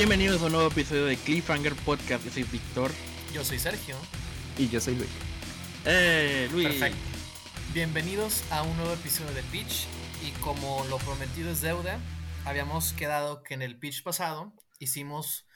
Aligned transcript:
Bienvenidos 0.00 0.40
a 0.40 0.46
un 0.46 0.52
nuevo 0.52 0.68
episodio 0.68 1.04
de 1.04 1.18
Cliffhanger 1.18 1.74
Podcast. 1.74 2.24
Yo 2.24 2.30
soy 2.30 2.44
Víctor. 2.44 2.90
Yo 3.34 3.44
soy 3.44 3.58
Sergio. 3.58 3.98
Y 4.56 4.70
yo 4.70 4.80
soy 4.80 4.94
Luis. 4.94 5.10
¡Eh, 5.84 6.48
Luis! 6.50 6.68
Perfecto. 6.68 6.98
Bienvenidos 7.74 8.50
a 8.50 8.62
un 8.62 8.74
nuevo 8.78 8.94
episodio 8.94 9.30
de 9.34 9.42
Pitch. 9.42 9.86
Y 10.26 10.30
como 10.40 10.86
lo 10.86 10.96
prometido 10.96 11.50
es 11.50 11.60
deuda, 11.60 12.00
habíamos 12.46 12.94
quedado 12.94 13.42
que 13.42 13.52
en 13.52 13.60
el 13.60 13.78
pitch 13.78 14.02
pasado 14.02 14.54
hicimos 14.78 15.46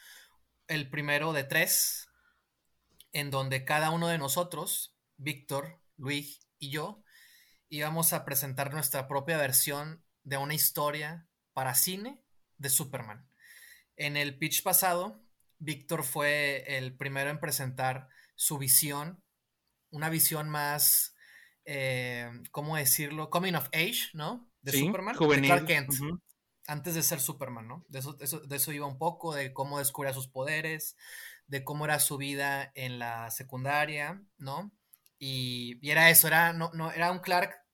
el 0.69 0.91
primero 0.91 1.33
de 1.33 1.45
tres, 1.45 2.11
en 3.13 3.31
donde 3.31 3.65
cada 3.65 3.89
uno 3.93 4.09
de 4.09 4.19
nosotros, 4.19 4.95
Víctor, 5.17 5.81
Luis 5.97 6.47
y 6.59 6.69
yo, 6.69 7.03
íbamos 7.71 8.13
a 8.13 8.27
presentar 8.27 8.75
nuestra 8.75 9.09
propia 9.09 9.39
versión 9.39 10.05
de 10.23 10.37
una 10.37 10.53
historia 10.53 11.31
para 11.55 11.75
cine 11.75 12.23
de 12.59 12.69
Superman. 12.69 13.27
En 13.97 14.17
el 14.17 14.39
pitch 14.39 14.63
pasado, 14.63 15.23
Víctor 15.59 16.05
fue 16.05 16.65
el 16.77 16.97
primero 16.97 17.31
en 17.31 17.41
presentar 17.41 18.09
su 18.35 18.59
visión, 18.59 19.23
una 19.91 20.09
visión 20.09 20.49
más, 20.49 21.15
eh, 21.65 22.29
¿cómo 22.51 22.77
decirlo? 22.77 23.31
Coming 23.31 23.55
of 23.55 23.69
age, 23.73 24.11
¿no? 24.13 24.51
De 24.63 24.73
Superman. 24.73 25.15
Juvenil. 25.15 25.43
De 25.43 25.49
Clark 25.49 25.67
Kent. 25.67 25.91
Antes 26.67 26.95
de 26.95 27.03
ser 27.03 27.21
Superman, 27.21 27.69
¿no? 27.69 27.85
De 27.89 27.99
eso, 27.99 28.15
de 28.15 28.57
eso, 28.57 28.73
iba 28.73 28.87
un 28.87 28.99
poco, 28.99 29.35
de 29.35 29.53
cómo 29.53 29.79
descubría 29.79 30.15
sus 30.15 30.29
poderes, 30.29 30.97
de 31.47 31.63
cómo 31.63 31.85
era 31.85 32.01
su 32.01 32.17
vida 32.17 32.73
en 32.75 32.99
la 32.99 33.31
secundaria, 33.31 34.23
¿no? 34.39 34.73
Y, 35.19 35.79
y 35.83 35.91
era 35.91 36.11
eso, 36.11 36.27
era, 36.27 36.53
no, 36.53 36.71
no, 36.73 36.91
era 36.91 37.13
un 37.13 37.21
Clark 37.21 37.65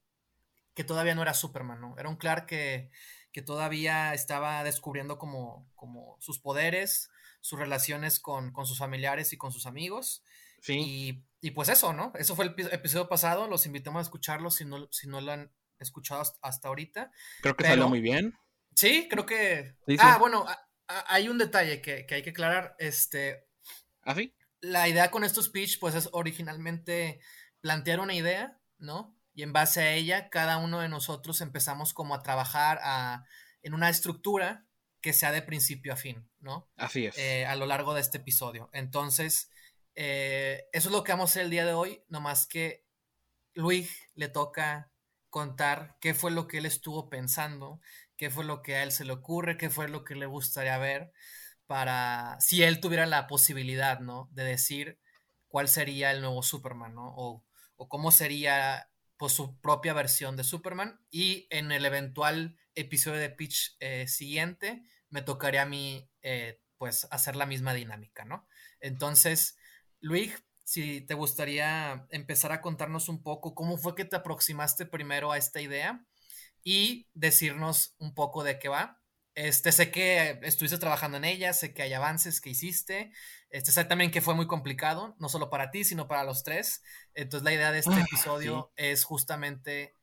que 0.75 0.85
todavía 0.85 1.15
no 1.15 1.23
era 1.23 1.35
Superman, 1.35 1.81
¿no? 1.81 1.97
Era 1.99 2.09
un 2.09 2.17
Clark 2.17 2.47
que 2.47 2.91
que 3.33 3.43
todavía 3.43 4.15
estaba 4.15 4.65
descubriendo 4.65 5.19
como, 5.19 5.71
como 5.75 6.17
sus 6.21 6.39
poderes, 6.39 7.11
sus 7.41 7.59
relaciones 7.59 8.21
con, 8.21 8.53
sus 8.67 8.79
familiares 8.79 9.33
y 9.33 9.37
con 9.37 9.53
sus 9.53 9.67
amigos. 9.67 10.25
Sí. 10.63 11.25
Y, 11.41 11.51
pues 11.53 11.69
eso, 11.69 11.93
¿no? 11.93 12.13
Eso 12.19 12.37
fue 12.37 12.47
el 12.47 12.55
episodio 12.73 13.09
pasado, 13.09 13.47
los 13.47 13.67
invitamos 13.67 14.01
a 14.01 14.03
escucharlo 14.03 14.51
si 14.51 14.65
no, 14.65 14.89
si 14.91 15.09
no 15.09 15.21
lo 15.21 15.33
han 15.33 15.51
escuchado 15.79 16.23
hasta 16.43 16.69
ahorita. 16.69 17.11
Creo 17.41 17.57
que 17.57 17.65
salió 17.65 17.89
muy 17.89 18.01
bien. 18.01 18.35
Sí, 18.77 19.09
creo 19.11 19.27
que... 19.27 19.77
Ah, 19.99 20.19
bueno, 20.19 20.47
hay 20.87 21.29
un 21.29 21.39
detalle 21.39 21.81
que, 21.81 22.07
hay 22.11 22.23
que 22.23 22.31
aclarar. 22.31 22.77
Este... 22.79 23.47
¿Ah, 24.03 24.15
sí? 24.15 24.35
La 24.61 24.89
idea 24.89 25.11
con 25.11 25.25
estos 25.25 25.49
pitch, 25.49 25.79
pues 25.79 25.95
es 25.95 26.09
originalmente 26.13 27.21
plantear 27.61 28.01
una 28.01 28.15
idea, 28.15 28.59
¿no? 28.79 29.17
Y 29.35 29.43
en 29.43 29.53
base 29.53 29.81
a 29.81 29.93
ella 29.93 30.29
cada 30.29 30.59
uno 30.59 30.81
de 30.81 30.89
nosotros 30.89 31.41
empezamos 31.41 31.95
como 31.95 32.15
a 32.15 32.23
trabajar 32.23 32.81
en 33.63 33.75
una 33.75 33.89
estructura 33.89 34.67
que 35.01 35.13
sea 35.13 35.33
de 35.33 35.43
principio 35.43 35.93
a 35.93 35.97
fin, 35.97 36.29
¿no? 36.41 36.69
Así 36.77 37.07
es. 37.07 37.17
Eh, 37.17 37.47
a 37.47 37.57
lo 37.57 37.67
largo 37.67 37.95
de 37.95 38.01
este 38.01 38.19
episodio. 38.19 38.69
Entonces, 38.73 39.51
eh, 39.95 40.69
eso 40.73 40.89
es 40.89 40.93
lo 40.93 41.05
que 41.05 41.13
vamos 41.13 41.31
a 41.31 41.33
hacer 41.33 41.43
el 41.45 41.51
día 41.51 41.65
de 41.65 41.73
hoy, 41.73 42.03
nomás 42.09 42.47
que 42.47 42.85
Luis 43.55 43.91
le 44.15 44.29
toca 44.29 44.91
contar 45.31 45.97
qué 46.01 46.13
fue 46.13 46.31
lo 46.31 46.47
que 46.47 46.59
él 46.59 46.67
estuvo 46.67 47.09
pensando, 47.09 47.81
qué 48.17 48.31
fue 48.31 48.45
lo 48.45 48.63
que 48.63 48.77
a 48.77 48.83
él 48.83 48.93
se 48.93 49.05
le 49.05 49.13
ocurre, 49.13 49.57
qué 49.57 49.71
fue 49.71 49.89
lo 49.89 50.05
que 50.05 50.15
le 50.15 50.27
gustaría 50.27 50.77
ver 50.79 51.13
para, 51.67 52.37
si 52.41 52.63
él 52.63 52.81
tuviera 52.81 53.07
la 53.07 53.27
posibilidad, 53.27 54.01
¿no? 54.01 54.29
De 54.33 54.45
decir 54.45 54.99
cuál 55.49 55.69
sería 55.69 56.11
el 56.11 56.21
nuevo 56.21 56.43
Superman, 56.43 56.95
¿no? 56.95 57.15
O, 57.17 57.45
o 57.77 57.89
cómo 57.89 58.11
sería 58.11 58.90
pues, 59.21 59.35
su 59.35 59.61
propia 59.61 59.93
versión 59.93 60.35
de 60.35 60.45
Superman 60.45 60.99
y 61.11 61.47
en 61.51 61.73
el 61.73 61.85
eventual 61.85 62.57
episodio 62.75 63.21
de 63.21 63.29
Pitch 63.29 63.77
eh, 63.79 64.09
siguiente 64.09 64.83
me 65.11 65.21
tocaría 65.21 65.61
a 65.61 65.67
mí 65.67 66.11
eh, 66.23 66.63
pues 66.79 67.07
hacer 67.11 67.37
la 67.37 67.45
misma 67.45 67.75
dinámica, 67.75 68.25
¿no? 68.25 68.49
Entonces, 68.81 69.59
Luis, 70.01 70.43
si 70.65 71.03
te 71.03 71.13
gustaría 71.13 72.07
empezar 72.09 72.51
a 72.53 72.63
contarnos 72.63 73.11
un 73.11 73.23
poco 73.23 73.55
cómo 73.55 73.77
fue 73.77 73.95
que 73.95 74.07
te 74.07 74.17
aproximaste 74.17 74.87
primero 74.87 75.33
a 75.33 75.37
esta 75.37 75.61
idea 75.61 76.03
y 76.65 77.07
decirnos 77.13 77.95
un 77.99 78.15
poco 78.15 78.43
de 78.43 78.59
qué 78.59 78.71
va 78.71 79.00
este, 79.47 79.73
sé 79.73 79.91
que 79.91 80.39
estuviste 80.43 80.77
trabajando 80.77 81.17
en 81.17 81.25
ella, 81.25 81.55
sé 81.55 81.73
que 81.73 81.83
hay 81.83 81.95
avances 81.95 82.43
que 82.43 82.51
hiciste. 82.51 83.11
Este, 83.49 83.73
sé 83.73 83.85
también 83.85 84.11
que 84.11 84.21
fue 84.21 84.35
muy 84.35 84.47
complicado, 84.47 85.17
no 85.19 85.31
solo 85.31 85.49
para 85.49 85.71
ti, 85.71 85.83
sino 85.85 86.09
para 86.09 86.25
los 86.25 86.43
tres. 86.43 86.83
Entonces, 87.15 87.45
la 87.45 87.55
idea 87.55 87.73
de 87.73 87.79
este 87.79 87.95
ah, 87.95 88.03
episodio 88.03 88.71
es 88.77 89.05
justamente 89.05 89.97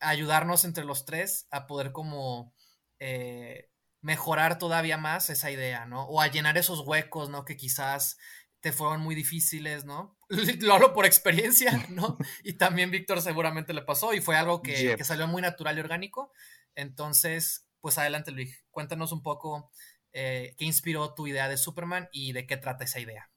ayudarnos 0.00 0.64
entre 0.64 0.84
los 0.84 1.04
tres 1.04 1.46
a 1.52 1.68
poder 1.68 1.92
como 1.92 2.52
eh, 2.98 3.70
mejorar 4.00 4.58
todavía 4.58 4.96
más 4.96 5.30
esa 5.30 5.52
idea, 5.52 5.86
¿no? 5.86 6.06
O 6.06 6.20
a 6.20 6.26
llenar 6.26 6.58
esos 6.58 6.80
huecos, 6.80 7.28
¿no? 7.28 7.44
Que 7.44 7.56
quizás 7.56 8.18
te 8.58 8.72
fueron 8.72 9.02
muy 9.02 9.14
difíciles, 9.14 9.84
¿no? 9.84 10.18
Lo 10.60 10.74
hablo 10.74 10.92
por 10.92 11.06
experiencia, 11.06 11.70
¿no? 11.90 12.18
Y 12.42 12.54
también 12.54 12.90
Víctor 12.90 13.22
seguramente 13.22 13.72
le 13.72 13.82
pasó 13.82 14.14
y 14.14 14.20
fue 14.20 14.36
algo 14.36 14.62
que, 14.62 14.96
que 14.96 15.04
salió 15.04 15.28
muy 15.28 15.42
natural 15.42 15.76
y 15.76 15.80
orgánico. 15.80 16.32
Entonces, 16.74 17.69
pues 17.80 17.98
adelante 17.98 18.32
Luis, 18.32 18.64
cuéntanos 18.70 19.12
un 19.12 19.22
poco 19.22 19.70
eh, 20.12 20.54
qué 20.58 20.64
inspiró 20.64 21.14
tu 21.14 21.26
idea 21.26 21.48
de 21.48 21.56
Superman 21.56 22.08
y 22.12 22.32
de 22.32 22.46
qué 22.46 22.56
trata 22.56 22.84
esa 22.84 23.00
idea. 23.00 23.30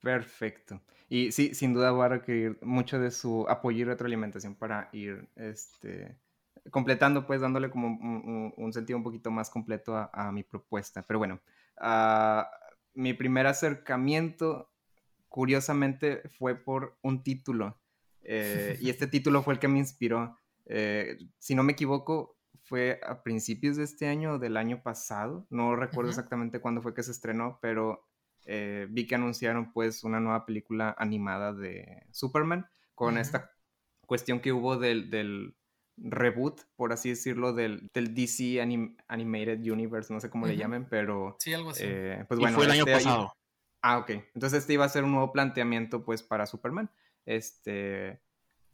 Perfecto. 0.00 0.80
Y 1.08 1.32
sí, 1.32 1.54
sin 1.54 1.74
duda 1.74 1.90
voy 1.90 2.06
a 2.06 2.08
requerir 2.08 2.58
mucho 2.62 2.98
de 2.98 3.10
su 3.10 3.46
apoyo 3.48 3.80
y 3.80 3.84
retroalimentación 3.84 4.54
para 4.54 4.88
ir 4.92 5.28
este, 5.36 6.16
completando, 6.70 7.26
pues 7.26 7.40
dándole 7.40 7.70
como 7.70 7.88
un, 8.56 8.72
sentido 8.72 8.96
un 8.96 9.02
poquito 9.02 9.30
más 9.30 9.50
completo 9.50 9.96
a, 9.96 10.30
mi 10.32 10.42
propuesta. 10.42 11.02
Pero 11.02 11.18
bueno, 11.18 11.40
ah, 11.78 12.48
mi 12.94 13.12
primer 13.12 13.46
acercamiento, 13.46 14.70
curiosamente, 15.28 16.22
fue 16.38 16.54
por 16.54 16.96
un 17.02 17.22
título. 17.22 17.78
Eh, 18.22 18.78
y 18.80 18.88
este 18.90 19.06
título 19.08 19.42
fue 19.42 19.54
el 19.54 19.60
que 19.60 19.68
me 19.68 19.78
inspiró. 19.78 20.38
Eh, 20.66 21.18
si 21.38 21.54
no 21.54 21.62
me 21.62 21.72
equivoco, 21.72 22.36
fue 22.70 23.00
a 23.04 23.24
principios 23.24 23.76
de 23.76 23.82
este 23.82 24.06
año 24.06 24.34
o 24.34 24.38
del 24.38 24.56
año 24.56 24.80
pasado, 24.80 25.44
no 25.50 25.74
recuerdo 25.74 26.10
exactamente 26.10 26.60
cuándo 26.60 26.80
fue 26.80 26.94
que 26.94 27.02
se 27.02 27.10
estrenó, 27.10 27.58
pero 27.60 28.06
eh, 28.46 28.86
vi 28.88 29.08
que 29.08 29.16
anunciaron 29.16 29.72
pues 29.72 30.04
una 30.04 30.20
nueva 30.20 30.46
película 30.46 30.94
animada 30.96 31.52
de 31.52 32.06
Superman 32.12 32.70
con 32.94 33.18
esta 33.18 33.50
cuestión 34.06 34.38
que 34.38 34.52
hubo 34.52 34.76
del, 34.76 35.56
reboot, 35.96 36.60
por 36.76 36.92
así 36.92 37.08
decirlo, 37.08 37.54
del, 37.54 37.90
DC 37.92 38.60
Animated 38.60 39.68
Universe, 39.68 40.14
no 40.14 40.20
sé 40.20 40.30
cómo 40.30 40.46
le 40.46 40.56
llamen, 40.56 40.86
pero... 40.88 41.34
Sí, 41.40 41.52
algo 41.52 41.70
así. 41.70 41.82
Eh, 41.84 42.24
pues 42.28 42.38
bueno, 42.38 42.54
fue 42.54 42.66
el 42.66 42.70
año 42.70 42.84
este 42.86 42.92
pasado. 42.92 43.32
Ah, 43.82 43.98
ok. 43.98 44.10
Entonces 44.32 44.60
este 44.60 44.74
iba 44.74 44.84
a 44.84 44.90
ser 44.90 45.02
un 45.02 45.10
nuevo 45.10 45.32
planteamiento 45.32 46.04
pues 46.04 46.22
para 46.22 46.46
Superman. 46.46 46.88
Este 47.26 48.22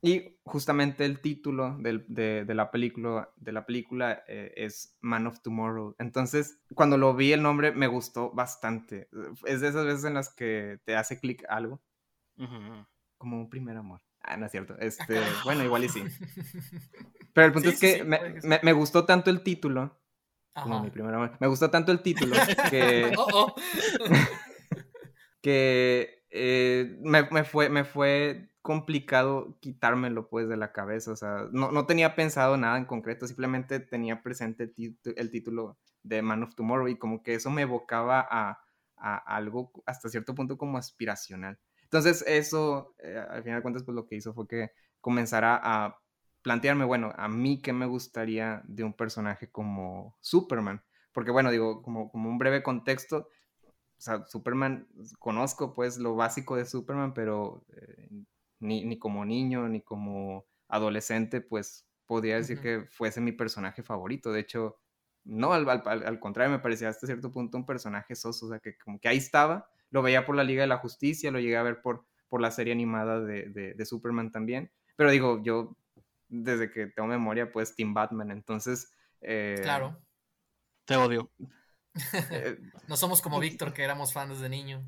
y 0.06 0.38
justamente 0.44 1.04
el 1.04 1.20
título 1.20 1.76
de, 1.78 2.44
la 2.46 2.70
película, 2.70 3.28
de 3.34 3.50
la 3.50 3.66
película 3.66 4.22
eh, 4.28 4.52
es 4.54 4.96
Man 5.00 5.26
of 5.26 5.40
Tomorrow. 5.40 5.96
Entonces, 5.98 6.60
cuando 6.76 6.96
lo 6.96 7.12
vi 7.16 7.32
el 7.32 7.42
nombre 7.42 7.72
me 7.72 7.88
gustó 7.88 8.30
bastante. 8.30 9.08
Es 9.44 9.62
de 9.62 9.68
esas 9.68 9.84
veces 9.84 10.04
en 10.04 10.14
las 10.14 10.32
que 10.32 10.78
te 10.84 10.94
hace 10.94 11.18
clic 11.18 11.44
algo. 11.48 11.82
Como 13.18 13.36
un 13.36 13.50
primer 13.50 13.76
amor. 13.76 14.00
Ah, 14.20 14.36
no 14.36 14.46
es 14.46 14.52
cierto. 14.52 14.78
Este, 14.78 15.20
bueno, 15.42 15.64
igual 15.64 15.82
y 15.82 15.88
sí. 15.88 16.04
Pero 17.32 17.48
el 17.48 17.52
punto 17.52 17.70
es 17.70 17.80
que 17.80 18.04
me, 18.04 18.72
gustó 18.74 19.04
tanto 19.06 19.30
el 19.30 19.42
título. 19.42 20.00
Como 20.54 20.84
mi 20.84 20.90
primer 20.90 21.14
amor. 21.14 21.36
Me 21.40 21.48
gustó 21.48 21.68
tanto 21.68 21.90
el 21.90 22.00
título 22.00 22.36
que. 22.70 23.12
Oh, 23.16 23.26
oh. 23.32 23.54
que 25.42 26.24
eh, 26.30 26.96
me, 27.02 27.44
fue, 27.44 27.68
me 27.68 27.84
fue 27.84 28.50
complicado 28.66 29.56
quitármelo 29.60 30.28
pues 30.28 30.48
de 30.48 30.56
la 30.56 30.72
cabeza, 30.72 31.12
o 31.12 31.16
sea, 31.16 31.46
no, 31.52 31.86
tenía 31.86 32.16
pensado 32.16 32.56
nada 32.56 32.76
en 32.78 32.84
concreto, 32.84 33.28
simplemente 33.28 33.78
tenía 33.78 34.24
presente 34.24 34.64
el, 34.64 35.30
título 35.30 35.78
de 36.02 36.20
Man 36.20 36.42
of 36.42 36.56
Tomorrow 36.56 36.88
y 36.88 36.98
como 36.98 37.22
que 37.22 37.34
eso 37.34 37.48
me 37.48 37.62
evocaba 37.62 38.26
a, 38.28 38.58
algo 38.96 39.70
hasta 39.86 40.08
cierto 40.08 40.34
punto 40.34 40.58
como 40.58 40.78
aspiracional. 40.78 41.60
Entonces 41.84 42.24
eso, 42.26 42.96
eh, 42.98 43.24
al 43.30 43.44
final 43.44 43.60
de 43.60 43.62
cuentas, 43.62 43.84
pues 43.84 43.94
lo 43.94 44.08
que 44.08 44.16
hizo 44.16 44.34
fue 44.34 44.48
que 44.48 44.72
comenzara 45.00 45.60
a 45.62 46.00
plantearme, 46.42 46.84
bueno, 46.84 47.12
a 47.16 47.28
mí 47.28 47.62
qué 47.62 47.72
me 47.72 47.86
gustaría 47.86 48.62
de 48.66 48.82
un 48.82 48.94
personaje 48.94 49.48
como 49.48 50.16
Superman, 50.20 50.82
porque 51.12 51.30
bueno, 51.30 51.52
digo, 51.52 51.82
como, 51.82 52.10
como 52.10 52.28
un 52.28 52.38
breve 52.38 52.64
contexto, 52.64 53.28
o 53.98 54.00
sea, 54.00 54.26
Superman, 54.26 54.88
conozco 55.20 55.72
pues 55.72 55.98
lo 55.98 56.16
básico 56.16 56.56
de 56.56 56.66
Superman, 56.66 57.14
pero 57.14 57.64
eh, 57.76 58.08
ni, 58.60 58.98
como 58.98 59.24
niño, 59.24 59.68
ni 59.68 59.80
como 59.80 60.46
adolescente, 60.68 61.40
pues 61.40 61.86
podría 62.06 62.36
decir 62.36 62.60
que 62.60 62.86
fuese 62.90 63.20
mi 63.20 63.32
personaje 63.32 63.82
favorito. 63.82 64.32
De 64.32 64.40
hecho, 64.40 64.78
no, 65.24 65.52
al, 65.52 66.20
contrario, 66.20 66.52
me 66.52 66.62
parecía 66.62 66.88
hasta 66.88 67.06
cierto 67.06 67.32
punto 67.32 67.58
un 67.58 67.66
personaje 67.66 68.14
soso, 68.14 68.46
o 68.46 68.48
sea, 68.48 68.58
que 68.60 68.76
como 68.78 69.00
que 69.00 69.08
ahí 69.08 69.18
estaba, 69.18 69.68
lo 69.90 70.02
veía 70.02 70.24
por 70.24 70.36
la 70.36 70.44
Liga 70.44 70.62
de 70.62 70.68
la 70.68 70.78
Justicia, 70.78 71.30
lo 71.30 71.40
llegué 71.40 71.56
a 71.56 71.62
ver 71.62 71.82
por, 71.82 72.06
por 72.28 72.40
la 72.40 72.50
serie 72.50 72.72
animada 72.72 73.20
de, 73.20 73.84
Superman 73.84 74.30
también, 74.30 74.70
pero 74.96 75.10
digo, 75.10 75.42
yo 75.42 75.76
desde 76.28 76.70
que 76.70 76.86
tengo 76.86 77.08
memoria, 77.08 77.50
pues 77.52 77.74
Team 77.74 77.94
Batman, 77.94 78.30
entonces... 78.30 78.92
Eh, 79.20 79.58
claro. 79.62 79.98
Te 80.84 80.96
odio. 80.96 81.30
Eh, 82.30 82.58
no 82.88 82.96
somos 82.96 83.20
como 83.20 83.40
Víctor, 83.40 83.72
que 83.72 83.82
éramos 83.82 84.12
fans 84.12 84.30
desde 84.30 84.48
niño. 84.48 84.84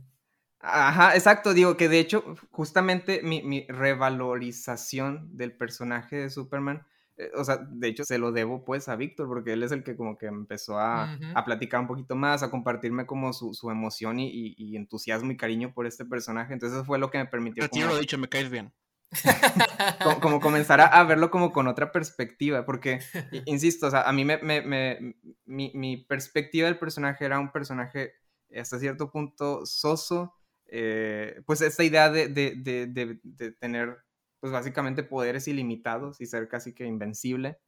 Ajá, 0.60 1.14
exacto, 1.14 1.54
digo 1.54 1.76
que 1.76 1.88
de 1.88 2.00
hecho, 2.00 2.36
justamente 2.50 3.22
mi, 3.22 3.42
mi 3.42 3.64
revalorización 3.68 5.36
del 5.36 5.52
personaje 5.52 6.16
de 6.16 6.30
Superman 6.30 6.84
eh, 7.18 7.32
o 7.34 7.44
sea, 7.44 7.56
de 7.56 7.88
hecho 7.88 8.04
se 8.04 8.16
lo 8.16 8.30
debo 8.30 8.64
pues 8.64 8.88
a 8.88 8.94
Víctor, 8.94 9.26
porque 9.26 9.52
él 9.52 9.64
es 9.64 9.72
el 9.72 9.82
que 9.82 9.96
como 9.96 10.16
que 10.16 10.26
empezó 10.26 10.78
a, 10.78 11.18
a 11.34 11.44
platicar 11.44 11.80
un 11.80 11.88
poquito 11.88 12.14
más, 12.14 12.44
a 12.44 12.50
compartirme 12.50 13.06
como 13.06 13.32
su, 13.32 13.54
su 13.54 13.70
emoción 13.70 14.20
y, 14.20 14.54
y, 14.56 14.76
entusiasmo 14.76 15.32
y 15.32 15.36
cariño 15.36 15.74
por 15.74 15.86
este 15.86 16.04
personaje. 16.04 16.52
Entonces 16.52 16.76
eso 16.76 16.86
fue 16.86 17.00
lo 17.00 17.10
que 17.10 17.18
me 17.18 17.26
permitió... 17.26 17.64
A 17.64 17.68
ti 17.68 17.80
lo 17.80 17.96
he 17.96 18.00
dicho, 18.00 18.18
me 18.18 18.28
caes 18.28 18.50
bien. 18.50 18.72
como, 20.02 20.20
como, 20.20 20.40
comenzar 20.40 20.80
a, 20.80 21.02
verlo 21.04 21.30
como 21.30 21.50
con 21.50 21.66
otra 21.66 21.90
perspectiva, 21.90 22.64
porque, 22.64 23.00
insisto, 23.46 23.88
o 23.88 23.90
sea, 23.90 24.02
a 24.02 24.12
mí 24.12 24.24
me, 24.24 24.38
me, 24.38 24.62
me 24.62 25.16
mi, 25.44 25.72
mi, 25.74 25.96
perspectiva 25.96 26.66
del 26.66 26.78
personaje 26.78 27.24
era 27.24 27.40
un 27.40 27.50
personaje 27.50 28.12
hasta 28.54 28.78
cierto 28.78 29.10
punto 29.10 29.66
soso, 29.66 30.34
eh, 30.68 31.42
pues 31.46 31.60
esta 31.60 31.84
idea 31.84 32.10
de, 32.10 32.28
de, 32.28 32.54
de, 32.56 33.20
de 33.22 33.52
tener 33.52 33.98
pues 34.40 34.52
básicamente 34.52 35.02
poderes 35.02 35.48
ilimitados 35.48 36.20
y 36.20 36.26
ser 36.26 36.48
casi 36.48 36.74
que 36.74 36.84
invencible. 36.84 37.58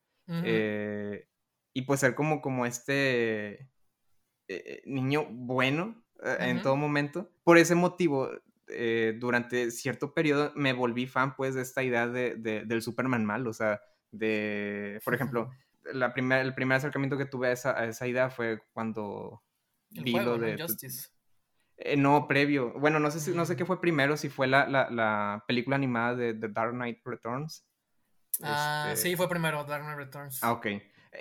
Eh, 0.44 1.26
y 1.74 1.82
pues 1.82 1.98
ser 1.98 2.14
como, 2.14 2.40
como 2.40 2.64
este 2.64 3.68
eh, 4.46 4.80
niño 4.86 5.26
bueno 5.28 6.04
eh, 6.22 6.36
en 6.40 6.62
todo 6.62 6.76
momento. 6.76 7.32
Por 7.42 7.58
ese 7.58 7.74
motivo, 7.74 8.30
durante 9.18 9.72
cierto 9.72 10.14
periodo 10.14 10.52
me 10.54 10.72
volví 10.72 11.08
fan 11.08 11.34
pues 11.34 11.56
de 11.56 11.62
esta 11.62 11.82
idea 11.82 12.06
de, 12.06 12.36
del 12.36 12.82
Superman 12.82 13.24
mal, 13.24 13.44
o 13.48 13.52
sea, 13.52 13.80
de, 14.12 15.00
por 15.04 15.14
ejemplo, 15.14 15.50
la 15.92 16.14
primer, 16.14 16.46
el 16.46 16.54
primer 16.54 16.76
acercamiento 16.76 17.18
que 17.18 17.26
tuve 17.26 17.48
a 17.48 17.52
esa, 17.52 17.76
a 17.76 17.86
esa 17.86 18.06
idea 18.06 18.30
fue 18.30 18.60
cuando 18.72 19.42
vi 19.90 20.12
lo 20.12 20.38
de... 20.38 20.60
Justice. 20.62 21.08
Eh, 21.82 21.96
no, 21.96 22.28
previo. 22.28 22.72
Bueno, 22.78 23.00
no 23.00 23.10
sé, 23.10 23.20
si, 23.20 23.32
no 23.32 23.46
sé 23.46 23.56
qué 23.56 23.64
fue 23.64 23.80
primero, 23.80 24.16
si 24.18 24.28
fue 24.28 24.46
la, 24.46 24.66
la, 24.68 25.44
película 25.46 25.76
animada 25.76 26.14
de 26.14 26.34
The 26.34 26.48
Dark 26.48 26.72
Knight 26.72 27.00
Returns. 27.04 27.66
Ah, 28.42 28.90
este 28.92 29.10
sí, 29.10 29.16
fue 29.16 29.28
primero, 29.28 29.64
Dark 29.64 29.84
Knight 29.84 29.98
Returns. 29.98 30.42
Ah, 30.42 30.52
ok. 30.52 30.66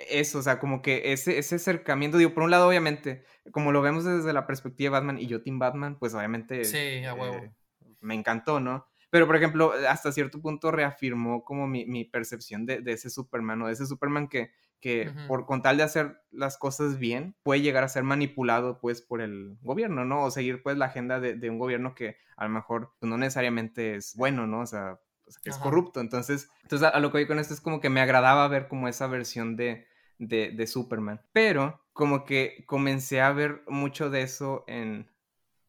Eso, 0.08 0.38
o 0.38 0.42
sea, 0.42 0.58
como 0.58 0.82
que 0.82 1.12
ese, 1.12 1.38
ese 1.38 1.56
acercamiento, 1.56 2.18
digo, 2.18 2.34
por 2.34 2.42
un 2.42 2.50
lado, 2.50 2.68
obviamente, 2.68 3.24
como 3.52 3.72
lo 3.72 3.80
vemos 3.80 4.04
desde 4.04 4.32
la 4.32 4.46
perspectiva 4.46 4.90
de 4.90 5.00
Batman 5.00 5.18
y 5.18 5.26
yo 5.26 5.42
Team 5.42 5.58
Batman, 5.58 5.98
pues 5.98 6.14
obviamente... 6.14 6.64
Sí, 6.64 7.04
a 7.04 7.14
huevo. 7.14 7.36
Eh, 7.36 7.52
me 8.00 8.14
encantó, 8.14 8.60
¿no? 8.60 8.86
Pero, 9.08 9.26
por 9.26 9.36
ejemplo, 9.36 9.72
hasta 9.88 10.12
cierto 10.12 10.40
punto 10.40 10.70
reafirmó 10.70 11.42
como 11.42 11.66
mi, 11.66 11.86
mi 11.86 12.04
percepción 12.04 12.66
de, 12.66 12.80
de, 12.80 12.92
ese 12.92 13.10
Superman, 13.10 13.62
o 13.62 13.66
de 13.66 13.72
ese 13.72 13.86
Superman 13.86 14.28
que 14.28 14.52
que 14.80 15.12
por 15.28 15.46
con 15.46 15.62
tal 15.62 15.76
de 15.76 15.82
hacer 15.82 16.22
las 16.30 16.56
cosas 16.56 16.98
bien, 16.98 17.36
puede 17.42 17.60
llegar 17.60 17.84
a 17.84 17.88
ser 17.88 18.02
manipulado 18.02 18.80
pues 18.80 19.02
por 19.02 19.20
el 19.20 19.58
gobierno, 19.60 20.04
¿no? 20.04 20.24
O 20.24 20.30
seguir 20.30 20.62
pues 20.62 20.78
la 20.78 20.86
agenda 20.86 21.20
de, 21.20 21.50
un 21.50 21.58
gobierno 21.58 21.94
que 21.94 22.16
a 22.36 22.44
lo 22.44 22.50
mejor 22.50 22.94
pues, 22.98 23.08
no 23.08 23.18
necesariamente 23.18 23.94
es 23.94 24.14
bueno, 24.16 24.46
¿no? 24.46 24.60
O 24.60 24.66
sea, 24.66 24.98
que 25.42 25.50
es 25.50 25.58
corrupto. 25.58 26.00
Entonces, 26.00 26.50
entonces 26.62 26.88
a, 26.92 26.98
lo 26.98 27.10
que 27.10 27.18
voy 27.18 27.26
con 27.26 27.38
esto 27.38 27.54
es 27.54 27.60
como 27.60 27.80
que 27.80 27.90
me 27.90 28.00
agradaba 28.00 28.48
ver 28.48 28.68
como 28.68 28.88
esa 28.88 29.06
versión 29.06 29.56
de, 29.56 29.86
de, 30.18 30.66
Superman. 30.66 31.20
Pero 31.32 31.84
como 31.92 32.24
que 32.24 32.64
comencé 32.66 33.20
a 33.20 33.32
ver 33.32 33.62
mucho 33.68 34.08
de 34.08 34.22
eso 34.22 34.64
en, 34.66 35.10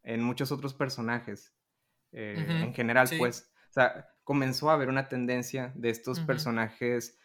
en 0.03 0.23
muchos 0.23 0.51
otros 0.51 0.73
personajes. 0.73 1.53
Eh, 2.13 2.45
en 2.47 2.73
general, 2.73 3.09
pues. 3.17 3.51
O 3.69 3.73
sea, 3.73 4.09
comenzó 4.23 4.69
a 4.69 4.73
haber 4.73 4.89
una 4.89 5.07
tendencia 5.09 5.71
de 5.75 5.89
estos 5.89 6.19
personajes 6.19 7.17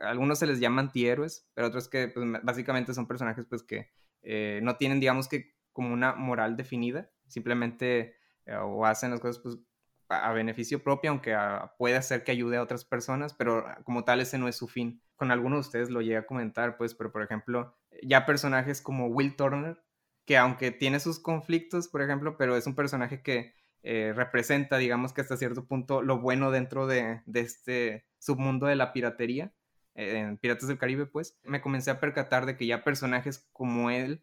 algunos 0.00 0.38
se 0.38 0.46
les 0.46 0.60
llaman 0.60 0.86
antihéroes, 0.86 1.48
pero 1.54 1.68
otros 1.68 1.88
que 1.88 2.08
pues, 2.08 2.26
básicamente 2.42 2.94
son 2.94 3.06
personajes 3.06 3.46
pues 3.48 3.62
que 3.62 3.90
eh, 4.22 4.60
no 4.62 4.76
tienen, 4.76 5.00
digamos 5.00 5.28
que 5.28 5.54
como 5.72 5.92
una 5.92 6.14
moral 6.14 6.56
definida, 6.56 7.10
simplemente 7.26 8.16
eh, 8.46 8.56
o 8.56 8.86
hacen 8.86 9.10
las 9.10 9.20
cosas 9.20 9.42
pues 9.42 9.58
a, 10.08 10.32
beneficio 10.32 10.82
propio, 10.82 11.10
aunque 11.10 11.34
ah, 11.34 11.74
puede 11.78 11.96
hacer 11.96 12.24
que 12.24 12.32
ayude 12.32 12.56
a 12.56 12.62
otras 12.62 12.84
personas, 12.84 13.34
pero 13.34 13.64
ah, 13.66 13.78
como 13.84 14.04
tal 14.04 14.20
ese 14.20 14.38
no 14.38 14.48
es 14.48 14.56
su 14.56 14.68
fin. 14.68 15.02
Con 15.16 15.30
algunos 15.30 15.56
de 15.56 15.68
ustedes 15.68 15.90
lo 15.90 16.00
llegué 16.00 16.18
a 16.18 16.26
comentar, 16.26 16.76
pues, 16.76 16.94
pero 16.94 17.12
por 17.12 17.22
ejemplo, 17.22 17.76
ya 18.02 18.26
personajes 18.26 18.80
como 18.80 19.08
Will 19.08 19.36
Turner, 19.36 19.82
que 20.24 20.36
aunque 20.36 20.70
tiene 20.70 21.00
sus 21.00 21.18
conflictos, 21.20 21.88
por 21.88 22.02
ejemplo, 22.02 22.36
pero 22.36 22.56
es 22.56 22.66
un 22.66 22.74
personaje 22.74 23.22
que 23.22 23.54
eh, 23.82 24.12
representa, 24.14 24.78
digamos 24.78 25.12
que 25.12 25.20
hasta 25.20 25.36
cierto 25.36 25.66
punto, 25.66 26.02
lo 26.02 26.20
bueno 26.20 26.50
dentro 26.50 26.86
de, 26.86 27.22
de 27.26 27.40
este 27.40 28.06
submundo 28.26 28.66
de 28.66 28.76
la 28.76 28.92
piratería, 28.92 29.52
eh, 29.94 30.18
en 30.18 30.36
Piratas 30.36 30.68
del 30.68 30.78
Caribe, 30.78 31.06
pues, 31.06 31.38
me 31.44 31.60
comencé 31.60 31.90
a 31.90 32.00
percatar 32.00 32.44
de 32.44 32.56
que 32.56 32.66
ya 32.66 32.84
personajes 32.84 33.48
como 33.52 33.90
él 33.90 34.22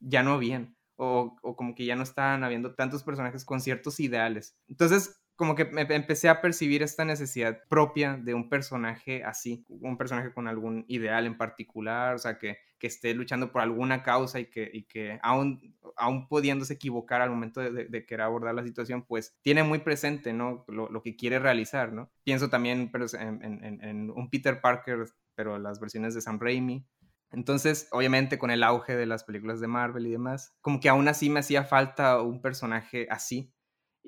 ya 0.00 0.22
no 0.22 0.34
habían, 0.34 0.76
o, 0.96 1.36
o 1.42 1.56
como 1.56 1.74
que 1.74 1.84
ya 1.84 1.96
no 1.96 2.02
estaban 2.04 2.44
habiendo 2.44 2.74
tantos 2.74 3.02
personajes 3.02 3.44
con 3.44 3.60
ciertos 3.60 4.00
ideales. 4.00 4.56
Entonces, 4.68 5.22
como 5.34 5.54
que 5.54 5.66
me 5.66 5.82
empecé 5.82 6.28
a 6.28 6.40
percibir 6.40 6.82
esta 6.82 7.04
necesidad 7.04 7.60
propia 7.68 8.16
de 8.16 8.32
un 8.32 8.48
personaje 8.48 9.22
así, 9.24 9.66
un 9.68 9.98
personaje 9.98 10.32
con 10.32 10.48
algún 10.48 10.84
ideal 10.88 11.26
en 11.26 11.36
particular, 11.36 12.14
o 12.14 12.18
sea, 12.18 12.38
que, 12.38 12.58
que 12.78 12.86
esté 12.86 13.14
luchando 13.14 13.52
por 13.52 13.62
alguna 13.62 14.02
causa 14.02 14.40
y 14.40 14.46
que, 14.46 14.70
y 14.72 14.84
que 14.84 15.18
aún, 15.22 15.76
aún 15.96 16.28
pudiéndose 16.28 16.74
equivocar 16.74 17.22
al 17.22 17.30
momento 17.30 17.60
de, 17.60 17.86
de, 17.86 18.06
querer 18.06 18.22
abordar 18.22 18.54
la 18.54 18.64
situación, 18.64 19.04
pues 19.06 19.36
tiene 19.42 19.62
muy 19.62 19.78
presente, 19.78 20.32
¿no? 20.32 20.64
Lo, 20.68 20.88
lo 20.90 21.02
que 21.02 21.16
quiere 21.16 21.38
realizar, 21.38 21.92
¿no? 21.92 22.10
Pienso 22.24 22.48
también 22.50 22.90
en, 22.92 23.42
en, 23.42 23.84
en, 23.84 24.10
un 24.10 24.30
Peter 24.30 24.60
Parker, 24.60 25.06
pero 25.34 25.58
las 25.58 25.80
versiones 25.80 26.14
de 26.14 26.20
Sam 26.20 26.38
Raimi, 26.40 26.86
entonces, 27.32 27.88
obviamente 27.90 28.38
con 28.38 28.50
el 28.50 28.62
auge 28.62 28.96
de 28.96 29.06
las 29.06 29.24
películas 29.24 29.60
de 29.60 29.66
Marvel 29.66 30.06
y 30.06 30.12
demás, 30.12 30.54
como 30.60 30.80
que 30.80 30.88
aún 30.88 31.08
así 31.08 31.28
me 31.28 31.40
hacía 31.40 31.64
falta 31.64 32.22
un 32.22 32.40
personaje 32.40 33.08
así, 33.10 33.52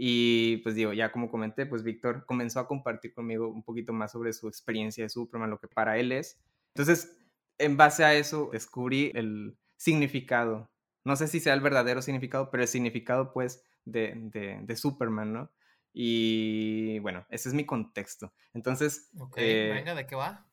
y 0.01 0.59
pues 0.59 0.77
digo, 0.77 0.93
ya 0.93 1.11
como 1.11 1.29
comenté, 1.29 1.67
pues 1.67 1.83
Víctor 1.83 2.25
comenzó 2.25 2.61
a 2.61 2.69
compartir 2.69 3.13
conmigo 3.13 3.49
un 3.49 3.65
poquito 3.65 3.93
más 3.93 4.13
sobre 4.13 4.33
su 4.33 4.47
experiencia 4.47 5.03
de 5.03 5.11
Superman, 5.11 5.51
lo 5.51 5.59
que 5.59 5.67
para 5.67 5.99
él 5.99 6.13
es. 6.13 6.39
Entonces, 6.69 7.18
en 7.59 7.77
base 7.77 8.05
a 8.05 8.15
eso, 8.15 8.51
descubrí 8.53 9.13
el 9.15 9.57
significado. 9.77 10.71
No 11.05 11.17
sé 11.17 11.29
si 11.29 11.41
sea 11.41 11.55
el 11.55 11.61
verdadero 11.61 12.03
significado, 12.03 12.51
pero 12.51 12.63
el 12.63 12.69
significado 12.69 13.33
pues 13.33 13.65
de, 13.85 14.15
de, 14.63 14.77
Superman, 14.77 15.33
¿no? 15.33 15.51
Y 15.93 16.99
bueno, 17.01 17.27
ese 17.31 17.49
es 17.49 17.55
mi 17.55 17.65
contexto. 17.65 18.35
Entonces... 18.53 19.11
Ok, 19.19 19.35
eh, 19.39 19.73
venga, 19.75 19.95
¿de 19.95 20.07
qué 20.07 20.15
va? 20.15 20.47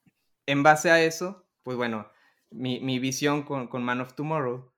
En 0.46 0.64
base 0.64 0.92
a 0.92 1.02
eso, 1.04 1.48
pues 1.64 1.76
bueno, 1.78 2.10
mi, 2.50 2.80
mi 2.80 3.00
visión 3.00 3.44
con, 3.44 3.68
con 3.68 3.84
Man 3.84 4.02
of 4.02 4.14
Tomorrow 4.14 4.72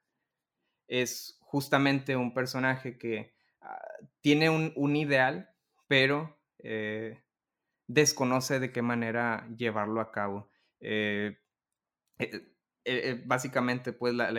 es 0.88 1.38
justamente 1.42 2.16
un 2.16 2.34
personaje 2.34 2.98
que 2.98 3.38
Ah, 3.68 3.82
tiene 4.22 4.50
un, 4.50 4.96
ideal, 4.96 5.50
pero 5.88 6.40
eh, 6.60 7.22
desconoce 7.88 8.60
de 8.60 8.72
qué 8.72 8.82
manera 8.82 9.48
llevarlo 9.58 10.00
a 10.00 10.12
cabo. 10.12 10.50
Eh, 10.80 11.38
eh, 12.20 13.22
básicamente, 13.26 13.92
pues 13.92 14.14
la, 14.14 14.32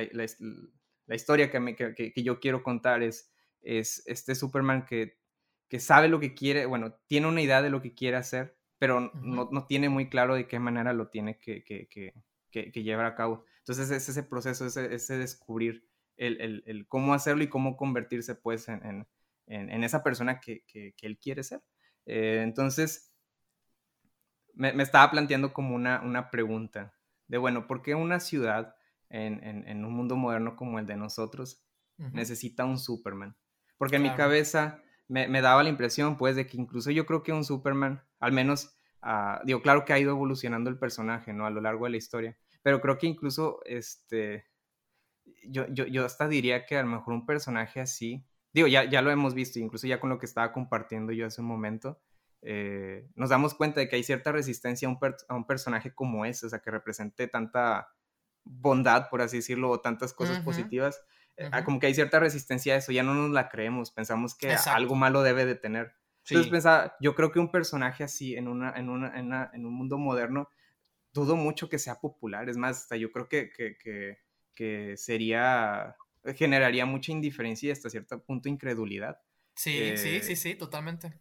historia 1.14 1.50
que, 1.50 2.12
yo 2.16 2.40
quiero 2.40 2.62
contar 2.62 3.02
es, 3.02 3.30
es 3.60 4.02
este 4.06 4.34
Superman 4.34 4.86
que, 4.86 5.18
que, 5.68 5.80
sabe 5.80 6.08
lo 6.08 6.18
que 6.18 6.34
quiere, 6.34 6.64
bueno, 6.64 6.94
tiene 7.06 7.26
una 7.26 7.42
idea 7.42 7.60
de 7.60 7.68
lo 7.68 7.82
que 7.82 7.94
quiere 7.94 8.16
hacer, 8.16 8.56
pero 8.78 9.12
no, 9.12 9.66
tiene 9.66 9.88
muy 9.88 10.08
claro 10.08 10.34
de 10.34 10.46
qué 10.48 10.58
manera 10.58 10.92
lo 10.92 11.08
tiene 11.08 11.38
que, 11.38 11.64
llevar 12.52 13.06
a 13.06 13.14
cabo. 13.14 13.44
Entonces 13.58 13.90
es 13.90 14.08
ese 14.08 14.22
proceso, 14.22 14.64
ese, 14.66 14.94
ese 14.94 15.18
descubrir 15.18 15.86
el, 16.16 16.86
cómo 16.88 17.12
hacerlo 17.12 17.42
y 17.44 17.48
cómo 17.48 17.76
convertirse 17.76 18.34
pues 18.34 18.68
en, 18.68 19.06
en, 19.46 19.84
esa 19.84 20.02
persona 20.02 20.40
que, 20.40 20.64
él 21.02 21.18
quiere 21.18 21.42
ser. 21.42 21.62
Eh, 22.06 22.40
entonces, 22.42 23.12
me, 24.54 24.70
estaba 24.82 25.10
planteando 25.10 25.52
como 25.52 25.74
una, 25.74 26.00
una 26.00 26.30
pregunta 26.30 26.97
de, 27.28 27.38
bueno, 27.38 27.66
¿por 27.66 27.82
qué 27.82 27.94
una 27.94 28.20
ciudad 28.20 28.74
en, 29.08 29.84
un 29.84 29.92
mundo 29.92 30.16
moderno 30.16 30.56
como 30.56 30.78
el 30.78 30.86
de 30.86 30.96
nosotros 30.96 31.64
necesita 31.96 32.64
un 32.64 32.78
Superman? 32.78 33.36
Porque 33.76 33.96
en 33.96 34.02
mi 34.02 34.14
cabeza 34.14 34.82
me, 35.06 35.40
daba 35.40 35.62
la 35.62 35.68
impresión, 35.68 36.16
pues, 36.16 36.36
de 36.36 36.46
que 36.46 36.56
incluso 36.56 36.90
yo 36.90 37.06
creo 37.06 37.22
que 37.22 37.32
un 37.32 37.44
Superman, 37.44 38.02
al 38.18 38.32
menos, 38.32 38.76
ah, 39.02 39.40
digo, 39.44 39.62
claro 39.62 39.84
que 39.84 39.92
ha 39.92 39.98
ido 39.98 40.10
evolucionando 40.10 40.70
el 40.70 40.78
personaje, 40.78 41.32
¿no? 41.32 41.46
A 41.46 41.50
lo 41.50 41.60
largo 41.60 41.84
de 41.84 41.92
la 41.92 41.96
historia, 41.96 42.36
pero 42.62 42.80
creo 42.80 42.98
que 42.98 43.06
incluso, 43.06 43.60
este, 43.64 44.46
yo, 45.44 45.66
yo, 45.68 45.86
yo 45.86 46.04
hasta 46.04 46.26
diría 46.26 46.66
que 46.66 46.76
a 46.76 46.82
lo 46.82 46.88
mejor 46.88 47.14
un 47.14 47.26
personaje 47.26 47.80
así 47.80 48.26
digo, 48.52 48.66
ya, 48.66 48.84
ya 48.84 49.02
lo 49.02 49.10
hemos 49.10 49.34
visto, 49.34 49.58
incluso 49.58 49.86
ya 49.86 50.00
con 50.00 50.10
lo 50.10 50.18
que 50.18 50.26
estaba 50.26 50.52
compartiendo 50.52 51.12
yo 51.12 51.26
hace 51.26 51.40
un 51.40 51.46
momento, 51.46 52.00
eh, 52.42 53.08
nos 53.14 53.30
damos 53.30 53.54
cuenta 53.54 53.80
de 53.80 53.88
que 53.88 53.96
hay 53.96 54.02
cierta 54.02 54.32
resistencia 54.32 54.88
a 54.88 54.90
un, 54.90 54.98
a 55.28 55.34
un, 55.34 55.46
personaje 55.46 55.94
como 55.94 56.24
ese, 56.24 56.46
o 56.46 56.48
sea, 56.48 56.60
que 56.60 56.70
represente 56.70 57.26
tanta 57.28 57.88
bondad, 58.44 59.08
por 59.10 59.22
así 59.22 59.38
decirlo, 59.38 59.70
o 59.70 59.80
tantas 59.80 60.12
cosas 60.12 60.40
positivas, 60.40 61.02
eh, 61.36 61.50
como 61.64 61.78
que 61.78 61.86
hay 61.86 61.94
cierta 61.94 62.18
resistencia 62.18 62.74
a 62.74 62.76
eso, 62.78 62.92
ya 62.92 63.02
no 63.02 63.14
nos 63.14 63.30
la 63.30 63.48
creemos, 63.48 63.90
pensamos 63.90 64.34
que 64.34 64.52
algo 64.52 64.94
malo 64.94 65.22
debe 65.22 65.44
de 65.44 65.54
tener. 65.54 65.94
Entonces 66.28 66.50
pensaba, 66.50 66.96
yo 67.00 67.14
creo 67.14 67.32
que 67.32 67.38
un 67.38 67.50
personaje 67.50 68.04
así 68.04 68.36
en, 68.36 68.48
una, 68.48 68.72
en, 68.72 68.88
una, 68.88 69.50
en, 69.52 69.66
un 69.66 69.72
mundo 69.72 69.98
moderno, 69.98 70.50
dudo 71.12 71.36
mucho 71.36 71.68
que 71.68 71.78
sea 71.78 72.00
popular, 72.00 72.48
es 72.48 72.56
más, 72.56 72.82
hasta 72.82 72.96
yo 72.96 73.10
creo 73.12 73.28
que, 73.28 73.50
que, 73.50 73.78
que 73.78 74.18
que 74.58 74.96
sería, 74.96 75.96
generaría 76.34 76.84
mucha 76.84 77.12
indiferencia 77.12 77.68
y 77.68 77.70
hasta 77.70 77.88
cierto 77.88 78.20
punto 78.24 78.48
incredulidad. 78.48 79.20
Sí, 79.54 79.96
sí, 79.96 80.20
sí, 80.20 80.34
sí, 80.34 80.56
totalmente. 80.56 81.12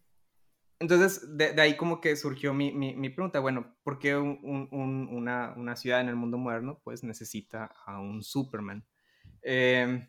Entonces, 0.80 1.36
de, 1.36 1.60
ahí 1.60 1.76
como 1.76 2.00
que 2.00 2.14
surgió 2.14 2.54
mi, 2.54 2.72
mi, 2.72 3.08
pregunta, 3.08 3.40
bueno, 3.40 3.76
¿por 3.82 3.98
qué 3.98 4.16
una, 4.16 5.52
una, 5.56 5.76
ciudad 5.76 6.00
en 6.00 6.08
el 6.08 6.14
mundo 6.14 6.38
moderno 6.38 6.80
pues 6.84 7.02
necesita 7.02 7.74
a 7.84 7.98
un 7.98 8.22
Superman? 8.22 8.86
Em, 9.42 10.08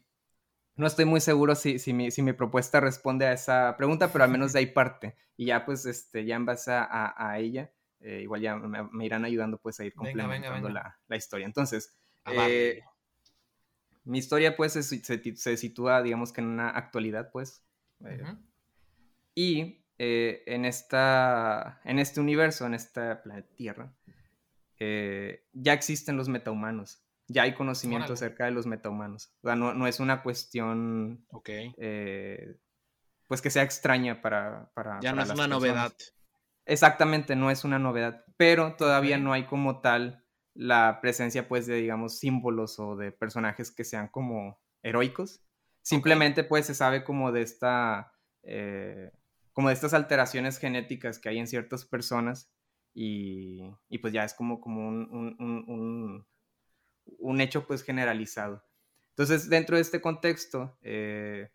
no 0.75 0.85
estoy 0.85 1.05
muy 1.05 1.21
seguro 1.21 1.55
si, 1.55 1.79
si, 1.79 1.91
mi, 1.91 2.11
si, 2.11 2.21
mi, 2.21 2.33
propuesta 2.33 2.79
responde 2.79 3.25
a 3.25 3.33
esa 3.33 3.75
pregunta, 3.77 4.11
pero 4.11 4.23
al 4.23 4.29
menos 4.29 4.53
de 4.53 4.59
ahí 4.59 4.67
parte. 4.67 5.15
Y 5.37 5.45
ya 5.47 5.65
pues, 5.65 5.87
este, 5.87 6.25
ya 6.25 6.35
en 6.35 6.45
base 6.45 6.71
a, 6.71 7.15
a, 7.17 7.39
ella, 7.39 7.71
eh, 7.99 8.19
igual 8.21 8.41
ya 8.41 8.55
me, 8.55 9.05
irán 9.05 9.25
ayudando 9.25 9.57
pues 9.57 9.79
a 9.79 9.85
ir 9.85 9.95
complementando 9.95 10.69
La, 10.69 10.99
la, 11.07 11.15
historia. 11.15 11.47
Entonces, 11.47 11.97
eh, 12.27 12.81
mi 14.03 14.19
historia 14.19 14.55
pues 14.55 14.73
se, 14.73 14.83
se, 14.83 15.57
sitúa, 15.57 16.03
digamos 16.03 16.31
que 16.31 16.41
en 16.41 16.47
una 16.47 16.69
actualidad 16.69 17.31
pues. 17.31 17.65
Eh, 18.05 18.23
y 19.33 19.83
eh, 20.01 20.43
en, 20.45 20.63
esta, 20.63 21.81
en 21.83 21.99
este 21.99 22.21
universo, 22.21 22.65
en 22.65 22.73
esta 22.73 23.21
planeta 23.21 23.49
Tierra, 23.57 23.93
eh, 24.79 25.45
ya 25.51 25.73
existen 25.73 26.15
los 26.15 26.29
metahumanos. 26.29 27.03
Ya 27.27 27.43
hay 27.43 27.53
conocimiento 27.53 28.13
acerca 28.13 28.45
de 28.45 28.51
los 28.51 28.65
metahumanos. 28.65 29.33
O 29.43 29.47
sea, 29.47 29.57
no, 29.57 29.73
no 29.73 29.87
es 29.87 29.99
una 29.99 30.23
cuestión 30.23 31.27
eh, 31.45 32.57
pues 33.27 33.41
que 33.41 33.49
sea 33.49 33.63
extraña 33.63 34.21
para... 34.21 34.71
para 34.73 35.01
ya 35.01 35.11
no 35.11 35.21
es 35.21 35.29
una 35.31 35.49
novedad. 35.49 35.91
Exactamente, 36.65 37.35
no 37.35 37.51
es 37.51 37.65
una 37.65 37.77
novedad. 37.77 38.23
Pero 38.37 38.77
todavía 38.77 39.17
no 39.17 39.33
hay 39.33 39.47
como 39.47 39.81
tal 39.81 40.23
la 40.53 40.99
presencia 41.01 41.49
pues 41.49 41.67
de, 41.67 41.75
digamos, 41.75 42.19
símbolos 42.19 42.79
o 42.79 42.95
de 42.95 43.11
personajes 43.11 43.69
que 43.69 43.83
sean 43.83 44.07
como 44.07 44.61
heroicos. 44.81 45.43
Simplemente 45.81 46.45
pues 46.45 46.67
se 46.67 46.73
sabe 46.73 47.03
como 47.03 47.33
de 47.33 47.41
esta 47.41 48.13
como 49.59 49.67
de 49.67 49.73
estas 49.73 49.93
alteraciones 49.93 50.57
genéticas 50.57 51.19
que 51.19 51.27
hay 51.27 51.37
en 51.37 51.45
ciertas 51.45 51.83
personas 51.83 52.49
y, 52.93 53.61
pues 54.01 54.13
ya 54.13 54.23
es 54.23 54.33
como, 54.33 54.61
como 54.61 54.87
un, 54.87 56.25
un, 57.19 57.41
hecho 57.41 57.67
pues 57.67 57.83
generalizado. 57.83 58.63
Entonces, 59.09 59.49
dentro 59.49 59.75
de 59.75 59.81
este 59.81 59.99
contexto, 59.99 60.77
eh, 60.81 61.51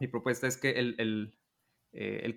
mi 0.00 0.06
propuesta 0.06 0.46
es 0.46 0.56
que 0.56 0.70
el, 0.70 0.94
el, 0.96 1.38
eh, 1.92 2.22
el, 2.24 2.34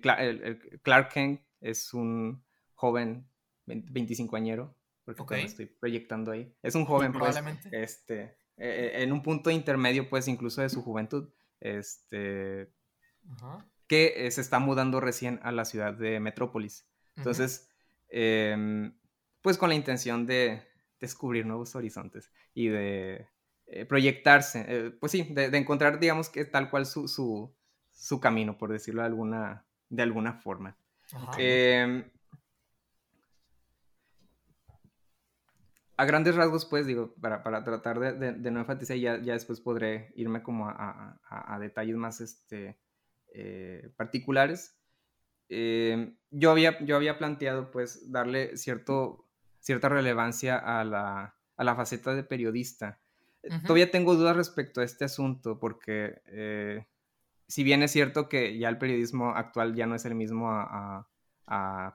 Clark 0.82 1.08
Kent 1.10 1.40
es 1.62 1.94
un 1.94 2.44
joven 2.74 3.26
25 3.64 4.36
añero, 4.36 4.76
porque 5.06 5.40
estoy 5.40 5.64
proyectando 5.64 6.32
ahí. 6.32 6.54
Es 6.62 6.74
un 6.74 6.84
joven, 6.84 7.14
pues, 7.14 7.34
este, 7.70 8.36
eh, 8.58 8.90
en 8.96 9.10
un 9.10 9.22
punto 9.22 9.50
intermedio, 9.50 10.10
pues, 10.10 10.28
incluso 10.28 10.60
de 10.60 10.68
su 10.68 10.82
juventud. 10.82 11.32
Este, 11.60 12.70
que 13.86 14.26
eh, 14.26 14.30
se 14.30 14.40
está 14.40 14.58
mudando 14.58 15.00
recién 15.00 15.40
a 15.42 15.52
la 15.52 15.64
ciudad 15.64 15.94
de 15.94 16.20
Metrópolis. 16.20 16.86
Entonces, 17.16 17.68
em, 18.08 18.94
pues 19.42 19.58
con 19.58 19.68
la 19.68 19.74
intención 19.74 20.26
de 20.26 20.62
descubrir 21.00 21.44
nuevos 21.44 21.74
horizontes 21.74 22.30
y 22.54 22.68
de 22.68 23.26
eh, 23.66 23.84
proyectarse, 23.84 24.64
eh, 24.68 24.90
pues 24.90 25.12
sí, 25.12 25.24
de, 25.30 25.56
encontrar, 25.56 25.98
digamos 25.98 26.28
que 26.28 26.44
tal 26.44 26.70
cual 26.70 26.86
su, 26.86 27.08
su, 27.08 28.20
camino, 28.20 28.56
por 28.56 28.72
decirlo 28.72 29.02
de 29.02 29.06
alguna, 29.08 29.64
de 29.88 30.02
alguna 30.02 30.34
forma. 30.34 30.76
Em, 31.36 32.04
a 35.96 36.04
grandes 36.04 36.34
rasgos, 36.34 36.64
pues 36.64 36.86
digo, 36.86 37.14
para, 37.20 37.42
tratar 37.64 37.98
de, 38.18 38.50
no 38.50 38.60
enfatizar, 38.60 38.96
ya, 38.96 39.20
ya 39.20 39.34
después 39.34 39.60
podré 39.60 40.12
irme 40.16 40.42
como 40.42 40.68
a, 40.68 41.20
a 41.28 41.58
detalles 41.58 41.96
más, 41.96 42.20
este, 42.20 42.78
eh, 43.34 43.90
particulares, 43.96 44.76
eh, 45.48 46.14
yo, 46.30 46.50
había, 46.50 46.82
yo 46.84 46.96
había 46.96 47.18
planteado 47.18 47.70
pues 47.70 48.10
darle 48.10 48.56
cierto, 48.56 49.26
cierta 49.60 49.88
relevancia 49.88 50.56
a 50.56 50.84
la, 50.84 51.36
a 51.56 51.64
la 51.64 51.76
faceta 51.76 52.14
de 52.14 52.24
periodista. 52.24 53.00
Todavía 53.66 53.90
tengo 53.90 54.14
dudas 54.14 54.36
respecto 54.36 54.80
a 54.80 54.84
este 54.84 55.04
asunto 55.04 55.58
porque 55.58 56.22
eh, 56.26 56.86
si 57.48 57.64
bien 57.64 57.82
es 57.82 57.90
cierto 57.90 58.28
que 58.28 58.56
ya 58.56 58.68
el 58.68 58.78
periodismo 58.78 59.30
actual 59.30 59.74
ya 59.74 59.84
no 59.86 59.96
es 59.96 60.04
el 60.04 60.14
mismo 60.14 60.48
a, 60.48 61.08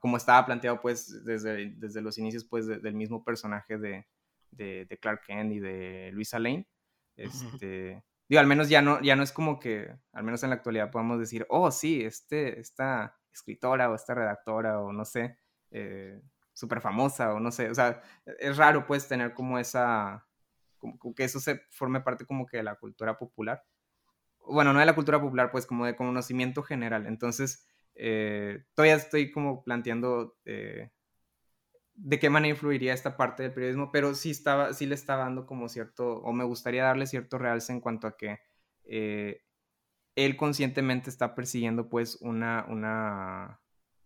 como 0.01 0.17
estaba 0.17 0.45
planteado 0.45 0.81
pues 0.81 1.23
desde, 1.25 1.71
desde 1.77 2.01
los 2.01 2.17
inicios 2.17 2.43
pues 2.43 2.67
del 2.67 2.93
mismo 2.93 3.23
personaje 3.23 3.77
de, 3.77 4.05
de, 4.51 4.97
Clark 5.01 5.21
Kent 5.25 5.53
y 5.53 5.59
de 5.59 6.11
Luisa 6.13 6.37
Lane, 6.37 6.67
este, 7.15 8.03
digo, 8.29 8.39
al 8.39 8.47
menos 8.47 8.69
ya 8.69 8.81
no, 8.81 9.01
ya 9.01 9.15
no 9.15 9.23
es 9.23 9.31
como 9.31 9.59
que, 9.59 9.93
al 10.13 10.23
menos 10.23 10.43
en 10.43 10.49
la 10.49 10.57
actualidad 10.57 10.91
podemos 10.91 11.19
decir, 11.19 11.45
oh, 11.49 11.71
sí, 11.71 12.03
este, 12.03 12.59
esta 12.59 13.17
escritora 13.31 13.89
o 13.89 13.95
esta 13.95 14.15
redactora 14.15 14.79
o 14.81 14.91
no 14.91 15.05
sé, 15.05 15.37
eh, 15.71 16.21
súper 16.53 16.81
famosa 16.81 17.33
o 17.33 17.39
no 17.39 17.51
sé, 17.51 17.69
o 17.69 17.75
sea, 17.75 18.01
es 18.25 18.57
raro 18.57 18.85
pues 18.85 19.07
tener 19.07 19.33
como 19.33 19.59
esa, 19.59 20.27
como, 20.77 20.97
que 21.15 21.23
eso 21.23 21.39
se 21.39 21.61
forme 21.69 22.01
parte 22.01 22.25
como 22.25 22.45
que 22.45 22.57
de 22.57 22.63
la 22.63 22.75
cultura 22.75 23.17
popular. 23.17 23.63
Bueno, 24.45 24.73
no 24.73 24.79
de 24.79 24.85
la 24.85 24.95
cultura 24.95 25.21
popular, 25.21 25.51
pues 25.51 25.65
como 25.65 25.85
de 25.85 25.95
conocimiento 25.95 26.63
general. 26.63 27.05
Entonces, 27.05 27.67
eh, 27.95 28.63
todavía 28.73 28.95
estoy 28.95 29.31
como 29.31 29.63
planteando 29.63 30.37
eh, 30.45 30.91
de 31.97 32.19
qué 32.19 32.29
manera 32.29 32.53
influiría 32.53 32.93
esta 32.93 33.17
parte 33.17 33.43
del 33.43 33.53
periodismo, 33.53 33.91
pero 33.91 34.13
sí, 34.13 34.29
estaba, 34.29 34.73
sí 34.73 34.85
le 34.85 34.95
estaba 34.95 35.23
dando 35.23 35.47
como 35.47 35.67
cierto, 35.67 36.19
o 36.19 36.31
me 36.31 36.43
gustaría 36.43 36.83
darle 36.83 37.07
cierto 37.07 37.39
realce 37.39 37.73
en 37.73 37.81
cuanto 37.81 38.07
a 38.07 38.15
que 38.15 38.39
eh, 38.85 39.41
él 40.15 40.37
conscientemente 40.37 41.09
está 41.09 41.33
persiguiendo 41.33 41.89
pues 41.89 42.19
una, 42.21 42.65
una, 42.69 43.59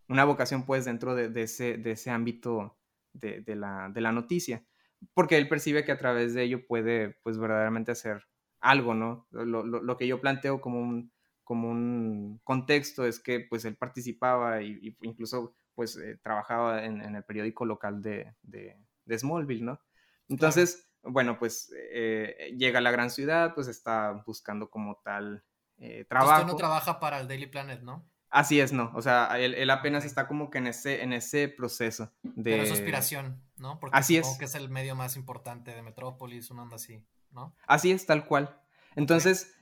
una 0.07 0.23
vocación 0.23 0.65
pues 0.65 0.85
dentro 0.85 1.15
de, 1.15 1.29
ese, 1.41 1.77
de 1.77 1.91
ese 1.91 2.11
ámbito 2.11 2.77
de, 3.13 3.43
la, 3.55 3.89
de, 3.93 4.01
la, 4.01 4.13
noticia, 4.13 4.65
porque 5.13 5.37
él 5.37 5.49
percibe 5.49 5.83
que 5.83 5.91
a 5.91 5.97
través 5.97 6.33
de 6.33 6.43
ello 6.43 6.65
puede 6.65 7.17
pues 7.23 7.37
verdaderamente 7.37 7.91
hacer 7.91 8.23
algo, 8.61 8.93
¿no? 8.93 9.27
Lo, 9.31 9.45
lo, 9.45 9.63
lo 9.63 9.97
que 9.97 10.07
yo 10.07 10.21
planteo 10.21 10.61
como 10.61 10.79
un, 10.79 11.11
como 11.43 11.69
un 11.69 12.39
contexto 12.45 13.05
es 13.05 13.19
que 13.19 13.41
pues 13.41 13.65
él 13.65 13.75
participaba 13.75 14.61
y, 14.61 14.79
y 14.81 14.97
incluso 15.01 15.55
pues 15.81 15.97
eh, 15.97 16.19
trabajaba 16.21 16.85
en, 16.85 17.01
el 17.01 17.23
periódico 17.23 17.65
local 17.65 18.03
de, 18.03 18.35
de, 18.43 18.77
Smallville, 19.17 19.65
¿no? 19.65 19.81
Entonces, 20.29 20.87
bueno, 21.01 21.39
pues 21.39 21.73
eh, 21.91 22.53
llega 22.55 22.77
a 22.77 22.83
la 22.83 22.91
gran 22.91 23.09
ciudad, 23.09 23.55
pues 23.55 23.67
está 23.67 24.11
buscando 24.27 24.69
como 24.69 25.01
tal 25.03 25.43
eh, 25.77 26.05
trabajo. 26.07 26.41
Usted 26.41 26.51
no 26.51 26.55
trabaja 26.55 26.99
para 26.99 27.19
el 27.19 27.27
Daily 27.27 27.47
Planet, 27.47 27.81
¿no? 27.81 28.07
Así 28.29 28.59
es, 28.59 28.71
no. 28.73 28.91
O 28.93 29.01
sea, 29.01 29.39
él, 29.39 29.67
apenas 29.71 30.05
está 30.05 30.27
como 30.27 30.51
que 30.51 30.59
en 30.59 30.67
ese, 30.67 31.01
en 31.01 31.13
ese 31.13 31.47
proceso 31.47 32.13
de... 32.21 32.51
Pero 32.51 32.61
es 32.61 32.71
aspiración, 32.71 33.41
¿no? 33.57 33.79
Porque 33.79 33.97
así 33.97 34.17
es. 34.17 34.37
que 34.37 34.45
es 34.45 34.53
el 34.53 34.69
medio 34.69 34.95
más 34.95 35.15
importante 35.15 35.73
de 35.73 35.81
Metrópolis, 35.81 36.51
una 36.51 36.61
onda 36.61 36.75
así, 36.75 37.03
¿no? 37.31 37.55
Así 37.65 37.89
es, 37.89 38.05
tal 38.05 38.27
cual. 38.27 38.55
Entonces, 38.95 39.55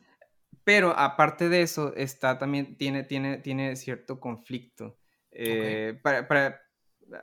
pero 0.66 0.90
aparte 1.00 1.48
de 1.48 1.62
eso, 1.62 1.96
está 1.96 2.38
también, 2.38 2.76
tiene, 2.76 3.04
tiene, 3.04 3.38
tiene 3.38 3.78
cierto 3.78 4.20
conflicto. 4.20 4.99
Eh, 5.32 6.00
para, 6.02 6.62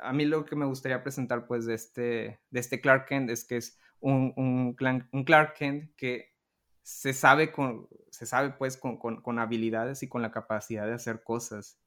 a 0.01 0.13
mí 0.13 0.25
lo 0.25 0.45
que 0.45 0.57
me 0.57 0.67
gustaría 0.67 1.03
presentar 1.03 1.47
pues 1.47 1.67
de 1.67 1.75
este, 1.75 2.41
de 2.51 2.61
este 2.61 2.81
Clark 2.81 3.07
Kent 3.07 3.31
es 3.31 3.45
que 3.45 3.57
es 3.57 3.79
un, 4.01 4.33
un, 4.37 4.77
un 5.13 5.25
Clark 5.25 5.55
Kent 5.55 5.95
que 5.97 6.37
se 6.83 7.13
sabe, 7.13 7.51
con, 7.51 7.89
se 8.11 8.27
sabe 8.27 8.51
pues 8.51 8.77
con, 8.77 8.97
con, 8.99 9.39
habilidades 9.41 10.05
y 10.05 10.09
con 10.09 10.23
la 10.23 10.31
capacidad 10.31 10.87
de 10.87 10.95
hacer 10.95 11.25
cosas, 11.25 11.81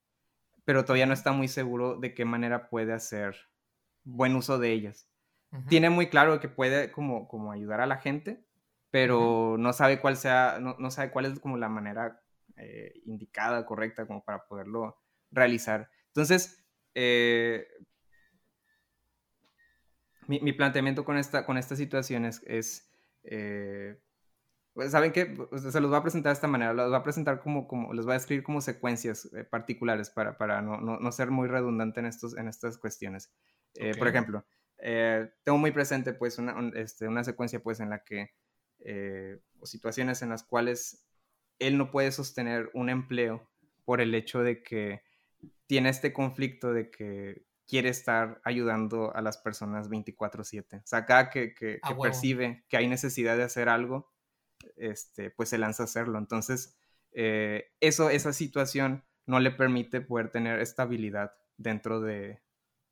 pero 0.65 0.83
todavía 0.83 1.05
no 1.05 1.13
está 1.13 1.31
muy 1.31 1.47
seguro 1.47 1.95
de 1.95 2.13
qué 2.13 2.25
manera 2.25 2.69
puede 2.69 2.91
hacer 2.91 3.35
buen 4.03 4.35
uso 4.35 4.59
de 4.59 4.71
ellas. 4.71 5.07
Tiene 5.67 5.89
muy 5.89 6.09
claro 6.09 6.39
que 6.39 6.49
puede 6.49 6.91
como, 6.91 7.27
como 7.27 7.51
ayudar 7.51 7.81
a 7.81 7.87
la 7.87 7.97
gente, 7.97 8.43
pero 8.91 9.55
no 9.57 9.71
sabe 9.71 9.99
cuál 10.01 10.17
sea, 10.17 10.57
no, 10.59 10.75
no, 10.77 10.91
sabe 10.91 11.11
cuál 11.11 11.25
es 11.25 11.39
como 11.39 11.57
la 11.57 11.69
manera 11.69 12.21
eh, 12.57 12.93
indicada, 13.05 13.65
correcta, 13.65 14.05
como 14.05 14.23
para 14.23 14.45
poderlo 14.45 14.97
realizar. 15.31 15.89
Entonces, 16.19 16.61
eh, 16.95 17.65
mi, 20.27 20.51
planteamiento 20.51 21.05
con 21.05 21.17
esta, 21.17 21.45
con 21.45 21.57
esta 21.57 21.77
situación 21.77 22.25
es, 22.25 22.91
eh, 23.23 23.97
pues, 24.73 24.91
¿saben 24.91 25.13
qué? 25.13 25.33
Se 25.71 25.79
los 25.79 25.93
va 25.93 25.99
a 25.99 26.01
presentar 26.01 26.31
de 26.31 26.33
esta 26.33 26.49
manera, 26.49 26.73
los 26.73 26.91
va 26.91 26.97
a 26.97 27.03
presentar 27.03 27.39
como, 27.39 27.69
como 27.69 27.93
les 27.93 28.03
voy 28.03 28.15
a 28.15 28.17
escribir 28.17 28.43
como 28.43 28.59
secuencias 28.59 29.29
eh, 29.33 29.45
particulares 29.45 30.09
para, 30.09 30.37
para 30.37 30.61
no, 30.61 30.81
no, 30.81 31.11
ser 31.13 31.31
muy 31.31 31.47
redundante 31.47 32.01
en, 32.01 32.07
estos, 32.07 32.37
en 32.37 32.49
estas 32.49 32.77
cuestiones. 32.77 33.31
Por 33.97 34.09
ejemplo, 34.09 34.45
tengo 35.45 35.57
muy 35.57 35.71
presente 35.71 36.13
pues 36.13 36.37
una, 36.37 36.69
este, 36.75 37.07
una 37.07 37.23
secuencia 37.23 37.63
pues 37.63 37.79
en 37.79 37.91
la 37.91 38.03
que, 38.03 38.33
o 39.61 39.65
situaciones 39.65 40.21
en 40.21 40.29
las 40.29 40.43
cuales 40.43 41.07
él 41.59 41.77
no 41.77 41.91
puede 41.91 42.11
sostener 42.11 42.69
un 42.73 42.89
empleo 42.89 43.49
por 43.85 44.01
el 44.01 44.13
hecho 44.13 44.43
de 44.43 44.61
que 44.61 45.07
tiene 45.69 45.89
este 45.89 46.11
conflicto 46.11 46.73
de 46.73 46.89
que 46.89 47.45
quiere 47.67 47.89
estar 47.89 48.41
ayudando 48.43 49.15
a 49.15 49.21
las 49.21 49.37
personas 49.37 49.87
24/7. 49.87 50.79
O 50.79 50.87
sea, 50.87 51.05
cada 51.05 51.29
que, 51.29 51.53
que, 51.53 51.79
percibe 52.01 52.65
que 52.67 52.77
hay 52.77 52.87
necesidad 52.87 53.37
de 53.37 53.43
hacer 53.43 53.69
algo, 53.69 54.11
este, 54.77 55.29
pues 55.29 55.49
se 55.49 55.59
lanza 55.59 55.83
a 55.83 55.85
hacerlo. 55.85 56.17
Entonces, 56.17 56.75
eh, 57.11 57.71
eso, 57.81 58.09
esa 58.09 58.33
situación 58.33 59.05
no 59.27 59.39
le 59.39 59.51
permite 59.51 60.01
poder 60.01 60.31
tener 60.31 60.59
estabilidad 60.59 61.33
dentro 61.55 62.01
de, 62.01 62.41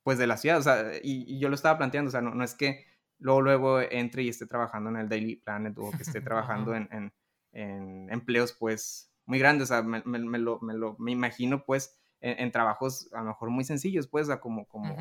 pues, 0.04 0.16
de 0.18 0.28
la 0.28 0.36
ciudad. 0.36 0.58
O 0.58 0.62
sea, 0.62 0.92
y, 1.02 1.36
yo 1.40 1.48
lo 1.48 1.56
estaba 1.56 1.78
planteando, 1.78 2.10
o 2.10 2.12
sea, 2.12 2.20
no, 2.20 2.44
es 2.44 2.54
que 2.54 2.86
luego, 3.18 3.40
luego 3.40 3.80
entre 3.80 4.22
y 4.22 4.28
esté 4.28 4.46
trabajando 4.46 4.90
en 4.90 4.98
el 4.98 5.08
Daily 5.08 5.34
Planet 5.34 5.76
o 5.78 5.90
que 5.90 6.04
esté 6.04 6.20
trabajando 6.20 6.76
en, 6.76 6.88
en, 6.92 7.12
en, 7.50 8.08
empleos, 8.12 8.52
pues, 8.52 9.12
muy 9.26 9.40
grandes. 9.40 9.64
O 9.72 9.74
sea, 9.74 9.82
me, 9.82 10.00
me, 10.04 10.38
lo, 10.38 10.60
me, 10.60 10.74
lo, 10.74 10.94
me 11.00 11.10
imagino, 11.10 11.64
pues, 11.64 11.97
en, 12.20 12.50
trabajos 12.50 13.12
a 13.12 13.18
lo 13.18 13.26
mejor 13.28 13.50
muy 13.50 13.64
sencillos, 13.64 14.08
pues, 14.08 14.28
como, 14.40 14.66
como, 14.66 14.96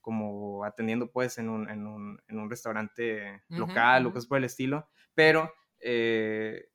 como 0.00 0.64
atendiendo, 0.64 1.10
pues, 1.10 1.38
en 1.38 1.48
un, 1.48 1.68
en 1.68 1.86
un, 1.86 2.20
en 2.28 2.38
un 2.38 2.50
restaurante 2.50 3.42
local 3.48 4.06
o 4.06 4.12
cosas 4.12 4.26
por 4.26 4.38
el 4.38 4.44
estilo. 4.44 4.88
Pero 5.14 5.52
eh, 5.80 6.68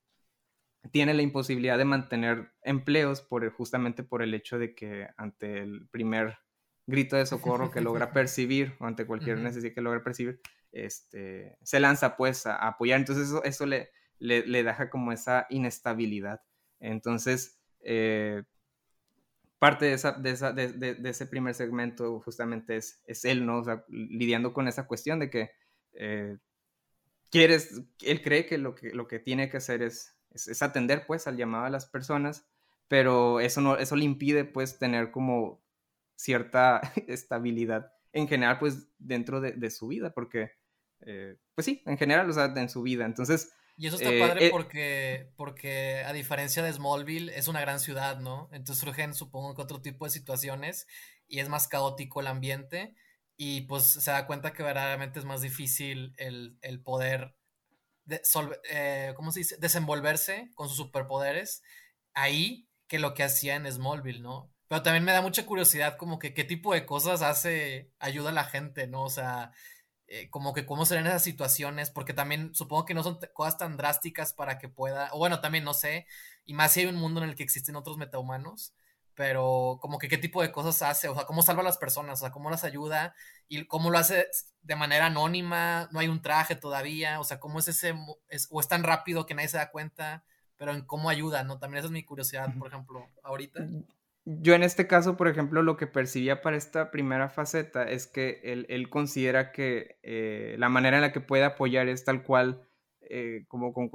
tiene 0.90 1.14
la 1.14 1.22
imposibilidad 1.22 1.78
de 1.78 1.84
mantener 1.84 2.52
empleos 2.62 3.22
por, 3.22 3.48
justamente 3.52 4.02
por 4.02 4.22
el 4.22 4.34
hecho 4.34 4.58
de 4.58 4.74
que 4.74 5.08
ante 5.16 5.58
el 5.58 5.88
primer 5.88 6.38
grito 6.86 7.16
de 7.16 7.26
socorro 7.26 7.70
que 7.70 7.80
logra 7.80 8.12
percibir 8.12 8.74
o 8.80 8.86
ante 8.86 9.06
cualquier 9.06 9.38
necesidad 9.38 9.74
que 9.74 9.80
logra 9.80 10.02
percibir, 10.02 10.40
este, 10.72 11.56
se 11.62 11.80
lanza 11.80 12.16
pues 12.16 12.46
a, 12.46 12.56
apoyar. 12.56 12.98
Entonces 12.98 13.28
eso, 13.28 13.42
eso 13.44 13.66
le, 13.66 13.90
le, 14.18 14.62
deja 14.62 14.90
como 14.90 15.12
esa 15.12 15.46
inestabilidad. 15.50 16.42
Entonces, 16.80 17.60
eh, 17.80 18.42
parte 19.64 19.86
de, 19.86 19.96
de, 19.96 20.72
de, 20.74 20.94
de, 20.96 21.08
ese 21.08 21.24
primer 21.24 21.54
segmento 21.54 22.20
justamente 22.20 22.76
es, 22.76 23.24
él, 23.24 23.46
¿no? 23.46 23.60
O 23.60 23.64
sea, 23.64 23.82
lidiando 23.88 24.52
con 24.52 24.68
esa 24.68 24.86
cuestión 24.86 25.18
de 25.20 25.30
que 25.30 25.52
eh, 25.94 26.36
él 27.32 28.22
cree 28.22 28.44
que 28.44 28.58
lo 28.58 28.74
que, 28.74 29.18
tiene 29.20 29.48
que 29.48 29.56
hacer 29.56 29.80
es, 29.80 30.18
atender 30.60 31.06
pues 31.06 31.26
al 31.26 31.38
llamado 31.38 31.64
a 31.64 31.70
las 31.70 31.86
personas, 31.86 32.46
pero 32.88 33.40
eso, 33.40 33.62
no, 33.62 33.78
eso 33.78 33.96
le 33.96 34.04
impide 34.04 34.44
pues 34.44 34.78
tener 34.78 35.10
como 35.10 35.64
cierta 36.14 36.82
estabilidad 37.08 37.90
en 38.12 38.28
general 38.28 38.58
pues 38.58 38.90
dentro 38.98 39.40
de, 39.40 39.70
su 39.70 39.88
vida, 39.88 40.12
porque 40.12 40.50
eh, 41.06 41.38
pues 41.54 41.64
sí, 41.64 41.82
en 41.86 41.96
general, 41.96 42.28
o 42.28 42.34
sea, 42.34 42.52
en 42.54 42.68
su 42.68 42.82
vida. 42.82 43.06
Entonces... 43.06 43.50
Y 43.76 43.88
eso 43.88 43.96
está 43.96 44.10
padre 44.10 44.46
eh, 44.46 44.50
porque, 44.50 45.32
porque 45.36 46.04
a 46.04 46.12
diferencia 46.12 46.62
de 46.62 46.72
Smallville 46.72 47.36
es 47.36 47.48
una 47.48 47.60
gran 47.60 47.80
ciudad, 47.80 48.20
¿no? 48.20 48.48
Entonces 48.52 48.78
surgen 48.78 49.14
supongo 49.14 49.54
que 49.54 49.62
otro 49.62 49.82
tipo 49.82 50.04
de 50.04 50.12
situaciones 50.12 50.86
y 51.26 51.40
es 51.40 51.48
más 51.48 51.66
caótico 51.66 52.20
el 52.20 52.28
ambiente 52.28 52.94
y 53.36 53.62
pues 53.62 53.84
se 53.84 54.10
da 54.10 54.26
cuenta 54.26 54.52
que 54.52 54.62
verdaderamente 54.62 55.18
es 55.18 55.24
más 55.24 55.40
difícil 55.40 56.14
el, 56.18 56.56
poder 56.84 57.34
eh, 58.70 59.12
¿cómo 59.16 59.32
se 59.32 59.40
dice? 59.40 59.56
desenvolverse 59.58 60.50
con 60.54 60.68
sus 60.68 60.76
superpoderes 60.76 61.62
ahí 62.12 62.68
que 62.86 62.98
lo 62.98 63.14
que 63.14 63.24
hacía 63.24 63.56
en 63.56 63.70
Smallville, 63.70 64.20
¿no? 64.20 64.52
Pero 64.68 64.82
también 64.82 65.04
me 65.04 65.12
da 65.12 65.20
mucha 65.20 65.46
curiosidad 65.46 65.96
como 65.96 66.18
que 66.18 66.32
qué 66.32 66.44
tipo 66.44 66.74
de 66.74 66.86
cosas 66.86 67.22
hace, 67.22 67.90
ayuda 67.98 68.30
a 68.30 68.34
la 68.34 68.44
gente, 68.44 68.86
¿no? 68.86 69.02
O 69.02 69.10
sea, 69.10 69.52
eh, 70.06 70.28
como 70.30 70.52
que 70.52 70.66
cómo 70.66 70.84
serán 70.84 71.06
esas 71.06 71.22
situaciones, 71.22 71.90
porque 71.90 72.12
también 72.12 72.54
supongo 72.54 72.84
que 72.84 72.94
no 72.94 73.02
son 73.02 73.18
cosas 73.32 73.56
tan 73.56 73.76
drásticas 73.76 74.32
para 74.32 74.58
que 74.58 74.68
pueda, 74.68 75.08
o 75.12 75.18
bueno, 75.18 75.40
también 75.40 75.64
no 75.64 75.74
sé, 75.74 76.06
y 76.44 76.54
más 76.54 76.72
si 76.72 76.80
hay 76.80 76.86
un 76.86 76.96
mundo 76.96 77.22
en 77.22 77.28
el 77.30 77.36
que 77.36 77.42
existen 77.42 77.76
otros 77.76 77.96
metahumanos, 77.96 78.74
pero 79.14 79.78
como 79.80 79.98
que 79.98 80.08
qué 80.08 80.18
tipo 80.18 80.42
de 80.42 80.52
cosas 80.52 80.82
hace, 80.82 81.08
o 81.08 81.14
sea, 81.14 81.24
cómo 81.24 81.42
salva 81.42 81.62
a 81.62 81.64
las 81.64 81.78
personas, 81.78 82.20
o 82.20 82.24
sea, 82.24 82.32
cómo 82.32 82.50
las 82.50 82.64
ayuda 82.64 83.14
y 83.48 83.64
cómo 83.66 83.90
lo 83.90 83.98
hace 83.98 84.26
de 84.62 84.76
manera 84.76 85.06
anónima, 85.06 85.88
no 85.92 86.00
hay 86.00 86.08
un 86.08 86.20
traje 86.20 86.56
todavía, 86.56 87.20
o 87.20 87.24
sea, 87.24 87.40
cómo 87.40 87.58
es 87.60 87.68
ese, 87.68 87.94
o 88.50 88.60
es 88.60 88.68
tan 88.68 88.82
rápido 88.82 89.24
que 89.24 89.34
nadie 89.34 89.48
se 89.48 89.56
da 89.56 89.70
cuenta, 89.70 90.24
pero 90.56 90.72
en 90.72 90.84
cómo 90.84 91.08
ayuda, 91.08 91.44
¿no? 91.44 91.58
También 91.58 91.78
esa 91.78 91.86
es 91.86 91.92
mi 91.92 92.04
curiosidad, 92.04 92.52
por 92.58 92.68
ejemplo, 92.68 93.08
ahorita. 93.22 93.66
Yo 94.26 94.54
en 94.54 94.62
este 94.62 94.86
caso, 94.86 95.16
por 95.16 95.28
ejemplo, 95.28 95.62
lo 95.62 95.76
que 95.76 95.86
percibía 95.86 96.40
para 96.40 96.56
esta 96.56 96.90
primera 96.90 97.28
faceta 97.28 97.84
es 97.84 98.06
que 98.06 98.40
él, 98.42 98.88
considera 98.88 99.52
que 99.52 99.98
eh, 100.02 100.56
la 100.58 100.70
manera 100.70 100.96
en 100.96 101.02
la 101.02 101.12
que 101.12 101.20
puede 101.20 101.44
apoyar 101.44 101.88
es 101.88 102.04
tal 102.04 102.22
cual 102.22 102.66
eh, 103.10 103.44
como 103.48 103.74
con 103.74 103.90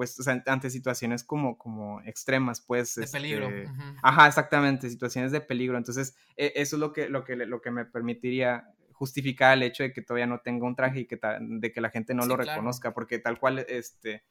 ante 0.45 0.69
situaciones 0.69 1.23
como, 1.23 1.57
como 1.57 2.01
extremas, 2.01 2.61
pues. 2.61 2.95
De 2.95 3.07
peligro. 3.07 3.49
Este, 3.49 3.71
ajá, 4.03 4.27
exactamente, 4.27 4.87
situaciones 4.89 5.31
de 5.31 5.41
peligro. 5.41 5.77
Entonces, 5.77 6.15
e, 6.37 6.53
eso 6.55 6.75
es 6.75 6.79
lo 6.79 6.93
que, 6.93 7.09
lo, 7.09 7.23
que, 7.23 7.35
lo 7.35 7.59
que 7.61 7.71
me 7.71 7.85
permitiría 7.85 8.71
justificar 8.91 9.57
el 9.57 9.63
hecho 9.63 9.81
de 9.81 9.93
que 9.93 10.03
todavía 10.03 10.27
no 10.27 10.41
tenga 10.41 10.67
un 10.67 10.75
traje 10.75 11.01
y 11.01 11.05
que 11.05 11.19
de 11.39 11.71
que 11.71 11.81
la 11.81 11.89
gente 11.89 12.13
no 12.13 12.25
lo 12.25 12.35
reconozca, 12.35 12.93
porque 12.93 13.17
tal 13.17 13.39
cual, 13.39 13.65
este, 13.67 14.25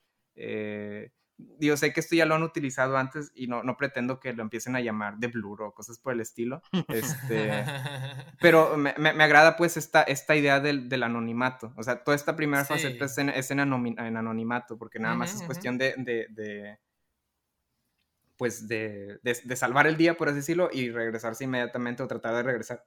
yo 1.61 1.77
sé 1.77 1.93
que 1.93 2.01
esto 2.01 2.17
ya 2.17 2.27
lo 2.27 2.35
han 2.35 2.43
utilizado 2.43 2.97
antes 2.97 3.31
y 3.35 3.47
no, 3.47 3.63
no 3.63 3.77
pretendo 3.77 4.19
que 4.19 4.33
lo 4.33 4.43
empiecen 4.43 4.75
a 4.77 4.81
llamar 4.81 5.19
de 5.19 5.29
blur 5.29 5.63
o 5.63 5.73
cosas 5.73 5.99
por 5.99 6.13
el 6.13 6.21
estilo. 6.21 6.63
Este, 6.89 7.65
pero 8.41 8.77
me, 8.77 8.95
me, 8.99 9.23
agrada 9.23 9.57
pues 9.57 9.77
esta, 9.77 10.03
esta 10.03 10.35
idea 10.35 10.61
del, 10.61 10.89
del, 10.89 11.03
anonimato. 11.03 11.73
O 11.77 11.83
sea, 11.83 12.03
toda 12.03 12.17
esta 12.17 12.35
primera 12.35 12.63
es, 12.63 13.19
en, 13.19 13.29
es 13.29 13.51
en, 13.51 13.61
anonimato, 13.61 14.79
porque 14.79 14.99
nada 14.99 15.15
más 15.15 15.35
es 15.35 15.43
cuestión 15.43 15.79
de, 15.79 15.95
de, 15.97 16.27
de 16.31 16.79
pues 18.37 18.69
de, 18.69 19.19
de, 19.23 19.57
salvar 19.57 19.87
el 19.87 19.97
día, 19.97 20.17
por 20.17 20.29
así 20.29 20.37
decirlo, 20.37 20.71
y 20.73 20.91
regresarse 20.91 21.45
inmediatamente 21.45 22.03
o 22.03 22.09
tratar 22.09 22.35
de 22.37 22.43
regresar 22.45 22.85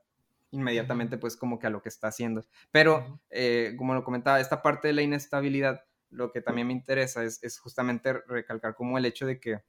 inmediatamente 0.51 1.17
pues 1.17 1.37
como 1.37 1.59
que 1.59 1.67
a 1.67 1.69
lo 1.69 1.81
que 1.81 1.89
está 1.89 2.07
haciendo. 2.07 2.45
Pero, 2.71 3.21
eh, 3.29 3.75
como 3.77 3.93
lo 3.93 4.03
comentaba, 4.03 4.39
esta 4.39 4.61
parte 4.61 4.89
de 4.89 4.93
la 4.93 5.01
inestabilidad 5.01 5.83
lo 6.11 6.31
que 6.31 6.41
también 6.41 6.67
me 6.67 6.73
interesa 6.73 7.23
es, 7.23 7.59
justamente 7.59 8.13
recalcar 8.27 8.75
como 8.75 8.97
el 8.97 9.05
hecho 9.05 9.25
de 9.25 9.39
que 9.39 9.63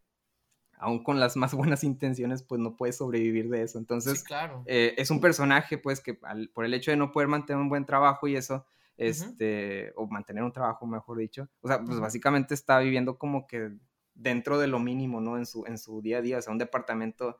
aún 0.76 1.02
con 1.04 1.20
las 1.20 1.36
más 1.36 1.54
buenas 1.54 1.84
intenciones, 1.84 2.42
pues 2.42 2.60
no 2.60 2.76
puede 2.76 2.92
sobrevivir 2.92 3.48
de 3.48 3.62
eso. 3.62 3.78
Entonces, 3.78 4.22
claro. 4.24 4.62
Eh, 4.66 4.94
es 4.98 5.10
un 5.10 5.20
personaje, 5.20 5.78
pues, 5.78 6.00
que 6.00 6.18
por 6.52 6.64
el 6.64 6.74
hecho 6.74 6.90
de 6.90 6.96
no 6.96 7.12
poder 7.12 7.28
mantener 7.28 7.62
un 7.62 7.68
buen 7.68 7.86
trabajo 7.86 8.26
y 8.26 8.36
eso, 8.36 8.66
este, 8.96 9.92
o 9.96 10.06
mantener 10.06 10.42
un 10.42 10.52
trabajo, 10.52 10.86
mejor 10.86 11.18
dicho, 11.18 11.48
o 11.60 11.68
sea, 11.68 11.82
pues 11.82 11.98
básicamente 11.98 12.54
está 12.54 12.78
viviendo 12.78 13.16
como 13.16 13.46
que 13.46 13.72
dentro 14.14 14.58
de 14.58 14.66
lo 14.66 14.78
mínimo, 14.78 15.20
¿no? 15.20 15.38
En 15.38 15.46
su, 15.46 15.64
en 15.66 15.78
su 15.78 16.02
día 16.02 16.18
a 16.18 16.22
día, 16.22 16.38
o 16.38 16.42
sea, 16.42 16.52
un 16.52 16.58
departamento. 16.58 17.38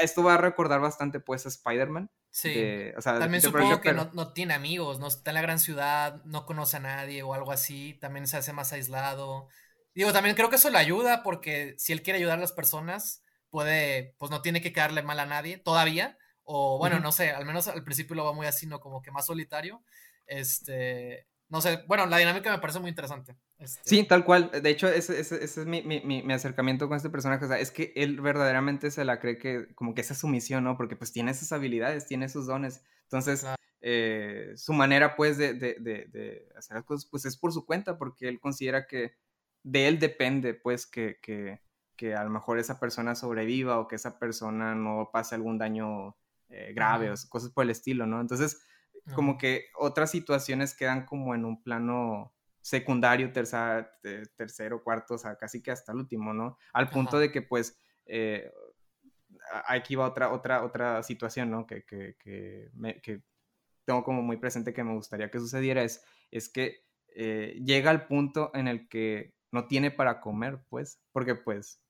Esto 0.00 0.22
va 0.22 0.34
a 0.34 0.38
recordar 0.38 0.80
bastante, 0.80 1.20
pues, 1.20 1.46
a 1.46 1.48
Spider-Man, 1.48 2.10
Sí. 2.34 2.90
También 3.04 3.40
supongo 3.40 3.80
que 3.80 3.92
no, 3.92 4.32
tiene 4.32 4.54
amigos, 4.54 4.98
no 4.98 5.06
está 5.06 5.30
en 5.30 5.34
la 5.36 5.42
gran 5.42 5.60
ciudad, 5.60 6.20
no 6.24 6.46
conoce 6.46 6.78
a 6.78 6.80
nadie 6.80 7.22
o 7.22 7.32
algo 7.32 7.52
así, 7.52 7.94
también 8.00 8.26
se 8.26 8.36
hace 8.36 8.52
más 8.52 8.72
aislado. 8.72 9.46
Digo, 9.94 10.12
también 10.12 10.34
creo 10.34 10.50
que 10.50 10.56
eso 10.56 10.68
le 10.68 10.78
ayuda 10.78 11.22
porque 11.22 11.76
si 11.78 11.92
él 11.92 12.02
quiere 12.02 12.18
ayudar 12.18 12.38
a 12.38 12.40
las 12.40 12.50
personas, 12.50 13.22
puede, 13.50 14.16
pues 14.18 14.32
no 14.32 14.42
tiene 14.42 14.60
que 14.60 14.72
quedarle 14.72 15.04
mal 15.04 15.20
a 15.20 15.26
nadie 15.26 15.58
todavía. 15.58 16.18
O 16.42 16.76
bueno, 16.76 16.98
no 16.98 17.12
sé, 17.12 17.30
al 17.30 17.46
menos 17.46 17.68
al 17.68 17.84
principio 17.84 18.16
lo 18.16 18.24
va 18.24 18.32
muy 18.32 18.48
así, 18.48 18.66
¿no? 18.66 18.80
Como 18.80 19.00
que 19.00 19.12
más 19.12 19.26
solitario. 19.26 19.84
Este, 20.26 21.28
no 21.54 21.60
sé, 21.60 21.84
bueno, 21.86 22.04
la 22.06 22.18
dinámica 22.18 22.50
me 22.50 22.58
parece 22.58 22.80
muy 22.80 22.88
interesante. 22.88 23.36
Este 23.60 23.80
sí, 23.84 24.02
tal 24.02 24.24
cual. 24.24 24.50
De 24.50 24.70
hecho, 24.70 24.88
ese, 24.88 25.20
es 25.20 25.56
mi, 25.64 26.32
acercamiento 26.32 26.88
con 26.88 26.96
este 26.96 27.10
personaje. 27.10 27.44
O 27.44 27.48
sea, 27.48 27.60
es 27.60 27.70
que 27.70 27.92
él 27.94 28.20
verdaderamente 28.20 28.90
se 28.90 29.04
la 29.04 29.20
cree 29.20 29.38
que 29.38 29.72
como 29.76 29.94
que 29.94 30.00
esa 30.00 30.14
es 30.14 30.18
su 30.18 30.26
misión, 30.26 30.64
¿no? 30.64 30.76
Porque 30.76 30.96
pues 30.96 31.12
tiene 31.12 31.30
esas 31.30 31.52
habilidades, 31.52 32.08
tiene 32.08 32.26
esos 32.26 32.48
dones. 32.48 32.82
Entonces, 33.04 33.46
eh, 33.82 34.52
su 34.56 34.72
manera 34.72 35.14
pues 35.14 35.38
de, 35.38 35.54
de, 35.54 36.48
hacer 36.58 36.74
las 36.74 36.84
cosas 36.84 37.08
pues 37.08 37.24
es 37.24 37.36
por 37.36 37.52
su 37.52 37.64
cuenta, 37.64 37.98
porque 37.98 38.26
él 38.26 38.40
considera 38.40 38.88
que 38.88 39.14
de 39.62 39.86
él 39.86 40.00
depende 40.00 40.54
pues 40.54 40.88
que, 40.88 41.20
que, 41.22 41.60
que 41.94 42.16
a 42.16 42.24
lo 42.24 42.30
mejor 42.30 42.58
esa 42.58 42.80
persona 42.80 43.14
sobreviva 43.14 43.78
o 43.78 43.86
que 43.86 43.94
esa 43.94 44.18
persona 44.18 44.74
no 44.74 45.10
pase 45.12 45.36
algún 45.36 45.58
daño 45.58 46.16
eh, 46.48 46.72
grave 46.74 47.12
o 47.12 47.14
cosas 47.28 47.50
por 47.50 47.62
el 47.62 47.70
estilo, 47.70 48.06
¿no? 48.06 48.20
Entonces, 48.20 48.60
como 49.14 49.36
que 49.36 49.66
otras 49.76 50.10
situaciones 50.10 50.74
quedan 50.74 51.04
como 51.04 51.34
en 51.34 51.44
un 51.44 51.62
plano 51.62 52.32
secundario, 52.60 53.32
tercera, 53.32 53.90
tercero, 54.36 54.82
cuarto, 54.82 55.14
o 55.14 55.18
sea, 55.18 55.36
casi 55.36 55.62
que 55.62 55.70
hasta 55.70 55.92
el 55.92 55.98
último, 55.98 56.32
¿no? 56.32 56.56
Al 56.72 56.88
punto 56.88 57.18
de 57.18 57.30
que 57.30 57.42
pues 57.42 57.78
eh, 58.06 58.50
aquí 59.66 59.94
va 59.94 60.06
otra, 60.06 60.32
otra, 60.32 60.64
otra 60.64 61.02
situación, 61.02 61.50
¿no? 61.50 61.66
Que, 61.66 61.84
que, 61.84 62.16
que, 62.18 62.70
me, 62.74 63.00
que, 63.00 63.22
tengo 63.84 64.02
como 64.02 64.22
muy 64.22 64.38
presente 64.38 64.72
que 64.72 64.82
me 64.82 64.94
gustaría 64.94 65.30
que 65.30 65.38
sucediera 65.38 65.82
es, 65.82 66.02
es 66.30 66.48
que 66.48 66.84
eh, 67.14 67.60
llega 67.62 67.90
al 67.90 68.06
punto 68.06 68.50
en 68.54 68.66
el 68.66 68.88
que 68.88 69.34
no 69.52 69.66
tiene 69.66 69.90
para 69.90 70.20
comer, 70.20 70.64
pues, 70.68 71.02
porque 71.12 71.34
pues 71.34 71.82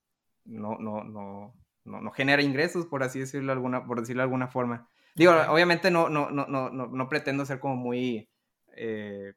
no, 0.44 0.77
no, 0.79 1.05
no, 1.05 1.55
no, 1.85 2.00
no 2.00 2.11
genera 2.11 2.42
ingresos, 2.42 2.87
por 2.87 3.03
así 3.03 3.20
decirlo, 3.20 3.53
alguna, 3.53 3.87
por 3.87 4.00
decirlo 4.00 4.20
de 4.20 4.24
alguna 4.24 4.48
forma. 4.48 4.88
Digo, 5.14 5.33
obviamente 5.48 5.90
no, 5.90 6.09
no, 6.09 6.31
no, 6.31 6.46
no, 6.46 6.70
no, 6.70 7.09
pretendo 7.09 7.46
ser 7.46 7.61
como 7.61 7.77
muy 7.77 8.29
eh, 8.77 9.35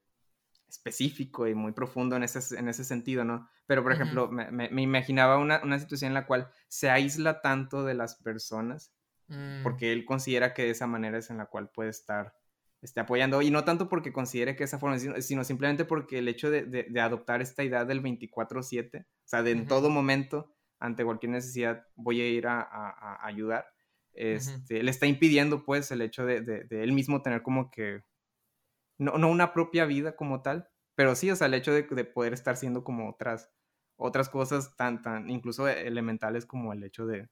específico 0.67 1.47
y 1.47 1.53
muy 1.53 1.71
profundo 1.71 2.15
en 2.15 2.23
ese, 2.23 2.57
en 2.57 2.67
ese 2.67 2.83
sentido, 2.83 3.23
¿no? 3.23 3.47
Pero, 3.67 3.83
por 3.83 3.91
ejemplo, 3.91 4.29
me, 4.29 4.49
me, 4.51 4.81
imaginaba 4.81 5.37
una, 5.37 5.61
una, 5.63 5.77
situación 5.77 6.09
en 6.09 6.13
la 6.15 6.25
cual 6.25 6.49
se 6.67 6.89
aísla 6.89 7.41
tanto 7.41 7.83
de 7.83 7.93
las 7.93 8.15
personas, 8.15 8.91
mm. 9.27 9.63
porque 9.63 9.91
él 9.91 10.05
considera 10.05 10.53
que 10.53 10.63
de 10.63 10.71
esa 10.71 10.87
manera 10.87 11.17
es 11.17 11.29
en 11.29 11.37
la 11.37 11.45
cual 11.45 11.69
puede 11.69 11.89
estar 11.89 12.33
esté 12.81 12.99
apoyando. 12.99 13.41
Y 13.41 13.51
no 13.51 13.63
tanto 13.63 13.89
porque 13.89 14.11
considere 14.11 14.55
que 14.55 14.63
esa 14.63 14.79
forma, 14.79 14.97
sino, 14.99 15.43
simplemente 15.43 15.85
porque 15.85 16.19
el 16.19 16.27
hecho 16.27 16.49
de, 16.49 16.87
adoptar 16.99 17.41
esta 17.41 17.63
idea 17.63 17.85
del 17.85 18.01
24/7, 18.01 19.01
o 19.01 19.05
sea, 19.25 19.43
de 19.43 19.51
en 19.51 19.67
todo 19.67 19.89
momento, 19.89 20.53
ante 20.79 21.03
cualquier 21.03 21.31
necesidad, 21.31 21.85
voy 21.95 22.21
a 22.21 22.29
ir 22.29 22.47
a, 22.47 23.25
ayudar, 23.25 23.67
este, 24.17 24.83
le 24.83 24.91
está 24.91 25.05
impidiendo 25.05 25.63
pues 25.63 25.91
el 25.91 26.01
hecho 26.01 26.25
de, 26.25 26.65
él 26.69 26.91
mismo 26.91 27.21
tener 27.21 27.43
como 27.43 27.69
que, 27.69 28.01
no, 28.97 29.17
no, 29.17 29.29
una 29.29 29.53
propia 29.53 29.85
vida 29.85 30.15
como 30.15 30.41
tal, 30.41 30.69
pero 30.95 31.15
sí, 31.15 31.29
o 31.29 31.35
sea, 31.35 31.47
el 31.47 31.53
hecho 31.53 31.71
de, 31.71 31.83
poder 31.83 32.33
estar 32.33 32.57
siendo 32.57 32.83
como 32.83 33.09
otras, 33.09 33.51
otras 33.95 34.29
cosas 34.29 34.75
tan, 34.75 35.01
tan, 35.01 35.29
incluso 35.29 35.67
elementales 35.67 36.45
como 36.45 36.73
el 36.73 36.83
hecho 36.83 37.05
de, 37.05 37.29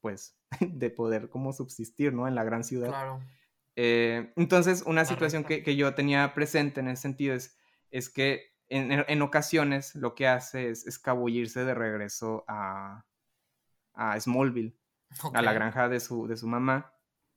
pues, 0.00 0.36
de 0.60 0.90
poder 0.90 1.28
como 1.28 1.52
subsistir, 1.52 2.12
¿no? 2.12 2.26
En 2.26 2.34
la 2.34 2.44
gran 2.44 2.64
ciudad. 2.64 2.88
Claro. 2.88 3.20
Eh, 3.76 4.32
entonces, 4.36 4.82
una 4.84 5.04
situación 5.04 5.44
que, 5.44 5.76
yo 5.76 5.94
tenía 5.94 6.34
presente 6.34 6.80
en 6.80 6.88
ese 6.88 7.02
sentido 7.02 7.34
es, 7.34 7.56
es 7.90 8.10
que 8.10 8.50
en, 8.68 9.22
ocasiones 9.22 9.94
lo 9.94 10.14
que 10.14 10.26
hace 10.28 10.70
es 10.70 10.86
escabullirse 10.86 11.64
de 11.64 11.74
regreso 11.74 12.44
a, 12.48 13.04
a 13.94 14.18
Smallville, 14.20 14.79
a 15.32 15.42
la 15.42 15.52
granja 15.52 15.88
de 15.88 16.00
su, 16.00 16.26
de 16.26 16.36
su 16.36 16.46
mamá, 16.46 16.92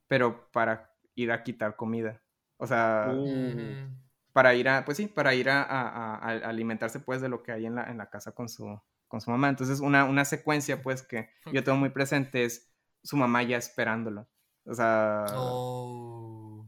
pero 0.07 0.51
para 0.51 0.93
ir 1.15 1.31
a 1.31 1.43
quitar 1.43 1.75
comida. 1.75 2.21
O 2.57 2.67
sea, 2.67 3.11
uh. 3.13 3.89
para 4.31 4.55
ir 4.55 4.69
a, 4.69 4.85
pues 4.85 4.97
sí, 4.97 5.07
para 5.07 5.33
ir 5.33 5.49
a, 5.49 6.15
alimentarse 6.17 6.99
pues 6.99 7.21
de 7.21 7.29
lo 7.29 7.43
que 7.43 7.51
hay 7.51 7.65
en 7.65 7.75
la, 7.75 7.89
en 7.89 7.97
la 7.97 8.09
casa 8.09 8.33
con 8.33 8.49
su, 8.49 8.79
con 9.07 9.21
su 9.21 9.31
mamá. 9.31 9.49
Entonces, 9.49 9.79
una, 9.79 10.05
una 10.05 10.25
secuencia 10.25 10.81
pues 10.81 11.01
que 11.01 11.29
yo 11.51 11.63
tengo 11.63 11.77
muy 11.77 11.89
presente 11.89 12.45
es 12.45 12.73
su 13.03 13.17
mamá 13.17 13.43
ya 13.43 13.57
esperándolo. 13.57 14.27
O 14.65 14.73
sea... 14.73 15.25
Oh, 15.33 16.65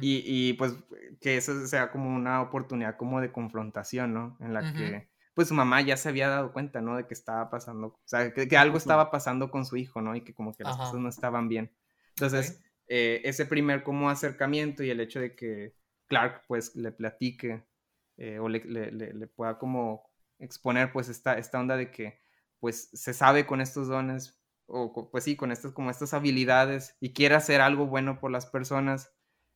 y, 0.00 0.22
y, 0.24 0.52
pues 0.52 0.74
que 1.20 1.36
eso 1.36 1.66
sea 1.66 1.90
como 1.90 2.14
una 2.14 2.42
oportunidad 2.42 2.96
como 2.96 3.20
de 3.20 3.32
confrontación, 3.32 4.12
¿no? 4.12 4.36
En 4.40 4.52
la 4.52 4.72
que 4.72 5.08
pues 5.36 5.48
su 5.48 5.54
mamá 5.54 5.82
ya 5.82 5.98
se 5.98 6.08
había 6.08 6.30
dado 6.30 6.50
cuenta, 6.50 6.80
¿no? 6.80 6.96
De 6.96 7.06
que 7.06 7.12
estaba 7.12 7.50
pasando, 7.50 7.88
o 7.88 8.00
sea, 8.06 8.32
que, 8.32 8.56
algo 8.56 8.78
estaba 8.78 9.10
pasando 9.10 9.50
con 9.50 9.66
su 9.66 9.76
hijo, 9.76 10.00
¿no? 10.00 10.16
Y 10.16 10.22
que 10.22 10.32
como 10.32 10.54
que 10.54 10.64
las 10.64 10.78
cosas 10.78 10.94
no 10.94 11.10
estaban 11.10 11.50
bien. 11.50 11.70
Entonces, 12.14 12.64
eh, 12.88 13.20
ese 13.22 13.44
primer 13.44 13.82
como 13.82 14.08
acercamiento 14.08 14.82
y 14.82 14.88
el 14.88 14.98
hecho 14.98 15.20
de 15.20 15.36
que 15.36 15.74
Clark 16.06 16.44
pues 16.48 16.74
le 16.74 16.90
platique 16.90 17.66
eh, 18.16 18.38
o 18.38 18.48
le, 18.48 18.64
le, 18.64 18.90
le, 18.90 19.26
pueda 19.26 19.58
como 19.58 20.08
exponer 20.38 20.90
pues 20.90 21.10
esta, 21.10 21.36
esta 21.36 21.60
onda 21.60 21.76
de 21.76 21.90
que 21.90 22.18
pues 22.58 22.88
se 22.94 23.12
sabe 23.12 23.44
con 23.44 23.60
estos 23.60 23.88
dones, 23.88 24.40
o 24.64 25.10
pues 25.10 25.24
sí, 25.24 25.36
con 25.36 25.52
estas, 25.52 25.72
como 25.72 25.90
estas 25.90 26.14
habilidades 26.14 26.96
y 26.98 27.12
quiere 27.12 27.34
hacer 27.34 27.60
algo 27.60 27.86
bueno 27.86 28.20
por 28.20 28.30
las 28.30 28.46
personas, 28.46 29.12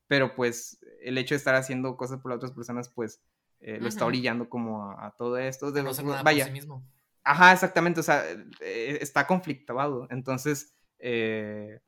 pero 0.09 0.35
pues 0.35 0.79
el 1.01 1.17
hecho 1.17 1.35
de 1.35 1.39
estar 1.39 1.55
haciendo 1.55 1.97
cosas 1.97 2.21
por 2.21 2.33
las 2.33 2.37
otras 2.37 2.53
personas, 2.53 2.91
pues 2.91 3.23
eh, 3.61 3.79
lo 3.79 3.89
está 3.89 4.07
orillando 4.07 4.49
como 4.49 4.91
a, 4.91 5.15
todo 5.17 5.37
esto. 5.37 5.71
De, 5.71 5.83
vaya. 6.25 6.49
mismo. 6.49 6.83
Ajá, 7.23 7.53
exactamente, 7.53 8.01
o 8.01 8.03
sea, 8.03 8.25
eh, 8.61 8.99
está 9.01 9.27
conflictuado. 9.27 10.09
Entonces, 10.11 10.75
eh, 10.99 11.81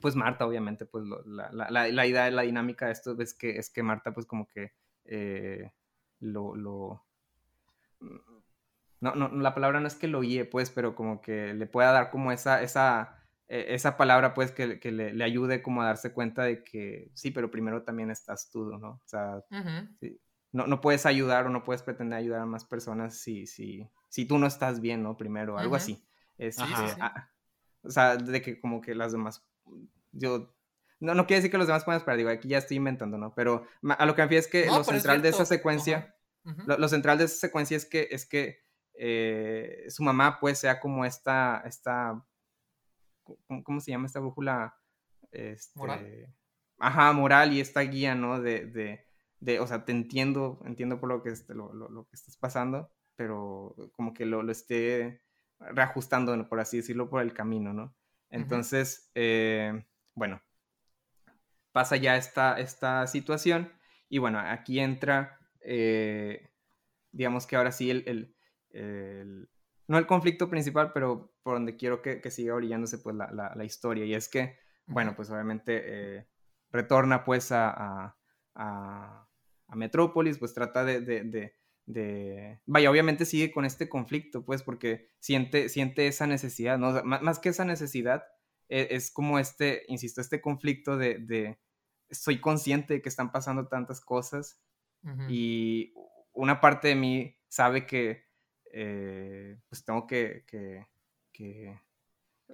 pues 0.00 0.14
Marta, 0.14 0.46
obviamente, 0.46 0.86
pues 0.86 1.04
la, 1.26 1.50
la, 1.52 1.88
la, 1.88 2.06
idea, 2.06 2.30
la 2.30 2.42
dinámica 2.42 2.86
de 2.86 2.92
esto 2.92 3.20
es 3.20 3.34
que, 3.34 3.58
es 3.58 3.70
que 3.70 3.82
Marta, 3.82 4.14
pues 4.14 4.26
como 4.26 4.46
que 4.48 4.72
lo, 6.20 6.54
lo 6.54 7.04
no, 9.00 9.14
no, 9.14 9.28
la 9.28 9.54
palabra 9.54 9.80
no 9.80 9.88
es 9.88 9.96
que 9.96 10.06
lo 10.06 10.20
guíe, 10.20 10.44
pues, 10.44 10.70
pero 10.70 10.94
como 10.94 11.20
que 11.20 11.52
le 11.52 11.66
pueda 11.66 11.90
dar 11.90 12.10
como 12.10 12.30
esa, 12.30 12.62
esa, 12.62 13.18
esa 13.48 13.96
palabra, 13.96 14.32
pues, 14.32 14.52
que, 14.52 14.78
que 14.78 14.92
le, 14.92 15.12
le, 15.12 15.24
ayude 15.24 15.60
como 15.60 15.82
a 15.82 15.86
darse 15.86 16.12
cuenta 16.12 16.44
de 16.44 16.62
que 16.62 17.10
sí, 17.14 17.32
pero 17.32 17.50
primero 17.50 17.82
también 17.82 18.10
estás 18.10 18.50
tú, 18.50 18.64
¿no? 18.78 18.88
O 18.88 19.02
sea, 19.04 19.42
no, 20.54 20.68
no, 20.68 20.80
puedes 20.80 21.04
ayudar 21.04 21.46
o 21.46 21.50
no 21.50 21.64
puedes 21.64 21.82
pretender 21.82 22.16
ayudar 22.16 22.40
a 22.40 22.46
más 22.46 22.64
personas 22.64 23.16
si, 23.18 23.46
si, 23.48 23.90
si 24.08 24.24
tú 24.24 24.38
no 24.38 24.46
estás 24.46 24.80
bien, 24.80 25.02
¿no? 25.02 25.16
Primero, 25.16 25.58
algo 25.58 25.74
así. 25.74 26.06
Este, 26.38 26.62
ah, 26.64 27.28
o 27.82 27.90
sea, 27.90 28.16
de 28.16 28.40
que 28.40 28.60
como 28.60 28.80
que 28.80 28.94
las 28.94 29.10
demás, 29.10 29.44
yo 30.12 30.54
no, 31.00 31.12
no 31.14 31.26
quiere 31.26 31.40
decir 31.40 31.50
que 31.50 31.58
los 31.58 31.66
demás 31.66 31.84
puedan 31.84 31.98
esperar, 31.98 32.18
digo, 32.18 32.30
aquí 32.30 32.46
ya 32.46 32.58
estoy 32.58 32.76
inventando, 32.76 33.18
¿no? 33.18 33.34
Pero 33.34 33.66
a 33.82 34.06
lo 34.06 34.14
que 34.14 34.22
me 34.22 34.26
refiero 34.26 34.40
es 34.40 34.46
que 34.46 34.66
lo 34.66 34.84
central 34.84 35.22
de 35.22 35.30
esa 35.30 35.44
secuencia, 35.44 36.14
lo, 36.44 36.78
lo, 36.78 36.86
central 36.86 37.18
de 37.18 37.24
esa 37.24 37.36
secuencia 37.36 37.76
es 37.76 37.84
que, 37.84 38.06
es 38.12 38.24
que 38.24 38.62
eh, 38.94 39.86
su 39.88 40.04
mamá 40.04 40.38
pues 40.38 40.60
sea 40.60 40.78
como 40.78 41.04
esta, 41.04 41.64
esta 41.66 42.24
¿cómo, 43.64 43.80
se 43.80 43.90
llama 43.90 44.06
esta 44.06 44.20
brújula? 44.20 44.78
Este, 45.32 45.76
moral. 45.76 46.32
Ajá, 46.78 47.12
moral 47.12 47.52
y 47.52 47.60
esta 47.60 47.80
guía, 47.80 48.14
¿no? 48.14 48.40
De, 48.40 48.66
de, 48.66 49.04
de, 49.44 49.60
o 49.60 49.66
sea, 49.66 49.84
te 49.84 49.92
entiendo, 49.92 50.60
entiendo 50.64 50.98
por 50.98 51.10
lo 51.10 51.22
que, 51.22 51.34
lo, 51.48 51.72
lo, 51.74 52.04
que 52.06 52.16
estás 52.16 52.36
pasando, 52.38 52.90
pero 53.14 53.76
como 53.92 54.14
que 54.14 54.24
lo, 54.24 54.42
lo 54.42 54.50
esté 54.50 55.22
reajustando, 55.58 56.48
por 56.48 56.60
así 56.60 56.78
decirlo, 56.78 57.10
por 57.10 57.20
el 57.20 57.34
camino, 57.34 57.72
¿no? 57.74 57.94
Entonces, 58.30 59.10
eh, 59.14 59.84
bueno, 60.14 60.42
pasa 61.72 61.96
ya 61.96 62.16
esta, 62.16 62.58
esta 62.58 63.06
situación 63.06 63.70
y 64.08 64.18
bueno, 64.18 64.38
aquí 64.38 64.80
entra, 64.80 65.38
eh, 65.60 66.50
digamos 67.12 67.46
que 67.46 67.56
ahora 67.56 67.70
sí 67.70 67.90
el, 67.90 68.34
no 69.86 69.98
el 69.98 70.06
conflicto 70.06 70.48
principal, 70.48 70.92
pero 70.92 71.34
por 71.42 71.54
donde 71.54 71.76
quiero 71.76 72.00
que, 72.00 72.30
siga 72.30 72.54
orillándose 72.54 72.98
pues 72.98 73.14
la, 73.14 73.64
historia. 73.64 74.06
Y 74.06 74.14
es 74.14 74.28
que, 74.28 74.58
bueno, 74.86 75.14
pues 75.14 75.30
obviamente 75.30 75.82
eh, 75.84 76.28
retorna 76.70 77.24
pues 77.24 77.52
a, 77.52 78.16
a, 78.54 79.28
Metrópolis, 79.74 80.38
pues 80.38 80.54
trata 80.54 80.84
de, 80.84 81.54
Vaya, 82.66 82.90
obviamente 82.90 83.26
sigue 83.26 83.52
con 83.52 83.64
este 83.64 83.88
conflicto, 83.88 84.44
pues 84.44 84.62
porque 84.62 85.10
siente, 85.20 85.68
siente 85.68 86.06
esa 86.06 86.26
necesidad, 86.26 86.78
¿no? 86.78 87.02
más, 87.04 87.38
que 87.38 87.50
esa 87.50 87.64
necesidad, 87.64 88.24
e, 88.68 88.88
es, 88.90 89.10
como 89.10 89.38
este, 89.38 89.84
insisto, 89.88 90.20
este 90.20 90.40
conflicto 90.40 90.96
de, 90.96 91.58
soy 92.10 92.40
consciente 92.40 92.94
de 92.94 93.02
que 93.02 93.08
están 93.08 93.32
pasando 93.32 93.68
tantas 93.68 94.00
cosas 94.00 94.60
y 95.28 95.92
una 96.32 96.60
parte 96.62 96.88
de 96.88 96.94
mí 96.94 97.36
sabe 97.48 97.86
que 97.86 98.24
eh, 98.72 99.56
pues 99.68 99.84
tengo 99.84 100.06
que, 100.06 100.44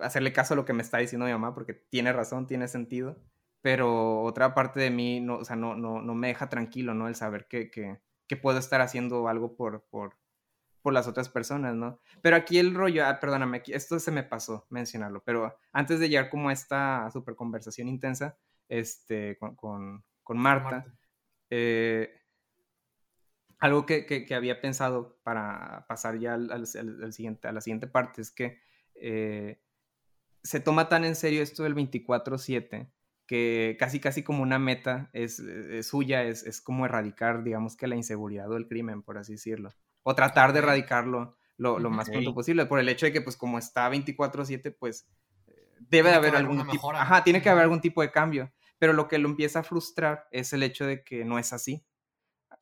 hacerle 0.00 0.33
caso 0.33 0.54
a 0.54 0.56
lo 0.56 0.64
que 0.64 0.72
me 0.72 0.83
está 0.83 0.98
diciendo 0.98 1.26
mi 1.26 1.33
mamá 1.33 1.54
porque 1.54 1.74
tiene 1.74 2.12
razón, 2.12 2.46
tiene 2.46 2.68
sentido, 2.68 3.22
pero 3.62 4.23
otra 4.23 4.55
parte 4.55 4.81
de 4.81 4.90
mí 4.90 5.20
no, 5.20 5.38
o 5.38 5.44
sea, 5.44 5.57
no, 5.57 5.77
no, 5.77 6.01
no 6.03 6.14
me 6.14 6.29
deja 6.29 6.49
tranquilo, 6.49 6.94
¿no? 6.94 7.09
El 7.09 7.14
saber 7.14 7.46
que, 7.46 7.70
que, 7.70 8.01
puedo 8.37 8.59
estar 8.59 8.81
haciendo 8.81 9.27
algo 9.29 9.57
por, 9.57 9.85
por, 9.90 10.16
por, 10.83 10.92
las 10.92 11.09
otras 11.09 11.29
personas, 11.29 11.75
¿no? 11.75 12.01
Pero 12.23 12.37
aquí 12.37 12.59
el 12.59 12.75
rollo, 12.75 13.05
ah, 13.05 13.18
perdóname, 13.20 13.59
aquí, 13.59 13.73
esto 13.73 13.99
se 13.99 14.12
me 14.12 14.23
pasó 14.23 14.66
mencionarlo, 14.70 15.23
pero 15.25 15.57
antes 15.73 15.99
de 15.99 16.09
llegar 16.09 16.31
como 16.31 16.49
a 16.49 16.53
esta 16.53 17.11
super 17.11 17.35
conversación 17.35 17.88
intensa 17.88 18.38
este, 18.68 19.37
con, 19.38 20.05
con, 20.23 20.38
Marta, 20.38 20.87
Eh, 21.51 22.09
algo 23.59 23.85
que, 23.85 24.27
había 24.35 24.61
pensado 24.61 25.18
para 25.23 25.85
pasar 25.88 26.18
ya 26.18 26.35
al, 26.35 26.66
siguiente, 27.12 27.49
a 27.49 27.53
la 27.53 27.61
siguiente 27.61 27.88
parte 27.88 28.23
es 28.23 28.31
que 28.31 28.61
eh, 28.94 29.61
se 30.42 30.61
toma 30.61 30.88
tan 30.88 31.05
en 31.05 31.16
serio 31.16 31.42
esto 31.42 31.64
del 31.64 31.75
24-7 31.75 32.90
que 33.30 33.76
casi 33.78 34.00
casi 34.00 34.24
como 34.24 34.42
una 34.42 34.58
meta 34.58 35.08
es, 35.12 35.40
suya, 35.82 36.24
es, 36.24 36.60
como 36.60 36.84
erradicar, 36.84 37.44
digamos 37.44 37.76
que 37.76 37.86
la 37.86 37.94
inseguridad 37.94 38.50
o 38.50 38.56
el 38.56 38.66
crimen, 38.66 39.02
por 39.02 39.18
así 39.18 39.34
decirlo, 39.34 39.70
o 40.02 40.16
tratar 40.16 40.52
de 40.52 40.58
erradicarlo 40.58 41.36
lo, 41.56 41.78
más 41.90 42.10
pronto 42.10 42.34
posible, 42.34 42.66
por 42.66 42.80
el 42.80 42.88
hecho 42.88 43.06
de 43.06 43.12
que 43.12 43.20
pues 43.20 43.36
como 43.36 43.60
está 43.60 43.88
24-7, 43.88 44.74
pues 44.76 45.06
debe 45.78 46.10
de 46.10 46.16
haber 46.16 46.34
algún 46.34 46.66
tipo, 46.66 46.90
ajá, 46.92 47.22
tiene 47.22 47.40
que 47.40 47.48
haber 47.48 47.62
algún 47.62 47.80
tipo 47.80 48.02
de 48.02 48.10
cambio, 48.10 48.52
pero 48.80 48.94
lo 48.94 49.06
que 49.06 49.18
lo 49.18 49.28
empieza 49.28 49.60
a 49.60 49.62
frustrar 49.62 50.26
es 50.32 50.52
el 50.52 50.64
hecho 50.64 50.84
de 50.84 51.04
que 51.04 51.24
no 51.24 51.38
es 51.38 51.52
así, 51.52 51.86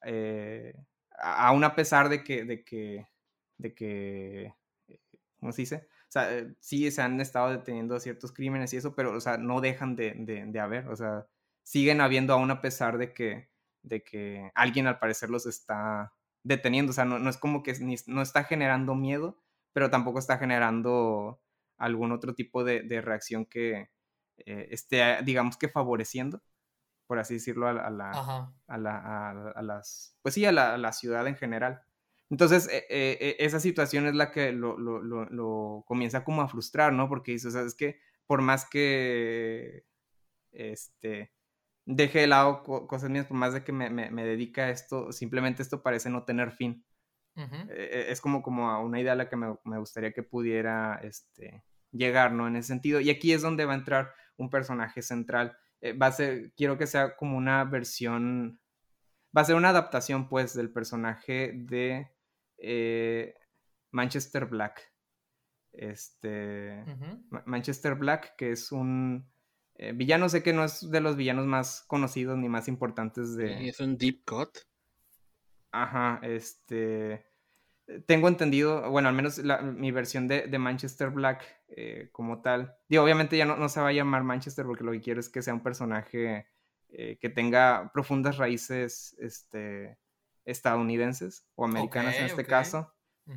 eh, 0.04 0.74
aún 1.18 1.64
a 1.64 1.74
pesar 1.74 2.11
de 2.11 2.22
que, 2.22 2.44
de 2.44 2.62
que, 2.62 3.09
de 3.57 3.74
que, 3.74 4.54
eh, 4.87 5.00
¿cómo 5.40 5.50
se 5.50 5.62
dice? 5.62 5.88
O 6.09 6.11
sea, 6.11 6.37
eh, 6.37 6.55
sí 6.61 6.90
se 6.90 7.03
han 7.03 7.21
estado 7.21 7.51
deteniendo 7.51 8.01
ciertos 8.01 8.33
crímenes 8.33 8.73
y 8.73 8.79
eso, 8.79 8.94
pero, 8.94 9.16
o 9.16 9.21
sea, 9.21 9.38
no 9.38 9.61
dejan 9.61 9.97
de, 9.97 10.14
de, 10.16 10.61
haber, 10.61 10.88
o 10.88 10.97
sea, 10.97 11.27
siguen 11.62 12.01
habiendo 12.01 12.33
aún 12.33 12.51
a 12.51 12.61
pesar 12.62 12.99
de 12.99 13.12
que, 13.12 13.51
de 13.83 14.03
que 14.03 14.51
alguien 14.55 14.87
al 14.87 14.99
parecer 14.99 15.31
los 15.31 15.47
está 15.47 16.14
deteniendo, 16.42 16.90
o 16.90 16.94
sea, 16.94 17.05
no, 17.05 17.18
no 17.18 17.31
es 17.31 17.37
como 17.37 17.62
que 17.62 17.75
no 18.07 18.23
está 18.23 18.44
generando 18.44 18.94
miedo, 18.94 19.38
pero 19.73 19.90
tampoco 19.90 20.18
está 20.18 20.38
generando 20.38 21.40
algún 21.77 22.12
otro 22.12 22.35
tipo 22.35 22.64
de, 22.64 22.83
de 22.83 23.01
reacción 23.03 23.44
que 23.47 23.90
esté, 24.47 25.23
digamos 25.25 25.57
que 25.57 25.68
favoreciendo 25.68 26.42
por 27.09 27.18
así 27.18 27.35
decirlo, 27.35 27.66
a, 27.66 27.73
la, 27.73 28.11
a, 28.66 28.79
la, 28.79 29.31
a, 29.31 29.62
las, 29.62 30.14
pues 30.21 30.35
sí, 30.35 30.44
a 30.44 30.53
la, 30.53 30.92
ciudad 30.92 31.27
en 31.27 31.37
general. 31.37 31.83
Entonces, 32.31 32.69
e, 32.69 32.87
e, 32.91 33.19
e, 33.21 33.37
esa 33.38 33.61
situación 33.61 34.07
es 34.07 34.14
la 34.14 34.31
que 34.31 34.53
lo, 34.53 34.79
lo, 34.79 35.01
lo, 35.01 35.85
comienza 35.87 36.25
como 36.25 36.43
a 36.43 36.49
frustrar, 36.49 36.93
¿no? 36.93 37.09
Porque 37.09 37.33
dice, 37.33 37.49
o 37.49 37.51
sea, 37.51 37.62
es 37.62 37.75
que 37.75 38.01
por 38.27 38.43
más 38.43 38.69
que, 38.69 39.87
este, 40.53 41.33
deje 41.87 42.21
de 42.21 42.27
lado 42.27 42.62
cosas 42.62 43.09
mías, 43.09 43.27
por 43.27 43.37
más 43.38 43.55
de 43.55 43.64
que 43.64 43.73
me, 43.73 43.88
me, 43.88 44.25
dedica 44.25 44.64
a 44.64 44.71
esto, 44.71 45.11
simplemente 45.12 45.62
esto 45.62 45.83
parece 45.83 46.11
no 46.11 46.25
tener 46.25 46.53
fin. 46.53 46.85
Eh, 47.71 48.07
es 48.09 48.21
como, 48.21 48.43
como 48.43 48.69
a 48.69 48.81
una 48.81 49.01
idea 49.01 49.12
a 49.12 49.17
la 49.17 49.29
que 49.29 49.37
me, 49.37 49.57
me, 49.64 49.79
gustaría 49.79 50.12
que 50.12 50.25
pudiera 50.25 51.01
este, 51.05 51.64
llegar, 51.93 52.33
¿no? 52.33 52.49
En 52.49 52.57
ese 52.57 52.69
sentido. 52.69 53.01
Y 53.01 53.11
aquí 53.11 53.33
es 53.33 53.43
donde 53.43 53.64
va 53.64 53.75
a 53.75 53.77
entrar 53.77 54.12
un 54.37 54.51
personaje 54.51 55.03
central. 55.03 55.57
Eh, 55.81 55.93
va 55.93 56.07
a 56.07 56.12
ser, 56.12 56.53
quiero 56.57 56.77
que 56.77 56.88
sea 56.88 57.17
como 57.17 57.37
una 57.37 57.64
versión, 57.64 58.61
va 59.37 59.43
a 59.43 59.45
ser 59.45 59.55
una 59.55 59.69
adaptación, 59.71 60.29
pues, 60.29 60.53
del 60.55 60.73
personaje 60.73 61.53
de 61.55 62.11
eh, 62.59 63.35
Manchester 63.90 64.47
Black. 64.47 64.92
Este, 65.73 66.85
Manchester 67.44 67.94
Black, 67.94 68.35
que 68.37 68.51
es 68.53 68.73
un 68.73 69.31
eh, 69.75 69.92
villano, 69.92 70.29
sé 70.29 70.42
que 70.42 70.53
no 70.53 70.64
es 70.64 70.90
de 70.90 71.01
los 71.01 71.16
villanos 71.16 71.47
más 71.47 71.85
conocidos 71.87 72.37
ni 72.37 72.49
más 72.49 72.68
importantes 72.68 73.37
de... 73.37 73.68
es 73.68 73.81
un 73.81 73.97
deep 73.97 74.25
cut. 74.25 74.51
Ajá, 75.71 76.21
este 76.23 77.29
tengo 78.07 78.29
entendido, 78.29 78.90
bueno, 78.90 79.09
al 79.09 79.14
menos 79.14 79.40
mi 79.62 79.90
versión 79.90 80.29
de, 80.29 80.47
Manchester 80.59 81.11
Black 81.11 81.44
eh, 81.68 82.11
como 82.12 82.42
tal. 82.42 82.77
Digo, 82.88 83.03
obviamente 83.03 83.37
ya 83.37 83.47
no, 83.47 83.68
se 83.68 83.81
va 83.81 83.88
a 83.88 83.92
llamar 83.92 84.25
Manchester 84.25 84.66
porque 84.66 84.85
lo 84.85 84.92
que 84.92 85.01
quiero 85.01 85.21
es 85.21 85.29
que 85.29 85.42
sea 85.42 85.55
un 85.55 85.62
personaje 85.62 86.47
eh, 86.90 87.18
que 87.18 87.31
tenga 87.31 87.90
profundas 87.92 88.37
raíces 88.37 89.16
este, 89.18 89.99
estadounidenses 90.51 91.47
o 91.55 91.65
americanas 91.65 92.17
en 92.17 92.27
este 92.27 92.45
caso. 92.45 92.93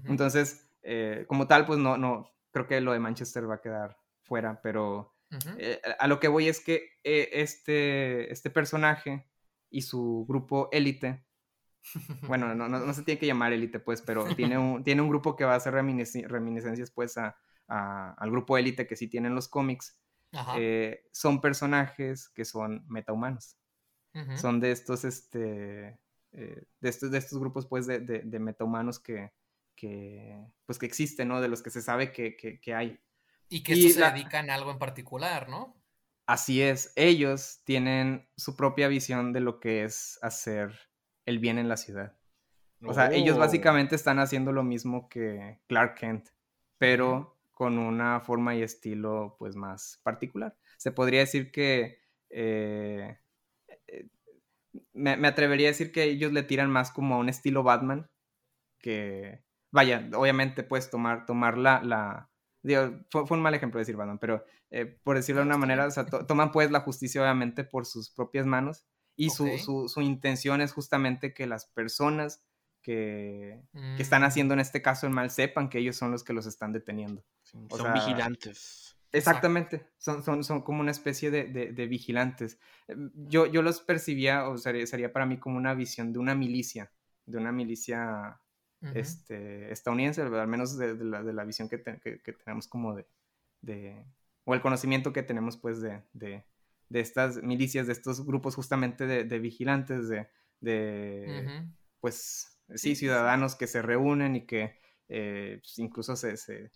Entonces, 0.05 0.69
eh, 0.83 1.25
como 1.27 1.47
tal, 1.47 1.65
pues 1.65 1.79
no, 1.79 1.97
no, 1.97 2.31
creo 2.51 2.67
que 2.67 2.79
lo 2.81 2.93
de 2.93 2.99
Manchester 2.99 3.49
va 3.49 3.55
a 3.55 3.61
quedar 3.61 3.97
fuera, 4.23 4.61
pero 4.61 5.13
a 5.99 6.07
lo 6.07 6.19
que 6.19 6.27
voy 6.27 6.47
es 6.47 6.59
que 6.59 6.89
este, 7.03 8.31
este 8.31 8.49
personaje 8.49 9.25
y 9.69 9.83
su 9.83 10.25
grupo 10.27 10.69
élite 10.71 11.25
bueno, 12.27 12.53
no, 12.55 12.67
no, 12.67 12.93
se 12.93 13.03
tiene 13.03 13.19
que 13.19 13.25
llamar 13.25 13.53
élite, 13.53 13.79
pues, 13.79 14.01
pero 14.01 14.25
tiene 14.35 14.57
un, 14.57 14.83
tiene 14.83 15.01
un 15.01 15.09
grupo 15.09 15.35
que 15.35 15.45
va 15.45 15.53
a 15.53 15.57
hacer 15.57 15.73
reminiscencias, 15.73 16.91
pues, 16.91 17.17
a, 17.17 17.35
al 17.67 18.31
grupo 18.31 18.57
élite 18.57 18.87
que 18.87 18.95
sí 18.95 19.07
tienen 19.07 19.35
los 19.35 19.47
cómics. 19.47 19.97
Eh, 20.57 21.07
son 21.11 21.41
personajes 21.41 22.29
que 22.29 22.45
son 22.45 22.85
metahumanos. 22.87 23.57
Son 24.35 24.59
de 24.59 24.71
estos, 24.71 25.05
este, 25.05 25.97
eh, 26.33 26.63
de, 26.79 26.89
estos, 26.89 27.11
de 27.11 27.17
estos 27.17 27.39
grupos, 27.39 27.65
pues, 27.65 27.87
de, 27.87 27.99
de, 27.99 28.39
metahumanos 28.39 28.99
que, 28.99 29.31
que, 29.75 30.37
pues, 30.65 30.79
que 30.79 30.85
existen, 30.85 31.27
¿no? 31.27 31.41
De 31.41 31.49
los 31.49 31.61
que 31.61 31.69
se 31.69 31.81
sabe 31.81 32.11
que, 32.11 32.35
que, 32.37 32.73
hay. 32.73 32.99
Y 33.49 33.63
que 33.63 33.75
se 33.75 33.99
dedican 33.99 34.49
a 34.49 34.55
algo 34.55 34.71
en 34.71 34.79
particular, 34.79 35.49
¿no? 35.49 35.75
Así 36.25 36.61
es, 36.61 36.93
ellos 36.95 37.61
tienen 37.65 38.29
su 38.37 38.55
propia 38.55 38.87
visión 38.87 39.33
de 39.33 39.41
lo 39.41 39.59
que 39.59 39.83
es 39.83 40.19
hacer 40.21 40.79
el 41.25 41.39
bien 41.39 41.57
en 41.57 41.67
la 41.67 41.75
ciudad. 41.75 42.15
O 42.83 42.93
sea, 42.93 43.11
ellos 43.11 43.35
oh. 43.35 43.39
básicamente 43.39 43.95
están 43.95 44.19
haciendo 44.19 44.53
lo 44.53 44.63
mismo 44.63 45.09
que 45.09 45.59
Clark 45.67 45.95
Kent, 45.95 46.29
pero 46.77 47.37
con 47.51 47.77
una 47.77 48.21
forma 48.21 48.55
y 48.55 48.61
estilo 48.63 49.35
pues 49.37 49.55
más 49.55 49.99
particular. 50.03 50.57
Se 50.77 50.91
podría 50.91 51.19
decir 51.19 51.51
que... 51.51 51.99
Eh, 52.29 53.17
eh, 54.73 54.81
me, 54.93 55.27
atrevería 55.27 55.67
a 55.67 55.71
decir 55.71 55.91
que 55.91 56.03
ellos 56.03 56.31
le 56.31 56.43
tiran 56.43 56.69
más 56.69 56.91
como 56.91 57.15
a 57.15 57.19
un 57.19 57.29
estilo 57.29 57.63
Batman 57.63 58.09
que... 58.79 59.43
Vaya, 59.73 60.09
obviamente 60.15 60.63
puedes 60.63 60.89
tomar, 60.89 61.25
tomar 61.25 61.57
la... 61.57 61.81
la 61.81 62.29
fue, 63.09 63.23
un 63.29 63.41
mal 63.41 63.55
ejemplo 63.55 63.79
decir 63.79 63.95
Batman, 63.95 64.19
pero 64.19 64.43
eh, 64.69 64.85
por 64.85 65.15
decirlo 65.15 65.41
de 65.41 65.47
una 65.47 65.57
manera, 65.57 65.85
o 65.87 65.91
sea, 65.91 66.05
toman 66.05 66.51
pues 66.51 66.71
la 66.71 66.81
justicia 66.81 67.21
obviamente 67.21 67.63
por 67.63 67.85
sus 67.85 68.11
propias 68.11 68.45
manos 68.45 68.85
y 69.15 69.29
su, 69.29 69.47
su, 69.87 70.01
intención 70.01 70.61
es 70.61 70.71
justamente 70.71 71.33
que 71.33 71.47
las 71.47 71.65
personas 71.65 72.43
que, 72.81 73.61
están 73.97 74.21
mm. 74.21 74.25
haciendo 74.25 74.53
en 74.53 74.59
este 74.59 74.81
caso 74.81 75.07
el 75.07 75.13
mal 75.13 75.29
sepan 75.29 75.69
que 75.69 75.79
ellos 75.79 75.95
son 75.95 76.11
los 76.11 76.23
que 76.23 76.33
los 76.33 76.45
están 76.45 76.71
deteniendo. 76.71 77.23
son 77.43 77.93
vigilantes. 77.93 78.97
Exactamente, 79.13 79.87
son, 79.97 80.23
son, 80.23 80.43
son, 80.43 80.61
como 80.61 80.81
una 80.81 80.91
especie 80.91 81.31
de, 81.31 81.43
de, 81.45 81.87
vigilantes. 81.87 82.59
Em, 82.87 83.11
yo, 83.15 83.45
yo 83.45 83.61
los 83.61 83.81
percibía, 83.81 84.47
o 84.47 84.57
sería, 84.57 84.87
sería, 84.87 85.11
para 85.11 85.25
mí 85.25 85.37
como 85.37 85.57
una 85.57 85.73
visión 85.73 86.13
de 86.13 86.19
una 86.19 86.33
milicia, 86.33 86.91
de 87.25 87.37
una 87.37 87.51
milicia 87.51 88.39
este, 88.95 89.71
estadounidense, 89.71 90.21
al 90.21 90.47
menos 90.47 90.77
de, 90.77 90.95
la, 90.95 91.23
de 91.23 91.33
la, 91.33 91.43
visión 91.43 91.69
que, 91.69 91.81
que, 91.81 92.33
tenemos 92.33 92.67
como 92.67 92.95
de, 93.61 94.05
o 94.45 94.55
el 94.55 94.61
conocimiento 94.61 95.13
que 95.13 95.23
tenemos 95.23 95.57
pues 95.57 95.81
de, 95.81 96.01
de 96.91 96.99
estas 96.99 97.41
milicias, 97.41 97.87
de 97.87 97.93
estos 97.93 98.25
grupos 98.25 98.55
justamente 98.55 99.05
de, 99.05 99.39
vigilantes, 99.39 100.09
de, 100.09 100.27
pues, 102.01 102.59
sí, 102.75 102.95
ciudadanos 102.95 103.55
que 103.55 103.67
se 103.67 103.81
reúnen 103.81 104.35
y 104.35 104.45
que 104.45 104.77
eh, 105.07 105.59
pues, 105.61 105.79
incluso 105.79 106.15
se, 106.17 106.69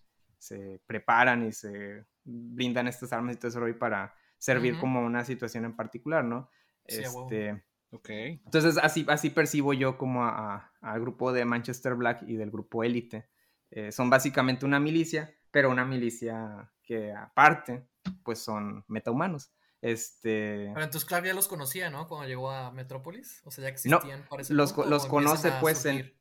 preparan 0.86 1.46
y 1.46 1.52
se 1.52 2.06
brindan 2.24 2.88
estas 2.88 3.14
armas 3.14 3.36
y 3.36 3.40
todo 3.40 3.50
eso 3.50 3.80
para 3.80 4.16
servir 4.38 4.80
como 4.80 5.06
una 5.06 5.24
situación 5.24 5.66
en 5.66 5.76
particular, 5.76 6.24
¿no? 6.24 6.50
este, 6.86 7.64
Entonces, 8.44 8.78
así, 8.78 9.06
así 9.08 9.30
percibo 9.30 9.74
yo 9.74 9.98
como 9.98 10.24
al 10.26 11.02
grupo 11.02 11.32
de 11.32 11.46
Manchester 11.46 11.96
Black 11.96 12.24
y 12.28 12.36
del 12.36 12.52
grupo 12.52 12.84
Élite. 12.84 13.30
Eh, 13.72 13.92
son 13.92 14.10
básicamente 14.10 14.66
una 14.66 14.80
milicia, 14.80 15.34
pero 15.52 15.70
una 15.70 15.86
milicia 15.86 16.72
que 16.84 17.14
aparte, 17.14 17.88
pues 18.24 18.40
son 18.40 18.84
metahumanos. 18.88 19.52
Este... 19.82 20.70
Pero 20.74 20.84
entonces 20.84 21.06
Clark 21.06 21.26
ya 21.26 21.34
los 21.34 21.48
conocía, 21.48 21.90
¿no? 21.90 22.08
Cuando 22.08 22.28
llegó 22.28 22.52
a 22.52 22.72
Metrópolis. 22.72 23.42
O 23.46 23.52
sea, 23.52 23.64
ya 23.64 23.70
existían 23.70 24.26
no, 24.32 24.38
los, 24.50 24.76
los 24.78 25.06
conoce 25.06 25.52
pues 25.62 25.86
en... 25.86 26.14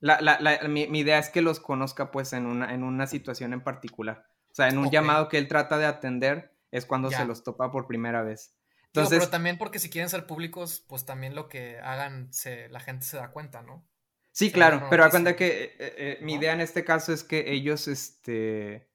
La, 0.00 0.20
la, 0.20 0.40
la, 0.40 0.66
mi, 0.66 0.82
idea 0.82 1.18
es 1.18 1.28
que 1.28 1.42
los 1.42 1.60
conozca 1.60 2.10
pues 2.10 2.32
en 2.32 2.46
una, 2.46 2.72
en 2.72 2.82
una 2.82 3.06
situación 3.06 3.52
en 3.52 3.62
particular. 3.62 4.26
O 4.50 4.54
sea, 4.54 4.68
en 4.68 4.78
un 4.78 4.90
llamado 4.90 5.28
que 5.28 5.38
él 5.38 5.46
trata 5.46 5.78
de 5.78 5.86
atender 5.86 6.52
es 6.70 6.86
cuando 6.86 7.10
se 7.10 7.24
los 7.24 7.44
topa 7.44 7.70
por 7.70 7.86
primera 7.86 8.22
vez. 8.22 8.56
Entonces, 8.86 9.20
pero 9.20 9.30
también 9.30 9.58
porque 9.58 9.78
si 9.78 9.88
quieren 9.88 10.08
ser 10.08 10.26
públicos, 10.26 10.84
pues 10.88 11.04
también 11.04 11.36
lo 11.36 11.48
que 11.48 11.78
hagan, 11.78 12.32
se, 12.32 12.68
la 12.70 12.80
gente 12.80 13.04
se 13.04 13.16
da 13.16 13.30
cuenta, 13.30 13.62
¿no? 13.62 13.86
Sí, 14.32 14.50
claro, 14.50 14.86
pero 14.90 15.04
a 15.04 15.10
cuenta 15.10 15.36
que 15.36 15.64
eh, 15.64 15.74
eh, 15.78 16.18
mi 16.22 16.34
idea 16.34 16.52
en 16.52 16.60
este 16.60 16.84
caso 16.84 17.12
es 17.12 17.22
que 17.22 17.52
ellos, 17.52 17.86
este, 17.86 18.88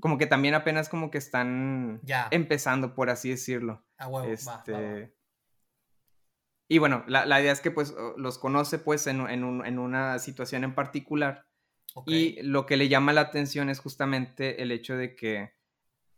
como 0.00 0.18
que 0.18 0.26
también 0.26 0.54
apenas 0.54 0.88
como 0.88 1.10
que 1.10 1.18
están 1.18 2.00
empezando, 2.30 2.94
por 2.94 3.08
así 3.08 3.30
decirlo. 3.30 3.86
Ah, 3.96 4.08
huevo, 4.08 4.30
este... 4.30 5.14
Y 6.68 6.78
bueno, 6.78 7.02
la, 7.06 7.40
idea 7.40 7.50
es 7.50 7.60
que 7.60 7.70
pues 7.70 7.94
los 8.18 8.38
conoce 8.38 8.78
pues 8.78 9.06
en, 9.06 9.20
una 9.20 10.18
situación 10.18 10.64
en 10.64 10.74
particular. 10.74 11.46
Y 12.06 12.40
lo 12.42 12.66
que 12.66 12.76
le 12.76 12.88
llama 12.88 13.14
la 13.14 13.22
atención 13.22 13.70
es 13.70 13.80
justamente 13.80 14.62
el 14.62 14.70
hecho 14.70 14.96
de 14.96 15.16
que 15.16 15.54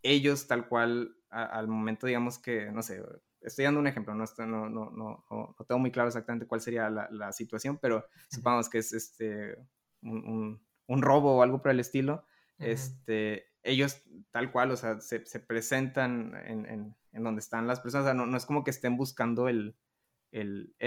ellos 0.02 0.48
tal 0.48 0.68
cual 0.68 1.16
al 1.30 1.68
momento 1.68 2.08
digamos 2.08 2.38
que, 2.38 2.70
no 2.72 2.82
sé, 2.82 3.00
estoy 3.40 3.64
dando 3.64 3.80
un 3.80 3.86
ejemplo, 3.86 4.14
no, 4.14 4.24
no, 4.38 4.68
no, 4.68 4.90
no, 5.30 5.56
tengo 5.66 5.78
muy 5.78 5.92
claro 5.92 6.08
exactamente 6.08 6.46
cuál 6.46 6.60
sería 6.60 6.90
la, 6.90 7.32
situación, 7.32 7.78
pero 7.80 8.04
supongamos 8.28 8.68
que 8.68 8.78
es 8.78 8.92
este 8.92 9.56
un, 10.02 10.60
robo 10.88 11.36
o 11.36 11.42
algo 11.42 11.62
por 11.62 11.70
el 11.70 11.80
estilo. 11.80 12.24
Este, 12.58 13.46
ellos 13.62 14.02
tal 14.32 14.50
cual, 14.50 14.72
o 14.72 14.76
sea, 14.76 15.00
se, 15.00 15.20
presentan 15.40 16.34
en, 16.44 16.96
donde 17.12 17.40
están 17.40 17.68
las 17.68 17.80
personas, 17.80 18.04
o 18.04 18.06
sea, 18.08 18.14
no, 18.14 18.36
es 18.36 18.46
como 18.46 18.64
que 18.64 18.70
estén 18.70 18.96
buscando 18.96 19.48
el, 19.48 19.76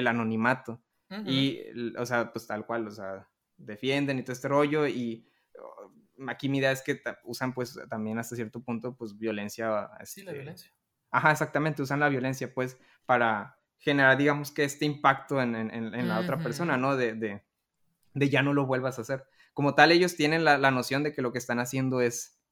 anonimato. 0.08 0.82
Y, 1.26 1.60
o 1.96 2.06
sea, 2.08 2.32
pues 2.32 2.48
tal 2.48 2.66
cual, 2.66 2.88
o 2.88 2.92
sea, 2.92 3.30
defienden 3.56 4.18
y 4.18 4.24
todo 4.24 4.34
este 4.34 4.48
rollo 4.48 4.88
y 4.88 5.30
oh, 5.60 5.92
aquí 6.28 6.50
mi 6.50 6.58
idea 6.58 6.72
es 6.72 6.82
que 6.82 7.00
usan 7.24 7.54
pues 7.54 7.80
también 7.88 8.18
hasta 8.18 8.36
cierto 8.36 8.64
punto 8.64 8.96
pues 8.96 9.16
violencia. 9.16 9.92
sí, 10.06 10.24
la 10.24 10.32
este 10.32 10.34
violencia. 10.34 10.72
Ajá, 11.12 11.32
exactamente, 11.32 11.84
usan 11.84 12.00
la 12.00 12.10
violencia 12.10 12.52
pues 12.52 12.80
para 13.06 13.60
generar 13.78 14.18
digamos 14.18 14.50
que 14.50 14.64
este 14.64 14.86
impacto 14.86 15.40
en, 15.40 16.08
la 16.08 16.20
otra 16.20 16.40
persona, 16.40 16.78
¿no? 16.78 16.98
De, 16.98 17.14
de, 17.14 18.30
ya 18.30 18.42
no 18.42 18.54
lo 18.54 18.66
vuelvas 18.66 18.98
a 18.98 19.04
hacer. 19.04 19.24
Como 19.54 19.76
tal, 19.76 19.92
ellos 19.92 20.16
tienen 20.16 20.44
la, 20.44 20.58
la 20.58 20.72
noción 20.72 21.04
de 21.04 21.14
que 21.14 21.22
lo 21.22 21.32
que 21.32 21.38
están 21.38 21.60
haciendo 21.60 22.02
es 22.02 22.44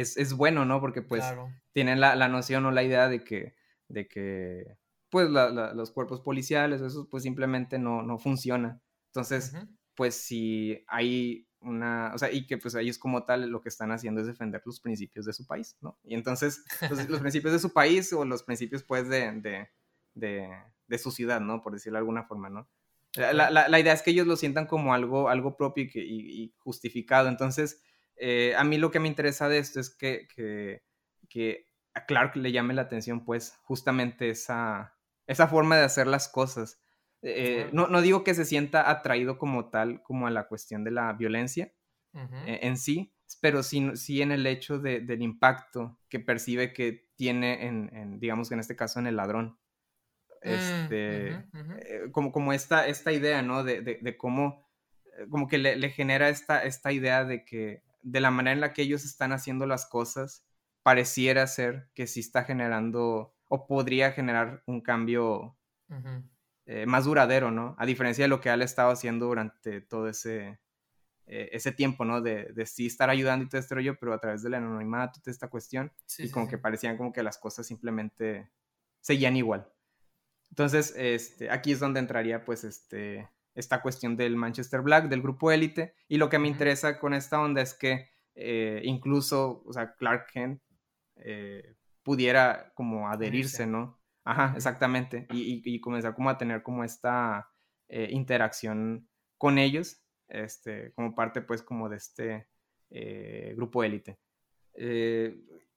es, 0.00 0.32
bueno, 0.34 0.64
¿no? 0.64 0.80
Porque 0.80 1.02
pues 1.02 1.24
tienen 1.72 2.00
la, 2.00 2.28
noción 2.28 2.66
o 2.66 2.70
la 2.70 2.82
idea 2.82 3.08
de 3.08 3.24
que, 3.24 3.56
de 3.88 4.06
que 4.06 4.76
pues 5.10 5.28
los 5.30 5.90
cuerpos 5.90 6.20
policiales, 6.20 6.80
eso 6.80 7.08
pues 7.10 7.22
simplemente 7.22 7.78
no, 7.78 8.02
no 8.02 8.18
funciona. 8.18 8.80
Entonces, 9.06 9.54
pues 9.94 10.14
si 10.14 10.84
hay 10.86 11.48
una, 11.60 12.12
o 12.14 12.18
sea, 12.18 12.30
y 12.30 12.46
que 12.46 12.58
pues 12.58 12.74
ellos 12.74 12.98
como 12.98 13.24
tal 13.24 13.48
lo 13.50 13.60
que 13.60 13.68
están 13.68 13.90
haciendo 13.90 14.20
es 14.20 14.26
defender 14.26 14.62
los 14.64 14.80
principios 14.80 15.26
de 15.26 15.32
su 15.32 15.46
país, 15.46 15.76
¿no? 15.80 15.98
Y 16.04 16.14
entonces, 16.14 16.64
pues, 16.88 17.08
los 17.08 17.20
principios 17.20 17.52
de 17.52 17.58
su 17.58 17.72
país 17.72 18.12
o 18.12 18.24
los 18.24 18.42
principios 18.42 18.84
pues 18.84 19.08
de, 19.08 19.68
de, 20.14 20.98
su 20.98 21.10
ciudad, 21.10 21.40
¿no? 21.40 21.62
Por 21.62 21.72
decirlo 21.72 21.96
de 21.96 22.00
alguna 22.00 22.24
forma, 22.24 22.48
¿no? 22.48 22.68
La, 23.16 23.80
idea 23.80 23.92
es 23.92 24.02
que 24.02 24.10
ellos 24.10 24.26
lo 24.26 24.36
sientan 24.36 24.66
como 24.66 24.94
algo, 24.94 25.28
algo 25.28 25.56
propio 25.56 25.84
y, 25.84 25.90
y 25.94 26.54
justificado. 26.58 27.28
Entonces, 27.28 27.82
eh, 28.18 28.54
a 28.56 28.64
mí 28.64 28.78
lo 28.78 28.90
que 28.90 29.00
me 29.00 29.08
interesa 29.08 29.48
de 29.48 29.58
esto 29.58 29.80
es 29.80 29.90
que, 29.90 30.28
que, 30.34 31.66
a 31.94 32.06
Clark 32.06 32.36
le 32.36 32.52
llame 32.52 32.74
la 32.74 32.82
atención, 32.82 33.24
pues, 33.24 33.56
justamente 33.62 34.30
esa, 34.30 34.96
esa 35.28 35.46
forma 35.46 35.76
de 35.76 35.84
hacer 35.84 36.08
las 36.08 36.28
cosas. 36.28 36.80
Eh, 37.22 37.68
no, 37.72 37.86
no, 37.86 38.00
digo 38.00 38.24
que 38.24 38.34
se 38.34 38.44
sienta 38.44 38.90
atraído 38.90 39.38
como 39.38 39.70
tal, 39.70 40.02
como 40.02 40.26
a 40.26 40.30
la 40.30 40.48
cuestión 40.48 40.84
de 40.84 40.90
la 40.90 41.12
violencia 41.12 41.72
eh, 42.14 42.60
en 42.62 42.78
sí, 42.78 43.12
pero 43.40 43.62
sí, 43.62 43.90
sí 43.94 44.22
en 44.22 44.32
el 44.32 44.46
hecho 44.46 44.78
de, 44.78 45.00
del 45.00 45.22
impacto 45.22 45.98
que 46.08 46.18
percibe 46.18 46.72
que 46.72 47.08
tiene 47.16 47.66
en, 47.66 48.18
digamos 48.18 48.48
que 48.48 48.54
en 48.54 48.60
este 48.60 48.76
caso, 48.76 48.98
en 48.98 49.06
el 49.06 49.16
ladrón. 49.16 49.58
Mm, 50.42 50.48
este, 50.48 51.28
eh, 51.30 52.10
como, 52.12 52.32
como 52.32 52.52
esta, 52.52 52.86
esta 52.86 53.12
idea, 53.12 53.42
¿no? 53.42 53.64
De, 53.64 53.82
de, 53.82 54.16
cómo, 54.16 54.66
como 55.28 55.48
que 55.48 55.58
le, 55.58 55.76
le, 55.76 55.90
genera 55.90 56.28
esta, 56.28 56.62
esta 56.62 56.92
idea 56.92 57.24
de 57.24 57.44
que 57.44 57.82
de 58.02 58.20
la 58.20 58.30
manera 58.30 58.54
en 58.54 58.60
la 58.60 58.72
que 58.72 58.82
ellos 58.82 59.04
están 59.04 59.32
haciendo 59.32 59.66
las 59.66 59.86
cosas, 59.86 60.46
pareciera 60.82 61.46
ser 61.48 61.90
que 61.94 62.06
sí 62.06 62.20
está 62.20 62.44
generando 62.44 63.34
o 63.48 63.66
podría 63.66 64.12
generar 64.12 64.62
un 64.66 64.80
cambio 64.80 65.56
eh, 66.66 66.86
más 66.86 67.04
duradero, 67.06 67.50
¿no? 67.50 67.74
A 67.78 67.86
diferencia 67.86 68.24
de 68.24 68.28
lo 68.28 68.40
que 68.40 68.50
él 68.50 68.62
estaba 68.62 68.92
haciendo 68.92 69.26
durante 69.26 69.80
todo 69.80 70.08
ese, 70.08 70.60
eh, 71.26 71.48
ese 71.52 71.72
tiempo, 71.72 72.04
¿no? 72.04 72.20
De, 72.20 72.52
de, 72.52 72.66
sí 72.66 72.86
estar 72.86 73.10
ayudando 73.10 73.44
y 73.44 73.48
todo 73.48 73.60
este 73.60 73.74
rollo, 73.74 73.98
pero 73.98 74.12
a 74.12 74.20
través 74.20 74.42
del 74.42 74.54
anonimato, 74.54 75.20
toda 75.20 75.32
esta 75.32 75.48
cuestión, 75.48 75.92
y 76.18 76.30
como 76.30 76.46
que 76.46 76.58
parecían 76.58 76.96
como 76.96 77.12
que 77.12 77.22
las 77.22 77.38
cosas 77.38 77.66
simplemente 77.66 78.50
seguían 79.00 79.36
igual. 79.36 79.66
Entonces, 80.50 80.94
este, 80.96 81.50
aquí 81.50 81.72
es 81.72 81.80
donde 81.80 82.00
entraría, 82.00 82.44
pues, 82.44 82.64
este, 82.64 83.28
esta 83.54 83.80
cuestión 83.80 84.16
del 84.16 84.36
Manchester 84.36 84.82
Black, 84.82 85.08
del 85.08 85.22
grupo 85.22 85.50
élite, 85.50 85.94
y 86.06 86.18
lo 86.18 86.28
que 86.28 86.38
me 86.38 86.48
interesa 86.48 86.98
con 86.98 87.14
esta 87.14 87.40
onda 87.40 87.62
es 87.62 87.74
que 87.74 88.10
eh, 88.34 88.82
incluso, 88.84 89.62
o 89.66 89.72
sea, 89.72 89.94
Clark 89.96 90.26
Kent 90.32 90.62
eh, 91.16 91.74
pudiera 92.08 92.72
como 92.74 93.10
adherirse, 93.10 93.66
¿no? 93.66 94.00
Ajá, 94.24 94.54
exactamente, 94.56 95.26
y, 95.30 95.80
comenzar 95.80 96.14
como 96.14 96.30
a 96.30 96.38
tener 96.38 96.62
como 96.62 96.82
esta 96.82 97.50
eh, 97.88 98.08
interacción 98.10 99.06
con 99.36 99.58
ellos, 99.58 100.02
este, 100.28 100.92
como 100.92 101.14
parte 101.14 101.42
pues 101.42 101.62
como 101.62 101.90
de 101.90 101.96
este 101.96 102.48
grupo 103.56 103.84
élite. 103.84 104.18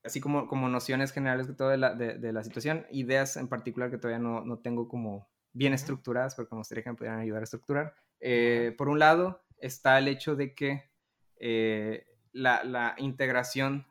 así 0.03 0.21
como, 0.21 0.47
como 0.47 0.69
nociones 0.69 1.11
generales 1.11 1.47
de, 1.47 1.53
todo 1.53 1.69
de, 1.69 1.77
la, 1.77 1.95
de, 1.95 2.33
la 2.33 2.43
situación, 2.43 2.85
ideas 2.91 3.35
en 3.35 3.49
particular 3.49 3.91
que 3.91 3.97
todavía 3.97 4.19
no, 4.19 4.45
no 4.45 4.59
tengo 4.59 4.87
como 4.87 5.29
bien 5.53 5.73
estructuradas, 5.73 6.35
porque 6.35 6.55
me 6.55 6.59
gustaría 6.59 6.83
que 6.83 6.91
me 6.91 6.95
pudieran 6.95 7.19
ayudar 7.19 7.41
a 7.41 7.43
estructurar. 7.43 7.95
Eh, 8.21 8.73
por 8.77 8.87
un 8.87 8.99
lado, 8.99 9.43
está 9.57 9.97
el 9.97 10.07
hecho 10.07 10.35
de 10.35 10.53
que 10.53 10.91
eh, 11.37 12.05
la, 12.31 12.95
integración 12.99 13.85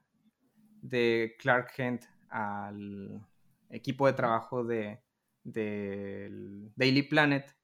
de 0.80 1.36
Clark 1.38 1.72
Kent 1.74 2.04
al 2.30 3.26
equipo 3.68 4.06
de 4.06 4.12
trabajo 4.14 4.64
de, 4.64 5.02
Daily 5.44 7.02
Planet, 7.02 7.54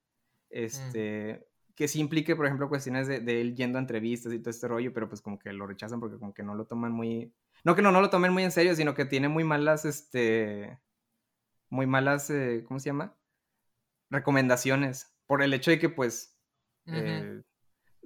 este, 0.50 1.48
que 1.74 1.88
sí 1.88 2.00
implique, 2.00 2.36
por 2.36 2.46
ejemplo, 2.46 2.68
cuestiones 2.68 3.06
de, 3.06 3.40
él 3.40 3.54
yendo 3.54 3.78
a 3.78 3.80
entrevistas 3.80 4.32
y 4.32 4.38
todo 4.38 4.50
este 4.50 4.68
rollo, 4.68 4.92
pero 4.92 5.08
pues 5.08 5.20
como 5.20 5.38
que 5.38 5.52
lo 5.52 5.66
rechazan 5.66 6.00
porque 6.00 6.18
como 6.18 6.34
que 6.34 6.42
no 6.42 6.54
lo 6.54 6.66
toman 6.66 6.92
muy... 6.92 7.32
No 7.64 7.74
que 7.74 7.82
no, 7.82 7.90
no 7.90 8.00
lo 8.00 8.10
tomen 8.10 8.32
muy 8.32 8.44
en 8.44 8.52
serio, 8.52 8.74
sino 8.74 8.94
que 8.94 9.04
tiene 9.04 9.28
muy 9.28 9.44
malas, 9.44 9.84
este... 9.84 10.78
Muy 11.68 11.86
malas, 11.86 12.30
eh, 12.30 12.64
¿cómo 12.66 12.78
se 12.78 12.90
llama? 12.90 13.16
recomendaciones 14.10 15.14
por 15.26 15.42
el 15.42 15.52
hecho 15.54 15.70
de 15.70 15.78
que 15.78 15.88
pues... 15.88 16.38
Eh, 16.86 17.42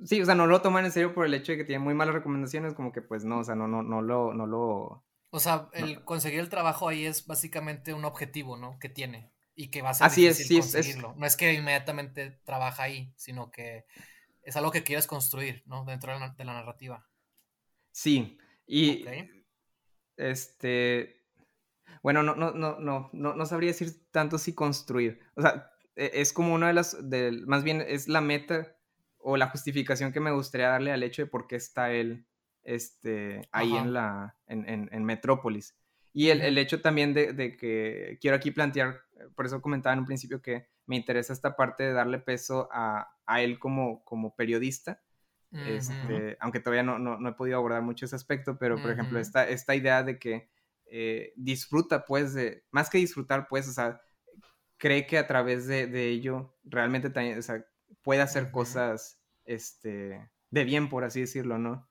sí, 0.04 0.22
o 0.22 0.24
sea, 0.24 0.34
no 0.34 0.46
lo 0.46 0.62
toman 0.62 0.86
en 0.86 0.92
serio 0.92 1.14
por 1.14 1.26
el 1.26 1.34
hecho 1.34 1.52
de 1.52 1.58
que 1.58 1.64
tiene 1.64 1.84
muy 1.84 1.92
malas 1.92 2.14
recomendaciones, 2.14 2.72
como 2.72 2.92
que 2.92 3.02
pues 3.02 3.24
no, 3.24 3.40
o 3.40 3.44
sea, 3.44 3.54
no, 3.54 3.68
no, 3.68 3.82
no 3.82 4.02
lo... 4.02 4.34
No 4.34 4.46
lo 4.46 5.04
o 5.30 5.40
sea, 5.40 5.68
el 5.72 6.04
conseguir 6.04 6.40
el 6.40 6.48
trabajo 6.48 6.88
ahí 6.88 7.06
es 7.06 7.26
básicamente 7.26 7.94
un 7.94 8.04
objetivo, 8.04 8.56
¿no? 8.56 8.78
Que 8.78 8.88
tiene 8.88 9.32
y 9.54 9.68
que 9.68 9.82
va 9.82 9.90
a 9.90 9.94
ser 9.94 10.06
Así 10.06 10.22
difícil 10.26 10.58
es, 10.58 10.64
sí, 10.64 10.72
conseguirlo. 10.72 11.14
No 11.16 11.26
es 11.26 11.36
que 11.36 11.52
inmediatamente 11.52 12.40
trabaja 12.44 12.84
ahí, 12.84 13.12
sino 13.16 13.50
que 13.50 13.84
es 14.42 14.56
algo 14.56 14.70
que 14.70 14.82
quieres 14.82 15.06
construir, 15.06 15.62
¿no? 15.66 15.84
Dentro 15.84 16.12
de 16.12 16.18
la, 16.18 16.30
de 16.30 16.44
la 16.44 16.54
narrativa. 16.54 17.06
Sí, 17.92 18.38
y 18.66 19.04
este, 20.16 21.26
bueno, 22.02 22.22
no, 22.22 22.34
no, 22.34 22.52
no, 22.52 22.78
no, 22.78 23.10
no, 23.12 23.34
no 23.34 23.46
sabría 23.46 23.68
decir 23.68 24.10
tanto 24.10 24.38
si 24.38 24.54
construir. 24.54 25.20
O 25.34 25.42
sea, 25.42 25.70
e, 25.96 26.10
es 26.14 26.32
como 26.32 26.54
una 26.54 26.68
de 26.68 26.72
las, 26.72 26.96
más 27.46 27.64
bien 27.64 27.84
es 27.86 28.08
la 28.08 28.20
meta 28.20 28.76
o 29.18 29.36
la 29.36 29.48
justificación 29.48 30.12
que 30.12 30.20
me 30.20 30.30
gustaría 30.30 30.68
darle 30.68 30.92
al 30.92 31.02
hecho 31.02 31.22
de 31.22 31.26
por 31.26 31.46
qué 31.46 31.56
está 31.56 31.92
él 31.92 32.26
este, 32.62 33.42
ahí 33.52 33.74
en, 33.76 33.92
la, 33.92 34.36
en, 34.46 34.88
en, 34.90 35.04
Metrópolis. 35.04 35.76
Y 36.12 36.28
el, 36.28 36.40
el 36.40 36.58
hecho 36.58 36.80
también 36.80 37.14
de, 37.14 37.32
de, 37.32 37.56
que 37.56 38.18
quiero 38.20 38.36
aquí 38.36 38.50
plantear, 38.50 39.00
por 39.34 39.46
eso 39.46 39.62
comentaba 39.62 39.92
en 39.92 40.00
un 40.00 40.06
principio 40.06 40.42
que 40.42 40.68
me 40.86 40.96
interesa 40.96 41.32
esta 41.32 41.56
parte 41.56 41.84
de 41.84 41.92
darle 41.92 42.18
peso 42.18 42.68
a, 42.72 43.08
a 43.26 43.42
él 43.42 43.58
como, 43.58 44.04
como 44.04 44.34
periodista, 44.34 45.02
este, 45.52 46.36
aunque 46.38 46.60
todavía 46.60 46.84
no, 46.84 46.98
no, 47.00 47.18
no, 47.18 47.28
he 47.28 47.32
podido 47.32 47.56
abordar 47.56 47.82
mucho 47.82 48.04
ese 48.04 48.14
aspecto, 48.14 48.56
pero 48.56 48.80
por 48.80 48.92
ejemplo, 48.92 49.18
esta, 49.18 49.48
esta 49.48 49.74
idea 49.74 50.04
de 50.04 50.18
que 50.18 50.48
eh, 50.86 51.32
disfruta, 51.36 52.04
pues, 52.04 52.34
de, 52.34 52.64
más 52.70 52.88
que 52.88 52.98
disfrutar, 52.98 53.48
pues, 53.48 53.68
o 53.68 53.72
sea, 53.72 54.00
cree 54.76 55.06
que 55.06 55.18
a 55.18 55.26
través 55.26 55.66
de, 55.66 56.08
ello 56.08 56.56
realmente 56.64 57.10
también, 57.10 57.38
o 57.38 57.42
sea, 57.42 57.64
puede 58.02 58.22
hacer 58.22 58.52
cosas 58.52 59.20
este, 59.44 60.30
de 60.50 60.64
bien, 60.64 60.88
por 60.88 61.02
así 61.02 61.20
decirlo, 61.20 61.58
¿no? 61.58 61.89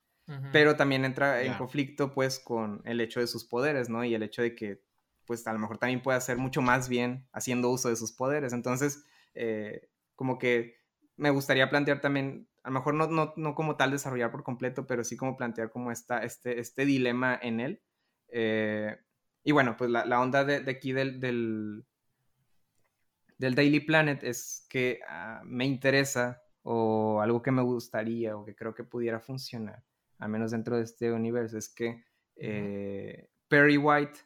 Pero 0.52 0.76
también 0.76 1.06
entra 1.06 1.42
en 1.42 1.56
conflicto, 1.56 2.13
pues, 2.13 2.39
con 2.39 2.82
el 2.86 3.02
hecho 3.02 3.20
de 3.20 3.28
sus 3.28 3.46
poderes, 3.46 3.89
¿no? 3.89 4.04
Y 4.04 4.13
el 4.13 4.24
hecho 4.24 4.42
de 4.42 4.56
que, 4.56 4.82
pues, 5.26 5.46
a 5.48 5.54
lo 5.54 5.60
mejor 5.60 5.78
también 5.78 6.02
puede 6.02 6.18
hacer 6.18 6.38
mucho 6.38 6.62
más 6.62 6.88
bien 6.88 7.28
haciendo 7.32 7.70
uso 7.70 7.89
de 7.89 7.96
sus 7.96 8.12
poderes. 8.12 8.54
Entonces, 8.54 9.06
eh, 9.34 9.89
como 10.15 10.38
que 10.38 10.76
me 11.18 11.32
gustaría 11.32 11.70
plantear 11.70 12.02
también, 12.02 12.48
a 12.63 12.70
lo 12.70 12.76
mejor 12.76 12.94
no, 12.94 13.08
no, 13.08 13.34
no, 13.36 13.56
como 13.56 13.76
tal 13.76 13.92
desarrollar 13.92 14.32
por 14.32 14.44
completo, 14.44 14.86
pero 14.86 15.04
sí 15.04 15.18
como 15.18 15.36
plantear 15.36 15.72
como 15.72 15.92
esta, 15.92 16.24
este, 16.24 16.60
este 16.60 16.86
dilema 16.86 17.38
en 17.42 17.60
él. 17.60 17.82
Eh, 18.28 18.98
y 19.44 19.52
bueno, 19.52 19.76
pues 19.78 19.89
la, 19.89 20.06
la 20.06 20.22
onda 20.22 20.46
de, 20.46 20.60
de 20.60 20.72
aquí 20.72 20.92
del, 20.92 21.20
del, 21.20 21.86
del 23.39 23.56
Daily 23.56 23.80
Planet 23.80 24.24
es 24.24 24.65
que 24.70 25.00
ah, 25.08 25.42
me 25.46 25.65
interesa 25.65 26.44
o 26.62 27.22
algo 27.22 27.42
que 27.42 27.52
me 27.52 27.62
gustaría 27.62 28.38
o 28.38 28.46
que 28.46 28.56
creo 28.56 28.76
que 28.76 28.84
pudiera 28.84 29.20
funcionar, 29.20 29.84
al 30.19 30.29
menos 30.29 30.51
dentro 30.51 30.77
de 30.77 30.84
este 30.84 31.12
universo, 31.12 31.58
es 31.58 31.69
que 31.69 32.03
eh, 32.36 33.29
Perry 33.47 33.77
White 33.77 34.19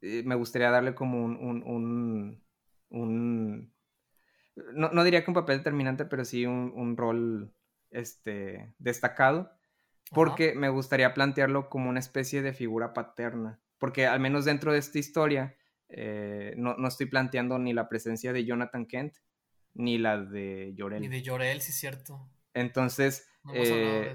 eh, 0.00 0.22
me 0.24 0.34
gustaría 0.34 0.70
darle 0.70 0.94
como 0.94 1.24
un, 1.24 2.42
un, 2.90 3.72
no, 4.74 5.04
diría 5.04 5.24
que 5.24 5.30
un 5.30 5.34
papel 5.34 5.58
determinante, 5.58 6.04
pero 6.04 6.24
sí 6.24 6.46
un, 6.46 6.96
rol 6.96 7.52
este, 7.90 8.74
destacado, 8.78 9.50
porque 10.12 10.54
me 10.54 10.68
gustaría 10.68 11.14
plantearlo 11.14 11.68
como 11.68 11.90
una 11.90 12.00
especie 12.00 12.42
de 12.42 12.52
figura 12.52 12.92
paterna, 12.92 13.60
porque 13.78 14.06
al 14.06 14.20
menos 14.20 14.44
dentro 14.44 14.72
de 14.72 14.78
esta 14.78 14.98
historia, 14.98 15.56
eh, 15.88 16.54
no, 16.56 16.76
estoy 16.86 17.06
planteando 17.06 17.58
ni 17.58 17.72
la 17.72 17.88
presencia 17.88 18.32
de 18.32 18.44
Jonathan 18.44 18.86
Kent, 18.86 19.16
ni 19.74 19.98
la 19.98 20.18
de 20.18 20.74
Llorel. 20.74 21.00
Ni 21.00 21.08
de 21.08 21.22
Llorel, 21.22 21.60
sí 21.60 21.72
es 21.72 21.78
cierto. 21.78 22.28
Entonces, 22.54 23.28
eh, 23.54 24.12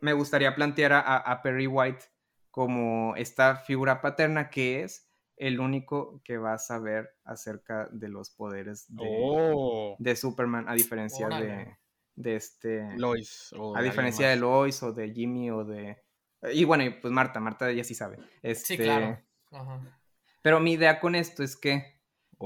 me 0.00 0.12
gustaría 0.12 0.54
plantear 0.54 0.92
a, 0.92 1.40
Perry 1.42 1.66
White 1.66 2.04
como 2.50 3.14
esta 3.16 3.56
figura 3.56 4.00
paterna 4.00 4.50
que 4.50 4.82
es 4.82 5.08
el 5.36 5.60
único 5.60 6.20
que 6.24 6.38
va 6.38 6.54
a 6.54 6.58
saber 6.58 7.10
acerca 7.24 7.88
de 7.92 8.08
los 8.08 8.30
poderes 8.30 8.86
de, 8.88 9.06
oh. 9.06 9.96
Superman, 10.16 10.68
a 10.68 10.74
diferencia 10.74 11.28
de, 11.28 11.76
de, 12.16 12.36
este... 12.36 12.96
Lois. 12.96 13.54
a 13.76 13.82
diferencia 13.82 14.28
de 14.28 14.36
Lois 14.36 14.82
o 14.82 14.92
de 14.92 15.12
Jimmy 15.12 15.50
o 15.50 15.64
de... 15.64 16.02
Y 16.52 16.64
bueno, 16.64 16.84
pues 17.00 17.12
Marta, 17.12 17.40
Marta 17.40 17.70
ya 17.72 17.84
sí 17.84 17.94
sabe. 17.94 18.18
Este, 18.42 18.76
sí, 18.76 18.76
claro. 18.76 19.18
Pero 20.42 20.60
mi 20.60 20.72
idea 20.72 21.00
con 21.00 21.14
esto 21.14 21.42
es 21.42 21.56
que 21.56 22.00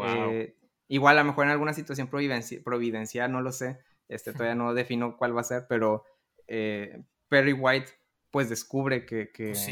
eh, 0.05 0.57
igual 0.89 1.19
a 1.19 1.23
lo 1.23 1.29
mejor 1.29 1.47
en 1.47 1.53
alguna 1.53 1.73
situación 1.73 2.09
providencial, 2.09 3.33
no 3.33 3.41
lo 3.41 3.53
sé, 3.53 3.79
este, 4.09 4.33
todavía 4.33 4.55
no 4.55 4.75
defino 4.75 5.17
cuál 5.17 5.37
va 5.37 5.41
a 5.41 5.45
ser, 5.45 5.67
pero 5.69 6.05
eh, 6.47 7.03
Perry 7.29 7.53
White 7.53 7.91
pues 8.31 8.49
descubre 8.49 9.05
que, 9.05 9.31
pues 9.35 9.69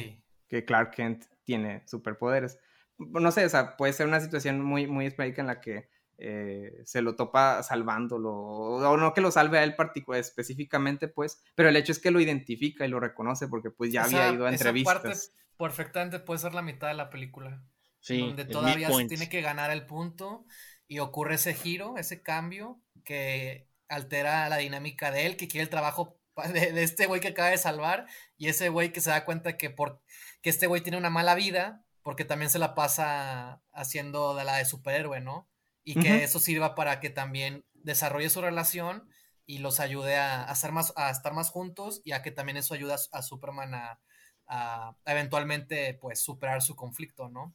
que, 0.49 0.65
Clark 0.65 0.93
Kent 0.93 1.25
tiene 1.45 1.83
superpoderes. 1.87 2.59
No 2.99 3.31
sé, 3.33 3.47
o 3.47 3.49
sea, 3.49 3.77
puede 3.77 3.93
ser 3.95 4.07
una 4.07 4.21
situación 4.21 4.61
muy, 4.61 4.87
muy 4.87 5.07
específica 5.07 5.41
en 5.41 5.47
la 5.47 5.61
que 5.61 5.89
eh, 6.19 6.83
se 6.85 7.01
lo 7.01 7.17
topa 7.17 7.63
salvándolo, 7.63 8.31
o 8.31 8.97
no 8.99 9.15
que 9.15 9.23
lo 9.23 9.31
salve 9.31 9.59
a 9.59 9.65
él 9.65 9.75
particular, 9.75 10.21
específicamente, 10.21 11.09
pues, 11.09 11.43
pero 11.55 11.71
el 11.71 11.77
hecho 11.77 11.93
es 11.93 11.99
que 11.99 12.11
lo 12.11 12.21
identifica 12.21 12.85
y 12.85 12.91
lo 12.91 13.01
reconoce 13.01 13.49
porque 13.49 13.71
pues 13.71 13.91
ya 13.91 14.05
había 14.05 14.31
ido 14.31 14.47
a 14.47 14.53
entrevistas. 14.53 14.97
Esa 14.97 15.03
parte 15.03 15.19
perfectamente 15.57 16.19
puede 16.19 16.41
ser 16.41 16.53
la 16.53 16.63
mitad 16.63 16.89
de 16.89 16.95
la 16.95 17.09
película 17.09 17.63
donde 18.09 18.45
todavía 18.45 18.91
se 18.91 19.05
tiene 19.07 19.29
que 19.29 19.41
ganar 19.41 19.71
el 19.71 19.87
punto 19.87 20.45
y 20.89 20.99
ocurre 20.99 21.35
ese 21.37 21.55
giro, 21.55 21.97
ese 21.97 22.23
cambio 22.23 22.81
que 23.05 23.70
altera 23.91 24.49
la 24.49 24.57
dinámica 24.57 25.11
de 25.11 25.27
él, 25.27 25.37
que 25.37 25.49
quiere 25.49 25.65
el 25.65 25.69
trabajo 25.69 26.19
de, 26.53 26.83
este 26.83 27.07
güey 27.07 27.21
que 27.21 27.29
acaba 27.29 27.51
de 27.51 27.59
salvar 27.59 28.07
y 28.39 28.49
ese 28.49 28.69
güey 28.69 28.93
que 28.93 29.01
se 29.01 29.11
da 29.11 29.25
cuenta 29.25 29.57
que, 29.57 29.71
por, 29.71 30.01
que 30.43 30.51
este 30.51 30.67
güey 30.67 30.81
tiene 30.81 30.99
una 30.99 31.11
mala 31.11 31.35
vida 31.35 31.85
porque 32.03 32.25
también 32.25 32.51
se 32.51 32.59
la 32.59 32.75
pasa 32.75 33.63
haciendo 33.73 34.35
de 34.35 34.45
la 34.45 34.57
de 34.57 34.65
superhéroe, 34.65 35.21
¿no? 35.21 35.49
Y 35.83 36.01
que 36.01 36.23
eso 36.23 36.39
sirva 36.39 36.75
para 36.75 37.01
que 37.01 37.11
también 37.11 37.65
desarrolle 37.75 38.31
su 38.31 38.41
relación 38.41 39.09
y 39.45 39.59
los 39.59 39.81
ayude 39.81 40.17
a, 40.17 40.45
a, 40.45 40.71
más, 40.71 40.93
a 40.97 41.11
estar 41.11 41.35
más 41.35 41.51
juntos 41.51 42.01
y 42.05 42.13
a 42.13 42.23
que 42.23 42.31
también 42.31 42.57
eso 42.57 42.75
ayude 42.75 42.95
a, 42.95 43.23
Superman 43.23 43.75
a, 44.47 44.97
eventualmente 45.05 45.99
pues 46.01 46.23
superar 46.23 46.63
su 46.63 46.77
conflicto, 46.77 47.29
¿no? 47.29 47.55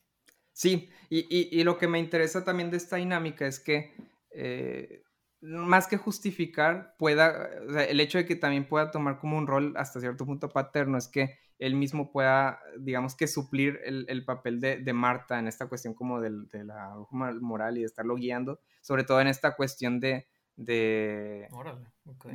Sí, 0.52 0.90
y, 1.10 1.64
lo 1.64 1.78
que 1.78 1.88
me 1.88 2.00
interesa 2.00 2.44
también 2.44 2.72
de 2.72 2.78
esta 2.78 2.96
dinámica 2.98 3.46
es 3.46 3.60
que 3.60 3.94
eh, 4.32 5.04
más 5.46 5.88
que 5.88 5.98
justificar, 5.98 6.96
pueda, 6.98 7.50
el 7.88 8.00
hecho 8.00 8.18
de 8.18 8.26
que 8.26 8.36
también 8.36 8.68
pueda 8.68 8.90
tomar 8.90 9.20
como 9.20 9.38
un 9.38 9.46
rol 9.46 9.74
hasta 9.78 10.00
cierto 10.00 10.26
punto 10.26 10.50
paterno 10.50 10.98
es 10.98 11.08
que 11.08 11.38
él 11.60 11.76
mismo 11.76 12.12
pueda, 12.12 12.60
digamos 12.80 13.16
que 13.16 13.28
suplir 13.28 13.80
el, 13.86 14.26
papel 14.26 14.60
de, 14.60 14.94
Marta 14.94 15.40
en 15.40 15.48
esta 15.48 15.68
cuestión 15.68 15.94
como 15.94 16.20
de, 16.20 16.32
la 16.64 16.96
moral 17.12 17.78
y 17.78 17.82
de 17.82 17.86
estarlo 17.86 18.16
guiando, 18.16 18.60
sobre 18.82 19.04
todo 19.04 19.22
en 19.22 19.28
esta 19.28 19.56
cuestión 19.56 20.00
de, 20.00 20.28
de, 20.56 21.48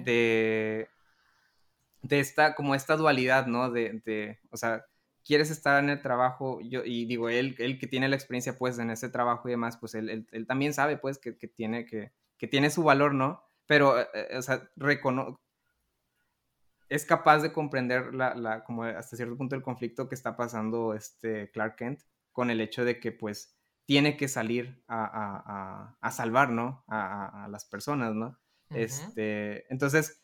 de, 0.04 0.88
de 2.02 2.20
esta, 2.20 2.54
como 2.54 2.74
esta 2.74 2.96
dualidad, 2.96 3.46
¿no? 3.46 3.70
De, 3.70 4.38
o 4.50 4.56
sea, 4.56 4.86
quieres 5.24 5.50
estar 5.50 5.82
en 5.82 5.90
el 5.90 6.00
trabajo, 6.00 6.60
yo, 6.62 6.82
y 6.84 7.06
digo, 7.06 7.28
él, 7.28 7.56
él 7.58 7.78
que 7.78 7.86
tiene 7.86 8.08
la 8.08 8.16
experiencia, 8.16 8.56
pues, 8.56 8.78
en 8.78 8.90
ese 8.90 9.08
trabajo 9.08 9.48
y 9.48 9.52
demás, 9.52 9.76
pues, 9.76 9.94
él, 9.94 10.26
él, 10.30 10.46
también 10.46 10.72
sabe, 10.72 10.96
pues, 10.96 11.18
que, 11.18 11.36
que, 11.36 11.48
tiene, 11.48 11.84
que, 11.84 12.12
que 12.40 12.48
tiene 12.48 12.70
su 12.70 12.82
valor, 12.82 13.12
¿no? 13.12 13.44
Pero, 13.66 14.00
eh, 14.00 14.08
eh, 14.14 14.38
o 14.38 14.42
sea, 14.42 14.68
recono 14.74 15.38
es 16.88 17.04
capaz 17.04 17.40
de 17.40 17.52
comprender 17.52 18.14
la, 18.14 18.34
la, 18.34 18.64
como 18.64 18.82
hasta 18.82 19.14
cierto 19.14 19.36
punto 19.36 19.54
el 19.54 19.62
conflicto 19.62 20.08
que 20.08 20.14
está 20.14 20.36
pasando 20.36 20.94
este 20.94 21.50
Clark 21.52 21.76
Kent 21.76 22.00
con 22.32 22.50
el 22.50 22.62
hecho 22.62 22.84
de 22.84 22.98
que, 22.98 23.12
pues, 23.12 23.54
tiene 23.84 24.16
que 24.16 24.26
salir 24.26 24.82
a, 24.88 25.96
salvar, 26.10 26.48
¿no? 26.50 26.82
A, 26.88 27.46
las 27.50 27.66
personas, 27.66 28.14
¿no? 28.14 28.38
este, 28.70 29.70
entonces, 29.72 30.22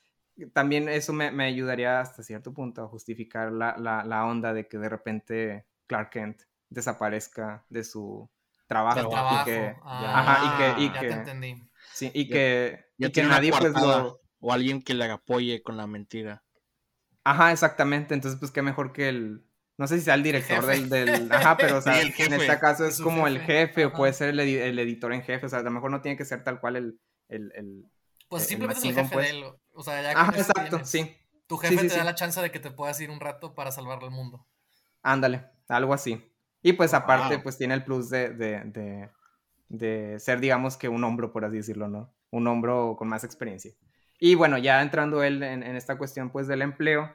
también 0.53 0.89
eso 0.89 1.13
me, 1.13 1.45
ayudaría 1.45 2.01
hasta 2.01 2.23
cierto 2.23 2.55
punto 2.55 2.83
a 2.83 2.89
justificar 2.89 3.53
la, 3.53 4.25
onda 4.27 4.55
de 4.55 4.67
que 4.69 4.79
de 4.79 4.89
repente 4.89 5.67
Clark 5.87 6.11
Kent 6.11 6.43
desaparezca 6.71 7.65
de 7.69 7.85
su 7.85 8.31
trabajo. 8.67 9.11
Y 9.11 9.45
que, 9.45 9.77
ajá, 9.85 10.77
y 10.79 10.91
que, 10.91 11.09
entendí. 11.09 11.66
Sí, 11.97 12.11
y 12.13 12.29
que, 12.29 12.85
nadie 13.25 13.51
pues 13.51 13.73
O 14.39 14.53
alguien 14.53 14.83
que 14.83 14.93
le 14.93 15.07
apoye 15.07 15.63
con 15.63 15.79
la 15.79 15.87
mentira. 15.87 16.45
Ajá, 17.25 17.53
exactamente. 17.53 18.13
Entonces, 18.13 18.39
pues 18.39 18.53
qué 18.53 18.61
mejor 18.61 18.93
que 18.93 19.09
el, 19.09 19.47
no 19.79 19.87
sé 19.87 19.99
si 19.99 20.05
sea 20.05 20.13
el 20.13 20.23
director 20.23 20.67
del, 20.67 21.33
Ajá, 21.33 21.57
pero 21.57 21.79
o 21.79 21.81
sea, 21.83 21.99
en 22.03 22.13
este 22.13 22.59
caso 22.59 22.85
es, 22.85 23.01
como 23.01 23.27
el 23.27 23.41
jefe 23.41 23.87
o 23.87 23.95
puede 23.95 24.13
ser 24.13 24.29
el, 24.29 24.79
editor 24.79 25.15
en 25.15 25.23
jefe. 25.23 25.47
O 25.47 25.49
sea, 25.49 25.61
a 25.61 25.63
lo 25.63 25.71
mejor 25.71 25.91
no 25.91 26.03
tiene 26.03 26.19
que 26.19 26.27
ser 26.27 26.45
tal 26.45 26.61
cual 26.61 26.77
el. 26.77 27.01
el, 27.29 27.91
pues 28.29 28.47
simplemente 28.47 28.81
es 28.81 28.85
el 28.85 28.95
jefe 28.95 29.15
pues. 29.15 29.33
de 29.33 29.39
él. 29.39 29.45
O 29.73 29.83
sea, 29.83 30.03
ya 30.03 30.21
Ajá, 30.21 30.37
exacto, 30.37 30.85
sí. 30.85 31.17
Tu 31.47 31.57
jefe 31.57 31.89
te 31.89 31.97
da 31.97 32.05
la 32.05 32.15
chance 32.15 32.43
de 32.43 32.51
que 32.51 32.61
te 32.61 32.71
puedas 32.73 33.01
ir 33.01 33.09
un 33.09 33.21
rato 33.21 33.55
para 33.55 33.73
salvar 33.73 34.01
al 34.03 34.11
mundo. 34.11 34.47
Ándale, 35.03 35.47
algo 35.67 35.95
así. 35.95 36.31
Y 36.61 36.75
pues 36.75 36.93
aparte, 36.93 37.39
pues 37.39 37.57
tiene 37.57 37.73
el 37.73 37.85
plus 37.85 38.11
de, 38.11 38.29
de, 38.31 38.61
de, 38.67 39.09
de, 39.69 40.19
ser, 40.19 40.41
digamos 40.41 40.77
que 40.77 40.89
un 40.89 41.05
hombro, 41.05 41.33
por 41.33 41.45
así 41.45 41.57
decirlo, 41.57 41.89
¿no? 41.89 42.15
Un 42.31 42.47
hombro 42.47 42.97
con 42.99 43.09
más 43.09 43.25
experiencia. 43.25 43.73
Y 44.19 44.35
bueno, 44.35 44.59
ya 44.59 44.83
entrando 44.83 45.23
él 45.23 45.43
en, 45.43 45.63
en 45.63 45.77
esta 45.77 45.99
cuestión, 45.99 46.31
pues, 46.31 46.47
del 46.47 46.63
empleo, 46.63 47.15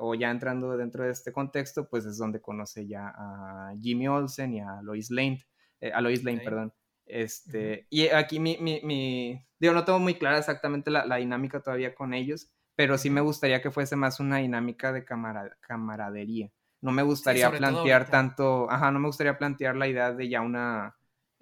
o 0.00 0.14
ya 0.14 0.30
entrando 0.30 0.76
dentro 0.76 1.04
de 1.04 1.10
este 1.10 1.32
contexto, 1.32 1.88
pues 1.88 2.06
es 2.06 2.16
donde 2.16 2.40
conoce 2.40 2.86
ya 2.86 3.12
a 3.14 3.72
Jimmy 3.80 4.08
Olsen 4.08 4.54
y 4.54 4.60
a 4.60 4.80
Lois 4.82 5.10
Lane, 5.10 5.44
eh, 5.80 5.92
a 5.92 6.00
Lois 6.00 6.24
Lane, 6.24 6.40
perdón. 6.40 6.72
Este, 7.04 7.86
Y 7.90 8.08
aquí 8.08 8.38
mi, 8.38 8.56
mi, 8.58 8.80
mi, 8.82 9.44
digo, 9.58 9.74
no 9.74 9.84
tengo 9.84 9.98
muy 9.98 10.14
clara 10.14 10.38
exactamente 10.38 10.90
la, 10.90 11.04
la, 11.04 11.16
dinámica 11.16 11.60
todavía 11.60 11.94
con 11.94 12.14
ellos, 12.14 12.50
pero 12.76 12.96
sí 12.96 13.10
me 13.10 13.20
gustaría 13.20 13.60
que 13.60 13.70
fuese 13.70 13.96
más 13.96 14.20
una 14.20 14.38
dinámica 14.38 14.92
de 14.92 15.04
camaradería. 15.04 16.50
No 16.80 16.92
me 16.92 17.02
gustaría 17.02 17.50
plantear 17.50 18.08
tanto, 18.08 18.70
ajá, 18.70 18.90
no 18.90 19.00
me 19.00 19.08
gustaría 19.08 19.36
plantear 19.36 19.76
la 19.76 19.86
idea 19.86 20.12
de 20.12 20.28
ya 20.28 20.40
una 20.40 20.96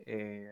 eh, 0.08 0.50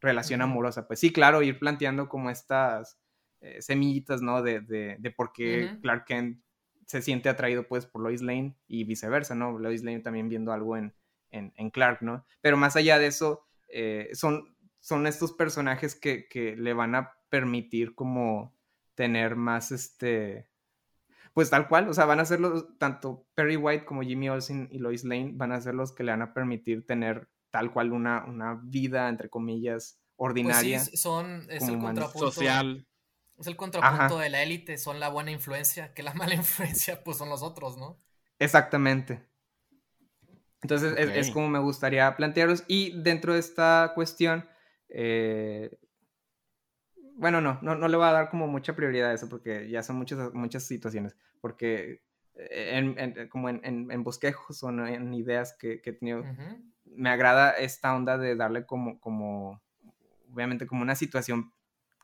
relación 0.00 0.42
amorosa. 0.42 0.86
Pues 0.86 1.00
sí, 1.00 1.12
claro, 1.12 1.42
ir 1.42 1.58
planteando 1.58 2.08
como 2.08 2.30
estas 2.30 2.98
eh, 3.40 3.60
semillitas, 3.60 4.22
¿no? 4.22 4.42
De, 4.42 4.60
de, 4.60 4.96
de 4.98 5.10
por 5.10 5.32
qué 5.32 5.76
Clark 5.82 6.04
Kent 6.06 6.44
se 6.86 7.02
siente 7.02 7.28
atraído 7.28 7.66
pues 7.66 7.86
por 7.86 8.02
Lois 8.02 8.22
Lane 8.22 8.56
y 8.66 8.84
viceversa, 8.84 9.34
¿no? 9.34 9.58
Lois 9.58 9.82
Lane 9.82 10.00
también 10.00 10.28
viendo 10.28 10.52
algo 10.52 10.76
en, 10.76 10.94
en, 11.30 11.70
Clark, 11.70 12.02
¿no? 12.02 12.24
Pero 12.40 12.56
más 12.56 12.76
allá 12.76 12.98
de 12.98 13.06
eso, 13.06 13.46
eh, 13.68 14.10
son, 14.12 14.56
son 14.80 15.06
estos 15.06 15.32
personajes 15.32 15.94
que, 15.94 16.28
que, 16.28 16.56
le 16.56 16.74
van 16.74 16.94
a 16.94 17.12
permitir 17.28 17.94
como 17.94 18.54
tener 18.94 19.34
más, 19.34 19.72
este, 19.72 20.48
pues 21.32 21.50
tal 21.50 21.68
cual, 21.68 21.88
o 21.88 21.94
sea, 21.94 22.04
van 22.04 22.20
a 22.20 22.24
ser 22.24 22.40
los, 22.40 22.78
tanto 22.78 23.26
Perry 23.34 23.56
White 23.56 23.84
como 23.84 24.02
Jimmy 24.02 24.28
Olsen 24.28 24.68
y 24.70 24.78
Lois 24.78 25.04
Lane 25.04 25.32
van 25.34 25.52
a 25.52 25.60
ser 25.60 25.74
los 25.74 25.92
que 25.92 26.04
le 26.04 26.12
van 26.12 26.22
a 26.22 26.34
permitir 26.34 26.86
tener 26.86 27.28
tal 27.54 27.72
cual 27.72 27.92
una, 27.92 28.24
una 28.24 28.60
vida, 28.64 29.08
entre 29.08 29.30
comillas, 29.30 30.00
pues 30.16 30.28
ordinaria. 30.28 30.80
son, 30.80 31.46
es 31.48 31.62
el 31.68 31.78
contrapunto. 31.78 32.32
Social. 32.32 32.84
Es 33.38 33.46
el 33.46 33.54
contrapunto 33.54 34.18
de 34.18 34.28
la 34.28 34.42
élite, 34.42 34.76
son 34.76 34.98
la 34.98 35.08
buena 35.08 35.30
influencia, 35.30 35.94
que 35.94 36.02
la 36.02 36.14
mala 36.14 36.34
influencia 36.34 37.04
pues 37.04 37.16
son 37.16 37.28
los 37.28 37.44
otros, 37.44 37.78
¿no? 37.78 38.02
Exactamente. 38.40 39.24
Entonces 40.62 40.96
es, 40.98 41.30
como 41.30 41.48
me 41.48 41.60
gustaría 41.60 42.16
plantearlos. 42.16 42.64
Y 42.66 43.00
dentro 43.02 43.34
de 43.34 43.38
esta 43.38 43.92
cuestión, 43.94 44.48
eh, 44.88 45.78
bueno, 47.14 47.40
no, 47.40 47.60
no, 47.62 47.76
no, 47.76 47.86
le 47.86 47.96
voy 47.96 48.06
a 48.08 48.12
dar 48.12 48.30
como 48.30 48.48
mucha 48.48 48.74
prioridad 48.74 49.10
a 49.10 49.14
eso 49.14 49.28
porque 49.28 49.70
ya 49.70 49.84
son 49.84 49.94
muchas, 49.94 50.34
muchas 50.34 50.64
situaciones. 50.64 51.14
Porque 51.40 52.02
en, 52.34 53.28
como 53.28 53.48
en, 53.48 53.60
en, 53.62 54.02
bosquejos 54.02 54.60
o 54.64 54.70
en 54.70 55.14
ideas 55.14 55.56
que, 55.56 55.80
he 55.84 55.92
tenido, 55.92 56.24
me 56.96 57.10
agrada 57.10 57.50
esta 57.52 57.94
onda 57.94 58.18
de 58.18 58.36
darle 58.36 58.66
como, 58.66 59.00
como, 59.00 59.62
obviamente 60.32 60.66
como 60.66 60.82
una 60.82 60.94
situación 60.94 61.52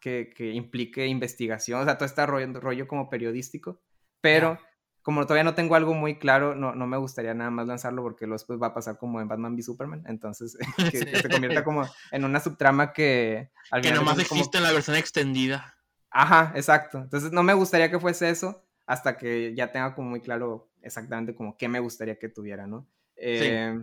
que, 0.01 0.33
implique 0.55 1.07
investigación, 1.07 1.81
o 1.81 1.85
sea, 1.85 1.99
todo 1.99 2.07
este 2.07 2.25
rollo, 2.27 2.61
rollo 2.61 2.89
como 2.89 3.11
periodístico, 3.11 3.81
pero 4.21 4.59
como 5.03 5.23
todavía 5.23 5.45
no 5.45 5.55
tengo 5.55 5.75
algo 5.75 5.95
muy 5.95 6.19
claro, 6.19 6.55
no, 6.55 6.75
no 6.75 6.87
me 6.87 6.97
gustaría 6.97 7.35
nada 7.35 7.51
más 7.51 7.67
lanzarlo 7.67 8.03
porque 8.03 8.27
luego 8.27 8.39
después 8.39 8.61
va 8.61 8.69
a 8.69 8.75
pasar 8.75 8.99
como 8.99 9.21
en 9.21 9.29
Batman 9.29 9.55
v 9.55 9.63
Superman, 9.63 10.05
entonces 10.07 10.57
que, 10.91 10.99
se 10.99 11.29
convierta 11.29 11.65
como 11.65 11.87
en 12.11 12.25
una 12.25 12.41
subtrama 12.41 12.93
que... 12.93 13.51
Al 13.71 13.83
que 13.83 13.93
nomás 13.93 14.19
existe 14.19 14.59
en 14.59 14.65
la 14.65 14.73
versión 14.73 14.97
extendida. 14.97 15.77
Ajá, 16.11 16.53
exacto, 16.57 16.99
entonces 16.99 17.33
no 17.33 17.43
me 17.43 17.55
gustaría 17.55 17.91
que 17.91 18.01
fuese 18.01 18.31
eso 18.31 18.65
hasta 18.87 19.17
que 19.17 19.55
ya 19.55 19.71
tenga 19.71 19.95
como 19.95 20.11
muy 20.11 20.21
claro 20.21 20.73
exactamente 20.83 21.35
como 21.35 21.57
qué 21.57 21.69
me 21.69 21.79
gustaría 21.79 22.19
que 22.19 22.29
tuviera, 22.29 22.67
¿no? 22.67 22.89
Eh, 23.15 23.79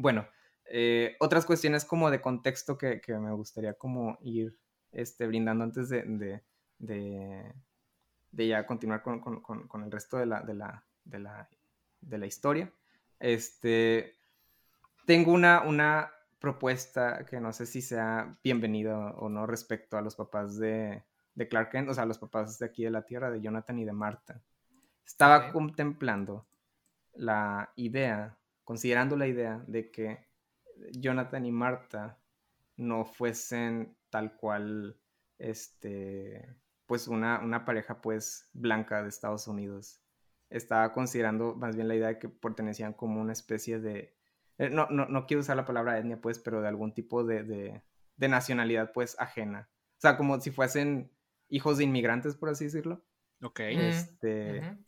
bueno, 0.00 0.26
eh, 0.64 1.16
otras 1.20 1.44
cuestiones 1.44 1.84
como 1.84 2.10
de 2.10 2.20
contexto 2.20 2.78
que, 2.78 3.00
que, 3.00 3.14
me 3.14 3.32
gustaría 3.32 3.74
como 3.74 4.18
ir 4.22 4.58
este, 4.92 5.26
brindando 5.26 5.64
antes 5.64 5.88
de, 5.88 6.02
de, 6.78 7.54
de, 8.30 8.46
ya 8.48 8.66
continuar 8.66 9.02
con, 9.02 9.20
con, 9.20 9.40
con, 9.40 9.84
el 9.84 9.90
resto 9.90 10.16
de 10.16 10.26
la, 10.26 10.40
de 10.40 10.54
la, 10.54 10.84
de 11.04 11.18
la, 11.18 11.48
de 12.00 12.18
la 12.18 12.26
historia. 12.26 12.72
Este, 13.18 14.16
tengo 15.06 15.32
una, 15.32 15.62
una 15.62 16.12
propuesta 16.38 17.26
que 17.26 17.40
no 17.40 17.52
sé 17.52 17.66
si 17.66 17.82
sea 17.82 18.38
bienvenida 18.42 18.96
o 18.96 19.28
no 19.28 19.46
respecto 19.46 19.98
a 19.98 20.02
los 20.02 20.16
papás 20.16 20.56
de, 20.58 21.04
de 21.34 21.48
Clark 21.48 21.70
Kent, 21.70 21.90
o 21.90 21.94
sea, 21.94 22.06
los 22.06 22.18
papás 22.18 22.58
de 22.58 22.66
aquí 22.66 22.84
de 22.84 22.90
la 22.90 23.04
Tierra, 23.04 23.30
de 23.30 23.40
Jonathan 23.40 23.78
y 23.78 23.84
de 23.84 23.92
Marta. 23.92 24.40
Estaba 25.04 25.52
contemplando 25.52 26.46
la 27.14 27.72
idea, 27.76 28.38
considerando 28.70 29.16
la 29.16 29.26
idea 29.26 29.64
de 29.66 29.90
que 29.90 30.28
Jonathan 30.92 31.44
y 31.44 31.50
Marta 31.50 32.20
no 32.76 33.04
fuesen 33.04 33.96
tal 34.10 34.36
cual, 34.36 34.96
este, 35.38 36.54
pues 36.86 37.08
una, 37.08 37.40
una 37.40 37.64
pareja 37.64 38.00
pues 38.00 38.48
blanca 38.52 39.02
de 39.02 39.08
Estados 39.08 39.48
Unidos. 39.48 40.00
Estaba 40.50 40.92
considerando 40.92 41.56
más 41.56 41.74
bien 41.74 41.88
la 41.88 41.96
idea 41.96 42.06
de 42.06 42.20
que 42.20 42.28
pertenecían 42.28 42.92
como 42.92 43.20
una 43.20 43.32
especie 43.32 43.80
de, 43.80 44.16
eh, 44.56 44.70
no, 44.70 44.86
no, 44.88 45.06
no 45.06 45.26
quiero 45.26 45.40
usar 45.40 45.56
la 45.56 45.66
palabra 45.66 45.98
etnia 45.98 46.20
pues, 46.20 46.38
pero 46.38 46.62
de 46.62 46.68
algún 46.68 46.94
tipo 46.94 47.24
de, 47.24 47.42
de, 47.42 47.82
de 48.18 48.28
nacionalidad 48.28 48.92
pues 48.92 49.16
ajena. 49.18 49.68
O 49.96 50.00
sea, 50.00 50.16
como 50.16 50.40
si 50.40 50.52
fuesen 50.52 51.10
hijos 51.48 51.78
de 51.78 51.82
inmigrantes, 51.82 52.36
por 52.36 52.50
así 52.50 52.66
decirlo. 52.66 53.04
Ok. 53.42 53.62
Este, 53.62 54.78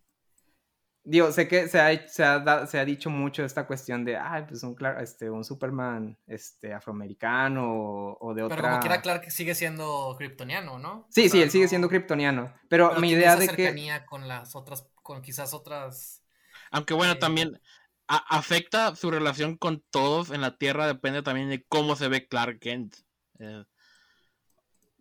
Digo, 1.05 1.32
sé 1.32 1.48
que 1.48 1.68
se 1.68 1.80
ha, 1.80 2.09
se 2.09 2.22
ha, 2.22 2.66
se 2.66 2.78
ha 2.78 2.84
dicho 2.84 3.11
mucho 3.11 3.44
esta 3.44 3.66
cuestión 3.66 4.05
de, 4.05 4.16
ah, 4.16 4.44
pues 4.48 4.62
un, 4.62 4.76
este, 5.00 5.30
un 5.30 5.42
Superman 5.44 6.16
este, 6.28 6.72
afroamericano 6.72 8.16
o, 8.20 8.34
de 8.34 8.44
otra... 8.44 8.57
Pero 8.57 8.68
como 8.68 8.80
quiera, 8.80 9.03
Clark 9.03 9.30
sigue 9.32 9.57
siendo 9.57 10.14
kryptoniano, 10.16 10.78
¿no? 10.78 11.09
Sí, 11.11 11.28
sí, 11.28 11.42
él 11.42 11.50
sigue 11.50 11.66
siendo 11.66 11.88
kryptoniano. 11.88 12.55
Pero, 12.68 12.94
mi 13.00 13.11
idea 13.11 13.34
de 13.34 13.48
que... 13.48 14.05
con 14.07 14.28
las 14.28 14.55
otras, 14.55 14.86
con 15.03 15.22
quizás 15.22 15.55
otras... 15.55 16.22
Aunque 16.70 16.94
bueno, 16.94 17.14
eh, 17.14 17.18
también 17.18 17.61
afecta 18.07 18.94
su 18.94 19.11
relación 19.11 19.57
con 19.57 19.82
todos 19.90 20.30
en 20.30 20.40
la 20.40 20.57
Tierra 20.57 20.86
depende 20.86 21.22
también 21.22 21.48
de 21.48 21.64
cómo 21.64 21.96
se 21.96 22.09
ve 22.09 22.28
Clark 22.28 22.61
Kent. 22.61 22.96
Eh, 23.38 23.64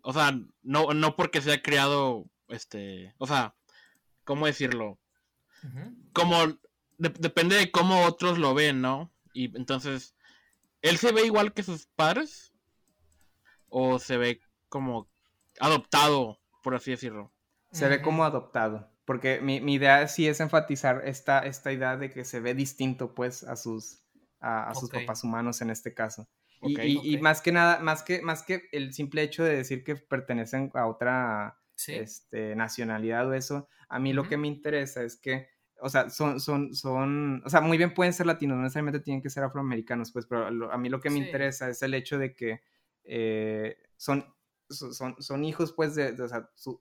o 0.01 0.13
sea, 0.13 0.33
no, 0.63 0.93
no 0.93 1.15
porque 1.15 1.41
se 1.41 1.53
ha 1.53 1.61
creado, 1.61 2.25
este, 2.47 3.13
o 3.17 3.27
sea, 3.27 3.55
¿cómo 4.23 4.45
decirlo? 4.45 4.97
Como, 6.13 6.35
depende 6.97 7.55
de 7.55 7.71
cómo 7.71 8.05
otros 8.05 8.37
lo 8.37 8.53
ven, 8.53 8.81
¿no? 8.81 9.11
Y 9.33 9.55
entonces, 9.57 10.15
¿él 10.81 10.97
se 10.97 11.11
ve 11.11 11.25
igual 11.25 11.53
que 11.53 11.63
sus 11.63 11.87
padres? 11.87 12.53
¿O 13.69 13.99
se 13.99 14.17
ve 14.17 14.41
como 14.69 15.09
adoptado, 15.59 16.39
por 16.63 16.75
así 16.75 16.91
decirlo? 16.91 17.33
Se 17.71 17.87
ve 17.87 18.01
como 18.01 18.23
adoptado. 18.23 18.91
Porque 19.05 19.41
mi, 19.41 19.57
idea 19.73 20.07
sí 20.07 20.27
es 20.27 20.39
enfatizar 20.39 21.01
esta, 21.05 21.39
esta 21.39 21.71
idea 21.71 21.97
de 21.97 22.11
que 22.11 22.23
se 22.23 22.39
ve 22.39 22.53
distinto, 22.53 23.13
pues, 23.13 23.43
a 23.43 23.55
sus, 23.55 24.03
a, 24.39 24.73
sus 24.75 24.89
papás 24.89 25.23
humanos 25.23 25.61
en 25.61 25.69
este 25.69 25.93
caso. 25.93 26.27
y, 26.61 27.17
más 27.17 27.41
que 27.41 27.51
nada, 27.51 27.79
más 27.79 28.03
que, 28.03 28.21
más 28.21 28.43
que 28.43 28.69
el 28.71 28.93
simple 28.93 29.23
hecho 29.23 29.43
de 29.43 29.55
decir 29.55 29.83
que 29.83 29.95
pertenecen 29.95 30.71
a 30.75 30.87
otra 30.87 31.57
este, 31.87 32.55
nacionalidad 32.55 33.27
o 33.27 33.33
eso, 33.33 33.67
a 33.89 33.99
mí 33.99 34.13
lo 34.13 34.27
que 34.27 34.37
me 34.37 34.47
interesa 34.47 35.03
es 35.03 35.17
que, 35.19 35.49
o 35.81 35.89
sea, 35.89 36.09
son, 36.09 36.39
son, 36.39 36.75
son, 36.75 37.41
o 37.43 37.49
sea, 37.49 37.59
muy 37.59 37.77
bien 37.77 37.93
pueden 37.93 38.13
ser 38.13 38.27
latinos, 38.27 38.55
no 38.55 38.63
necesariamente 38.63 38.99
tienen 38.99 39.21
que 39.21 39.31
ser 39.31 39.43
afroamericanos, 39.43 40.11
pues, 40.11 40.27
pero 40.27 40.71
a 40.71 40.77
mí 40.77 40.89
lo 40.89 41.01
que 41.01 41.09
me 41.09 41.17
interesa 41.17 41.69
es 41.69 41.81
el 41.81 41.95
hecho 41.95 42.19
de 42.19 42.35
que 42.35 42.61
eh, 43.03 43.77
son, 43.97 44.23
son, 44.69 45.15
son 45.19 45.43
hijos, 45.43 45.73
pues, 45.73 45.95
de, 45.95 46.11
o 46.21 46.27
sea, 46.27 46.49
su, 46.53 46.79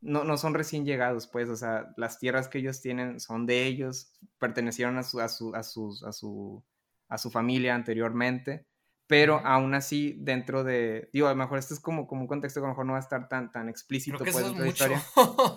no, 0.00 0.22
no 0.22 0.36
son 0.36 0.54
recién 0.54 0.84
llegados, 0.84 1.26
pues, 1.26 1.48
o 1.48 1.56
sea, 1.56 1.92
las 1.96 2.20
tierras 2.20 2.46
que 2.46 2.58
ellos 2.58 2.80
tienen 2.80 3.18
son 3.18 3.46
de 3.46 3.66
ellos, 3.66 4.12
pertenecieron 4.38 4.96
a 4.96 5.02
su, 5.02 5.20
a 5.20 5.28
su, 5.28 5.52
a 5.56 5.64
sus, 5.64 6.04
a 6.04 6.12
su, 6.12 6.62
a 7.08 7.18
su 7.18 7.30
familia 7.32 7.74
anteriormente, 7.74 8.67
pero 9.08 9.40
aún 9.44 9.74
así 9.74 10.14
dentro 10.20 10.62
de, 10.62 11.10
digo, 11.12 11.26
a 11.26 11.30
lo 11.30 11.36
mejor 11.36 11.58
esto 11.58 11.74
es 11.74 11.80
como, 11.80 12.06
como 12.06 12.22
un 12.22 12.28
contexto 12.28 12.60
que 12.60 12.66
a 12.66 12.68
lo 12.68 12.72
mejor 12.74 12.86
no 12.86 12.92
va 12.92 12.98
a 12.98 13.02
estar 13.02 13.28
tan, 13.28 13.50
tan 13.50 13.68
explícito, 13.68 14.18
pues, 14.18 14.36
dentro 14.36 14.62
de 14.62 14.68
historia. 14.68 15.02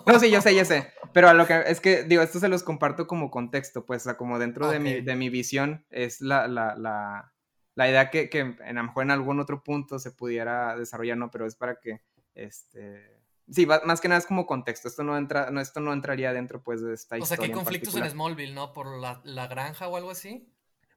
No, 0.06 0.18
sí, 0.18 0.30
yo 0.30 0.40
sé, 0.40 0.56
yo 0.56 0.64
sé, 0.64 0.92
pero 1.12 1.28
a 1.28 1.34
lo 1.34 1.46
que, 1.46 1.62
es 1.66 1.80
que, 1.80 2.02
digo, 2.02 2.22
esto 2.22 2.40
se 2.40 2.48
los 2.48 2.64
comparto 2.64 3.06
como 3.06 3.30
contexto, 3.30 3.86
pues, 3.86 4.02
o 4.02 4.04
sea, 4.04 4.16
como 4.16 4.40
dentro 4.40 4.68
de, 4.68 4.80
mi, 4.80 5.00
de 5.00 5.14
mi 5.14 5.28
visión 5.28 5.84
es 5.90 6.20
la, 6.20 6.48
la, 6.48 6.74
la, 6.74 7.32
la 7.74 7.88
idea 7.88 8.10
que, 8.10 8.28
que 8.28 8.56
a 8.64 8.72
lo 8.72 8.82
mejor 8.82 9.04
en 9.04 9.10
algún 9.12 9.38
otro 9.38 9.62
punto 9.62 9.98
se 9.98 10.10
pudiera 10.10 10.76
desarrollar, 10.76 11.18
no, 11.18 11.30
pero 11.30 11.46
es 11.46 11.54
para 11.54 11.78
que, 11.78 12.00
este 12.34 13.22
Sí, 13.50 13.66
más 13.66 14.00
que 14.00 14.08
nada 14.08 14.18
es 14.18 14.26
como 14.26 14.46
contexto. 14.46 14.88
Esto 14.88 15.04
no 15.04 15.16
entra, 15.16 15.50
no, 15.50 15.60
esto 15.60 15.80
no 15.80 15.92
entraría 15.92 16.32
dentro 16.32 16.62
pues 16.62 16.80
de 16.80 16.94
esta 16.94 17.18
historia. 17.18 17.24
O 17.24 17.26
sea, 17.26 17.36
que 17.36 17.44
hay 17.44 17.50
conflictos 17.50 17.94
en, 17.96 18.08
Smallville, 18.08 18.54
¿no? 18.54 18.72
Por 18.72 18.98
la, 18.98 19.46
granja 19.46 19.88
o 19.88 19.96
algo 19.96 20.10
así. 20.10 20.48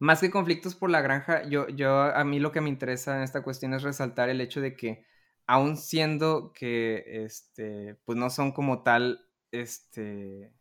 Más 0.05 0.21
que 0.21 0.29
conflictos 0.29 0.75
por 0.75 0.91
la 0.91 1.01
granja, 1.01 1.47
yo, 1.49 1.67
yo, 1.67 1.99
a 1.99 2.23
mí 2.23 2.39
lo 2.39 2.51
que 2.51 2.61
me 2.61 2.69
interesa 2.69 3.17
en 3.17 3.23
esta 3.23 3.41
cuestión 3.41 3.73
es 3.73 3.81
resaltar 3.81 4.29
el 4.29 4.39
hecho 4.39 4.61
de 4.61 4.75
que, 4.75 5.03
aun 5.47 5.77
siendo 5.77 6.53
que, 6.53 7.23
este, 7.25 7.95
pues 8.05 8.15
no 8.15 8.29
son 8.29 8.51
como 8.51 8.83
tal, 8.83 9.27
este, 9.49 10.53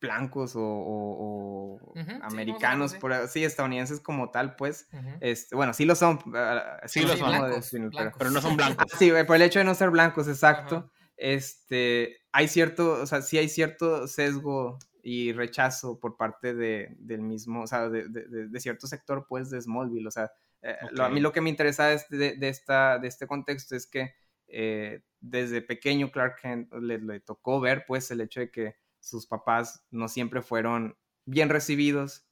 blancos 0.00 0.52
o, 0.54 1.80
americanos, 2.22 2.92
sí, 2.92 2.98
por 2.98 3.12
estadounidenses 3.12 3.98
como 3.98 4.30
tal, 4.30 4.54
pues, 4.54 4.88
este, 5.20 5.56
bueno, 5.56 5.74
sí 5.74 5.84
lo 5.84 5.96
son, 5.96 6.20
ah, 6.36 6.80
sí, 6.86 7.00
lo 7.00 7.16
son, 7.16 7.90
pero, 8.16 8.30
no 8.30 8.40
son 8.40 8.56
blancos. 8.56 8.86
sí, 8.96 9.10
por 9.26 9.34
el 9.34 9.42
hecho 9.42 9.58
de 9.58 9.64
no 9.64 9.74
ser 9.74 9.90
blancos, 9.90 10.28
exacto, 10.28 10.92
este, 11.16 12.18
hay 12.30 12.46
cierto, 12.46 13.02
o 13.02 13.06
sea, 13.06 13.20
sí 13.20 13.36
hay 13.36 13.48
cierto 13.48 14.06
sesgo 14.06 14.78
y 15.06 15.34
rechazo 15.34 16.00
por 16.00 16.16
parte 16.16 16.54
de, 16.54 16.96
del 16.98 17.20
mismo, 17.20 17.62
o 17.62 17.66
sea, 17.66 17.90
de, 17.90 18.08
de, 18.08 18.60
cierto 18.60 18.86
sector, 18.86 19.26
pues, 19.28 19.50
de 19.50 19.60
Smallville, 19.60 20.08
o 20.08 20.10
sea, 20.10 20.32
eh, 20.62 20.76
a 20.98 21.08
mí 21.10 21.20
lo 21.20 21.30
que 21.30 21.42
me 21.42 21.50
interesa 21.50 21.88
de, 21.88 22.36
de, 22.38 22.48
esta, 22.48 22.98
de 22.98 23.08
este 23.08 23.26
contexto 23.26 23.76
es 23.76 23.86
que 23.86 24.14
eh, 24.48 25.02
desde 25.20 25.60
pequeño 25.60 26.10
Clark 26.10 26.40
Kent 26.40 26.72
le, 26.72 26.98
le, 26.98 27.20
tocó 27.20 27.60
ver, 27.60 27.84
pues, 27.86 28.10
el 28.10 28.22
hecho 28.22 28.40
de 28.40 28.50
que 28.50 28.76
sus 28.98 29.26
papás 29.26 29.84
no 29.90 30.08
siempre 30.08 30.40
fueron 30.40 30.96
bien 31.26 31.50
recibidos. 31.50 32.26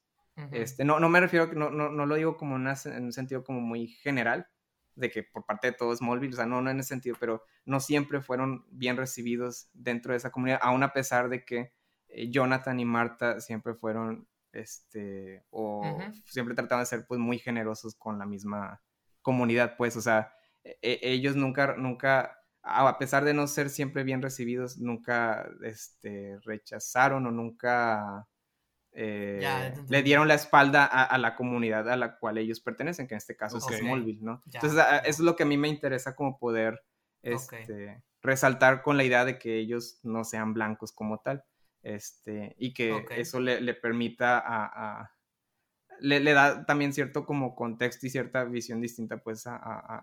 este, 0.51 0.83
no, 0.83 0.99
no 0.99 1.09
me 1.09 1.19
refiero, 1.19 1.53
no, 1.53 1.69
no, 1.69 1.89
no 1.89 2.07
lo 2.07 2.15
digo 2.15 2.37
como 2.37 2.55
en 2.55 2.65
un 3.03 3.13
sentido 3.13 3.43
como 3.43 3.61
muy 3.61 3.85
general, 3.85 4.47
de 4.95 5.11
que 5.11 5.21
por 5.21 5.45
parte 5.45 5.67
de 5.67 5.73
todos 5.73 5.99
Smallville, 5.99 6.33
o 6.33 6.37
sea, 6.37 6.47
no, 6.47 6.59
no 6.59 6.71
en 6.71 6.79
ese 6.79 6.89
sentido, 6.89 7.15
pero 7.19 7.43
no 7.65 7.79
siempre 7.79 8.19
fueron 8.19 8.65
bien 8.71 8.97
recibidos 8.97 9.69
dentro 9.73 10.13
de 10.13 10.17
esa 10.17 10.31
comunidad, 10.31 10.59
aún 10.63 10.81
a 10.81 10.91
pesar 10.91 11.29
de 11.29 11.45
que 11.45 11.71
Jonathan 12.29 12.79
y 12.79 12.85
Marta 12.85 13.39
siempre 13.39 13.73
fueron, 13.73 14.27
este, 14.51 15.43
o 15.49 15.99
siempre 16.25 16.55
trataban 16.55 16.83
de 16.83 16.87
ser 16.87 17.05
pues 17.07 17.19
muy 17.19 17.39
generosos 17.39 17.95
con 17.95 18.19
la 18.19 18.25
misma 18.25 18.81
comunidad, 19.21 19.75
pues, 19.77 19.95
o 19.95 20.01
sea, 20.01 20.33
e, 20.63 20.77
e, 20.81 20.99
ellos 21.11 21.35
nunca, 21.35 21.75
nunca 21.77 22.39
a 22.63 22.97
pesar 22.97 23.25
de 23.25 23.33
no 23.33 23.47
ser 23.47 23.69
siempre 23.69 24.03
bien 24.03 24.21
recibidos, 24.21 24.77
nunca 24.77 25.49
este, 25.63 26.39
rechazaron 26.45 27.25
o 27.27 27.31
nunca 27.31 28.27
eh, 28.93 29.73
le 29.89 30.03
dieron 30.03 30.27
la 30.27 30.35
espalda 30.35 30.85
a, 30.85 31.17
la 31.17 31.35
comunidad 31.35 31.89
a 31.89 31.97
la 31.97 32.17
cual 32.17 32.37
ellos 32.37 32.59
pertenecen, 32.61 33.07
que 33.07 33.15
en 33.15 33.17
este 33.17 33.35
caso 33.35 33.57
es 33.57 33.77
Smallville, 33.79 34.21
¿no? 34.21 34.41
Entonces, 34.45 34.79
eso 34.79 35.03
es 35.05 35.19
lo 35.19 35.35
que 35.35 35.43
a 35.43 35.47
mí 35.47 35.57
me 35.57 35.67
interesa 35.67 36.15
como 36.15 36.37
poder 36.37 36.83
este, 37.23 38.01
resaltar 38.21 38.81
con 38.81 38.97
la 38.97 39.03
idea 39.03 39.25
de 39.25 39.39
que 39.39 39.57
ellos 39.57 39.99
no 40.03 40.23
sean 40.23 40.53
blancos 40.53 40.91
como 40.91 41.19
tal, 41.19 41.43
este, 41.83 42.55
y 42.57 42.73
que 42.73 43.05
eso 43.11 43.39
le, 43.39 43.73
permita 43.75 44.41
a... 44.43 45.11
le, 45.99 46.19
da 46.33 46.65
también 46.65 46.93
cierto 46.93 47.25
como 47.25 47.55
contexto 47.55 48.07
y 48.07 48.09
cierta 48.09 48.43
visión 48.45 48.81
distinta 48.81 49.17
pues 49.17 49.45
a, 49.45 49.59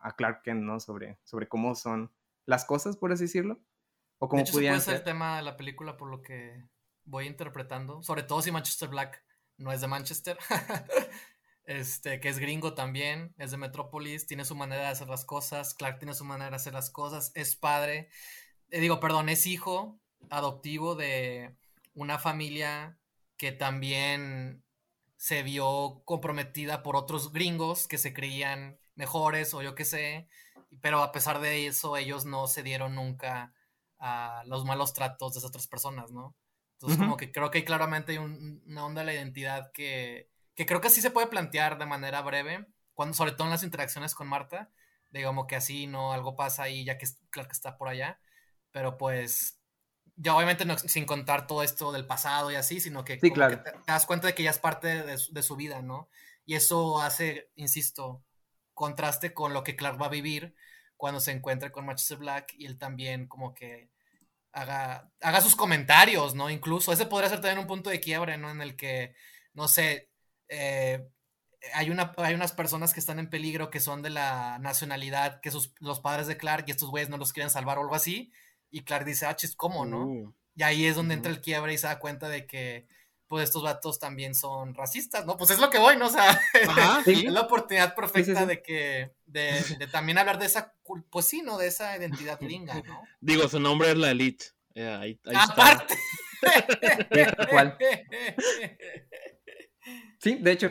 a 0.07 0.15
Clark 0.17 0.43
Kent, 0.43 0.63
¿no? 0.63 0.79
Sobre, 0.79 1.19
sobre 1.25 1.49
cómo 1.49 1.75
son 1.75 2.13
las 2.47 2.65
cosas, 2.65 2.97
por 2.97 3.13
así 3.13 3.25
decirlo. 3.25 3.61
O 4.19 4.29
como 4.29 4.45
de 4.45 4.53
puede 4.53 4.81
ser 4.81 4.97
el 4.97 5.03
tema 5.03 5.39
de 5.39 5.43
la 5.43 5.57
película 5.57 5.97
por 5.97 6.11
lo 6.11 6.21
que 6.21 6.63
voy 7.05 7.27
interpretando. 7.27 8.03
Sobre 8.03 8.23
todo 8.23 8.43
si 8.43 8.53
Manchester 8.53 8.91
Black 8.91 9.25
no 9.57 9.73
es 9.73 9.81
de 9.81 9.87
Manchester. 9.87 10.39
este, 11.65 12.21
que 12.21 12.29
es 12.29 12.39
gringo 12.39 12.75
también, 12.75 13.35
es 13.39 13.51
de 13.51 13.57
Metrópolis, 13.57 14.27
tiene 14.27 14.45
su 14.45 14.55
manera 14.55 14.83
de 14.83 14.89
hacer 14.89 15.09
las 15.09 15.25
cosas. 15.25 15.75
Clark 15.75 15.99
tiene 15.99 16.15
su 16.15 16.25
manera 16.25 16.51
de 16.51 16.57
hacer 16.57 16.75
las 16.75 16.91
cosas, 16.91 17.33
es 17.35 17.57
padre. 17.57 18.11
Eh, 18.71 18.81
digo, 18.81 19.01
perdón, 19.01 19.31
es 19.31 19.47
hijo 19.47 19.99
adoptivo 20.29 20.97
de 20.97 21.57
una 22.01 22.19
familia 22.19 22.99
que 23.37 23.53
también 23.53 24.65
se 25.17 25.43
vio 25.43 26.03
comprometida 26.05 26.83
por 26.83 26.97
otros 26.97 27.33
gringos 27.33 27.87
que 27.87 27.99
se 27.99 28.13
creían 28.13 28.79
mejores 28.95 29.55
o 29.55 29.63
yo 29.63 29.75
qué 29.75 29.85
sé 29.85 30.29
pero 30.81 31.03
a 31.03 31.13
pesar 31.13 31.41
de 31.41 31.67
eso, 31.67 31.97
ellos 31.97 32.25
no 32.25 32.47
se 32.47 32.63
dieron 32.63 32.95
nunca 32.95 33.53
a 33.99 34.43
los 34.47 34.65
malos 34.65 34.93
tratos 34.93 35.35
de 35.35 35.39
esas 35.39 35.49
otras 35.49 35.67
personas, 35.67 36.13
¿no? 36.13 36.37
Entonces, 36.75 36.99
como 36.99 37.17
que 37.19 37.31
creo 37.31 37.51
que 37.51 37.65
claramente 37.65 38.13
hay 38.13 38.19
una 38.19 38.87
onda 38.87 39.03
de 39.03 39.07
la 39.07 39.15
identidad 39.15 39.71
que, 39.73 40.31
que 40.55 40.65
creo 40.65 40.81
que 40.81 40.89
sí 40.89 41.03
se 41.03 41.11
puede 41.11 41.27
plantear 41.27 41.77
de 41.77 41.85
manera 41.85 42.23
breve, 42.23 42.67
cuando, 42.95 43.15
sobre 43.15 43.33
todo 43.33 43.45
en 43.49 43.51
las 43.51 43.63
interacciones 43.63 44.15
con 44.15 44.29
Marta, 44.29 44.71
digamos 45.11 45.47
que 45.47 45.57
así, 45.57 45.87
¿no? 45.87 46.13
Algo 46.13 46.37
pasa 46.37 46.63
ahí, 46.63 46.85
ya 46.85 46.97
que 46.97 47.07
claro 47.29 47.49
que 47.49 47.53
está 47.53 47.77
por 47.77 47.89
allá, 47.89 48.19
pero 48.71 48.97
pues 48.97 49.60
ya 50.23 50.37
obviamente 50.37 50.67
no, 50.67 50.77
sin 50.77 51.07
contar 51.07 51.47
todo 51.47 51.63
esto 51.63 51.93
del 51.93 52.07
pasado 52.07 52.53
y 52.53 52.55
así, 52.55 52.79
sino 52.79 53.05
que, 53.05 53.17
te, 53.17 53.31
das 53.87 54.05
cuenta 54.05 54.27
de 54.27 54.35
que 54.35 54.43
ya 54.43 54.51
es 54.51 54.59
parte 54.59 55.03
de, 55.03 55.19
de, 55.31 55.43
su 55.43 55.57
vida, 55.57 55.81
¿no? 55.81 56.11
Y 56.45 56.57
eso 56.57 57.01
hace, 57.01 57.51
insisto, 57.57 58.23
contraste 58.75 59.33
con 59.33 59.55
lo 59.55 59.65
que 59.65 59.77
Clark 59.77 60.01
va 60.01 60.07
a 60.07 60.11
vivir 60.11 60.55
cuando 60.99 61.21
se 61.21 61.33
encuentre 61.33 61.73
con 61.73 61.87
Manchester 61.87 62.19
Black 62.19 62.53
y 62.59 62.67
él 62.67 62.77
también 62.77 63.27
como 63.29 63.55
que 63.55 63.89
haga, 64.53 65.11
haga 65.23 65.41
sus 65.41 65.57
comentarios, 65.57 66.35
¿no? 66.35 66.51
Incluso 66.51 66.93
ese 66.93 67.07
podría 67.07 67.31
ser 67.31 67.41
también 67.41 67.61
un 67.61 67.67
punto 67.67 67.89
de 67.89 68.01
quiebre, 68.01 68.37
¿no? 68.37 68.51
En 68.51 68.61
el 68.61 68.77
que, 68.77 69.15
no 69.55 69.69
sé, 69.69 70.11
eh, 70.49 71.09
hay, 71.73 71.89
una, 71.89 72.13
hay 72.19 72.35
unas 72.35 72.53
personas 72.53 72.93
que 72.93 73.01
están 73.01 73.19
en 73.19 73.31
peligro 73.31 73.71
que 73.71 73.81
son 73.81 74.03
de 74.03 74.11
la 74.11 74.59
nacionalidad 74.59 75.41
que 75.41 75.51
sus, 75.51 75.73
los 75.79 76.01
padres 76.01 76.27
de 76.27 76.37
Clark 76.37 76.65
y 76.67 76.73
estos 76.73 76.91
güeyes 76.91 77.09
no 77.09 77.17
los 77.17 77.33
quieren 77.33 77.51
salvar 77.51 77.79
o 77.79 77.83
algo 77.83 77.95
así. 77.95 78.33
Y 78.71 78.83
Clark 78.83 79.05
dice, 79.05 79.27
ah, 79.27 79.37
¿cómo, 79.57 79.85
no? 79.85 80.07
Uh. 80.07 80.35
y 80.55 80.63
ahí 80.63 80.87
es 80.87 80.97
donde 80.97 81.15
entra 81.15 81.31
el 81.31 81.41
quiebre 81.41 81.73
y 81.73 81.79
se 81.79 81.87
da 81.87 81.99
cuenta 81.99 82.29
de 82.29 82.47
que 82.47 82.87
pues 83.31 83.45
estos 83.45 83.63
vatos 83.63 84.01
también 84.01 84.35
son 84.35 84.75
racistas, 84.75 85.25
¿no? 85.25 85.37
Pues 85.37 85.51
es 85.51 85.61
lo 85.61 85.71
que 85.71 85.79
voy, 85.79 85.97
¿no? 85.97 86.09
O 86.09 86.11
sea, 86.11 86.41
es 87.07 87.25
la 87.31 87.43
oportunidad 87.43 87.95
perfecta 87.95 88.45
de 88.45 88.61
que, 88.61 89.13
de, 89.27 89.63
también 89.93 90.19
hablar 90.19 90.41
de 90.41 90.47
esa, 90.47 90.75
pues 91.11 91.27
sí, 91.27 91.41
¿no? 91.41 91.57
De 91.57 91.69
esa 91.69 91.97
identidad 91.97 92.41
gringa, 92.41 92.83
¿no? 92.83 93.03
Digo, 93.21 93.49
su 93.49 93.61
nombre 93.61 93.93
es 93.93 93.97
la 93.97 94.11
elite. 94.11 94.47
Eh, 94.75 95.17
Aparte. 95.33 95.95
¿Cuál? 97.51 97.79
Sí, 100.19 100.35
de 100.35 100.53
hecho, 100.53 100.71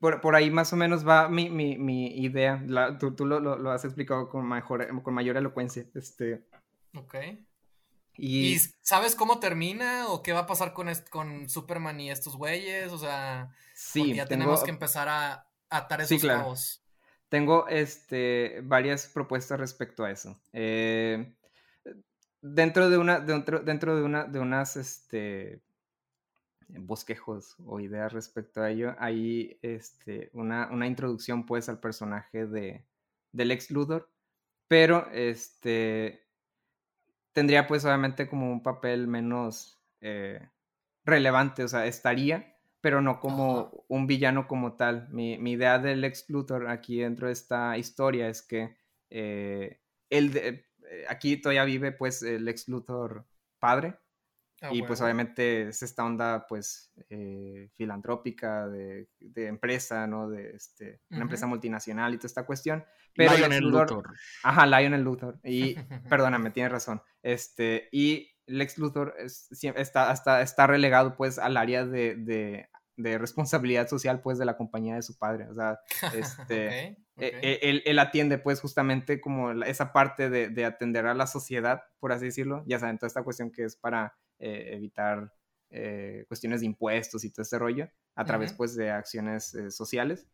por, 0.00 0.34
ahí 0.34 0.50
más 0.50 0.72
o 0.72 0.76
menos 0.76 1.06
va 1.06 1.28
mi, 1.28 1.46
idea. 2.16 2.64
tú, 2.98 3.26
lo, 3.26 3.70
has 3.70 3.84
explicado 3.84 4.28
con, 4.28 4.48
mejor, 4.48 5.02
con 5.02 5.14
mayor 5.14 5.36
elocuencia. 5.36 5.86
Este, 5.94 6.42
ok. 6.94 7.14
Y, 8.16 8.58
sabes 8.82 9.14
cómo 9.14 9.40
termina 9.40 10.08
o 10.08 10.22
qué 10.22 10.32
va 10.32 10.40
a 10.40 10.46
pasar 10.46 10.74
con, 10.74 10.88
con 11.10 11.48
Superman 11.48 12.00
y 12.00 12.10
estos 12.10 12.36
güeyes? 12.36 12.92
O 12.92 12.98
sea, 12.98 13.50
sí, 13.74 14.14
ya 14.14 14.26
tenemos 14.26 14.62
que 14.62 14.70
empezar 14.70 15.08
a, 15.08 15.46
atar 15.70 16.02
esos 16.02 16.20
sí, 16.20 16.28
Tengo 17.28 17.66
este, 17.68 18.60
varias 18.64 19.06
propuestas 19.06 19.58
respecto 19.58 20.04
a 20.04 20.10
eso. 20.10 20.38
Eh, 20.52 21.34
dentro 22.42 22.90
de 22.90 22.98
una, 22.98 23.20
dentro, 23.20 23.60
dentro 23.60 23.96
de 23.96 24.02
una, 24.02 24.24
de 24.24 24.38
unas, 24.40 24.76
este, 24.76 25.62
bosquejos 26.78 27.56
o 27.66 27.80
ideas 27.80 28.12
respecto 28.12 28.62
a 28.62 28.70
ello, 28.70 28.94
hay 28.98 29.58
este, 29.62 30.30
una, 30.32 30.68
una 30.70 30.86
introducción 30.86 31.46
pues 31.46 31.68
al 31.68 31.80
personaje 31.80 32.46
de, 32.46 32.84
del 33.32 33.50
ex 33.50 33.70
Luthor, 33.70 34.10
pero 34.68 35.10
este, 35.12 36.24
tendría 37.32 37.66
pues 37.66 37.84
obviamente 37.84 38.28
como 38.28 38.50
un 38.50 38.62
papel 38.62 39.06
menos 39.06 39.80
eh, 40.00 40.48
relevante, 41.04 41.64
o 41.64 41.68
sea, 41.68 41.86
estaría, 41.86 42.56
pero 42.80 43.00
no 43.00 43.20
como 43.20 43.84
un 43.88 44.06
villano 44.06 44.48
como 44.48 44.74
tal. 44.76 45.08
Mi, 45.10 45.34
idea 45.34 45.78
del 45.78 46.04
ex 46.04 46.28
Luthor 46.28 46.68
aquí 46.68 47.00
dentro 47.00 47.26
de 47.26 47.32
esta 47.34 47.76
historia 47.78 48.28
es 48.28 48.42
que 48.42 48.76
eh, 49.10 49.80
él, 50.10 50.32
eh, 50.36 50.64
aquí 51.08 51.36
todavía 51.36 51.64
vive 51.64 51.92
pues 51.92 52.22
el 52.22 52.48
ex 52.48 52.68
Luthor 52.68 53.26
padre, 53.58 53.96
Ah, 54.62 54.68
y 54.72 54.82
pues 54.82 55.00
obviamente 55.00 55.68
es 55.68 55.82
esta 55.82 56.04
onda 56.04 56.44
pues 56.46 56.92
eh, 57.08 57.70
filantrópica 57.76 58.68
de, 58.68 59.08
empresa, 59.36 60.06
¿no? 60.06 60.28
De 60.28 60.50
este, 60.50 61.00
una 61.10 61.22
empresa 61.22 61.46
multinacional 61.46 62.12
y 62.12 62.18
toda 62.18 62.26
esta 62.26 62.44
cuestión. 62.44 62.84
Pero 63.14 63.36
Lionel 63.36 63.64
Luthor, 63.64 64.14
Ajá, 64.42 64.66
Lionel 64.66 65.02
Luthor. 65.02 65.40
Y 65.44 65.74
perdóname, 66.10 66.50
tienes 66.50 66.72
razón. 66.72 67.00
Este, 67.22 67.88
y 67.90 68.32
Lex 68.46 68.76
Luthor 68.76 69.14
está, 69.18 70.10
hasta, 70.10 70.42
está 70.42 70.66
relegado 70.66 71.16
pues 71.16 71.38
al 71.38 71.56
área 71.56 71.86
de, 71.86 72.16
de, 72.16 72.68
responsabilidad 73.18 73.88
social 73.88 74.20
pues 74.20 74.36
de 74.36 74.44
la 74.44 74.58
compañía 74.58 74.96
de 74.96 75.02
su 75.02 75.16
padre. 75.16 75.48
O 75.48 75.54
sea, 75.54 75.80
este, 76.14 76.88
e, 76.88 76.98
e, 77.16 77.82
Él, 77.86 77.98
atiende 77.98 78.36
pues 78.36 78.60
justamente 78.60 79.22
como 79.22 79.52
esa 79.62 79.94
parte 79.94 80.28
de, 80.28 80.50
de 80.50 80.66
atender 80.66 81.06
a 81.06 81.14
la 81.14 81.26
sociedad, 81.26 81.80
por 81.98 82.12
así 82.12 82.26
decirlo. 82.26 82.62
Ya 82.66 82.78
saben, 82.78 82.98
toda 82.98 83.08
esta 83.08 83.22
cuestión 83.22 83.50
que 83.50 83.64
es 83.64 83.76
para 83.76 84.14
eh, 84.42 84.74
evitar 84.74 85.30
eh, 85.68 86.24
cuestiones 86.26 86.60
de 86.60 86.66
impuestos 86.66 87.24
y 87.24 87.30
todo 87.30 87.42
ese 87.42 87.58
rollo 87.58 87.90
a 88.14 88.24
través 88.24 88.54
pues 88.54 88.74
de 88.74 88.90
acciones 88.90 89.54
eh, 89.54 89.70
sociales 89.70 90.26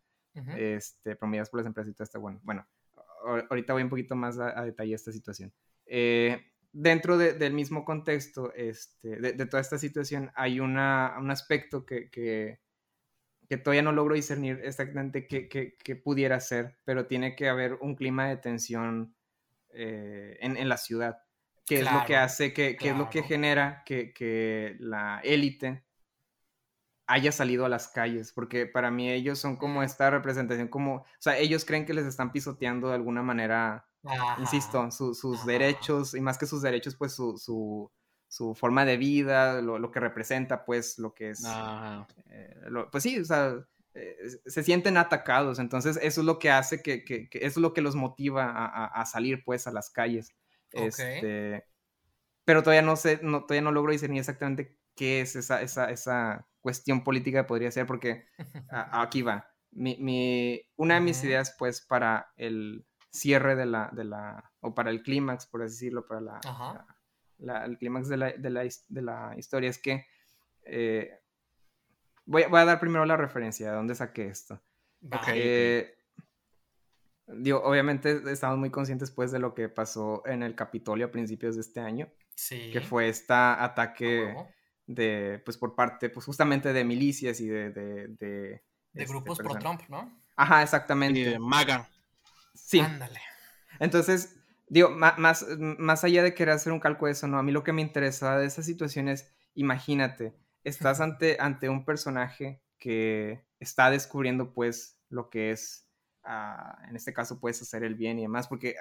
este, 0.57 1.17
promovidas 1.17 1.51
por 1.51 1.59
las 1.59 1.67
empresas 1.67 1.91
y 1.91 1.95
todo 1.95 2.05
esto. 2.05 2.21
Bueno, 2.21 2.41
bueno, 2.45 2.69
ahorita 3.51 3.73
voy 3.73 3.83
un 3.83 3.89
poquito 3.89 4.15
más 4.15 4.39
a, 4.39 4.65
detalle 4.65 4.95
esta 4.95 5.11
situación. 5.11 5.53
dentro 6.73 7.19
del 7.19 7.53
mismo 7.53 7.85
contexto 7.85 8.53
este, 8.55 9.17
de, 9.17 9.47
toda 9.47 9.61
esta 9.61 9.77
situación 9.77 10.31
hay 10.37 10.61
una, 10.61 11.17
un 11.19 11.33
aspecto 11.33 11.85
que, 11.85 12.09
que, 12.09 12.61
que, 13.49 13.57
todavía 13.57 13.83
no 13.83 13.91
logro 13.91 14.15
discernir 14.15 14.61
exactamente 14.63 15.27
qué, 15.27 15.97
pudiera 15.97 16.39
ser, 16.39 16.79
pero 16.85 17.07
tiene 17.07 17.35
que 17.35 17.49
haber 17.49 17.75
un 17.81 17.97
clima 17.97 18.29
de 18.29 18.37
tensión 18.37 19.17
en, 19.71 20.57
en 20.57 20.69
la 20.69 20.77
ciudad 20.77 21.26
que 21.67 21.81
es 21.81 21.93
lo 21.93 22.05
que 22.07 22.17
hace, 22.17 22.53
que, 22.53 22.77
es 22.81 22.97
lo 22.97 23.11
que 23.11 23.23
genera 23.23 23.83
que, 23.85 24.77
la 24.79 25.21
élite 25.25 25.85
haya 27.09 27.31
salido 27.33 27.65
a 27.65 27.69
las 27.69 27.89
calles, 27.89 28.33
porque 28.33 28.67
para 28.67 28.91
mí 28.91 29.11
ellos 29.11 29.39
son 29.39 29.57
como 29.57 29.83
esta 29.83 30.11
representación, 30.11 30.69
como, 30.69 30.97
o 30.97 31.07
sea, 31.19 31.37
ellos 31.39 31.65
creen 31.65 31.87
que 31.87 31.95
les 31.95 32.07
están 32.07 32.33
pisoteando 32.33 32.89
de 32.89 32.95
alguna 32.95 33.23
manera, 33.23 33.87
insisto, 34.39 34.91
sus 34.91 35.45
derechos, 35.45 36.15
y 36.15 36.21
más 36.21 36.39
que 36.39 36.47
sus 36.47 36.63
derechos, 36.63 36.97
pues 36.97 37.13
su, 37.15 37.91
forma 38.55 38.85
de 38.85 38.97
vida, 38.97 39.61
lo, 39.61 39.91
que 39.91 40.01
representa, 40.01 40.65
pues 40.65 40.99
lo 40.99 41.15
que 41.15 41.31
es, 41.31 41.45
eh, 42.31 42.57
pues 42.91 43.03
sí, 43.03 43.19
o 43.21 43.25
sea, 43.25 43.55
eh, 43.95 44.17
se 44.45 44.63
sienten 44.63 44.97
atacados, 44.97 45.59
entonces 45.59 45.99
eso 46.03 46.21
es 46.21 46.27
lo 46.27 46.39
que 46.39 46.51
hace 46.51 46.83
que, 46.83 47.05
que, 47.05 47.29
eso 47.33 47.47
es 47.47 47.57
lo 47.59 47.73
que 47.73 47.83
los 47.83 47.95
motiva 47.95 48.53
a 48.87 49.07
salir, 49.07 49.45
pues, 49.45 49.67
a 49.67 49.73
las 49.73 49.91
calles. 49.91 50.35
Este, 50.73 51.65
pero 52.45 52.63
todavía 52.63 52.83
no 52.83 52.97
sé, 52.97 53.21
no, 53.23 53.45
todavía 53.45 53.63
no 53.63 53.73
logro 53.73 53.93
discernir 53.93 54.21
exactamente 54.21 54.79
qué 54.95 55.21
es 55.21 55.37
esa, 55.37 55.63
esa, 55.63 55.91
esa 55.91 56.47
cuestión 56.61 57.05
política 57.05 57.43
que 57.43 57.49
podría 57.49 57.71
ser, 57.71 57.87
porque 57.87 58.27
aquí 58.71 59.23
va. 59.23 59.49
Mi, 59.71 59.97
mi, 59.99 60.63
una 60.77 60.95
de 60.95 61.01
mis 61.01 61.23
ideas, 61.23 61.55
pues, 61.59 61.81
para 61.83 62.33
el 62.37 62.87
cierre 63.11 63.57
de 63.57 63.67
la, 63.67 63.91
de 63.93 64.05
la 64.05 64.53
o 64.61 64.75
para 64.75 64.91
el 64.91 65.03
clímax, 65.03 65.47
por 65.47 65.63
así 65.63 65.75
decirlo, 65.75 66.07
para 66.07 66.21
la, 66.21 66.87
la, 67.39 67.65
el 67.65 67.79
clímax 67.79 68.09
de 68.09 68.17
la, 68.17 68.33
de, 68.33 68.51
la, 68.51 68.63
de 68.63 69.03
la, 69.03 69.35
historia 69.37 69.71
es 69.71 69.79
que 69.79 70.07
eh, 70.65 71.21
voy, 72.25 72.45
voy, 72.49 72.61
a 72.61 72.65
dar 72.65 72.81
primero 72.81 73.05
la 73.05 73.17
referencia 73.17 73.71
de 73.71 73.77
dónde 73.77 73.95
saqué 73.95 74.29
esto. 74.29 74.61
Okay, 75.13 75.87
Digo, 77.29 77.63
obviamente 77.65 78.23
estamos 78.31 78.59
muy 78.59 78.71
conscientes 78.71 79.11
pues 79.11 79.33
de 79.33 79.39
lo 79.39 79.55
que 79.55 79.69
pasó 79.69 80.23
en 80.27 80.43
el 80.43 80.55
Capitolio 80.55 81.07
a 81.07 81.11
principios 81.11 81.57
de 81.57 81.63
este 81.63 81.81
año. 81.81 82.09
Sí. 82.35 82.71
Que 82.73 82.81
fue 82.81 83.09
este 83.09 83.33
ataque 83.35 84.35
de, 84.87 85.43
pues 85.45 85.57
por 85.57 85.75
parte, 85.75 86.09
pues 86.09 86.25
justamente 86.27 86.73
de 86.73 86.85
milicias 86.85 87.41
y 87.41 87.49
de... 87.49 87.71
De, 87.71 88.09
de, 88.09 88.63
este, 88.95 89.13
grupos 89.13 89.39
pro-Trump, 89.39 89.83
¿no? 89.89 90.23
Ajá, 90.37 90.63
exactamente. 90.63 91.21
Y 91.21 91.25
de 91.25 91.39
MAGA. 91.39 91.89
Sí. 92.55 92.81
Ándale. 92.81 93.21
Entonces, 93.81 94.37
digo, 94.69 94.91
más, 94.91 95.45
más 95.59 96.05
allá 96.05 96.23
de 96.23 96.35
querer 96.35 96.55
hacer 96.55 96.73
un 96.73 96.81
cálculo 96.81 97.07
de 97.07 97.13
eso, 97.13 97.27
¿no? 97.27 97.39
A 97.39 97.43
mí 97.43 97.53
lo 97.53 97.65
que 97.65 97.73
me 97.73 97.83
interesa 97.83 98.39
de 98.39 98.47
esa 98.47 98.63
situación 98.63 99.09
es, 99.09 99.35
imagínate, 99.55 100.35
estás 100.65 101.01
ante, 101.01 101.37
ante 101.41 101.69
un 101.69 101.85
personaje 101.85 102.63
que 102.79 103.45
está 103.59 103.91
descubriendo 103.91 104.53
pues 104.53 104.99
lo 105.09 105.31
que 105.31 105.51
es 105.51 105.86
en 106.89 106.97
este 106.97 107.13
caso 107.13 107.39
puedes 107.39 107.61
hacer 107.63 107.85
el 107.85 107.95
bien 107.95 108.19
y 108.19 108.23
demás, 108.23 108.49
porque 108.49 108.77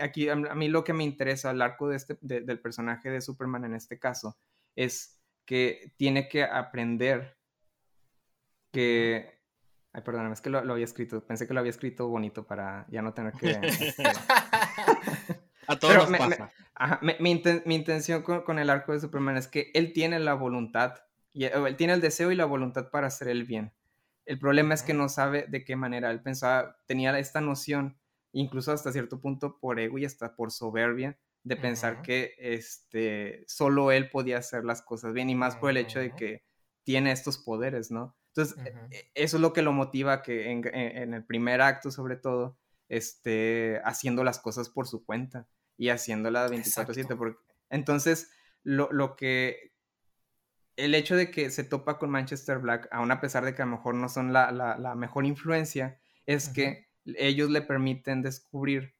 aquí 0.00 0.28
a, 0.28 0.36
mí 0.36 0.68
lo 0.68 0.84
que 0.84 0.92
me 0.92 1.04
interesa, 1.04 1.50
el 1.50 1.62
arco 1.62 1.88
de 1.88 1.96
este, 1.96 2.18
del 2.20 2.60
personaje 2.60 3.10
de 3.10 3.20
Superman 3.20 3.64
en 3.64 3.74
este 3.74 3.98
caso, 3.98 4.36
es 4.76 5.18
que 5.44 5.92
tiene 5.96 6.28
que 6.28 6.44
aprender 6.44 7.36
que... 8.70 9.40
Ay, 9.94 10.02
perdóname, 10.02 10.32
es 10.32 10.40
que 10.40 10.50
lo, 10.50 10.58
había 10.58 10.84
escrito, 10.84 11.24
pensé 11.26 11.46
que 11.46 11.52
lo 11.52 11.60
había 11.60 11.70
escrito 11.70 12.08
bonito 12.08 12.46
para 12.46 12.86
ya 12.88 13.02
no 13.02 13.12
tener 13.12 13.34
que... 13.34 13.58
Este 13.62 14.02
a 15.66 15.78
todos 15.78 16.10
nos 16.10 16.18
pasa. 16.18 16.50
mi, 17.20 17.30
intención 17.74 18.22
con, 18.22 18.58
el 18.58 18.70
arco 18.70 18.92
de 18.92 19.00
Superman 19.00 19.36
es 19.36 19.48
que 19.48 19.70
él 19.74 19.92
tiene 19.92 20.18
la 20.18 20.34
voluntad, 20.34 20.94
y, 21.32 21.44
él 21.44 21.76
tiene 21.76 21.92
el 21.92 22.00
deseo 22.00 22.32
y 22.32 22.36
la 22.36 22.46
voluntad 22.46 22.90
para 22.90 23.08
hacer 23.08 23.28
el 23.28 23.44
bien 23.44 23.72
el 24.26 24.38
problema 24.38 24.74
es 24.74 24.82
que 24.82 24.94
no 24.94 25.08
sabe 25.08 25.46
de 25.48 25.64
qué 25.64 25.76
manera. 25.76 26.10
Él 26.10 26.22
pensaba, 26.22 26.76
tenía 26.86 27.18
esta 27.18 27.40
noción, 27.40 27.98
incluso 28.32 28.72
hasta 28.72 28.92
cierto 28.92 29.20
punto 29.20 29.58
por 29.58 29.80
ego 29.80 29.98
y 29.98 30.04
hasta 30.04 30.34
por 30.34 30.50
soberbia, 30.52 31.18
de 31.44 31.56
pensar 31.56 32.02
que 32.02 32.34
este, 32.38 33.44
solo 33.48 33.90
él 33.90 34.10
podía 34.10 34.38
hacer 34.38 34.64
las 34.64 34.80
cosas 34.80 35.12
bien 35.12 35.28
y 35.28 35.34
más 35.34 35.56
por 35.56 35.70
el 35.70 35.76
hecho 35.76 35.98
de 35.98 36.14
que 36.14 36.44
tiene 36.84 37.10
estos 37.10 37.38
poderes, 37.38 37.90
¿no? 37.90 38.16
Entonces, 38.28 38.56
e, 38.64 38.96
e, 38.96 39.10
eso 39.14 39.36
es 39.36 39.40
lo 39.40 39.52
que 39.52 39.62
lo 39.62 39.72
motiva 39.72 40.22
que 40.22 40.50
en, 40.50 41.14
el 41.14 41.24
primer 41.24 41.60
acto, 41.60 41.90
sobre 41.90 42.16
todo, 42.16 42.58
esté 42.88 43.80
haciendo 43.84 44.24
las 44.24 44.38
cosas 44.38 44.68
por 44.68 44.86
su 44.86 45.04
cuenta 45.04 45.48
y 45.76 45.88
haciéndolas 45.88 46.50
24/7. 46.50 47.36
Entonces, 47.70 48.30
lo, 48.62 48.90
lo, 48.92 49.16
que 49.16 49.71
el 50.84 50.96
hecho 50.96 51.14
de 51.14 51.30
que 51.30 51.50
se 51.50 51.62
topa 51.62 51.96
con 51.96 52.10
Manchester 52.10 52.58
Black, 52.58 52.88
aun 52.90 53.12
a 53.12 53.20
pesar 53.20 53.44
de 53.44 53.54
que 53.54 53.62
a 53.62 53.66
lo 53.66 53.70
mejor 53.72 53.94
no 53.94 54.08
son 54.08 54.32
la, 54.32 54.94
mejor 54.96 55.24
influencia, 55.24 56.00
es 56.26 56.48
que 56.48 56.88
ellos 57.04 57.50
le 57.50 57.62
permiten 57.62 58.20
descubrir 58.20 58.96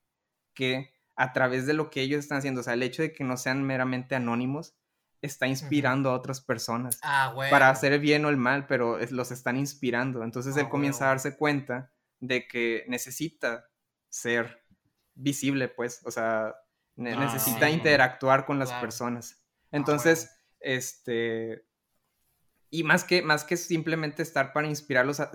que 0.53 0.93
a 1.17 1.33
través 1.33 1.65
de 1.65 1.73
lo 1.73 1.89
que 1.89 2.01
ellos 2.01 2.19
están 2.19 2.37
haciendo, 2.37 2.61
o 2.61 2.63
sea, 2.63 2.73
el 2.73 2.83
hecho 2.83 3.01
de 3.01 3.11
que 3.11 3.25
no 3.25 3.35
sean 3.35 3.63
meramente 3.63 4.15
anónimos, 4.15 4.77
está 5.21 5.47
inspirando 5.47 6.09
a 6.09 6.13
otras 6.13 6.41
personas 6.41 6.99
ah, 7.01 7.33
para 7.49 7.69
hacer 7.69 7.93
el 7.93 7.99
bien 7.99 8.23
o 8.25 8.29
el 8.29 8.37
mal, 8.37 8.65
pero 8.67 8.97
los 9.11 9.31
están 9.31 9.57
inspirando. 9.57 10.23
Entonces 10.23 10.55
él 10.57 10.65
ah, 10.67 10.69
comienza 10.69 11.05
a 11.05 11.07
darse 11.09 11.37
cuenta 11.37 11.91
de 12.19 12.47
que 12.47 12.85
necesita 12.87 13.69
ser 14.09 14.63
visible, 15.15 15.67
pues, 15.67 16.01
o 16.05 16.11
sea, 16.11 16.47
ah, 16.47 16.55
necesita 16.95 17.69
interactuar 17.69 18.45
con 18.45 18.59
las 18.59 18.71
personas. 18.73 19.43
Entonces, 19.71 20.29
este, 20.59 21.65
y 22.73 22.81
más 22.81 23.03
que, 23.03 23.21
más 23.21 23.43
que 23.43 23.55
simplemente 23.55 24.23
estar 24.23 24.51
para 24.51 24.67
inspirarlos 24.67 25.19
a 25.19 25.31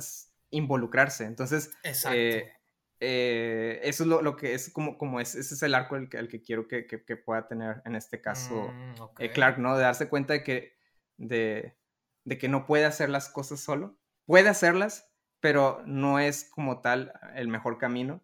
involucrarse. 0.50 1.24
Entonces, 1.24 1.70
eh, 1.84 2.50
eh, 2.98 3.80
eso 3.84 4.02
es 4.02 4.08
lo, 4.08 4.36
que 4.36 4.54
es 4.54 4.70
como, 4.72 4.98
como 4.98 5.20
es, 5.20 5.36
ese 5.36 5.54
es 5.54 5.62
el 5.62 5.76
arco 5.76 5.94
el 5.94 6.08
que, 6.08 6.16
el 6.16 6.26
que 6.26 6.42
quiero 6.42 6.66
que, 6.66 6.82
pueda 7.24 7.46
tener 7.46 7.80
en 7.84 7.94
este 7.94 8.20
caso 8.20 8.72
mm, 8.72 9.20
eh, 9.20 9.30
Clark, 9.30 9.58
¿no? 9.58 9.76
De 9.76 9.84
darse 9.84 10.08
cuenta 10.08 10.32
de 10.32 10.42
que, 10.42 10.72
de, 11.16 11.76
de 12.24 12.38
que 12.38 12.48
no 12.48 12.66
puede 12.66 12.86
hacer 12.86 13.08
las 13.08 13.28
cosas 13.28 13.60
solo. 13.60 13.96
Puede 14.26 14.48
hacerlas, 14.48 15.08
pero 15.38 15.80
no 15.86 16.18
es 16.18 16.50
como 16.50 16.80
tal 16.80 17.12
el 17.36 17.46
mejor 17.46 17.78
camino. 17.78 18.20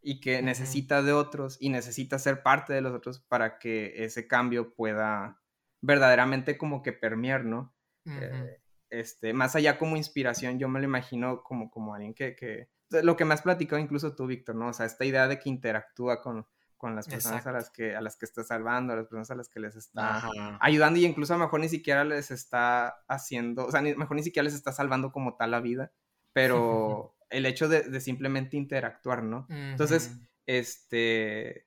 y 0.00 0.20
que 0.20 0.40
necesita 0.40 1.02
de 1.02 1.12
otros 1.12 1.58
y 1.60 1.68
necesita 1.68 2.18
ser 2.18 2.42
parte 2.42 2.72
de 2.72 2.80
los 2.80 2.94
otros 2.94 3.20
para 3.20 3.58
que 3.58 4.04
ese 4.04 4.26
cambio 4.26 4.74
pueda 4.74 5.42
verdaderamente 5.82 6.56
como 6.56 6.82
que 6.82 6.94
permear, 6.94 7.44
¿no? 7.44 7.74
Eh, 8.04 8.60
este, 8.90 9.32
más 9.32 9.56
allá 9.56 9.78
como 9.78 9.96
inspiración, 9.96 10.58
yo 10.58 10.68
me 10.68 10.78
lo 10.80 10.84
imagino 10.84 11.42
como, 11.42 11.70
como 11.70 11.94
alguien 11.94 12.14
que, 12.14 12.36
que, 12.36 12.68
lo 12.90 13.16
que 13.16 13.24
me 13.24 13.34
has 13.34 13.42
platicado 13.42 13.80
incluso 13.80 14.14
tú, 14.14 14.26
Víctor, 14.26 14.54
¿no? 14.54 14.68
O 14.68 14.72
sea, 14.72 14.86
esta 14.86 15.04
idea 15.04 15.28
de 15.28 15.38
que 15.38 15.48
interactúa 15.48 16.20
con, 16.20 16.46
con 16.76 16.96
las 16.96 17.06
personas 17.06 17.46
a 17.46 17.52
las, 17.52 17.70
que, 17.70 17.94
a 17.94 18.00
las 18.00 18.16
que 18.16 18.26
está 18.26 18.42
salvando, 18.42 18.92
a 18.92 18.96
las 18.96 19.06
personas 19.06 19.30
a 19.30 19.36
las 19.36 19.48
que 19.48 19.60
les 19.60 19.76
está 19.76 20.28
ayudando 20.60 20.98
y 20.98 21.06
incluso 21.06 21.32
a 21.32 21.38
lo 21.38 21.44
mejor 21.44 21.60
ni 21.60 21.68
siquiera 21.68 22.04
les 22.04 22.30
está 22.30 22.88
haciendo, 23.06 23.66
o 23.66 23.70
sea, 23.70 23.82
lo 23.82 23.96
mejor 23.96 24.16
ni 24.16 24.24
siquiera 24.24 24.44
les 24.44 24.54
está 24.54 24.72
salvando 24.72 25.12
como 25.12 25.36
tal 25.36 25.52
la 25.52 25.60
vida, 25.60 25.92
pero 26.32 27.14
el 27.30 27.46
hecho 27.46 27.68
de, 27.68 28.00
simplemente 28.00 28.56
interactuar, 28.56 29.22
¿no? 29.22 29.46
Entonces, 29.48 30.18
este, 30.44 31.66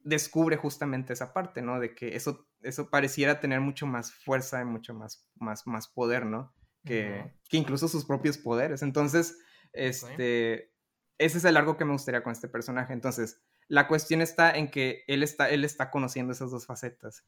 descubre 0.00 0.56
justamente 0.56 1.12
esa 1.12 1.32
parte, 1.32 1.62
¿no? 1.62 1.80
De 1.80 1.94
que 1.94 2.16
eso, 2.16 2.49
eso 2.62 2.90
pareciera 2.90 3.40
tener 3.40 3.60
mucho 3.60 3.86
más 3.86 4.12
fuerza 4.12 4.60
y 4.60 4.64
mucho 4.64 4.94
más, 4.94 5.28
más, 5.36 5.66
más 5.66 5.88
poder, 5.88 6.26
¿no? 6.26 6.54
Que, 6.84 7.34
que 7.48 7.56
incluso 7.56 7.88
sus 7.88 8.04
propios 8.04 8.38
poderes. 8.38 8.82
Entonces, 8.82 9.38
este, 9.72 10.72
ese 11.18 11.38
es 11.38 11.44
el 11.44 11.56
arco 11.56 11.76
que 11.76 11.84
me 11.84 11.92
gustaría 11.92 12.22
con 12.22 12.32
este 12.32 12.48
personaje. 12.48 12.92
Entonces, 12.92 13.42
la 13.68 13.86
cuestión 13.86 14.22
está 14.22 14.50
en 14.50 14.70
que 14.70 15.04
él 15.06 15.22
está, 15.22 15.50
él 15.50 15.64
está 15.64 15.90
conociendo 15.90 16.32
esas 16.32 16.50
dos 16.50 16.66
facetas. 16.66 17.26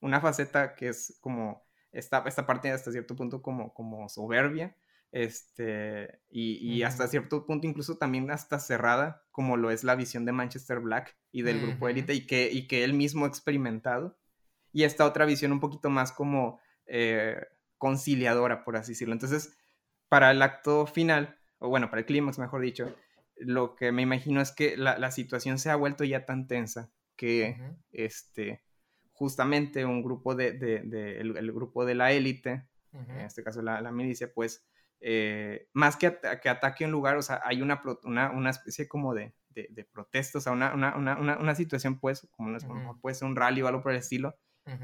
Una 0.00 0.20
faceta 0.20 0.74
que 0.74 0.88
es 0.88 1.16
como 1.20 1.64
esta, 1.92 2.22
esta 2.26 2.46
parte 2.46 2.70
hasta 2.70 2.92
cierto 2.92 3.16
punto 3.16 3.40
como, 3.40 3.72
como 3.72 4.08
soberbia, 4.08 4.76
este, 5.10 6.20
y, 6.28 6.82
hasta 6.82 7.08
cierto 7.08 7.46
punto 7.46 7.66
incluso 7.66 7.96
también 7.96 8.30
hasta 8.30 8.58
cerrada, 8.58 9.22
como 9.38 9.56
lo 9.56 9.70
es 9.70 9.84
la 9.84 9.94
visión 9.94 10.24
de 10.24 10.32
Manchester 10.32 10.80
Black 10.80 11.16
y 11.30 11.42
del 11.42 11.60
grupo 11.60 11.88
élite, 11.88 12.12
y 12.12 12.26
que, 12.26 12.50
y 12.50 12.66
que 12.66 12.82
él 12.82 12.92
mismo 12.92 13.24
ha 13.24 13.28
experimentado. 13.28 14.18
Y 14.72 14.82
esta 14.82 15.06
otra 15.06 15.26
visión 15.26 15.52
un 15.52 15.60
poquito 15.60 15.90
más 15.90 16.10
como 16.10 16.58
eh, 16.86 17.40
conciliadora, 17.76 18.64
por 18.64 18.76
así 18.76 18.94
decirlo. 18.94 19.14
Entonces, 19.14 19.56
para 20.08 20.32
el 20.32 20.42
acto 20.42 20.86
final, 20.88 21.38
o 21.60 21.68
bueno, 21.68 21.88
para 21.88 22.00
el 22.00 22.06
clímax, 22.06 22.40
mejor 22.40 22.62
dicho, 22.62 22.92
lo 23.36 23.76
que 23.76 23.92
me 23.92 24.02
imagino 24.02 24.40
es 24.40 24.50
que 24.50 24.76
la, 24.76 25.08
situación 25.12 25.60
se 25.60 25.70
ha 25.70 25.76
vuelto 25.76 26.02
ya 26.02 26.26
tan 26.26 26.48
tensa 26.48 26.90
que 27.14 27.76
este, 27.92 28.64
justamente 29.12 29.84
un 29.84 30.02
grupo 30.02 30.34
de, 30.34 30.48
el, 31.20 31.52
grupo 31.52 31.84
de 31.84 31.94
la 31.94 32.10
élite, 32.10 32.66
en 32.92 33.20
este 33.20 33.44
caso 33.44 33.62
la, 33.62 33.92
milicia, 33.92 34.32
pues 34.34 34.66
eh, 35.00 35.68
más 35.72 35.96
que, 35.96 36.18
que 36.42 36.48
ataque 36.48 36.84
un 36.84 36.90
lugar, 36.90 37.16
o 37.16 37.22
sea, 37.22 37.40
hay 37.44 37.62
una, 37.62 37.80
una, 38.04 38.50
especie 38.50 38.88
como 38.88 39.14
de, 39.14 39.34
de, 39.50 39.84
protesta, 39.84 40.38
o 40.38 40.40
sea, 40.40 40.52
una, 40.52 40.72
una, 40.96 41.54
situación, 41.54 41.98
pues, 41.98 42.26
como 42.30 42.50
no 42.50 42.98
puede 43.00 43.14
ser 43.14 43.28
un 43.28 43.36
rally 43.36 43.62
o 43.62 43.68
algo 43.68 43.82
por 43.82 43.92
el 43.92 43.98
estilo, 43.98 44.36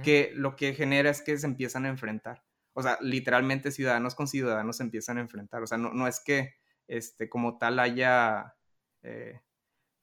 que 0.02 0.30
lo 0.34 0.56
que 0.56 0.74
genera 0.74 1.10
es 1.10 1.20
que 1.20 1.36
se 1.36 1.46
empiezan 1.46 1.84
a 1.84 1.90
enfrentar. 1.90 2.42
O 2.72 2.82
sea, 2.82 2.98
literalmente 3.00 3.70
ciudadanos 3.70 4.14
con 4.14 4.26
ciudadanos 4.26 4.78
se 4.78 4.82
empiezan 4.82 5.18
a 5.18 5.20
enfrentar. 5.20 5.62
O 5.62 5.66
sea, 5.66 5.78
no, 5.78 5.92
no 5.92 6.08
es 6.08 6.20
que 6.24 6.54
este, 6.88 7.28
como 7.28 7.58
tal 7.58 7.78
haya 7.78 8.54
eh, 9.02 9.40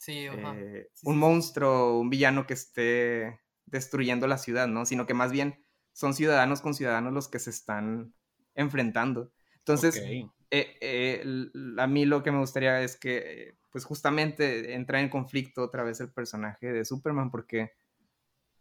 eh, 0.08 0.88
un 1.04 1.18
monstruo, 1.18 2.00
un 2.00 2.10
villano 2.10 2.48
que 2.48 2.54
esté 2.54 3.42
destruyendo 3.66 4.28
la 4.28 4.38
ciudad, 4.38 4.68
¿no? 4.68 4.86
Sino 4.86 5.06
que 5.06 5.14
más 5.14 5.32
bien 5.32 5.64
son 5.94 6.14
ciudadanos 6.14 6.62
con 6.62 6.74
ciudadanos 6.74 7.14
los 7.14 7.28
que 7.28 7.40
se 7.40 7.50
están 7.50 8.14
enfrentando. 8.56 9.32
Entonces, 9.62 10.02
eh, 10.50 11.50
a 11.78 11.88
mí 11.88 12.06
lo 12.06 12.24
que 12.24 12.32
me 12.32 12.40
gustaría 12.40 12.82
es 12.82 12.98
que, 12.98 13.56
pues 13.72 13.86
justamente 13.86 14.74
entra 14.74 15.00
en 15.00 15.10
conflicto 15.10 15.64
otra 15.64 15.84
vez 15.84 16.00
el 16.02 16.12
personaje 16.12 16.72
de 16.74 16.84
Superman, 16.84 17.32
porque 17.32 17.72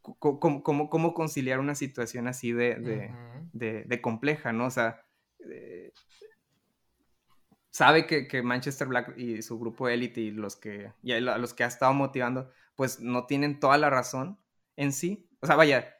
¿cómo, 0.02 0.62
cómo, 0.62 1.14
conciliar 1.14 1.58
una 1.58 1.74
situación 1.74 2.28
así 2.28 2.52
de, 2.52 3.10
de, 3.52 4.00
compleja, 4.00 4.52
¿no? 4.52 4.66
O 4.66 4.70
sea, 4.70 5.02
sabe 7.70 8.06
que, 8.06 8.42
Manchester 8.42 8.88
Black 8.88 9.16
y 9.16 9.42
su 9.42 9.58
grupo 9.58 9.88
élite 9.88 10.20
y 10.20 10.30
los 10.30 10.56
que, 10.56 10.92
y 11.02 11.12
a 11.12 11.38
los 11.38 11.54
que 11.54 11.64
ha 11.64 11.68
estado 11.68 11.94
motivando, 11.94 12.50
pues 12.76 13.00
no 13.00 13.26
tienen 13.26 13.60
toda 13.60 13.78
la 13.78 13.90
razón 13.90 14.38
en 14.76 14.92
sí. 14.92 15.28
O 15.40 15.46
sea, 15.46 15.56
vaya, 15.56 15.96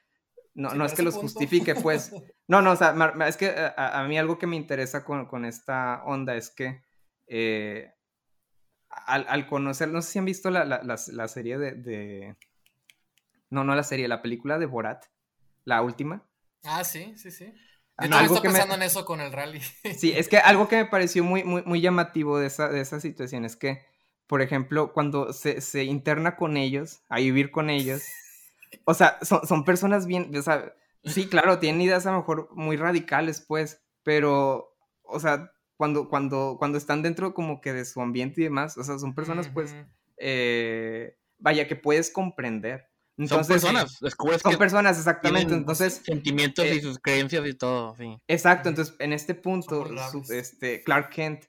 no, 0.61 0.75
no 0.75 0.85
es 0.85 0.93
que 0.93 1.03
los 1.03 1.15
justifique, 1.15 1.75
pues. 1.75 2.13
No, 2.49 2.63
no, 2.63 2.73
o 2.73 2.77
sea, 2.77 2.97
es 3.29 3.37
que 3.37 3.55
a, 3.77 4.05
mí 4.09 4.19
algo 4.19 4.37
que 4.37 4.49
me 4.49 4.57
interesa 4.57 5.05
con, 5.05 5.45
esta 5.45 6.03
onda 6.05 6.35
es 6.35 6.51
que 6.51 6.83
eh, 7.29 7.95
al, 8.89 9.47
conocer, 9.47 9.87
no 9.87 10.03
sé 10.03 10.11
si 10.11 10.19
han 10.19 10.25
visto 10.25 10.51
la, 10.51 11.29
serie 11.29 11.59
de, 11.59 11.73
de, 11.75 12.37
No, 13.51 13.63
no 13.63 13.77
la 13.77 13.85
serie, 13.85 14.09
la 14.09 14.21
película 14.21 14.59
de 14.59 14.67
Borat, 14.67 15.05
la 15.65 15.81
última. 15.81 16.25
Ah, 16.65 16.83
sí, 16.83 17.15
sí, 17.17 17.31
sí. 17.31 17.55
algo 17.97 18.43
pensando 18.43 18.75
en 18.75 18.83
eso 18.83 19.05
con 19.05 19.21
el 19.21 19.31
rally. 19.31 19.61
Sí, 19.97 20.11
es 20.11 20.27
que 20.27 20.39
algo 20.39 20.67
que 20.67 20.75
me 20.75 20.87
pareció 20.87 21.23
muy, 21.23 21.45
muy, 21.45 21.63
muy 21.63 21.81
llamativo 21.81 22.41
de 22.41 22.49
esa, 22.49 22.69
de 22.69 22.81
esa 22.81 22.99
situación 22.99 23.45
es 23.45 23.55
que, 23.55 23.87
por 24.27 24.43
ejemplo, 24.43 24.93
cuando 24.93 25.33
se, 25.33 25.61
se 25.61 25.85
interna 25.85 26.35
con 26.35 26.57
ellos, 26.57 27.03
a 27.09 27.19
vivir 27.19 27.53
con 27.53 27.71
ellos, 27.71 28.03
o 28.85 28.95
sea, 28.95 29.19
son, 29.23 29.65
personas 29.65 30.07
bien, 30.07 30.35
o 30.37 30.43
sea, 30.43 30.75
sí, 31.05 31.27
claro, 31.27 31.59
tienen 31.59 31.81
ideas 31.81 32.07
a 32.07 32.13
lo 32.13 32.19
mejor 32.19 32.49
muy 32.53 32.77
radicales, 32.77 33.41
pues, 33.41 33.83
pero, 34.03 34.77
o 35.03 35.21
sea, 35.21 35.51
cuando, 35.77 36.09
cuando, 36.09 36.57
cuando 36.59 36.79
están 36.79 37.03
dentro 37.03 37.35
como 37.35 37.61
que 37.61 37.73
de 37.73 37.85
su 37.85 38.01
ambiente 38.01 38.41
y 38.41 38.45
demás, 38.45 38.77
o 38.77 38.85
sea, 38.85 38.99
son 38.99 39.15
personas, 39.15 39.49
pues, 39.49 39.75
eh, 40.19 41.17
vaya, 41.39 41.67
que 41.67 41.77
puedes 41.77 42.11
comprender. 42.11 42.87
Entonces, 43.17 43.61
son 43.61 43.73
personas, 43.73 43.99
descubres 44.01 44.41
Son 44.41 44.57
personas, 44.57 44.99
exactamente, 44.99 45.53
entonces... 45.53 46.01
Sentimientos 46.05 46.65
y 46.65 46.69
eh, 46.69 46.81
sus 46.81 46.99
creencias 46.99 47.47
y 47.47 47.55
todo, 47.55 47.95
sí. 47.97 48.17
Exacto, 48.29 48.69
entonces, 48.69 48.95
en 48.99 49.13
este 49.13 49.35
punto, 49.35 49.87
este, 50.31 50.83
Clark 50.83 51.11
Kent 51.11 51.45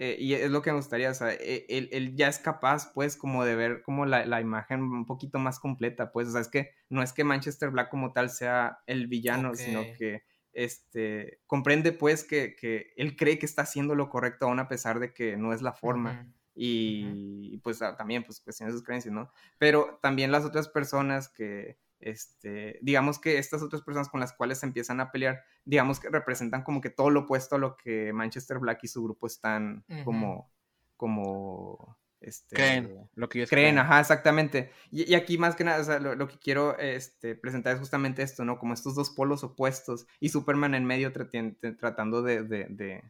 eh, 0.00 0.16
y 0.16 0.34
es 0.34 0.48
lo 0.52 0.62
que 0.62 0.70
me 0.70 0.76
gustaría, 0.76 1.10
o 1.10 1.14
sea, 1.14 1.32
e, 1.32 1.66
él, 1.68 2.14
ya 2.14 2.28
es 2.28 2.38
capaz, 2.38 2.92
pues, 2.94 3.16
como 3.16 3.44
de 3.44 3.56
ver 3.56 3.82
como 3.82 4.06
la, 4.06 4.40
imagen 4.40 4.82
un 4.82 5.06
poquito 5.06 5.40
más 5.40 5.58
completa, 5.58 6.12
pues, 6.12 6.28
o 6.28 6.30
sea, 6.30 6.40
es 6.40 6.46
que 6.46 6.70
no 6.88 7.02
es 7.02 7.12
que 7.12 7.24
Manchester 7.24 7.70
Black 7.70 7.90
como 7.90 8.12
tal 8.12 8.30
sea 8.30 8.78
el 8.86 9.08
villano, 9.08 9.56
sino 9.56 9.82
que, 9.98 10.22
este, 10.52 11.40
comprende, 11.46 11.90
pues, 11.90 12.22
que, 12.22 12.92
él 12.96 13.16
cree 13.16 13.40
que 13.40 13.46
está 13.46 13.62
haciendo 13.62 13.96
lo 13.96 14.08
correcto 14.08 14.46
aún 14.46 14.60
a 14.60 14.68
pesar 14.68 15.00
de 15.00 15.12
que 15.12 15.36
no 15.36 15.52
es 15.52 15.62
la 15.62 15.72
forma. 15.72 16.32
Y, 16.54 17.58
pues, 17.64 17.80
también, 17.98 18.22
pues, 18.22 18.40
cuestiones 18.40 18.74
de 18.74 18.78
sus 18.78 18.86
creencias, 18.86 19.12
¿no? 19.12 19.32
Pero 19.58 19.98
también 20.00 20.30
las 20.30 20.44
otras 20.44 20.68
personas 20.68 21.28
que, 21.28 21.76
este, 22.00 22.78
digamos 22.82 23.18
que 23.18 23.38
estas 23.38 23.62
otras 23.62 23.82
personas 23.82 24.08
con 24.08 24.20
las 24.20 24.32
cuales 24.32 24.58
se 24.58 24.66
empiezan 24.66 25.00
a 25.00 25.10
pelear, 25.10 25.42
digamos 25.64 26.00
que 26.00 26.08
representan 26.08 26.62
como 26.62 26.80
que 26.80 26.90
todo 26.90 27.10
lo 27.10 27.20
opuesto 27.20 27.56
a 27.56 27.58
lo 27.58 27.76
que 27.76 28.12
Manchester 28.12 28.58
Black 28.58 28.80
y 28.82 28.88
su 28.88 29.02
grupo 29.02 29.26
están 29.26 29.84
como, 30.04 30.52
como, 30.96 31.98
este, 32.20 32.56
creen, 32.56 33.08
lo 33.14 33.28
que 33.28 33.38
ellos 33.38 33.50
creen, 33.50 33.78
ajá, 33.78 34.00
exactamente. 34.00 34.70
Y, 34.90 35.14
aquí 35.14 35.38
más 35.38 35.54
que 35.54 35.64
nada, 35.64 35.98
lo, 36.00 36.28
que 36.28 36.38
quiero 36.38 36.78
este, 36.78 37.34
presentar 37.34 37.74
es 37.74 37.80
justamente 37.80 38.22
esto, 38.22 38.44
¿no? 38.44 38.58
Como 38.58 38.74
estos 38.74 38.94
dos 38.94 39.10
polos 39.10 39.44
opuestos 39.44 40.06
y 40.20 40.30
Superman 40.30 40.74
en 40.74 40.84
medio 40.84 41.12
tratando 41.12 42.22
de, 42.22 42.42
de, 42.42 43.04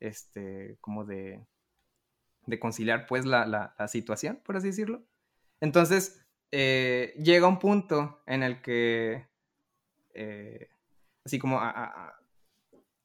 este, 0.00 0.78
como 0.80 1.04
de, 1.04 1.44
de 2.46 2.58
conciliar 2.58 3.06
pues 3.06 3.24
la, 3.24 3.46
la, 3.46 3.74
la 3.78 3.88
situación, 3.88 4.40
por 4.44 4.56
así 4.56 4.68
decirlo. 4.68 5.04
Entonces, 5.60 6.24
eh, 6.50 7.14
llega 7.22 7.46
un 7.46 7.58
punto 7.58 8.22
en 8.26 8.42
el 8.42 8.62
que, 8.62 9.26
eh, 10.14 10.68
así 11.24 11.38
como, 11.38 11.60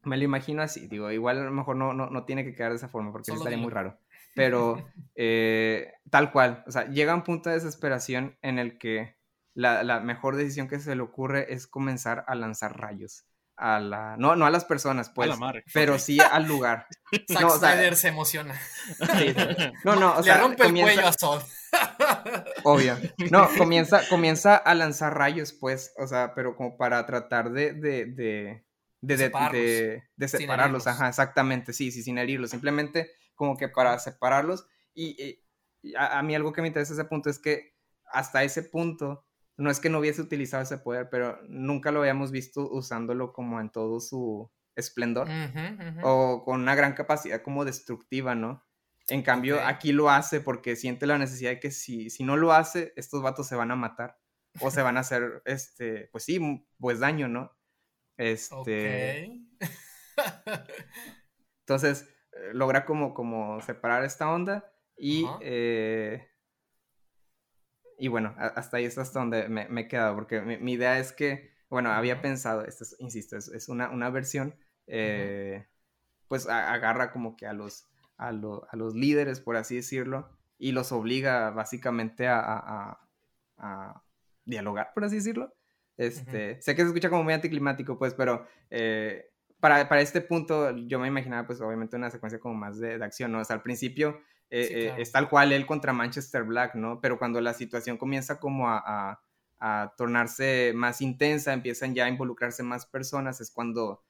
me 0.03 0.17
lo 0.17 0.23
imagino 0.23 0.61
así, 0.61 0.87
digo, 0.87 1.11
igual 1.11 1.39
a 1.39 1.43
lo 1.43 1.51
mejor 1.51 1.75
no, 1.75 1.93
no, 1.93 2.25
tiene 2.25 2.43
que 2.43 2.55
quedar 2.55 2.71
de 2.71 2.77
esa 2.77 2.89
forma 2.89 3.11
porque 3.11 3.31
estaría 3.31 3.57
muy 3.57 3.71
raro, 3.71 3.97
pero 4.35 4.85
eh, 5.15 5.93
tal 6.09 6.31
cual, 6.31 6.63
o 6.67 6.71
sea, 6.71 6.87
llega 6.89 7.15
un 7.15 7.23
punto 7.23 7.49
de 7.49 7.55
desesperación 7.55 8.37
en 8.41 8.59
el 8.59 8.77
que 8.77 9.15
la, 9.53 9.83
la, 9.83 9.99
mejor 9.99 10.35
decisión 10.35 10.67
que 10.67 10.79
se 10.79 10.95
le 10.95 11.01
ocurre 11.01 11.53
es 11.53 11.67
comenzar 11.67 12.23
a 12.27 12.35
lanzar 12.35 12.79
rayos 12.79 13.25
a 13.55 13.79
la 13.79 14.15
no 14.17 14.35
no 14.35 14.47
a 14.47 14.49
las 14.49 14.65
personas 14.65 15.09
pues 15.09 15.31
pero 15.73 15.99
sí 15.99 16.19
al 16.19 16.47
lugar. 16.47 16.87
Zack 17.31 17.41
no, 17.41 17.49
Snyder 17.51 17.95
se 17.95 18.07
emociona. 18.07 18.59
No 19.83 19.95
no 19.95 20.15
o 20.15 20.23
sea, 20.23 20.35
le 20.35 20.41
rompe 20.41 20.65
el 20.65 20.73
cuello 20.73 21.07
a 21.07 21.13
Sol 21.13 21.41
obvio. 22.63 22.97
No 23.31 23.47
comienza 23.57 24.01
comienza 24.09 24.55
a 24.55 24.75
lanzar 24.75 25.17
rayos 25.17 25.53
pues 25.53 25.93
o 25.97 26.07
sea 26.07 26.33
pero 26.35 26.55
como 26.55 26.77
para 26.77 27.05
tratar 27.05 27.51
de 27.51 27.73
de 27.73 28.05
de 28.05 28.63
de, 29.01 29.17
de, 29.17 30.03
de, 30.15 30.27
separarlos 30.29 30.87
ajá 30.87 31.09
exactamente 31.09 31.73
sí 31.73 31.91
sí 31.91 32.03
sin 32.03 32.17
herirlos 32.17 32.51
simplemente 32.51 33.11
como 33.35 33.57
que 33.57 33.69
para 33.69 33.97
separarlos. 33.99 34.67
Y, 34.93 35.39
a, 35.97 36.19
a 36.19 36.23
mí 36.23 36.35
algo 36.35 36.53
que 36.53 36.61
me 36.61 36.67
interesa 36.67 36.93
ese 36.93 37.05
punto 37.05 37.29
es 37.29 37.39
que 37.39 37.73
hasta 38.05 38.43
ese 38.43 38.63
punto 38.63 39.25
no 39.57 39.69
es 39.69 39.79
que 39.79 39.89
no 39.89 39.99
hubiese 39.99 40.21
utilizado 40.21 40.63
ese 40.63 40.77
poder, 40.77 41.09
pero 41.09 41.39
nunca 41.47 41.91
lo 41.91 41.99
habíamos 41.99 42.31
visto 42.31 42.69
usándolo 42.71 43.33
como 43.33 43.59
en 43.59 43.69
todo 43.69 43.99
su 43.99 44.49
esplendor 44.75 45.27
o 46.01 46.43
con 46.43 46.61
una 46.61 46.73
gran 46.73 46.93
capacidad 46.93 47.41
como 47.43 47.65
destructiva, 47.65 48.33
¿no? 48.33 48.63
En 49.07 49.21
cambio, 49.21 49.59
aquí 49.65 49.91
lo 49.91 50.09
hace 50.09 50.39
porque 50.39 50.75
siente 50.75 51.05
la 51.05 51.17
necesidad 51.17 51.51
de 51.51 51.59
que 51.59 51.71
si, 51.71 52.09
si 52.09 52.23
no 52.23 52.37
lo 52.37 52.53
hace, 52.53 52.93
estos 52.95 53.21
vatos 53.21 53.47
se 53.47 53.55
van 53.55 53.71
a 53.71 53.75
matar. 53.75 54.17
O 54.59 54.69
se 54.69 54.81
van 54.81 54.97
a 54.97 55.01
hacer, 55.01 55.41
este, 55.45 56.09
pues 56.11 56.25
sí, 56.25 56.39
pues 56.79 56.99
daño, 56.99 57.27
¿no? 57.27 57.57
Este. 58.17 59.39
entonces, 61.61 62.07
eh, 62.33 62.51
logra 62.53 62.85
como, 62.85 63.13
como 63.13 63.61
separar 63.61 64.05
esta 64.05 64.31
onda 64.31 64.71
y. 64.95 65.25
Eh, 65.41 66.29
y 67.97 68.07
bueno, 68.07 68.35
hasta 68.37 68.77
ahí 68.77 68.85
es 68.85 68.97
hasta 68.97 69.19
donde 69.19 69.47
me, 69.49 69.81
he 69.81 69.87
quedado, 69.87 70.15
porque 70.15 70.41
mi, 70.41 70.73
idea 70.73 70.99
es 70.99 71.13
que, 71.13 71.53
bueno, 71.69 71.91
había 71.91 72.21
pensado, 72.21 72.65
esto 72.65 72.85
insisto, 72.99 73.37
es, 73.37 73.69
una, 73.69 73.89
una, 73.91 74.09
versión, 74.09 74.55
eh, 74.87 75.67
pues 76.27 76.47
agarra 76.47 77.11
como 77.11 77.37
que 77.37 77.45
a 77.45 77.53
los, 77.53 77.87
a, 78.17 78.31
los 78.31 78.95
líderes, 78.95 79.39
por 79.39 79.55
así 79.55 79.75
decirlo, 79.75 80.29
y 80.57 80.71
los 80.71 80.91
obliga 80.91 81.49
básicamente 81.51 82.27
a, 82.27 82.99
dialogar, 84.45 84.91
por 84.93 85.05
así 85.05 85.15
decirlo. 85.15 85.53
Este, 85.95 86.61
Sé 86.61 86.75
que 86.75 86.81
se 86.81 86.87
escucha 86.87 87.09
como 87.09 87.23
muy 87.23 87.33
anticlimático, 87.33 87.97
pues, 87.97 88.13
pero 88.13 88.45
eh, 88.69 89.29
para, 89.59 89.87
para, 89.87 90.01
este 90.01 90.21
punto 90.21 90.75
yo 90.75 90.99
me 90.99 91.07
imaginaba, 91.07 91.47
pues, 91.47 91.61
obviamente 91.61 91.95
una 91.95 92.09
secuencia 92.09 92.39
como 92.39 92.55
más 92.55 92.79
de, 92.79 92.95
acción, 93.03 93.31
¿no? 93.31 93.39
O 93.39 93.45
sea, 93.45 93.55
al 93.55 93.61
principio 93.61 94.19
eh, 94.49 94.67
eh, 94.71 94.95
es 94.97 95.11
tal 95.11 95.29
cual 95.29 95.51
él 95.51 95.65
contra 95.65 95.93
Manchester 95.93 96.43
Black, 96.43 96.75
¿no? 96.75 96.99
Pero 96.99 97.17
cuando 97.17 97.39
la 97.41 97.53
situación 97.53 97.97
comienza 97.97 98.39
como 98.39 98.69
a, 98.69 99.21
a, 99.59 99.93
tornarse 99.97 100.73
más 100.75 101.01
intensa, 101.01 101.53
empiezan 101.53 101.95
ya 101.95 102.05
a 102.05 102.09
involucrarse 102.09 102.63
más 102.63 102.85
personas, 102.85 103.39
es 103.39 103.51
cuando 103.51 104.03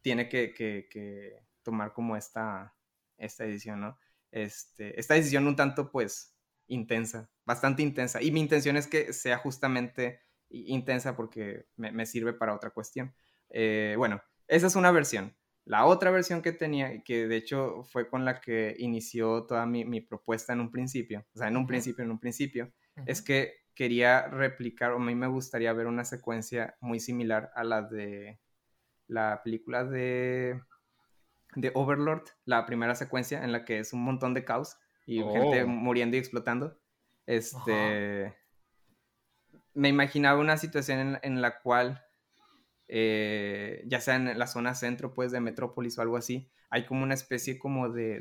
tiene 0.00 0.28
que, 0.28 0.54
que, 0.54 0.88
que 0.90 1.44
tomar 1.62 1.92
como 1.92 2.16
esta, 2.16 2.74
esta 3.18 3.44
decisión, 3.44 3.80
¿no? 3.80 3.98
Este, 4.30 4.98
esta 4.98 5.14
decisión 5.14 5.46
un 5.46 5.56
tanto, 5.56 5.90
pues, 5.90 6.34
intensa, 6.66 7.30
bastante 7.44 7.82
intensa. 7.82 8.22
Y 8.22 8.30
mi 8.30 8.40
intención 8.40 8.76
es 8.76 8.86
que 8.86 9.12
sea 9.12 9.38
justamente 9.38 10.20
intensa 10.50 11.16
porque 11.16 11.66
me, 11.76 12.06
sirve 12.06 12.32
para 12.32 12.54
otra 12.54 12.70
cuestión. 12.70 13.14
Eh, 13.50 13.94
bueno, 13.96 14.22
esa 14.48 14.66
es 14.66 14.76
una 14.76 14.90
versión. 14.90 15.36
La 15.64 15.86
otra 15.86 16.10
versión 16.10 16.42
que 16.42 16.52
tenía, 16.52 17.02
que 17.02 17.26
de 17.26 17.36
hecho 17.36 17.84
fue 17.84 18.08
con 18.08 18.24
la 18.24 18.40
que 18.40 18.76
inició 18.78 19.44
toda 19.44 19.64
mi, 19.66 20.00
propuesta 20.02 20.52
en 20.52 20.60
un 20.60 20.70
principio, 20.70 21.24
o 21.34 21.38
sea, 21.38 21.48
en 21.48 21.56
un 21.56 21.66
principio, 21.66 22.04
en 22.04 22.10
un 22.10 22.20
principio, 22.20 22.70
es 23.06 23.22
que 23.22 23.54
quería 23.74 24.28
replicar, 24.28 24.92
o 24.92 24.96
a 24.96 25.00
mí 25.00 25.14
me 25.14 25.26
gustaría 25.26 25.72
ver 25.72 25.86
una 25.86 26.04
secuencia 26.04 26.76
muy 26.80 27.00
similar 27.00 27.50
a 27.54 27.64
la 27.64 27.82
de 27.82 28.40
la 29.06 29.40
película 29.42 29.84
de, 29.84 30.60
de 31.54 31.70
Overlord, 31.74 32.24
la 32.44 32.66
primera 32.66 32.94
secuencia 32.94 33.44
en 33.44 33.52
la 33.52 33.64
que 33.64 33.78
es 33.78 33.92
un 33.92 34.02
montón 34.02 34.34
de 34.34 34.44
caos 34.44 34.76
y 35.06 35.22
gente 35.22 35.64
oh. 35.64 35.68
muriendo 35.68 36.16
y 36.16 36.20
explotando. 36.20 36.78
Este, 37.26 38.34
me 39.74 39.88
imaginaba 39.88 40.40
una 40.40 40.56
situación 40.56 41.18
en, 41.22 41.42
la 41.42 41.60
cual, 41.60 42.04
eh, 42.88 43.82
ya 43.86 44.00
sea 44.00 44.16
en 44.16 44.38
la 44.38 44.46
zona 44.46 44.74
centro, 44.74 45.12
pues, 45.12 45.32
de 45.32 45.40
Metrópolis 45.40 45.98
o 45.98 46.02
algo 46.02 46.16
así, 46.16 46.50
hay 46.70 46.86
como 46.86 47.02
una 47.02 47.14
especie 47.14 47.58
como 47.58 47.88
de, 47.90 48.20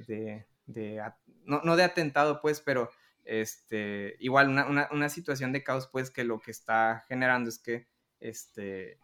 de, 0.67 1.01
no, 1.45 1.75
de 1.75 1.83
atentado, 1.83 2.41
pues, 2.41 2.61
pero 2.61 2.89
este, 3.23 4.15
igual 4.19 4.49
una, 4.49 5.09
situación 5.09 5.51
de 5.51 5.63
caos, 5.63 5.87
pues, 5.91 6.11
que 6.11 6.23
lo 6.23 6.39
que 6.39 6.51
está 6.51 7.05
generando 7.07 7.49
es 7.49 7.59
que, 7.59 7.87
este, 8.19 8.99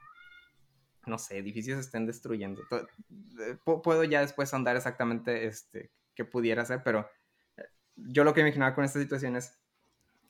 no 1.05 1.17
sé, 1.17 1.37
edificios 1.37 1.75
se 1.75 1.81
estén 1.81 2.05
destruyendo. 2.05 2.61
Eh, 2.71 3.57
puedo 3.63 4.03
ya 4.03 4.21
después 4.21 4.53
andar 4.53 4.75
exactamente, 4.75 5.45
este, 5.47 5.91
qué 6.15 6.25
pudiera 6.25 6.65
ser, 6.65 6.83
pero 6.83 7.09
eh, 7.57 7.63
yo 7.95 8.23
lo 8.23 8.33
que 8.33 8.41
imaginaba 8.41 8.75
con 8.75 8.83
esta 8.83 8.99
situación 8.99 9.35
es 9.35 9.59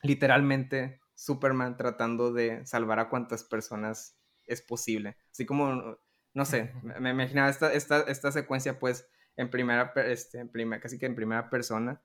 literalmente 0.01 1.01
Superman 1.15 1.77
tratando 1.77 2.31
de 2.31 2.65
salvar 2.65 2.99
a 2.99 3.09
cuantas 3.09 3.43
personas 3.43 4.17
es 4.45 4.61
posible. 4.61 5.17
Así 5.31 5.45
como, 5.45 5.97
no 6.33 6.45
sé, 6.45 6.73
me, 6.81 7.11
imaginaba 7.11 7.49
esta, 7.49 7.73
esta, 7.73 8.01
esta, 8.01 8.31
secuencia 8.31 8.79
pues 8.79 9.07
en 9.35 9.49
primera, 9.49 9.93
este, 10.05 10.39
en 10.39 10.49
primera, 10.49 10.81
casi 10.81 10.97
que 10.97 11.05
en 11.05 11.15
primera 11.15 11.49
persona, 11.49 12.01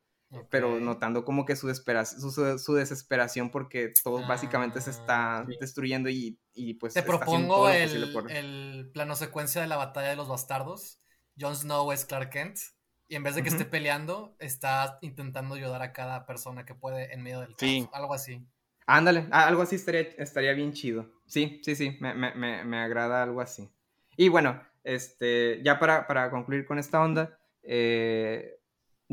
pero 0.50 0.80
notando 0.80 1.24
como 1.24 1.44
que 1.44 1.56
su, 1.56 1.72
su, 1.74 2.58
su, 2.58 2.74
desesperación 2.74 3.50
porque 3.50 3.92
todo 4.02 4.26
básicamente 4.26 4.80
se 4.80 4.90
está 4.90 5.38
ah, 5.38 5.46
destruyendo 5.60 6.08
y, 6.10 6.38
y 6.52 6.74
pues... 6.74 6.94
Te 6.94 7.02
propongo 7.02 7.68
el, 7.68 8.12
el 8.30 8.90
plano 8.92 9.16
secuencia 9.16 9.60
de 9.60 9.68
la 9.68 9.76
batalla 9.76 10.08
de 10.08 10.16
los 10.16 10.28
bastardos. 10.28 11.00
Jon 11.38 11.54
Snow 11.56 11.92
es 11.92 12.04
Clark 12.04 12.30
Kent. 12.30 12.58
Y 13.06 13.16
en 13.16 13.22
vez 13.22 13.34
de 13.34 13.42
que 13.42 13.50
esté 13.50 13.64
peleando, 13.66 14.34
está 14.38 14.98
intentando 15.02 15.54
ayudar 15.54 15.82
a 15.82 15.92
cada 15.92 16.24
persona 16.26 16.64
que 16.64 16.74
puede 16.74 17.12
en 17.12 17.22
medio 17.22 17.40
del 17.40 17.54
caos. 17.54 17.88
Algo 17.92 18.14
así. 18.14 18.46
Ándale, 18.86 19.26
algo 19.30 19.62
así 19.62 19.76
estaría, 19.76 20.02
estaría 20.18 20.52
bien 20.52 20.72
chido. 20.72 21.10
Sí, 21.26 21.60
sí, 21.64 21.74
sí, 21.74 21.96
me, 22.00 22.14
me, 22.14 22.64
me, 22.64 22.78
agrada 22.78 23.22
algo 23.22 23.40
así. 23.40 23.70
Y 24.16 24.28
bueno, 24.28 24.62
este, 24.84 25.62
ya 25.62 25.78
para, 25.78 26.06
para 26.06 26.30
concluir 26.30 26.66
con 26.66 26.78
esta 26.78 27.02
onda, 27.02 27.38
eh, 27.62 28.58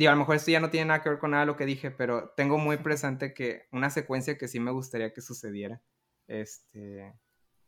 digo, 0.01 0.11
a 0.11 0.15
lo 0.15 0.19
mejor 0.19 0.35
esto 0.35 0.51
ya 0.51 0.59
no 0.59 0.69
tiene 0.69 0.87
nada 0.87 1.01
que 1.01 1.09
ver 1.09 1.19
con 1.19 1.31
nada 1.31 1.43
de 1.43 1.47
lo 1.47 1.57
que 1.57 1.65
dije, 1.65 1.91
pero 1.91 2.29
tengo 2.35 2.57
muy 2.57 2.77
presente 2.77 3.33
que 3.33 3.67
una 3.71 3.89
secuencia 3.89 4.37
que 4.37 4.47
sí 4.47 4.59
me 4.59 4.71
gustaría 4.71 5.13
que 5.13 5.21
sucediera, 5.21 5.81
este, 6.27 7.13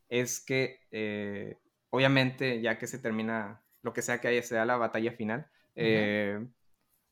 es 0.10 0.44
que, 0.44 0.80
eh, 0.92 1.60
obviamente, 1.90 2.62
ya 2.62 2.78
que 2.78 2.88
se 2.88 3.00
termina 3.00 3.64
lo 3.82 3.94
que 3.94 4.02
sea 4.02 4.20
que 4.20 4.28
haya, 4.28 4.42
sea 4.42 4.66
la 4.66 4.78
batalla 4.78 5.12
final, 5.12 5.50
eh, 5.76 6.46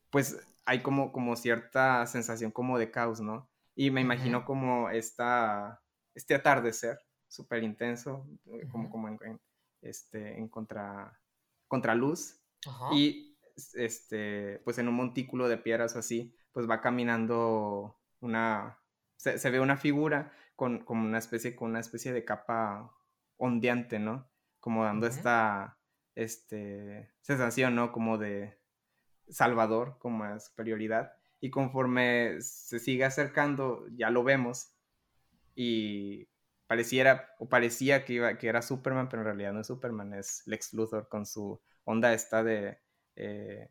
pues 0.10 0.40
hay 0.66 0.82
como, 0.82 1.12
como 1.12 1.36
cierta 1.36 2.06
sensación 2.08 2.52
como 2.52 2.78
de 2.78 2.92
caos, 2.92 3.22
¿no? 3.22 3.50
Y 3.76 3.92
me 3.92 4.02
imagino 4.02 4.46
como 4.46 4.90
esta, 4.90 5.82
este 6.14 6.36
atardecer 6.36 7.00
súper 7.28 7.64
intenso, 7.64 8.28
como, 8.72 8.90
como 8.90 9.08
en, 9.08 9.40
este, 9.82 10.38
en 10.38 10.48
contra, 10.48 11.20
contraluz. 11.68 12.40
Y 12.94 13.31
este, 13.74 14.62
pues 14.64 14.78
en 14.78 14.88
un 14.88 14.96
montículo 14.96 15.48
de 15.48 15.58
piedras 15.58 15.96
o 15.96 16.00
así, 16.00 16.36
pues 16.52 16.70
va 16.70 16.82
caminando 16.82 17.98
una, 18.20 18.80
se, 19.18 19.50
ve 19.50 19.60
una 19.60 19.78
figura 19.78 20.34
con 20.56 20.84
como 20.86 21.06
una 21.06 21.18
especie, 21.18 21.56
con 21.56 21.72
una 21.72 21.80
especie 21.80 22.14
de 22.14 22.26
capa 22.26 22.92
ondeante, 23.38 24.00
¿no? 24.00 24.30
Como 24.60 24.84
dando 24.84 25.08
esta, 25.08 25.80
este, 26.16 27.12
sensación, 27.22 27.76
¿no? 27.76 27.92
Como 27.92 28.18
de 28.18 28.60
Salvador, 29.30 29.98
como 30.00 30.26
de 30.26 30.40
superioridad 30.40 31.14
y 31.42 31.50
conforme 31.50 32.40
se 32.42 32.80
sigue 32.80 33.04
acercando 33.04 33.88
ya 33.96 34.12
lo 34.12 34.24
vemos 34.24 34.76
y 35.56 36.30
pareciera 36.68 37.36
o 37.40 37.50
parecía 37.50 38.06
que, 38.06 38.14
iba, 38.14 38.38
que 38.38 38.48
era 38.48 38.62
Superman, 38.62 39.10
pero 39.10 39.24
en 39.24 39.26
realidad 39.26 39.52
no 39.52 39.62
es 39.62 39.68
Superman, 39.68 40.14
es 40.14 40.44
Lex 40.46 40.74
Luthor 40.74 41.10
con 41.10 41.26
su 41.26 41.60
onda 41.84 42.14
esta 42.14 42.44
de, 42.44 42.80
eh, 43.16 43.70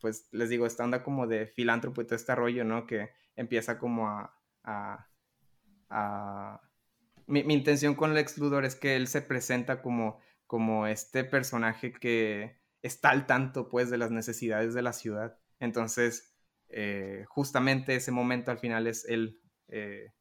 pues 0.00 0.28
les 0.32 0.48
digo, 0.48 0.66
esta 0.66 0.84
onda 0.84 1.02
como 1.02 1.26
de 1.26 1.46
filántropo 1.46 2.00
y 2.00 2.04
todo 2.04 2.16
este 2.16 2.34
rollo, 2.34 2.64
¿no? 2.64 2.86
Que 2.86 3.10
empieza 3.36 3.78
como 3.78 4.08
a... 4.08 4.34
a, 4.64 6.60
Mi, 7.26 7.40
intención 7.40 7.94
con 7.94 8.14
Lex 8.14 8.38
Luthor 8.38 8.64
es 8.64 8.74
que 8.74 8.96
él 8.96 9.06
se 9.06 9.22
presenta 9.22 9.82
como, 9.82 10.20
como 10.46 10.86
este 10.86 11.24
personaje 11.24 11.92
que 11.92 12.60
está 12.82 13.10
al 13.10 13.26
tanto, 13.26 13.68
pues, 13.68 13.90
de 13.90 13.98
las 13.98 14.10
necesidades 14.10 14.74
de 14.74 14.82
la 14.82 14.92
ciudad. 14.92 15.38
Entonces, 15.60 16.34
eh, 16.68 17.24
justamente 17.28 17.96
ese 17.96 18.12
momento 18.12 18.50
al 18.50 18.58
final 18.58 18.86
es 18.86 19.04
él 19.08 19.40
eh, 19.68 20.12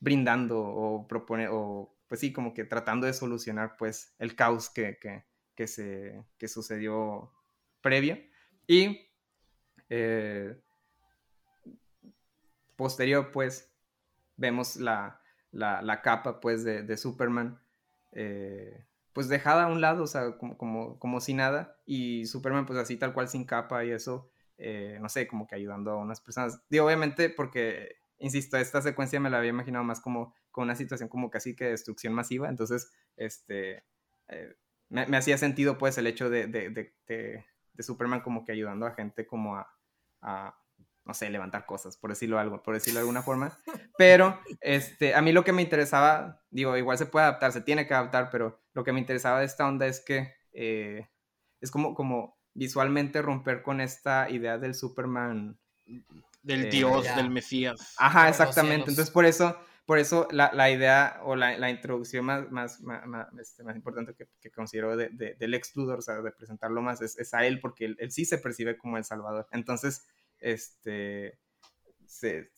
brindando 0.00 0.60
o 0.60 1.06
propone, 1.08 1.48
o 1.50 1.96
pues 2.06 2.20
sí, 2.20 2.32
como 2.32 2.54
que 2.54 2.64
tratando 2.64 3.06
de 3.06 3.12
solucionar 3.12 3.76
pues 3.76 4.14
el 4.18 4.34
caos 4.36 4.70
que, 4.70 4.98
que, 5.54 5.66
se, 5.66 6.24
que 6.38 6.48
sucedió 6.48 7.32
previo. 7.88 8.18
Y 8.66 9.08
eh, 9.88 10.54
posterior 12.76 13.30
pues 13.32 13.72
vemos 14.36 14.76
la, 14.76 15.22
la, 15.52 16.02
capa 16.02 16.40
pues 16.40 16.64
de, 16.64 16.96
Superman 16.98 17.58
pues 19.18 19.28
dejada 19.28 19.64
a 19.64 19.66
un 19.66 19.80
lado, 19.80 20.04
o 20.04 20.06
sea, 20.06 20.36
como, 20.38 20.56
como, 20.56 20.96
como 21.00 21.20
si 21.20 21.34
nada, 21.34 21.76
y 21.84 22.26
Superman 22.26 22.66
pues 22.66 22.78
así 22.78 22.96
tal 22.96 23.12
cual 23.12 23.28
sin 23.28 23.44
capa 23.44 23.84
y 23.84 23.90
eso, 23.90 24.30
eh, 24.58 24.96
no 25.00 25.08
sé, 25.08 25.26
como 25.26 25.48
que 25.48 25.56
ayudando 25.56 25.90
a 25.90 25.96
unas 25.96 26.20
personas. 26.20 26.62
Obviamente, 26.80 27.28
porque, 27.28 27.96
insisto, 28.18 28.56
esta 28.58 28.80
secuencia 28.80 29.18
me 29.18 29.28
la 29.28 29.38
había 29.38 29.50
imaginado 29.50 29.82
más 29.82 30.00
como 30.00 30.36
con 30.52 30.62
una 30.62 30.76
situación 30.76 31.08
como 31.08 31.30
casi 31.30 31.56
que 31.56 31.64
destrucción 31.64 32.12
masiva, 32.12 32.48
entonces, 32.48 32.92
este, 33.16 33.82
eh, 34.28 34.54
me, 34.88 35.16
hacía 35.16 35.36
sentido 35.36 35.78
pues 35.78 35.98
el 35.98 36.06
hecho 36.06 36.30
de, 36.30 36.46
de, 36.46 36.70
de, 36.70 37.44
Superman 37.82 38.20
como 38.20 38.44
que 38.44 38.52
ayudando 38.52 38.86
a 38.86 38.92
gente 38.92 39.26
como 39.26 39.56
a, 39.56 39.68
a, 40.22 40.54
no 41.04 41.14
sé, 41.14 41.30
levantar 41.30 41.64
cosas, 41.64 41.96
por 41.96 42.10
decirlo 42.10 42.38
algo, 42.38 42.62
por 42.62 42.74
decirlo 42.74 42.98
de 42.98 43.02
alguna 43.02 43.22
forma. 43.22 43.58
Pero, 43.98 44.38
este, 44.60 45.14
a 45.14 45.22
mí 45.22 45.32
lo 45.32 45.42
que 45.42 45.52
me 45.52 45.62
interesaba, 45.62 46.42
digo, 46.50 46.76
igual 46.76 46.98
se 46.98 47.06
puede 47.06 47.24
adaptar, 47.24 47.52
se 47.52 47.62
tiene 47.62 47.86
que 47.86 47.94
adaptar, 47.94 48.28
pero 48.30 48.60
lo 48.74 48.84
que 48.84 48.92
me 48.92 49.00
interesaba 49.00 49.40
de 49.40 49.46
esta 49.46 49.66
onda 49.66 49.86
es 49.86 50.00
que 50.00 50.34
eh, 50.52 51.08
es 51.60 51.70
como, 51.70 51.94
como 51.94 52.38
visualmente 52.52 53.22
romper 53.22 53.62
con 53.62 53.80
esta 53.80 54.28
idea 54.28 54.58
del 54.58 54.74
Superman. 54.74 55.58
Del 56.42 56.66
eh, 56.66 56.70
dios, 56.70 57.04
ya. 57.04 57.16
del 57.16 57.30
mesías. 57.30 57.94
Ajá, 57.98 58.28
exactamente. 58.28 58.90
Entonces, 58.90 59.10
por 59.10 59.24
eso, 59.24 59.56
por 59.88 59.98
eso 59.98 60.28
la, 60.32 60.50
la 60.52 60.70
idea 60.70 61.18
o 61.24 61.34
la, 61.34 61.56
la 61.56 61.70
introducción 61.70 62.22
más, 62.26 62.50
más, 62.50 62.82
más, 62.82 63.06
más, 63.06 63.26
este, 63.40 63.62
más 63.64 63.74
importante 63.74 64.12
que, 64.14 64.28
que 64.38 64.50
considero 64.50 64.94
de, 64.98 65.08
de- 65.08 65.34
del 65.36 65.54
ex 65.54 65.74
Luthor, 65.76 66.00
o 66.00 66.02
sea, 66.02 66.20
de 66.20 66.30
presentarlo 66.30 66.82
más, 66.82 67.00
es, 67.00 67.18
es 67.18 67.32
a 67.32 67.46
él, 67.46 67.58
porque 67.58 67.86
él, 67.86 67.96
él 67.98 68.10
sí 68.12 68.26
se 68.26 68.36
percibe 68.36 68.76
como 68.76 68.98
el 68.98 69.04
Salvador. 69.04 69.48
Entonces, 69.50 70.06
este, 70.40 71.38
se- 72.04 72.50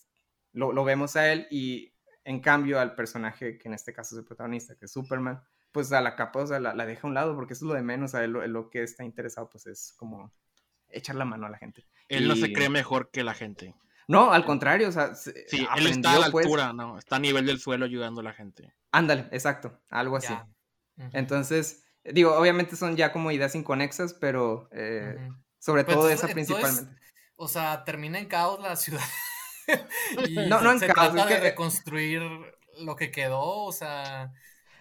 lo, 0.53 0.73
lo 0.73 0.83
vemos 0.83 1.15
a 1.15 1.33
él 1.33 1.47
y 1.53 1.93
en 2.25 2.41
cambio 2.41 2.81
al 2.81 2.97
personaje 2.97 3.59
que 3.59 3.69
en 3.69 3.75
este 3.75 3.93
caso 3.93 4.17
es 4.17 4.19
el 4.23 4.27
protagonista, 4.27 4.75
que 4.75 4.87
es 4.87 4.91
Superman, 4.93 5.41
pues 5.71 5.93
a 5.93 6.01
la 6.01 6.17
capa, 6.17 6.41
o 6.41 6.47
sea, 6.49 6.59
la, 6.59 6.75
la 6.75 6.85
deja 6.85 7.07
a 7.07 7.11
un 7.11 7.15
lado, 7.15 7.37
porque 7.37 7.53
eso 7.53 7.65
es 7.65 7.69
lo 7.69 7.75
de 7.75 7.83
menos, 7.83 8.17
a 8.17 8.25
él 8.25 8.33
lo, 8.33 8.45
lo 8.49 8.71
que 8.71 8.83
está 8.83 9.05
interesado, 9.05 9.49
pues 9.49 9.69
es 9.69 9.95
como 9.97 10.33
echar 10.89 11.15
la 11.15 11.25
mano 11.25 11.47
a 11.47 11.51
la 11.51 11.59
gente. 11.59 11.87
Él 12.09 12.27
no 12.27 12.35
se 12.35 12.53
cree 12.53 12.69
mejor 12.69 13.13
que 13.13 13.23
la 13.23 13.35
gente. 13.35 13.77
No, 14.11 14.33
al 14.33 14.45
contrario, 14.45 14.89
o 14.89 14.93
sea, 14.93 15.15
se- 15.15 15.47
Sí, 15.49 15.67
él 15.77 15.87
está 15.87 16.15
a 16.15 16.19
la 16.19 16.31
pues, 16.31 16.45
altura, 16.47 16.73
¿no? 16.73 16.99
Está 16.99 17.17
a 17.17 17.21
nivel 17.21 17.47
del 17.47 17.61
suelo 17.61 17.85
ayudando 17.85 18.21
a 18.21 18.25
la 18.25 18.33
gente. 18.33 18.75
Ándale, 18.93 19.29
exacto, 19.31 19.79
algo 19.89 20.17
así. 20.17 20.35
Entonces, 21.13 21.85
digo, 22.05 22.35
obviamente 22.35 22.77
son 22.77 22.97
ya 22.97 23.13
como 23.13 23.31
ideas 23.31 23.55
inconexas, 23.55 24.15
pero 24.15 24.69
eh, 24.73 25.17
sobre 25.59 25.85
Pero 25.85 25.99
todo 25.99 26.11
entonces- 26.11 26.19
esa 26.31 26.39
entonces, 26.41 26.55
principalmente. 26.57 27.01
O 27.37 27.49
sea, 27.49 27.85
termina 27.85 28.19
en 28.19 28.27
caos 28.27 28.61
la 28.61 28.77
ciudad. 28.77 29.01
y 30.29 30.35
No, 30.49 30.61
no 30.61 30.73
en 30.73 30.81
se 30.81 30.87
caos, 30.89 31.13
trata 31.13 31.23
es 31.23 31.29
de 31.29 31.35
que- 31.37 31.41
reconstruir 31.51 32.23
lo 32.81 32.97
que 32.97 33.11
quedó, 33.11 33.41
o 33.65 33.73
sea. 33.73 34.33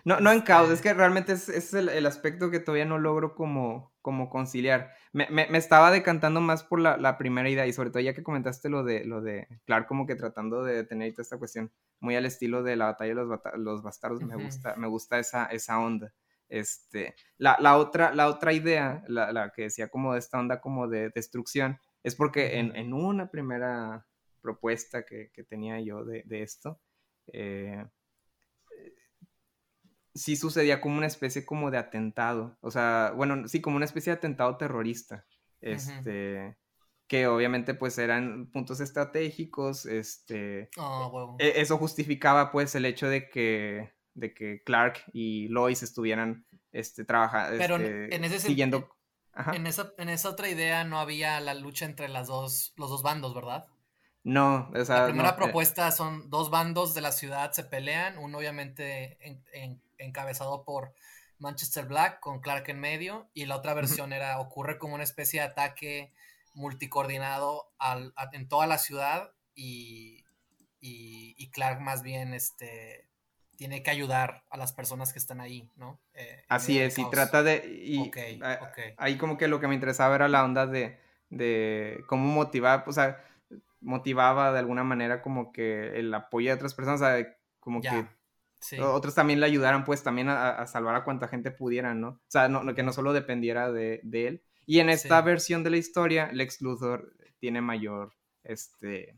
No, 0.05 0.19
no 0.19 0.31
en 0.31 0.41
caos, 0.41 0.69
es 0.69 0.81
que 0.81 0.93
realmente 0.93 1.33
es, 1.33 1.49
es 1.49 1.73
el, 1.73 1.89
el 1.89 2.05
aspecto 2.05 2.49
que 2.51 2.59
todavía 2.59 2.85
no 2.85 2.97
logro 2.97 3.35
como, 3.35 3.93
como 4.01 4.29
conciliar. 4.29 4.91
Me, 5.13 5.27
me- 5.29 5.47
me 5.47 5.57
estaba 5.57 5.91
decantando 5.91 6.41
más 6.41 6.63
por 6.63 6.79
la, 6.79 6.97
la 6.97 7.17
primera 7.17 7.49
idea 7.49 7.67
y 7.67 7.73
sobre 7.73 7.89
todo 7.89 8.01
ya 8.01 8.13
que 8.13 8.23
comentaste 8.23 8.69
lo 8.69 8.83
de, 8.83 9.05
lo 9.05 9.21
de 9.21 9.47
Clark 9.65 9.87
como 9.87 10.05
que 10.05 10.15
tratando 10.15 10.63
de 10.63 10.83
tener 10.83 11.11
toda 11.13 11.23
esta 11.23 11.37
cuestión 11.37 11.71
muy 11.99 12.15
al 12.15 12.25
estilo 12.25 12.63
de 12.63 12.75
la 12.75 12.85
batalla 12.85 13.09
de 13.09 13.15
los, 13.15 13.29
bata- 13.29 13.57
los 13.57 13.81
bastardos, 13.83 14.21
me 14.23 14.35
gusta, 14.35 14.75
me 14.77 14.87
gusta 14.87 15.19
esa, 15.19 15.45
esa 15.47 15.79
onda. 15.79 16.13
Este, 16.47 17.15
la, 17.37 17.57
la 17.59 17.77
otra, 17.77 18.13
la 18.13 18.27
otra 18.27 18.53
idea, 18.53 19.03
la, 19.07 19.31
la 19.31 19.51
que 19.51 19.63
decía 19.63 19.89
como 19.89 20.13
de 20.13 20.19
esta 20.19 20.39
onda 20.39 20.59
como 20.61 20.87
de 20.87 21.09
destrucción, 21.09 21.79
es 22.03 22.15
porque 22.15 22.57
en, 22.59 22.75
en 22.75 22.93
una 22.93 23.29
primera 23.29 24.07
propuesta 24.41 25.03
que, 25.05 25.29
que 25.33 25.43
tenía 25.43 25.79
yo 25.81 26.03
de, 26.05 26.23
de 26.25 26.41
esto, 26.41 26.79
eh, 27.33 27.85
sí 30.13 30.35
sucedía 30.35 30.81
como 30.81 30.97
una 30.97 31.07
especie 31.07 31.45
como 31.45 31.71
de 31.71 31.77
atentado, 31.77 32.57
o 32.61 32.71
sea, 32.71 33.13
bueno, 33.15 33.47
sí, 33.47 33.61
como 33.61 33.75
una 33.77 33.85
especie 33.85 34.11
de 34.11 34.17
atentado 34.17 34.57
terrorista, 34.57 35.25
este, 35.61 36.57
que 37.07 37.27
obviamente 37.27 37.73
pues 37.73 37.97
eran 37.97 38.47
puntos 38.51 38.79
estratégicos, 38.79 39.85
este, 39.85 40.69
Oh, 40.77 41.35
eso 41.39 41.77
justificaba 41.77 42.51
pues 42.51 42.75
el 42.75 42.85
hecho 42.85 43.07
de 43.09 43.29
que, 43.29 43.91
de 44.13 44.33
que 44.33 44.61
Clark 44.63 45.03
y 45.13 45.47
Lois 45.49 45.83
estuvieran, 45.83 46.45
este, 46.71 47.05
trabajando, 47.05 47.57
Pero 47.57 47.77
en- 47.77 48.23
ese 48.23 48.39
siguiendo, 48.39 48.89
ajá. 49.33 49.55
En 49.55 49.67
esa, 49.67 49.93
en 49.97 50.09
esa 50.09 50.29
otra 50.29 50.49
idea 50.49 50.83
no 50.83 50.99
había 50.99 51.39
la 51.39 51.53
lucha 51.53 51.85
entre 51.85 52.09
las 52.09 52.27
dos, 52.27 52.73
los 52.77 52.89
dos 52.89 53.01
bandos, 53.03 53.33
¿verdad? 53.33 53.65
no, 54.23 54.69
o 54.75 54.85
sea, 54.85 54.97
La 54.97 55.05
primera 55.05 55.29
eh, 55.31 55.35
propuesta 55.35 55.91
son 55.91 56.29
dos 56.29 56.49
bandos 56.49 56.93
de 56.93 57.01
la 57.01 57.11
ciudad 57.11 57.51
se 57.51 57.63
pelean, 57.63 58.17
uno 58.17 58.37
obviamente 58.37 59.17
en- 59.21 59.43
en- 59.53 59.81
encabezado 59.99 60.63
por 60.63 60.93
Manchester 61.37 61.85
Black 61.85 62.19
con 62.19 62.39
Clark 62.41 62.67
en 62.69 62.79
medio 62.79 63.29
y 63.33 63.45
la 63.45 63.55
otra 63.55 63.73
versión 63.73 64.11
era 64.13 64.39
ocurre 64.39 64.77
como 64.77 64.95
una 64.95 65.03
especie 65.03 65.39
de 65.41 65.47
ataque 65.47 66.11
multicoordinado 66.53 67.71
al, 67.77 68.13
a- 68.15 68.29
en 68.33 68.47
toda 68.47 68.67
la 68.67 68.77
ciudad 68.77 69.33
y, 69.55 70.23
y- 70.79 71.35
y 71.37 71.51
Clark 71.51 71.79
más 71.81 72.01
bien 72.03 72.33
este 72.33 73.07
tiene 73.57 73.83
que 73.83 73.91
ayudar 73.91 74.45
a 74.49 74.57
las 74.57 74.71
personas 74.71 75.11
que 75.11 75.19
están 75.19 75.41
ahí, 75.41 75.69
¿no? 75.75 75.99
Eh, 76.13 76.45
Así 76.47 76.79
es, 76.79 76.97
y 76.97 77.09
trata 77.09 77.43
de... 77.43 77.57
Y 77.67 78.09
a-. 78.41 78.71
Ahí 78.97 79.17
como 79.17 79.37
que 79.37 79.49
lo 79.49 79.59
que 79.59 79.67
me 79.67 79.75
interesaba 79.75 80.15
era 80.15 80.29
la 80.29 80.45
onda 80.45 80.65
de, 80.65 80.97
de 81.29 82.01
cómo 82.07 82.23
motivar, 82.33 82.85
o 82.87 82.93
sea, 82.93 83.21
motivaba 83.81 84.53
de 84.53 84.59
alguna 84.59 84.85
manera 84.85 85.21
como 85.21 85.51
que 85.51 85.99
el 85.99 86.13
apoyo 86.13 86.49
de 86.51 86.55
otras 86.55 86.73
personas, 86.73 87.01
o 87.01 87.05
sea, 87.05 87.37
como 87.59 87.81
Ya, 87.81 87.91
que 87.91 88.07
sí. 88.59 88.79
otros 88.79 89.15
también 89.15 89.39
le 89.39 89.45
ayudaran 89.45 89.83
pues 89.85 90.03
también 90.03 90.29
a, 90.29 90.49
a 90.49 90.67
salvar 90.67 90.95
a 90.95 91.03
cuanta 91.03 91.27
gente 91.27 91.51
pudieran, 91.51 91.99
¿no? 92.01 92.09
O 92.09 92.19
sea, 92.27 92.47
no, 92.49 92.63
no- 92.63 92.73
que 92.75 92.83
no 92.83 92.93
solo 92.93 93.13
dependiera 93.13 93.71
de, 93.71 94.01
de 94.03 94.27
él. 94.27 94.43
Y 94.65 94.79
en 94.79 94.89
esta 94.89 95.19
Sí. 95.19 95.25
versión 95.25 95.63
de 95.63 95.69
la 95.71 95.77
historia, 95.77 96.29
Lex 96.31 96.61
Luthor 96.61 97.13
tiene 97.39 97.61
mayor, 97.61 98.13
este, 98.43 99.17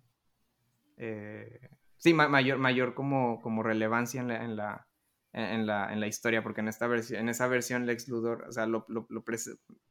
eh, 0.98 1.70
sí, 1.98 2.14
ma- 2.14 2.28
mayor, 2.30 2.58
mayor 2.58 2.94
como, 2.94 3.42
como 3.42 3.64
relevancia 3.64 4.22
en 4.22 4.28
la, 4.28 4.44
en 4.44 4.56
la, 4.56 4.88
en 5.34 5.66
la, 5.66 5.92
en 5.94 6.00
la 6.00 6.08
historia, 6.08 6.44
porque 6.44 6.62
en 6.62 6.68
esta 6.68 6.88
versión, 6.88 7.20
en 7.22 7.30
esa 7.30 7.48
versión 7.48 7.86
Lex 7.86 8.08
Luthor, 8.08 8.46
o 8.48 8.52
sea, 8.52 8.66
lo, 8.66 8.86
lo- 8.90 9.08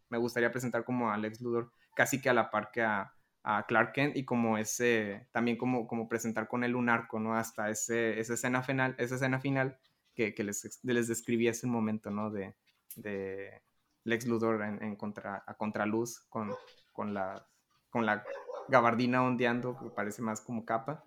me 0.09 0.19
gustaría 0.19 0.51
presentar 0.51 0.85
como 0.85 1.11
a 1.11 1.17
Lex 1.19 1.41
Luthor 1.41 1.73
casi 1.95 2.21
que 2.21 2.31
a 2.31 2.35
la 2.35 2.51
par 2.51 2.71
que 2.73 2.83
a, 2.83 3.13
a 3.43 3.65
Clark 3.67 3.93
Kent 3.93 4.17
y 4.17 4.25
como 4.25 4.59
ese, 4.59 5.27
también 5.33 5.57
como, 5.57 5.87
como 5.87 6.09
presentar 6.09 6.47
con 6.49 6.63
él 6.65 6.75
un 6.77 6.89
arco, 6.89 7.19
¿no? 7.21 7.35
Hasta 7.35 7.71
ese, 7.71 8.21
esa 8.21 8.35
escena 8.35 8.63
final, 8.63 8.95
esa 8.99 9.15
escena 9.15 9.41
final 9.41 9.79
que, 10.15 10.35
que 10.35 10.45
les, 10.45 10.81
les 10.83 11.09
describí 11.09 11.49
un 11.63 11.71
momento, 11.71 12.11
¿no? 12.11 12.31
De, 12.31 12.55
de 12.97 13.63
Lex 14.05 14.27
Luthor 14.27 14.63
en, 14.63 14.83
en 14.83 14.97
contra, 14.97 15.43
a 15.47 15.55
contraluz 15.55 16.21
con, 16.29 16.53
con, 16.93 17.15
la, 17.15 17.47
con 17.89 18.05
la 18.05 18.25
gabardina 18.69 19.23
ondeando, 19.23 19.79
que 19.79 19.91
parece 19.91 20.23
más 20.23 20.41
como 20.41 20.65
capa, 20.65 21.03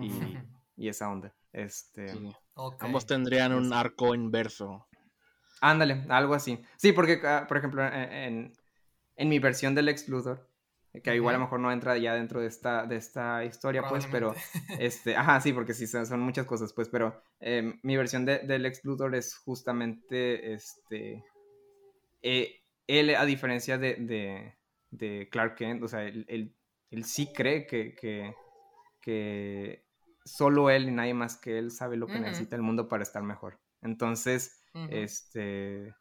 y, 0.00 0.10
y 0.76 0.88
esa 0.88 1.10
onda. 1.10 1.34
Este, 1.52 2.08
Sí. 2.08 2.32
Ambos 2.80 3.06
tendrían 3.06 3.52
un 3.52 3.66
Sí. 3.66 3.74
arco 3.74 4.14
inverso. 4.14 4.86
Ándale, 5.60 6.04
algo 6.08 6.34
así. 6.34 6.62
Sí, 6.76 6.92
porque, 6.92 7.20
ah, 7.24 7.46
por 7.48 7.56
ejemplo, 7.56 7.84
en, 7.86 7.92
en, 8.12 8.52
en 9.16 9.28
mi 9.28 9.38
versión 9.38 9.74
del 9.74 9.86
Lex 9.86 10.08
Luthor, 10.08 10.48
que 11.02 11.14
igual 11.14 11.34
a 11.36 11.38
lo 11.38 11.44
mejor 11.44 11.60
no 11.60 11.72
entra 11.72 11.96
ya 11.98 12.14
dentro 12.14 12.40
de 12.40 12.48
esta, 12.48 12.86
de 12.86 12.96
esta 12.96 13.44
historia, 13.44 13.88
pues, 13.88 14.06
pero, 14.06 14.34
este, 14.80 15.16
ajá, 15.16 15.40
sí, 15.40 15.52
porque 15.52 15.74
sí, 15.74 15.86
son, 15.86 16.06
son 16.06 16.20
muchas 16.20 16.46
cosas, 16.46 16.72
pues, 16.72 16.88
pero 16.88 17.22
eh, 17.40 17.74
mi 17.82 17.96
versión 17.96 18.24
de, 18.26 18.40
del 18.40 18.62
Lex 18.62 18.84
Luthor 18.84 19.14
es 19.14 19.36
justamente, 19.36 20.52
este, 20.54 21.24
eh, 22.22 22.62
él, 22.86 23.14
a 23.14 23.24
diferencia 23.24 23.78
de, 23.78 23.94
de, 23.96 24.54
de 24.90 25.28
Clark 25.30 25.56
Kent, 25.56 25.82
o 25.82 25.88
sea, 25.88 26.04
él, 26.04 26.24
él- 26.28 26.54
él 26.90 27.04
sí 27.04 27.32
cree 27.32 27.66
que, 27.66 27.94
que, 27.94 28.34
que 29.00 29.86
solo 30.24 30.70
él 30.70 30.88
y 30.88 30.92
nadie 30.92 31.14
más 31.14 31.36
que 31.38 31.58
él 31.58 31.70
sabe 31.70 31.96
lo 31.96 32.10
que 32.10 32.18
necesita 32.18 32.56
el 32.56 32.62
mundo 32.62 32.88
para 32.88 33.02
estar 33.02 33.22
mejor. 33.22 33.60
Entonces, 33.80 34.62
este. 34.86 35.94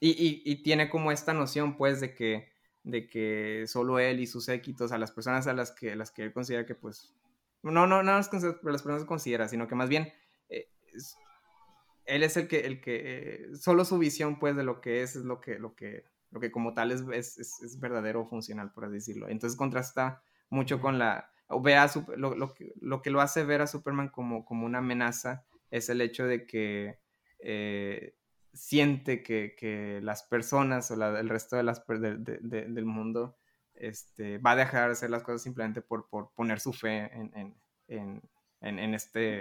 Y, 0.00 0.10
y- 0.10 0.42
y 0.44 0.62
tiene 0.62 0.90
como 0.90 1.12
esta 1.12 1.32
noción, 1.34 1.76
pues, 1.76 2.00
de 2.00 2.14
que, 2.14 2.51
de 2.84 3.08
que 3.08 3.64
solo 3.68 3.98
él 3.98 4.20
y 4.20 4.26
sus 4.26 4.44
séquitos, 4.46 4.92
a 4.92 4.98
las 4.98 5.12
personas 5.12 5.46
a 5.46 5.54
las 5.54 5.70
que, 5.72 5.94
las 5.96 6.10
que 6.10 6.22
él 6.24 6.32
considera 6.32 6.66
que, 6.66 6.74
pues. 6.74 7.14
No, 7.62 7.70
no, 7.70 7.86
no 7.86 8.02
las, 8.02 8.32
las 8.32 8.82
personas 8.82 9.04
considera, 9.04 9.48
sino 9.48 9.68
que 9.68 9.74
más 9.76 9.88
bien. 9.88 10.12
eh, 10.48 10.68
él 12.04 12.22
es 12.22 12.36
el 12.36 12.48
que, 12.48 12.60
el 12.66 12.80
que. 12.80 13.00
eh, 13.04 13.56
solo 13.56 13.84
su 13.84 13.98
visión, 13.98 14.38
pues, 14.38 14.56
de 14.56 14.64
lo 14.64 14.80
que 14.80 15.02
es, 15.02 15.16
es 15.16 15.24
lo 15.24 15.40
que, 15.40 15.58
lo 15.58 15.74
que, 15.74 16.04
lo 16.30 16.40
que 16.40 16.50
como 16.50 16.74
tal 16.74 16.90
es, 16.92 17.02
es, 17.12 17.38
es- 17.38 17.78
verdadero 17.80 18.22
o 18.22 18.26
funcional, 18.28 18.72
por 18.72 18.84
así 18.84 18.94
decirlo. 18.94 19.28
Entonces 19.28 19.56
contrasta 19.56 20.22
mucho 20.50 20.80
con 20.80 20.98
la. 20.98 21.30
ve 21.62 21.76
a 21.76 21.88
Sup- 21.88 22.16
lo, 22.16 22.34
lo 22.34 22.52
que, 22.54 22.72
lo 22.80 23.02
que 23.02 23.10
lo 23.10 23.20
hace 23.20 23.44
ver 23.44 23.60
a 23.62 23.66
Superman 23.66 24.08
como, 24.08 24.44
como 24.44 24.66
una 24.66 24.78
amenaza 24.78 25.44
es 25.70 25.88
el 25.88 26.00
hecho 26.00 26.26
de 26.26 26.46
que 26.46 26.98
eh, 27.38 28.14
siente 28.52 29.22
que, 29.22 29.54
que 29.58 30.00
las 30.02 30.22
personas 30.24 30.90
o 30.90 30.96
la- 30.96 31.18
el 31.20 31.28
resto 31.28 31.56
de 31.56 31.62
las, 31.62 31.80
per- 31.80 32.00
de- 32.00 32.16
de- 32.18 32.38
de- 32.42 32.66
del 32.66 32.84
mundo 32.84 33.36
este, 33.74 34.38
va 34.38 34.52
a 34.52 34.56
dejar 34.56 34.86
de 34.88 34.92
hacer 34.92 35.10
las 35.10 35.22
cosas 35.22 35.42
simplemente 35.42 35.80
por, 35.82 36.08
por 36.08 36.30
poner 36.34 36.60
su 36.60 36.72
fe 36.72 37.10
en, 37.14 37.32
en, 37.88 38.22
en, 38.60 38.78
en- 38.78 38.94
este, 38.94 39.40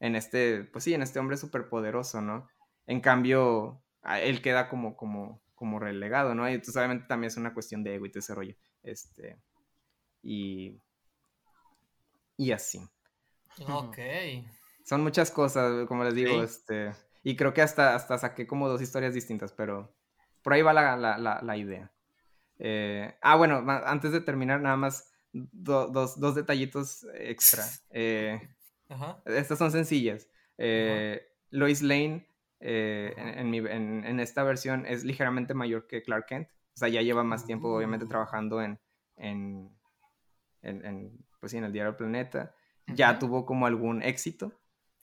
en 0.00 0.14
este, 0.16 0.64
pues 0.64 0.84
sí, 0.84 0.94
en 0.94 1.02
este 1.02 1.18
hombre 1.18 1.36
superpoderoso, 1.36 2.20
¿no? 2.20 2.48
En 2.86 3.00
cambio, 3.00 3.82
él 4.22 4.40
queda 4.42 4.68
como, 4.68 4.96
como, 4.96 5.42
como 5.54 5.78
relegado, 5.80 6.34
¿no? 6.34 6.48
Y 6.48 6.52
entonces 6.54 6.76
obviamente 6.76 7.06
también 7.08 7.28
es 7.28 7.36
una 7.36 7.52
cuestión 7.54 7.82
de 7.82 7.94
ego 7.96 8.06
y 8.06 8.10
todo 8.10 8.20
ese 8.20 8.34
rollo. 8.34 8.54
Este, 8.82 9.38
y, 10.22 10.80
y 12.36 12.52
así. 12.52 12.80
Ok. 13.66 13.98
Son 14.84 15.02
muchas 15.02 15.30
cosas, 15.32 15.86
como 15.88 16.04
les 16.04 16.14
digo, 16.14 16.42
este, 16.44 16.92
y 17.28 17.34
creo 17.34 17.52
que 17.52 17.60
hasta, 17.60 17.96
hasta 17.96 18.18
saqué 18.18 18.46
como 18.46 18.68
dos 18.68 18.80
historias 18.80 19.12
distintas, 19.12 19.52
pero 19.52 19.92
por 20.42 20.52
ahí 20.52 20.62
va 20.62 20.72
la, 20.72 20.96
la, 20.96 21.18
la, 21.18 21.40
la 21.42 21.56
idea. 21.56 21.90
Eh, 22.60 23.16
ah, 23.20 23.34
bueno, 23.34 23.64
antes 23.66 24.12
de 24.12 24.20
terminar, 24.20 24.60
nada 24.60 24.76
más 24.76 25.12
do- 25.32 25.88
dos, 25.88 26.20
dos 26.20 26.36
detallitos 26.36 27.04
extra. 27.14 27.64
Eh, 27.90 28.40
Ajá. 28.88 29.20
estas 29.24 29.58
son 29.58 29.72
sencillas. 29.72 30.28
Eh, 30.56 31.20
Lois 31.50 31.82
Lane, 31.82 32.28
eh, 32.60 33.12
en, 33.16 33.28
en 33.40 33.50
mi- 33.50 33.58
en- 33.58 34.04
en 34.04 34.20
esta 34.20 34.44
versión, 34.44 34.86
es 34.86 35.02
ligeramente 35.02 35.52
mayor 35.52 35.88
que 35.88 36.02
Clark 36.02 36.26
Kent. 36.26 36.48
O 36.48 36.78
sea, 36.78 36.86
ya 36.88 37.02
lleva 37.02 37.24
más 37.24 37.44
tiempo, 37.44 37.74
obviamente, 37.76 38.04
uh. 38.04 38.08
trabajando 38.08 38.62
en, 38.62 38.78
en, 39.16 39.76
en, 40.62 41.26
pues 41.40 41.50
sí, 41.50 41.58
en 41.58 41.64
el 41.64 41.72
diario 41.72 41.96
Planeta. 41.96 42.54
Ya 42.86 43.18
tuvo 43.18 43.44
como 43.44 43.66
algún 43.66 44.00
éxito 44.04 44.52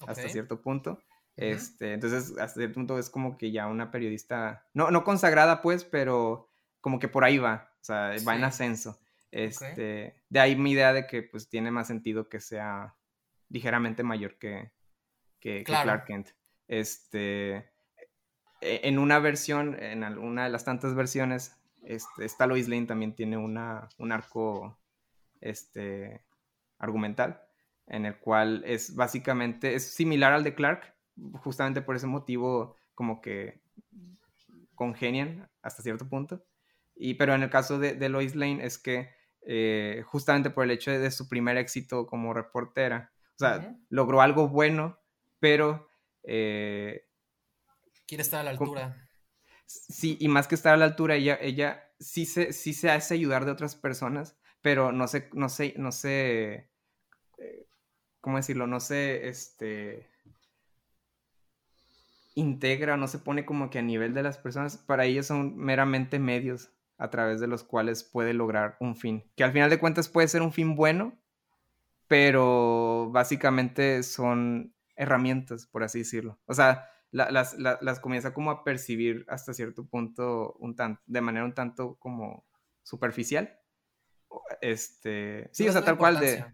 hasta 0.08 0.30
cierto 0.30 0.62
punto. 0.62 1.04
Este, 1.36 1.94
entonces, 1.94 2.38
hasta 2.38 2.60
cierto 2.60 2.76
punto 2.76 3.00
es 3.00 3.10
como 3.10 3.38
que 3.38 3.52
ya 3.52 3.68
una 3.68 3.90
periodista, 3.90 4.68
no, 4.74 4.92
no 4.92 5.04
consagrada 5.04 5.62
pues, 5.62 5.84
pero 5.84 6.50
como 6.80 7.00
que 7.00 7.08
por 7.08 7.24
ahí 7.24 7.38
va, 7.38 7.72
o 7.82 7.84
sea, 7.84 8.14
va 8.28 8.36
en 8.36 8.44
ascenso. 8.44 9.00
Este, 9.32 10.16
De 10.30 10.40
ahí 10.40 10.56
mi 10.56 10.72
idea 10.72 10.94
de 10.94 11.08
que 11.08 11.24
pues 11.24 11.50
tiene 11.50 11.72
más 11.72 11.88
sentido 11.88 12.30
que 12.30 12.40
sea 12.40 12.96
ligeramente 13.50 14.04
mayor 14.04 14.38
que, 14.38 14.72
que, 15.40 15.64
Clark 15.64 16.06
Kent. 16.06 16.30
Este, 16.68 17.56
e, 18.62 18.82
en 18.84 19.00
una 19.00 19.18
versión, 19.20 19.76
en 19.82 20.04
alguna 20.04 20.44
de 20.44 20.52
las 20.52 20.66
tantas 20.66 20.94
versiones, 20.94 21.60
este, 21.84 22.26
esta 22.26 22.46
Lois 22.46 22.68
Lane 22.68 22.86
también 22.86 23.16
tiene 23.16 23.38
una, 23.38 23.90
un 23.98 24.12
arco 24.12 24.80
este, 25.42 26.24
argumental, 26.78 27.42
en 27.88 28.06
el 28.06 28.18
cual 28.18 28.64
es 28.66 28.96
básicamente, 28.96 29.74
es 29.74 29.94
similar 29.94 30.32
al 30.32 30.44
de 30.44 30.54
Clark, 30.54 30.93
justamente 31.36 31.82
por 31.82 31.96
ese 31.96 32.08
motivo 32.08 32.76
como 32.96 33.22
que 33.22 33.62
congenian 34.76 35.50
hasta 35.62 35.84
cierto 35.84 36.08
punto. 36.08 36.46
Y, 36.96 37.16
pero 37.16 37.34
en 37.34 37.44
el 37.44 37.50
caso 37.50 37.80
de, 37.80 37.94
de 37.96 38.10
Lois 38.10 38.36
Lane 38.36 38.64
es 38.64 38.78
que 38.78 39.10
eh, 39.42 40.04
justamente 40.06 40.50
por 40.50 40.64
el 40.64 40.72
hecho 40.72 40.92
de, 40.92 41.12
su 41.12 41.28
primer 41.28 41.58
éxito 41.58 42.06
como 42.06 42.34
reportera, 42.34 43.12
o 43.36 43.40
sea, 43.40 43.76
logró 43.90 44.22
algo 44.22 44.48
bueno, 44.48 45.00
pero... 45.40 45.90
Eh, 46.24 47.06
Quiere 48.06 48.22
estar 48.22 48.42
a 48.42 48.44
la 48.44 48.52
altura. 48.52 49.10
Sí, 49.66 50.18
y 50.20 50.28
más 50.28 50.48
que 50.48 50.56
estar 50.56 50.74
a 50.74 50.78
la 50.78 50.86
altura, 50.86 51.16
ella, 51.16 51.38
ella 51.42 51.92
sí, 52.00 52.26
se, 52.26 52.54
sí 52.54 52.74
se 52.74 52.92
hace 52.92 53.16
ayudar 53.16 53.46
de 53.46 53.52
otras 53.52 53.76
personas, 53.76 54.38
pero 54.62 54.92
no 54.92 55.08
sé, 55.08 55.30
no 55.34 55.50
sé, 55.50 55.74
no 55.78 55.92
sé, 55.92 56.70
eh, 57.38 57.68
¿cómo 58.22 58.38
decirlo? 58.38 58.68
No 58.68 58.80
sé, 58.80 59.28
este, 59.28 60.10
integra, 62.36 62.98
no 62.98 63.08
se 63.08 63.20
pone 63.20 63.46
como 63.46 63.70
que 63.70 63.80
a 63.80 63.84
nivel 63.84 64.14
de 64.14 64.24
las 64.24 64.38
personas, 64.38 64.78
para 64.78 65.06
ellos 65.06 65.28
son 65.28 65.56
meramente 65.58 66.20
medios 66.20 66.72
a 66.98 67.10
través 67.10 67.40
de 67.40 67.48
los 67.48 67.64
cuales 67.64 68.04
puede 68.04 68.34
lograr 68.34 68.78
un 68.80 68.96
fin, 68.96 69.30
que 69.36 69.44
al 69.44 69.52
final 69.52 69.70
de 69.70 69.80
cuentas 69.80 70.10
puede 70.10 70.28
ser 70.28 70.42
un 70.42 70.54
fin 70.54 70.76
bueno, 70.76 71.20
pero 72.08 73.10
básicamente 73.12 74.04
son 74.04 74.76
herramientas, 74.96 75.66
por 75.66 75.84
así 75.84 76.00
decirlo. 76.00 76.40
O 76.46 76.54
sea, 76.54 76.88
las, 77.12 77.56
las, 77.58 78.00
comienza 78.00 78.34
como 78.34 78.52
a 78.52 78.64
percibir 78.64 79.26
hasta 79.28 79.54
cierto 79.54 79.88
punto 79.88 80.54
un 80.60 80.76
tanto, 80.76 81.02
de 81.06 81.22
manera 81.22 81.46
un 81.46 81.54
tanto 81.54 81.96
como 82.00 82.46
superficial. 82.84 83.60
Este, 84.62 85.50
sí, 85.52 85.68
o 85.68 85.72
sea, 85.72 85.84
tal 85.84 85.98
cual 85.98 86.20
de... 86.20 86.46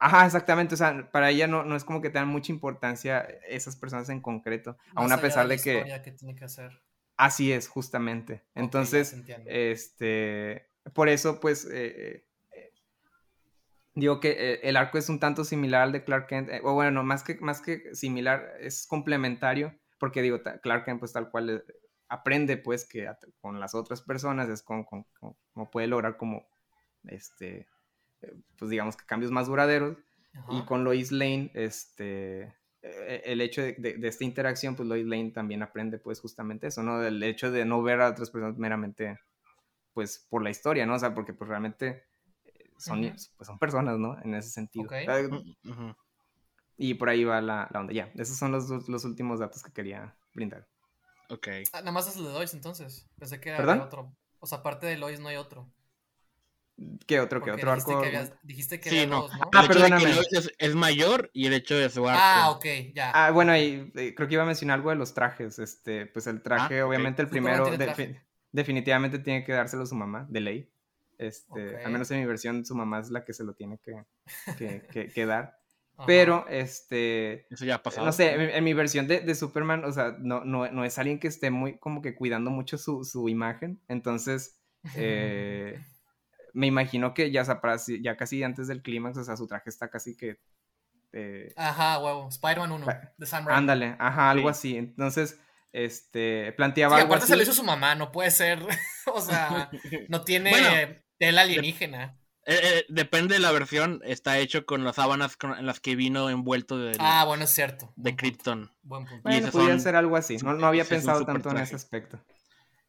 Ajá, 0.00 0.24
exactamente. 0.24 0.74
O 0.74 0.78
sea, 0.78 1.10
para 1.12 1.28
ella 1.30 1.46
no, 1.46 1.62
no 1.62 1.76
es 1.76 1.84
como 1.84 2.00
que 2.00 2.08
tengan 2.08 2.28
mucha 2.28 2.50
importancia 2.50 3.20
esas 3.46 3.76
personas 3.76 4.08
en 4.08 4.22
concreto, 4.22 4.78
aún 4.94 5.12
a 5.12 5.20
pesar 5.20 5.46
de, 5.46 5.58
que... 5.58 6.00
que 6.02 6.12
tiene 6.12 6.34
que 6.34 6.46
hacer. 6.46 6.82
Así 7.18 7.52
es, 7.52 7.68
justamente. 7.68 8.42
Entonces, 8.54 9.14
este, 9.44 10.70
por 10.94 11.10
eso, 11.10 11.38
pues, 11.38 11.66
eh, 11.70 12.24
eh, 12.50 12.72
digo 13.94 14.20
que 14.20 14.30
eh, 14.30 14.60
el 14.62 14.78
arco 14.78 14.96
es 14.96 15.10
un 15.10 15.20
tanto 15.20 15.44
similar 15.44 15.82
al 15.82 15.92
de 15.92 16.02
Clark 16.02 16.28
Kent, 16.28 16.48
o 16.62 16.72
bueno, 16.72 16.90
no, 16.92 17.02
más 17.02 17.22
que, 17.22 17.34
más 17.34 17.60
que 17.60 17.94
similar, 17.94 18.54
es 18.58 18.86
complementario, 18.86 19.78
porque 19.98 20.22
digo, 20.22 20.40
Clark 20.62 20.86
Kent, 20.86 20.98
pues, 20.98 21.12
tal 21.12 21.30
cual 21.30 21.62
aprende, 22.08 22.56
pues, 22.56 22.88
que 22.88 23.06
con 23.42 23.60
las 23.60 23.74
otras 23.74 24.00
personas 24.00 24.48
es 24.48 24.62
como, 24.62 24.86
como 24.86 25.70
puede 25.70 25.88
lograr 25.88 26.16
como, 26.16 26.48
este, 27.04 27.68
pues, 28.58 28.70
digamos 28.70 28.96
que 28.96 29.04
cambios 29.06 29.30
más 29.30 29.46
duraderos, 29.46 29.96
y 30.48 30.62
con 30.62 30.84
Lois 30.84 31.10
Lane, 31.12 31.50
este, 31.54 32.54
e-, 32.82 33.22
el 33.24 33.40
hecho 33.40 33.62
de, 33.62 33.98
esta 34.02 34.24
interacción, 34.24 34.76
pues 34.76 34.88
Lois 34.88 35.06
Lane 35.06 35.30
también 35.30 35.62
aprende 35.62 35.98
pues 35.98 36.20
justamente 36.20 36.68
eso, 36.68 36.82
¿no? 36.82 37.02
El 37.02 37.22
hecho 37.22 37.50
de 37.50 37.64
no 37.64 37.82
ver 37.82 38.00
a 38.00 38.10
otras 38.10 38.30
personas 38.30 38.56
meramente 38.58 39.18
pues 39.92 40.26
por 40.30 40.42
la 40.42 40.50
historia, 40.50 40.86
¿no? 40.86 40.94
O 40.94 40.98
sea, 40.98 41.14
porque 41.14 41.34
pues 41.34 41.48
realmente 41.48 42.04
eh, 42.44 42.70
son, 42.78 43.00
pues, 43.02 43.46
son 43.46 43.58
personas, 43.58 43.98
¿no? 43.98 44.18
En 44.22 44.34
ese 44.34 44.50
sentido. 44.50 44.88
Y 46.76 46.94
por 46.94 47.10
ahí 47.10 47.24
va 47.24 47.42
la, 47.42 47.68
onda. 47.74 47.92
Ya, 47.92 48.10
esos 48.14 48.38
son 48.38 48.52
los, 48.52 48.88
los, 48.88 49.04
últimos 49.04 49.38
datos 49.38 49.62
que 49.62 49.70
quería 49.70 50.16
brindar. 50.32 50.66
Ok. 51.28 51.48
Ah, 51.74 51.80
nada 51.80 51.92
más 51.92 52.08
es 52.08 52.16
el 52.16 52.24
de 52.24 52.32
Lois 52.32 52.54
entonces. 52.54 53.06
Pensé 53.18 53.38
que 53.38 53.50
era 53.50 53.84
otro. 53.84 54.16
O 54.38 54.46
sea, 54.46 54.58
aparte 54.58 54.86
de 54.86 54.96
Lois 54.96 55.20
no 55.20 55.28
hay 55.28 55.36
otro. 55.36 55.70
¿Qué 57.06 57.20
otro? 57.20 57.42
¿Qué 57.42 57.50
otro 57.50 57.72
arco? 57.72 58.02
dijiste 58.42 58.80
que 58.80 58.88
sí, 58.88 59.06
no. 59.06 59.22
Dos, 59.22 59.32
¿no? 59.34 59.50
Ah, 59.52 59.64
perdóname. 59.66 60.10
Es, 60.10 60.52
es, 60.56 60.74
mayor 60.74 61.30
y 61.34 61.46
el 61.46 61.52
hecho 61.52 61.76
de 61.76 61.90
su 61.90 62.08
arco. 62.08 62.20
Ah, 62.22 62.50
ok, 62.50 62.64
ya. 62.94 63.10
Ah, 63.10 63.30
bueno, 63.32 63.54
y 63.56 63.92
eh, 63.96 64.14
creo 64.14 64.28
que 64.28 64.34
iba 64.34 64.44
a 64.44 64.46
mencionar 64.46 64.78
algo 64.78 64.90
de 64.90 64.96
los 64.96 65.12
trajes. 65.12 65.58
Este, 65.58 66.06
pues 66.06 66.26
el 66.26 66.42
traje, 66.42 66.80
ah, 66.80 66.86
obviamente, 66.86 67.20
el 67.20 67.28
primero, 67.28 67.70
definitivamente 68.52 69.18
tiene 69.18 69.44
que 69.44 69.52
dárselo 69.52 69.82
a 69.82 69.86
su 69.86 69.94
mamá, 69.94 70.26
de 70.30 70.40
ley. 70.40 70.72
Este, 71.18 71.84
al 71.84 71.92
menos 71.92 72.10
en 72.12 72.20
mi 72.20 72.26
versión, 72.26 72.64
su 72.64 72.74
mamá 72.74 73.00
es 73.00 73.10
la 73.10 73.24
que 73.24 73.34
se 73.34 73.44
lo 73.44 73.52
tiene 73.52 73.78
que, 73.78 74.04
que, 74.56 75.12
que, 75.12 75.26
dar. 75.26 75.58
Pero, 76.06 76.46
este. 76.48 77.46
Eso 77.52 77.66
ya 77.66 77.74
ha 77.74 77.82
pasado. 77.82 78.06
No 78.06 78.12
sé, 78.12 78.56
en, 78.56 78.64
mi 78.64 78.72
versión 78.72 79.06
de, 79.06 79.20
de, 79.20 79.34
Superman, 79.34 79.84
o 79.84 79.92
sea, 79.92 80.16
no, 80.18 80.46
no, 80.46 80.70
no 80.70 80.84
es 80.86 80.98
alguien 80.98 81.20
que 81.20 81.28
esté 81.28 81.50
muy, 81.50 81.76
como 81.76 82.00
que 82.00 82.14
cuidando 82.14 82.50
mucho 82.50 82.78
su, 82.78 83.04
su 83.04 83.28
imagen. 83.28 83.82
Entonces, 83.86 84.62
eh 84.96 85.78
me 86.52 86.66
imagino 86.66 87.14
que 87.14 87.30
ya, 87.30 87.44
ya 88.02 88.16
casi 88.16 88.42
antes 88.42 88.68
del 88.68 88.82
clímax, 88.82 89.18
o 89.18 89.24
sea, 89.24 89.36
su 89.36 89.46
traje 89.46 89.70
está 89.70 89.88
casi 89.88 90.16
que... 90.16 90.38
Eh, 91.12 91.52
ajá, 91.56 91.98
huevo, 91.98 92.28
Spider-Man 92.28 92.72
1, 92.72 92.86
de 93.16 93.26
Sam 93.26 93.46
Raimi. 93.46 93.58
Ándale, 93.58 93.96
ajá, 93.98 94.30
algo 94.30 94.48
así. 94.48 94.76
Entonces, 94.76 95.40
este, 95.72 96.52
planteaba 96.52 96.96
sí, 96.96 97.02
aparte 97.04 97.26
se 97.26 97.36
lo 97.36 97.42
hizo 97.42 97.52
su 97.52 97.64
mamá, 97.64 97.94
no 97.94 98.12
puede 98.12 98.30
ser, 98.30 98.60
o 99.06 99.20
sea, 99.20 99.70
no 100.08 100.22
tiene 100.24 101.04
tela 101.18 101.42
alienígena. 101.42 102.16
Eh, 102.46 102.58
eh, 102.62 102.86
depende 102.88 103.34
de 103.34 103.40
la 103.40 103.52
versión, 103.52 104.00
está 104.04 104.38
hecho 104.38 104.64
con 104.64 104.82
las 104.82 104.96
sábanas 104.96 105.36
en 105.58 105.66
las 105.66 105.78
que 105.78 105.94
vino 105.94 106.30
envuelto 106.30 106.78
de... 106.78 106.96
Ah, 106.98 107.24
bueno, 107.26 107.44
es 107.44 107.50
cierto. 107.50 107.92
De 107.96 108.16
Krypton. 108.16 108.70
Buen 108.82 109.04
punto. 109.04 109.22
Bueno, 109.22 109.50
pudiera 109.50 109.78
ser 109.78 109.94
algo 109.94 110.16
así, 110.16 110.38
no, 110.38 110.54
no 110.54 110.66
había 110.66 110.84
pensado 110.84 111.24
tanto 111.24 111.50
en 111.50 111.58
ese 111.58 111.76
aspecto. 111.76 112.18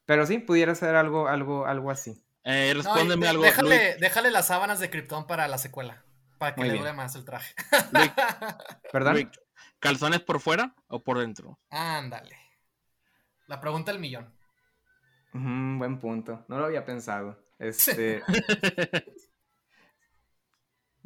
Pero 0.06 0.26
sí, 0.26 0.38
pudiera 0.38 0.74
ser 0.74 0.96
algo, 0.96 1.28
algo, 1.28 1.66
algo 1.66 1.90
así. 1.90 2.22
Eh, 2.44 2.72
respóndeme 2.74 3.28
algo. 3.28 3.42
Déjale, 3.42 3.96
déjale, 4.00 4.30
las 4.30 4.48
sábanas 4.48 4.80
de 4.80 4.90
Krypton 4.90 5.26
para 5.26 5.48
la 5.48 5.58
secuela. 5.58 6.04
Para 6.38 6.54
que 6.54 6.64
le 6.64 6.78
dure 6.78 6.92
más 6.92 7.14
el 7.14 7.24
traje. 7.24 7.54
¿Perdón? 8.92 9.30
¿Calzones 9.78 10.20
por 10.20 10.40
fuera 10.40 10.74
o 10.88 11.02
por 11.02 11.18
dentro? 11.18 11.58
Ándale. 11.70 12.36
La 13.46 13.60
pregunta 13.60 13.92
del 13.92 14.00
millón. 14.00 14.34
buen 15.32 16.00
punto. 16.00 16.44
No 16.48 16.58
lo 16.58 16.64
había 16.64 16.84
pensado. 16.84 17.38
Este. 17.58 18.22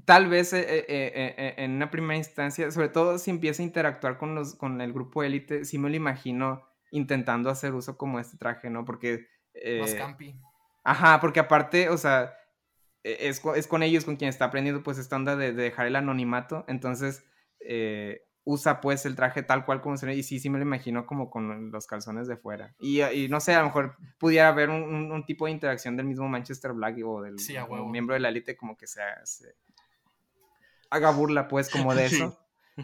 tal 0.07 0.29
vez 0.29 0.53
eh, 0.55 0.87
eh, 0.89 1.55
en 1.59 1.73
una 1.73 1.91
primera 1.91 2.17
instancia, 2.17 2.71
sobre 2.71 2.89
todo 2.89 3.19
si 3.19 3.31
empieza 3.31 3.63
a 3.63 3.67
interactuar 3.67 4.17
con, 4.17 4.35
los, 4.35 4.55
con 4.55 4.81
el 4.81 4.93
grupo 4.93 5.23
élite, 5.23 5.67
sí 5.67 5.79
me 5.79 5.91
lo 5.91 5.97
imagino 5.97 6.67
intentando 6.93 7.51
hacer 7.51 7.75
uso 7.75 7.99
como 7.99 8.21
este 8.21 8.39
traje, 8.39 8.71
¿no? 8.71 8.87
Porque... 8.87 9.27
Más 9.81 9.95
campi. 9.95 10.39
Ajá, 10.87 11.21
porque 11.21 11.41
aparte, 11.41 11.89
o 11.89 11.99
sea, 11.99 12.33
e, 13.03 13.29
es, 13.29 13.43
es 13.57 13.67
con 13.67 13.83
ellos 13.83 14.05
con 14.05 14.15
quien 14.15 14.29
está 14.29 14.45
aprendiendo 14.45 14.85
pues 14.85 14.99
esta 14.99 15.17
onda 15.17 15.35
de, 15.35 15.53
dejar 15.53 15.89
el 15.89 15.97
anonimato, 15.97 16.65
entonces 16.69 17.25
eh, 17.59 18.23
usa 18.45 18.81
pues 18.81 19.05
el 19.05 19.17
traje 19.17 19.43
tal 19.43 19.65
cual 19.65 19.81
como 19.81 19.97
se 19.97 20.07
ve 20.07 20.15
y 20.15 20.23
sí, 20.23 20.39
sí 20.39 20.49
me 20.49 20.59
lo 20.59 20.65
imagino 20.65 21.05
como 21.05 21.29
con 21.29 21.73
los 21.73 21.89
calzones 21.89 22.29
de 22.29 22.37
fuera. 22.37 22.77
Y, 22.79 23.03
y 23.03 23.29
no 23.29 23.41
sé, 23.41 23.57
a 23.57 23.59
lo 23.59 23.67
mejor 23.67 23.97
pudiera 24.17 24.47
haber 24.47 24.71
un, 24.71 25.11
un, 25.11 25.27
tipo 25.27 25.47
de 25.47 25.51
interacción 25.51 25.97
del 25.97 26.07
mismo 26.07 26.29
Manchester 26.29 26.73
Black 26.73 26.99
o 27.05 27.21
del 27.21 27.35
miembro 27.91 28.15
de 28.15 28.21
la 28.21 28.29
élite 28.29 28.57
como 28.57 28.77
que 28.77 28.87
sea, 28.87 29.27
se 29.27 29.57
haga 30.91 31.11
burla 31.11 31.49
pues 31.49 31.69
como 31.69 31.97
de 31.97 32.07
eso. 32.07 32.39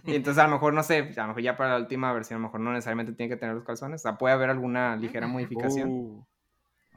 Y 0.07 0.17
entonces 0.17 0.43
a 0.43 0.49
lo 0.49 0.55
mejor, 0.55 0.75
no 0.75 0.83
sé, 0.83 1.13
a 1.17 1.21
lo 1.21 1.29
mejor 1.29 1.43
ya 1.43 1.57
para 1.57 1.75
la 1.75 1.79
última 1.79 2.13
versión, 2.13 2.39
a 2.39 2.41
lo 2.41 2.49
mejor 2.49 2.61
no 2.63 2.73
necesariamente 2.73 3.13
tiene 3.13 3.33
que 3.33 3.39
tener 3.39 3.55
los 3.55 3.65
calzones, 3.65 4.01
o 4.01 4.03
sea, 4.03 4.19
puede 4.19 4.35
haber 4.35 4.51
alguna 4.51 4.97
ligera 4.97 5.29
modificación. 5.29 5.89
Uh 5.89 6.27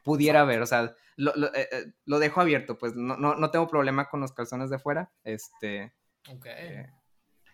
pudiera 0.06 0.46
ver, 0.46 0.62
o 0.62 0.66
sea, 0.68 0.96
lo, 1.18 1.32
eh, 1.54 1.68
eh, 1.72 1.94
lo, 2.06 2.20
dejo 2.20 2.40
abierto, 2.40 2.78
pues 2.78 2.96
no, 2.96 3.18
no, 3.18 3.36
no, 3.36 3.52
tengo 3.52 3.68
problema 3.68 4.08
con 4.08 4.22
los 4.22 4.32
calzones 4.32 4.70
de 4.70 4.80
fuera, 4.80 5.12
este... 5.24 5.94
Ok. 6.30 6.46
Eh, 6.46 6.90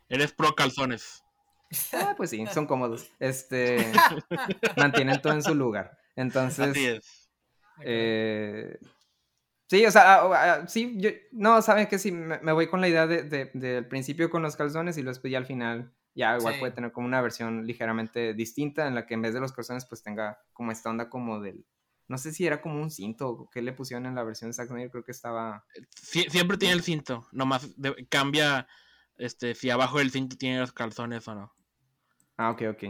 Eres 0.10 0.34
pro 0.34 0.53
calzones. 0.53 1.23
Ah, 1.94 2.14
pues 2.18 2.30
sí, 2.30 2.45
son 2.48 2.68
cómodos, 2.68 3.10
este... 3.19 3.91
mantienen 4.76 5.22
todo 5.22 5.34
en 5.34 5.41
su 5.41 5.56
lugar, 5.56 5.98
entonces... 6.18 6.68
Así 6.72 6.86
es. 6.88 7.30
sí, 9.68 9.86
o 9.86 9.91
sea, 9.91 10.15
ah, 10.15 10.30
ah, 10.34 10.68
sí, 10.68 10.95
yo, 10.98 11.10
no, 11.32 11.61
saben 11.61 11.88
que 11.88 11.99
sí, 11.99 12.11
me, 12.11 12.52
voy 12.52 12.68
con 12.68 12.82
la 12.82 12.90
idea 12.90 13.07
de, 13.07 13.23
de, 13.23 13.49
del 13.53 13.88
principio 13.88 14.30
con 14.30 14.41
los 14.41 14.57
calzones 14.57 14.98
y 14.98 15.03
después 15.03 15.32
ya 15.32 15.38
al 15.38 15.45
final 15.45 15.94
ya 16.14 16.36
igual 16.38 16.60
puede 16.60 16.73
tener 16.73 16.91
como 16.91 17.07
una 17.07 17.22
versión 17.22 17.65
ligeramente 17.65 18.34
distinta 18.34 18.86
en 18.88 18.95
la 18.95 19.06
que 19.07 19.14
en 19.14 19.22
vez 19.22 19.34
de 19.34 19.40
los 19.40 19.53
calzones 19.53 19.86
pues 19.86 20.03
tenga 20.03 20.41
como 20.52 20.73
esta 20.73 20.90
onda 20.90 21.10
como 21.10 21.40
del, 21.40 21.65
no 22.11 22.17
sé 22.17 22.33
si 22.33 22.45
era 22.45 22.61
como 22.61 22.81
un 22.81 22.91
cinto 22.91 23.29
o 23.29 23.49
qué 23.49 23.61
le 23.61 23.71
pusieron 23.71 24.05
en 24.05 24.15
la 24.15 24.23
versión 24.23 24.49
de 24.49 24.53
Zack 24.53 24.67
Snyder, 24.67 24.91
creo 24.91 25.05
que 25.05 25.13
estaba... 25.13 25.63
siempre 26.29 26.57
tiene 26.57 26.73
el 26.73 26.83
cinto, 26.83 27.25
nomás 27.31 27.65
cambia 28.09 28.67
este, 29.17 29.55
si 29.55 29.69
abajo 29.69 29.99
del 29.99 30.11
cinto 30.11 30.35
tiene 30.35 30.59
los 30.59 30.73
calzones 30.73 31.25
o 31.29 31.35
no. 31.35 31.55
Ah, 32.35 32.51
ok, 32.51 32.63
ok. 32.71 32.83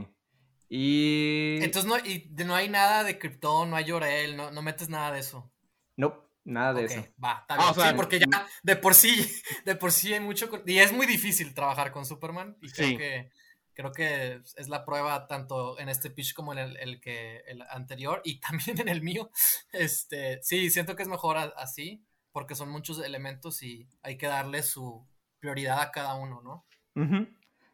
Y... 0.70 1.60
Entonces 1.62 1.86
no, 1.88 2.00
y 2.00 2.32
no 2.46 2.56
hay 2.56 2.68
nada 2.68 3.04
de 3.04 3.20
Krypton, 3.20 3.70
no 3.70 3.76
hay 3.76 3.86
Llorel, 3.86 4.36
no, 4.36 4.50
no 4.50 4.64
metes 4.64 4.90
nada 4.90 5.12
de 5.12 5.20
eso. 5.20 5.54
No, 5.98 6.28
nada 6.44 6.74
de 6.74 6.86
eso. 6.86 7.06
Va, 7.24 7.42
está 7.42 7.58
ah, 7.60 7.74
bien. 7.76 7.90
sí, 7.90 7.94
porque 7.96 8.20
ya 8.20 8.48
de 8.64 8.76
por 8.76 8.96
sí, 8.96 9.32
de 9.66 9.76
por 9.76 9.92
sí 9.92 10.14
hay 10.14 10.20
mucho... 10.20 10.50
Y 10.66 10.80
es 10.80 10.92
muy 10.94 11.06
difícil 11.06 11.54
trabajar 11.54 11.92
con 11.92 12.08
Superman 12.08 12.58
y 12.60 12.72
creo 12.72 12.98
que 12.98 13.32
creo 13.74 13.92
que 13.92 14.42
es 14.56 14.70
la 14.70 14.86
prueba 14.86 15.28
tanto 15.28 15.80
en 15.80 15.90
este 15.90 16.10
pitch 16.10 16.34
como 16.34 16.54
en 16.54 16.60
el, 16.60 17.02
que 17.02 17.44
el 17.48 17.62
anterior 17.64 18.22
y 18.24 18.40
también 18.40 18.80
en 18.80 18.90
el 18.90 19.02
mío. 19.02 19.30
Este, 19.72 20.40
sí, 20.44 20.70
siento 20.70 20.96
que 20.96 21.04
es 21.04 21.10
mejor 21.10 21.38
así 21.38 22.04
porque 22.32 22.56
son 22.56 22.70
muchos 22.70 23.04
elementos 23.04 23.62
y 23.64 23.90
hay 24.04 24.18
que 24.18 24.28
darle 24.28 24.64
su 24.64 25.06
prioridad 25.40 25.82
a 25.82 25.92
cada 25.92 26.16
uno, 26.16 26.42
¿no? 26.42 26.66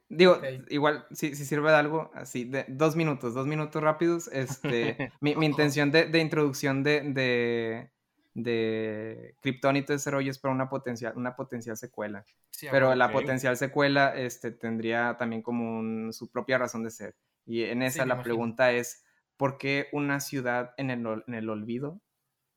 Digo, 0.10 0.40
igual, 0.70 1.06
si, 1.12 1.36
sirve 1.36 1.70
de 1.70 1.76
algo, 1.76 2.12
así, 2.14 2.46
de 2.46 2.66
dos 2.70 2.96
minutos, 2.96 3.34
dos 3.34 3.46
minutos 3.46 3.84
rápidos, 3.84 4.30
este, 4.30 5.12
mi, 5.20 5.32
intención 5.32 5.92
de, 5.92 6.20
introducción 6.20 6.82
de, 6.82 7.02
de 7.02 7.92
Krypton 8.44 9.78
y 9.78 9.82
todo 9.84 9.98
ese 9.98 10.12
rollo 10.12 10.32
es 10.32 10.40
para 10.40 10.54
una 10.54 10.70
potencial, 10.70 11.14
una 11.16 11.36
potencial 11.36 11.78
secuela. 11.78 12.26
Pero 12.72 12.94
la 12.96 13.12
potencial 13.12 13.58
secuela 13.58 14.16
este, 14.16 14.52
tendría 14.52 15.16
también 15.18 15.42
como 15.42 16.12
su 16.12 16.30
propia 16.30 16.58
razón 16.58 16.84
de 16.84 16.92
ser. 16.92 17.16
Y 17.46 17.64
en 17.64 17.82
esa 17.82 18.06
la 18.06 18.22
pregunta 18.22 18.72
es, 18.72 19.04
¿por 19.38 19.58
qué 19.58 19.88
una 19.92 20.20
ciudad 20.20 20.74
en 20.78 20.90
el, 20.92 21.24
en 21.28 21.34
el 21.34 21.50
olvido 21.50 22.02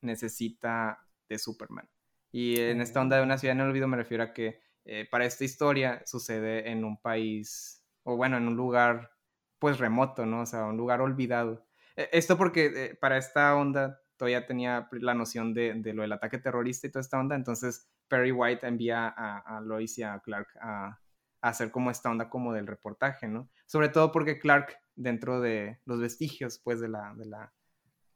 necesita 0.01 1.07
de 1.29 1.39
Superman? 1.39 1.89
Y 2.33 2.61
en 2.61 2.81
esta 2.81 3.01
onda 3.01 3.17
de 3.17 3.23
una 3.23 3.39
ciudad 3.39 3.55
en 3.55 3.61
el 3.61 3.69
olvido 3.69 3.89
me 3.89 3.97
refiero 3.97 4.23
a 4.23 4.33
que 4.33 4.61
eh, 4.85 5.07
para 5.11 5.25
esta 5.25 5.45
historia 5.45 6.03
sucede 6.07 6.71
en 6.71 6.85
un 6.85 7.01
país, 7.01 7.85
o 8.03 8.17
bueno, 8.17 8.37
en 8.37 8.49
un 8.49 8.57
lugar 8.57 9.13
pues 9.59 9.79
remoto, 9.79 10.27
¿no? 10.27 10.43
O 10.43 10.47
sea, 10.47 10.65
un 10.65 10.77
lugar 10.77 11.01
olvidado. 11.01 11.67
E, 11.97 12.09
esto 12.13 12.37
porque 12.37 12.73
eh, 12.75 12.95
para 12.95 13.19
esta 13.19 13.55
onda 13.57 14.01
todavía 14.21 14.47
tenía 14.47 14.87
la 14.93 15.15
noción 15.15 15.55
de, 15.55 15.75
lo 15.95 16.03
del 16.03 16.13
ataque 16.13 16.37
terrorista 16.37 16.87
y 16.87 16.91
toda 16.91 17.01
esta 17.01 17.19
onda, 17.19 17.35
entonces 17.35 17.89
Perry 18.07 18.33
White 18.33 18.67
envía 18.67 19.09
a, 19.09 19.63
Lois 19.63 19.97
y 19.97 20.03
a 20.03 20.19
Clark 20.19 20.47
a, 20.61 21.01
hacer 21.41 21.71
como 21.71 21.91
esta 21.91 22.11
onda 22.11 22.29
como 22.29 22.53
del 22.53 22.67
reportaje, 22.67 23.29
¿no? 23.29 23.49
Sobre 23.65 23.89
todo 23.89 24.13
porque 24.13 24.39
Clark, 24.39 24.77
dentro 24.95 25.41
de 25.41 25.81
los 25.87 26.01
vestigios, 26.01 26.61
pues, 26.63 26.81
de 26.83 26.89
la, 26.89 27.15
de 27.15 27.25
la, 27.25 27.55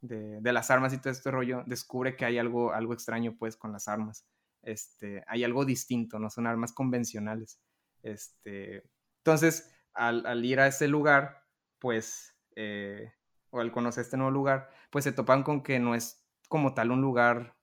de, 0.01 0.53
las 0.53 0.69
armas 0.69 0.93
y 0.93 0.99
todo 0.99 1.09
este 1.09 1.31
rollo, 1.31 1.63
descubre 1.65 2.15
que 2.15 2.25
hay 2.25 2.37
algo, 2.37 2.71
algo 2.71 2.93
extraño, 2.93 3.35
pues, 3.39 3.57
con 3.57 3.71
las 3.71 3.87
armas. 3.87 4.27
Este, 4.61 5.23
hay 5.25 5.43
algo 5.43 5.65
distinto, 5.65 6.19
no 6.19 6.29
son 6.29 6.45
armas 6.45 6.71
convencionales. 6.71 7.59
Este, 8.03 8.83
entonces, 9.23 9.75
al, 9.95 10.45
ir 10.45 10.59
a 10.59 10.67
ese 10.67 10.87
lugar, 10.87 11.41
pues, 11.79 12.37
eh, 12.55 13.11
o 13.55 13.61
al 13.61 13.71
conocer 13.71 14.01
este 14.03 14.17
nuevo 14.17 14.31
lugar, 14.31 14.69
pues 14.89 15.03
se 15.03 15.13
topan 15.13 15.43
con 15.43 15.63
que 15.63 15.79
no 15.79 15.95
es 15.95 16.25
como 16.49 16.73
tal 16.73 16.91
un 16.91 17.01
lugar, 17.01 17.55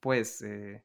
pues, 0.00 0.42
eh, 0.42 0.84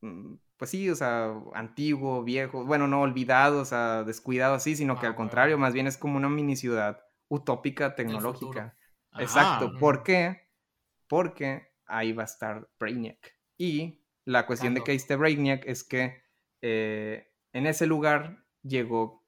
mm, 0.00 0.34
pues 0.56 0.70
sí, 0.70 0.88
o 0.88 0.96
sea, 0.96 1.34
antiguo, 1.54 2.24
viejo, 2.24 2.64
bueno, 2.64 2.88
no 2.88 3.02
olvidado, 3.02 3.60
o 3.60 3.64
sea, 3.64 4.02
descuidado 4.04 4.54
así, 4.54 4.76
sino 4.76 4.98
que 4.98 5.06
al 5.06 5.14
contrario, 5.14 5.58
más 5.58 5.74
bien 5.74 5.86
es 5.86 5.98
como 5.98 6.16
una 6.16 6.28
mini 6.28 6.56
ciudad 6.56 7.04
utópica 7.28 7.94
tecnológica. 7.94 8.76
Exacto. 9.18 9.72
¿Por 9.78 10.02
qué? 10.02 10.48
Porque 11.08 11.72
ahí 11.86 12.12
va 12.12 12.22
a 12.22 12.26
estar 12.26 12.68
Brainiac. 12.78 13.36
Y 13.58 14.02
la 14.24 14.46
cuestión 14.46 14.74
de 14.74 14.82
que 14.82 14.94
esté 14.94 15.16
Brainiac 15.16 15.64
es 15.66 15.84
que 15.84 16.22
eh, 16.62 17.30
en 17.52 17.66
ese 17.66 17.86
lugar 17.86 18.44
llegó 18.62 19.24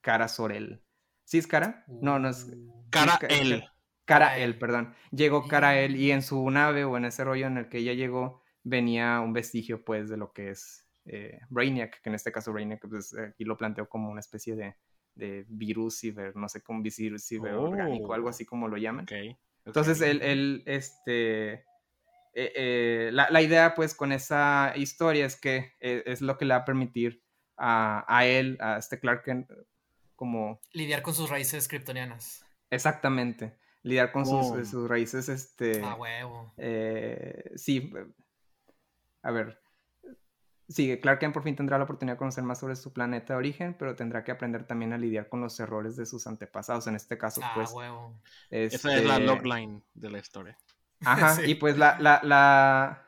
Cara 0.00 0.28
Sorel. 0.28 0.84
¿Sí 1.24 1.38
es 1.38 1.46
Cara? 1.46 1.84
No, 1.88 2.18
no 2.18 2.28
es. 2.28 2.46
Uh. 2.92 3.18
Cara 3.18 3.18
El. 3.28 3.64
Cara 4.04 4.38
El, 4.38 4.58
perdón. 4.58 4.94
Llegó 5.10 5.46
Cara 5.48 5.78
El 5.78 5.96
y 5.96 6.10
en 6.10 6.22
su 6.22 6.50
nave 6.50 6.84
o 6.84 6.96
en 6.96 7.04
ese 7.04 7.24
rollo 7.24 7.46
en 7.46 7.58
el 7.58 7.68
que 7.68 7.78
ella 7.78 7.94
llegó 7.94 8.42
venía 8.64 9.20
un 9.20 9.32
vestigio 9.32 9.84
pues 9.84 10.08
de 10.08 10.16
lo 10.16 10.32
que 10.32 10.50
es 10.50 10.86
eh, 11.06 11.40
Brainiac, 11.48 12.00
que 12.00 12.08
en 12.08 12.14
este 12.14 12.32
caso 12.32 12.52
Brainiac 12.52 12.86
pues, 12.88 13.14
aquí 13.14 13.44
lo 13.44 13.56
planteó 13.56 13.88
como 13.88 14.10
una 14.10 14.20
especie 14.20 14.54
de, 14.54 14.76
de 15.14 15.44
virus 15.48 15.98
ciber, 15.98 16.36
no 16.36 16.48
sé, 16.48 16.62
como 16.62 16.82
virus 16.82 17.24
ciber 17.24 17.54
orgánico, 17.54 18.14
algo 18.14 18.28
oh. 18.28 18.30
así 18.30 18.44
como 18.44 18.68
lo 18.68 18.76
llaman. 18.76 19.06
Entonces 19.64 20.00
él, 20.00 20.62
este, 20.66 21.52
eh, 21.52 21.64
eh, 22.34 23.10
la, 23.12 23.42
idea 23.42 23.74
pues 23.74 23.94
con 23.94 24.12
esa 24.12 24.72
historia 24.76 25.26
es 25.26 25.36
que 25.36 25.72
es 25.80 26.20
lo 26.20 26.38
que 26.38 26.44
le 26.44 26.54
va 26.54 26.60
a 26.60 26.64
permitir 26.64 27.22
a, 27.56 28.04
a 28.08 28.26
él, 28.26 28.58
a 28.60 28.78
este 28.78 28.98
Clark 29.00 29.24
Kent, 29.24 29.50
como... 30.14 30.60
Lidiar 30.72 31.02
con 31.02 31.14
sus 31.14 31.30
raíces 31.30 31.68
kryptonianas. 31.68 32.44
Exactamente. 32.72 33.58
Lidiar 33.82 34.12
con 34.12 34.24
sus, 34.24 34.68
sus, 34.68 34.88
raíces, 34.88 35.28
este... 35.28 35.82
Ah, 35.84 35.94
huevo. 35.94 36.54
Eh, 36.56 37.52
sí. 37.56 37.92
A 39.22 39.30
ver. 39.30 39.60
Sí, 40.68 40.98
Clark 41.00 41.18
Kent 41.18 41.34
por 41.34 41.42
fin 41.42 41.54
tendrá 41.54 41.76
la 41.76 41.84
oportunidad 41.84 42.14
de 42.14 42.18
conocer 42.18 42.44
más 42.44 42.60
sobre 42.60 42.76
su 42.76 42.92
planeta 42.92 43.34
de 43.34 43.38
origen, 43.38 43.74
pero 43.78 43.94
tendrá 43.94 44.24
que 44.24 44.32
aprender 44.32 44.66
también 44.66 44.92
a 44.92 44.98
lidiar 44.98 45.28
con 45.28 45.40
los 45.42 45.58
errores 45.60 45.96
de 45.96 46.06
sus 46.06 46.26
antepasados. 46.26 46.86
En 46.86 46.94
este 46.94 47.18
caso, 47.18 47.42
ah, 47.44 47.52
pues. 47.54 47.72
Huevo. 47.72 48.18
Esa 48.48 48.96
es 48.96 49.04
la 49.04 49.16
este 49.16 49.26
logline 49.26 49.82
de 49.92 50.10
la 50.10 50.18
historia. 50.18 50.58
Ajá, 51.00 51.36
y 51.46 51.56
pues 51.56 51.76
la, 51.76 51.98
la, 51.98 52.20
la 52.22 53.06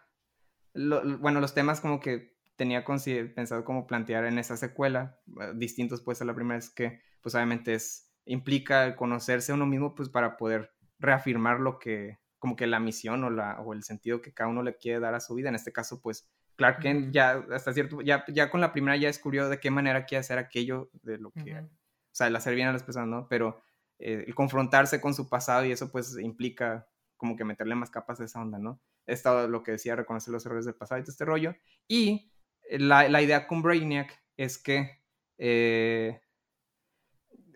bueno, 1.20 1.40
los 1.40 1.54
temas 1.54 1.80
como 1.80 2.00
que 2.00 2.36
tenía 2.56 2.84
pensado 2.84 3.64
como 3.64 3.86
plantear 3.86 4.26
en 4.26 4.38
esa 4.38 4.56
secuela, 4.56 5.18
eh, 5.40 5.52
distintos 5.54 6.02
pues 6.02 6.20
a 6.20 6.24
la 6.24 6.34
primera 6.34 6.58
es 6.58 6.68
que 6.68 7.00
pues 7.20 7.34
obviamente 7.34 7.74
es, 7.74 8.03
implica 8.26 8.96
conocerse 8.96 9.52
a 9.52 9.55
uno 9.55 9.66
mismo 9.66 9.94
pues 9.94 10.09
para 10.09 10.36
poder 10.36 10.72
reafirmar 10.98 11.60
lo 11.60 11.78
que, 11.78 12.18
como 12.38 12.56
que 12.56 12.66
la 12.66 12.80
misión 12.80 13.24
o, 13.24 13.30
la, 13.30 13.60
o 13.60 13.72
el 13.72 13.82
sentido 13.82 14.22
que 14.22 14.32
cada 14.32 14.51
uno 14.51 14.62
le 14.62 14.76
quiere 14.76 15.01
dar 15.01 15.14
a 15.14 15.20
su 15.20 15.34
vida. 15.34 15.48
En 15.48 15.55
este 15.55 15.72
caso 15.72 16.01
pues 16.01 16.28
Clark 16.56 16.80
Kent 16.80 17.12
ya 17.12 17.44
hasta 17.52 17.72
cierto, 17.72 18.01
ya, 18.01 18.24
ya 18.28 18.51
con 18.51 18.60
la 18.60 18.72
primera 18.72 18.96
ya 18.96 19.09
descubrió 19.09 19.48
de 19.48 19.59
qué 19.59 19.70
manera 19.70 20.05
quiere 20.05 20.20
hacer 20.20 20.38
aquello 20.38 20.90
de 21.02 21.18
lo 21.18 21.32
que, 21.32 21.59
o 21.59 21.68
sea, 22.12 22.28
el 22.28 22.36
hacer 22.36 22.55
bien 22.55 22.68
a 22.68 22.72
las 22.72 22.84
personas, 22.84 23.09
¿no? 23.09 23.28
Pero 23.28 23.60
eh, 23.98 24.24
el 24.26 24.34
confrontarse 24.34 25.01
con 25.01 25.14
su 25.14 25.28
pasado 25.28 25.64
y 25.64 25.72
eso 25.72 25.90
pues 25.90 26.16
implica 26.18 26.88
como 27.16 27.36
que 27.36 27.44
meterle 27.44 27.74
más 27.74 27.90
capas 27.90 28.20
a 28.20 28.24
esa 28.24 28.40
onda, 28.40 28.59
¿no? 28.59 28.80
Estado 29.06 29.48
lo 29.48 29.62
que 29.62 29.72
decía, 29.72 29.96
reconocer 29.96 30.32
los 30.32 30.46
errores 30.46 30.64
del 30.64 30.74
pasado 30.74 31.01
y 31.01 31.05
todo 31.05 31.12
este 31.12 31.24
rollo. 31.24 31.55
Y 31.88 32.30
la, 32.70 33.22
idea 33.22 33.46
con 33.46 33.62
Brainiac 33.62 34.22
es 34.36 34.59
que 34.59 35.02
eh, 35.38 36.20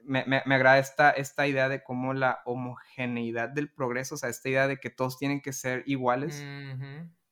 me, 0.09 0.39
agrada 0.39 0.78
esta, 0.78 1.10
esta 1.10 1.47
idea 1.47 1.68
de 1.68 1.82
cómo 1.82 2.14
la 2.14 2.40
homogeneidad 2.47 3.51
del 3.51 3.70
progreso, 3.70 4.14
o 4.14 4.18
sea, 4.18 4.30
esta 4.30 4.48
idea 4.48 4.66
de 4.66 4.78
que 4.78 4.90
todos 4.90 5.18
tienen 5.18 5.40
que 5.40 5.52
ser 5.52 5.85
iguales, 5.86 6.43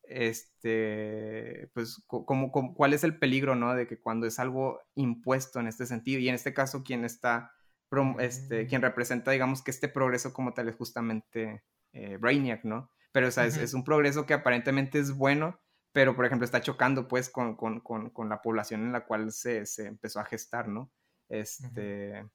este, 0.02 1.70
pues, 1.74 2.04
como, 2.06 2.52
cuál 2.52 2.92
es 2.92 3.02
el 3.02 3.18
peligro, 3.18 3.56
¿no? 3.56 3.74
De 3.74 3.86
que 3.86 3.98
cuando 3.98 4.26
es 4.26 4.38
algo 4.38 4.80
impuesto 4.94 5.58
en 5.58 5.66
este 5.66 5.86
sentido, 5.86 6.20
y 6.20 6.28
en 6.28 6.34
este 6.34 6.54
caso, 6.54 6.84
quien 6.84 7.04
está, 7.04 7.52
este, 8.18 8.66
quien 8.66 8.82
mm. 8.82 8.84
representa, 8.84 9.30
digamos, 9.30 9.62
que 9.62 9.70
este 9.70 9.88
progreso 9.88 10.32
como 10.32 10.52
tal 10.52 10.68
es 10.68 10.76
justamente 10.76 11.64
eh, 11.92 12.18
Brainiac, 12.18 12.64
¿no? 12.64 12.90
Pero, 13.12 13.28
o 13.28 13.30
sea, 13.30 13.46
es, 13.46 13.72
un 13.72 13.84
progreso 13.84 14.26
que 14.26 14.34
aparentemente 14.34 14.98
es 14.98 15.12
bueno, 15.12 15.58
pero 15.92 16.14
por 16.14 16.26
ejemplo 16.26 16.44
está 16.44 16.60
chocando 16.60 17.08
pues 17.08 17.30
con, 17.30 17.56
con, 17.56 17.80
con, 17.80 18.10
con 18.10 18.28
la 18.28 18.42
población 18.42 18.82
en 18.82 18.92
la 18.92 19.06
cual 19.06 19.32
se, 19.32 19.64
se, 19.64 19.86
empezó 19.86 20.20
a 20.20 20.26
gestar, 20.26 20.68
¿no? 20.68 20.92
Este... 21.30 22.26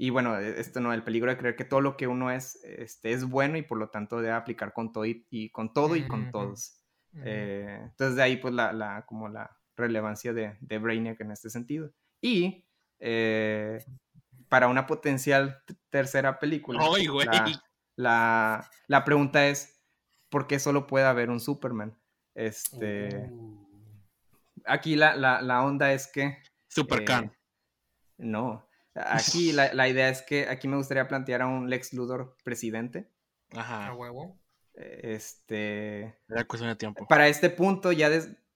Y 0.00 0.10
bueno, 0.10 0.38
e, 0.38 0.60
esto 0.60 0.80
no, 0.80 0.92
el 0.92 1.02
peligro 1.02 1.28
de 1.28 1.36
creer 1.36 1.56
que 1.56 1.64
todo 1.64 1.80
lo 1.80 1.96
que 1.96 2.06
uno 2.06 2.30
es, 2.30 2.62
este, 2.62 3.10
es 3.10 3.24
bueno 3.24 3.58
y 3.58 3.62
por 3.62 3.78
lo 3.78 3.90
tanto 3.90 4.20
debe 4.20 4.32
aplicar 4.32 4.72
con 4.72 4.92
todo 4.92 5.04
y, 5.04 5.50
con 5.50 5.72
todo 5.72 5.96
y 5.96 6.06
con 6.06 6.30
todos. 6.30 6.84
Eh, 7.24 7.80
entonces 7.82 8.14
de 8.14 8.22
ahí 8.22 8.36
pues 8.36 8.54
la, 8.54 8.72
la, 8.72 9.04
como 9.06 9.28
la 9.28 9.58
relevancia 9.76 10.32
de, 10.32 10.56
de 10.60 10.78
Brainiac 10.78 11.20
en 11.20 11.32
este 11.32 11.50
sentido. 11.50 11.92
Y 12.22 12.64
eh, 13.00 13.84
para 14.48 14.68
una 14.68 14.86
potencial 14.86 15.64
tercera 15.90 16.38
película, 16.38 16.80
la, 17.96 18.70
la, 18.86 19.04
pregunta 19.04 19.48
es, 19.48 19.84
¿por 20.28 20.46
qué 20.46 20.60
solo 20.60 20.86
puede 20.86 21.06
haber 21.06 21.28
un 21.28 21.40
Superman? 21.40 21.98
Este. 22.36 23.28
Uh. 23.32 23.66
Aquí 24.64 24.94
la, 24.94 25.16
la, 25.16 25.64
onda 25.64 25.92
es 25.92 26.06
que. 26.06 26.38
Super 26.68 27.02
eh, 27.10 27.30
No. 28.18 28.67
Aquí 29.06 29.52
la, 29.52 29.88
idea 29.88 30.08
es 30.08 30.22
que 30.22 30.48
aquí 30.48 30.68
me 30.68 30.76
gustaría 30.76 31.08
plantear 31.08 31.42
a 31.42 31.46
un 31.46 31.68
Lex 31.70 31.92
Luthor 31.92 32.36
presidente. 32.44 33.10
Ajá. 33.52 33.88
A 33.88 33.94
huevo. 33.94 34.38
Este. 34.74 36.16
Era 36.28 36.44
cuestión 36.46 36.70
de 36.70 36.76
tiempo. 36.76 37.06
Para 37.08 37.28
este 37.28 37.50
punto, 37.50 37.92
ya 37.92 38.10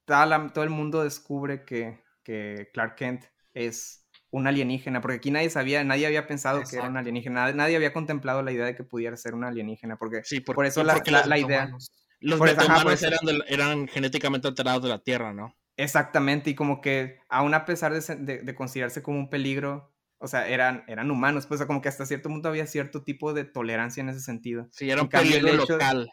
todo 0.04 0.64
el 0.64 0.70
mundo 0.70 1.02
descubre 1.02 1.64
que, 1.64 2.00
que 2.22 2.70
Clark 2.72 2.96
Kent 2.96 3.24
es 3.54 4.02
un 4.32 4.46
alienígena, 4.46 5.00
porque 5.00 5.18
aquí 5.18 5.30
nadie 5.30 5.50
sabía, 5.50 5.84
nadie 5.84 6.06
había 6.06 6.26
pensado 6.26 6.62
que 6.68 6.76
era 6.76 6.88
un 6.88 6.96
alienígena, 6.96 7.52
nadie, 7.52 7.76
había 7.76 7.92
contemplado 7.92 8.42
la 8.42 8.50
idea 8.50 8.64
de 8.64 8.74
que 8.74 8.82
pudiera 8.82 9.14
ser 9.16 9.34
un 9.34 9.44
alienígena, 9.44 9.96
porque 9.96 10.22
sí, 10.24 10.40
por, 10.40 10.64
eso 10.64 10.82
la, 10.82 11.02
la, 11.26 11.38
idea... 11.38 11.70
Los 12.18 12.40
metahumanos 12.40 13.02
eran, 13.02 13.20
eran, 13.46 13.88
genéticamente 13.88 14.48
alterados 14.48 14.84
de 14.84 14.88
la 14.88 15.00
Tierra, 15.00 15.34
¿no? 15.34 15.54
Exactamente, 15.76 16.48
y 16.48 16.54
como 16.54 16.80
que 16.80 17.18
aún 17.28 17.52
a 17.52 17.66
pesar 17.66 17.92
de, 17.92 18.38
de, 18.38 18.54
considerarse 18.54 19.02
como 19.02 19.18
un 19.18 19.28
peligro, 19.28 19.91
o 20.22 20.28
sea, 20.28 20.48
eran, 20.48 20.84
eran 20.86 21.10
humanos, 21.10 21.46
pues 21.46 21.64
como 21.64 21.82
que 21.82 21.88
hasta 21.88 22.06
cierto 22.06 22.28
punto 22.28 22.48
había 22.48 22.66
cierto 22.66 23.02
tipo 23.02 23.32
de 23.32 23.44
tolerancia 23.44 24.00
en 24.00 24.08
ese 24.08 24.20
sentido. 24.20 24.68
Sí, 24.70 24.88
era 24.88 25.02
un 25.02 25.08
peligro 25.08 25.52
local. 25.54 26.12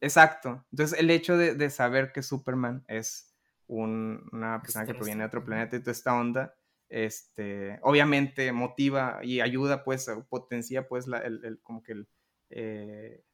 Exacto, 0.00 0.64
entonces 0.72 0.98
el 0.98 1.10
hecho 1.10 1.36
de, 1.36 1.70
saber 1.70 2.12
que 2.12 2.22
Superman 2.22 2.84
es 2.88 3.34
una 3.66 4.60
persona 4.60 4.86
que 4.86 4.94
proviene 4.94 5.20
de 5.20 5.26
otro 5.26 5.44
planeta 5.44 5.76
y 5.76 5.80
toda 5.80 5.92
esta 5.92 6.14
onda, 6.14 6.54
este, 6.88 7.78
obviamente 7.82 8.50
motiva 8.52 9.20
y 9.22 9.40
ayuda, 9.40 9.84
pues, 9.84 10.10
potencia, 10.28 10.88
pues, 10.88 11.06
la, 11.06 11.18
el, 11.18 11.60
como 11.62 11.82
que 11.82 11.92
el, 11.92 12.08
eh, 12.50 13.24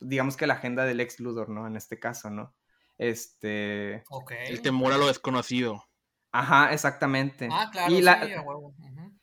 digamos 0.00 0.36
que 0.36 0.46
la 0.46 0.54
agenda 0.54 0.84
del 0.84 1.00
ex 1.00 1.20
Luthor, 1.20 1.50
¿no? 1.50 1.66
En 1.66 1.76
este 1.76 1.98
caso, 1.98 2.30
¿no? 2.30 2.54
Este... 2.96 4.02
El 4.48 4.62
temor 4.62 4.92
a 4.92 4.98
lo 4.98 5.08
desconocido. 5.08 5.84
Ajá, 6.32 6.72
exactamente. 6.72 7.48
Ah, 7.50 7.68
claro, 7.72 7.92
y 7.92 8.02
la, 8.02 8.20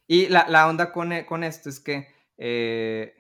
Y 0.07 0.27
la, 0.27 0.67
onda 0.67 0.91
con, 0.91 1.11
e, 1.11 1.25
con, 1.25 1.43
esto 1.43 1.69
es 1.69 1.79
que... 1.79 2.07
Eh, 2.37 3.15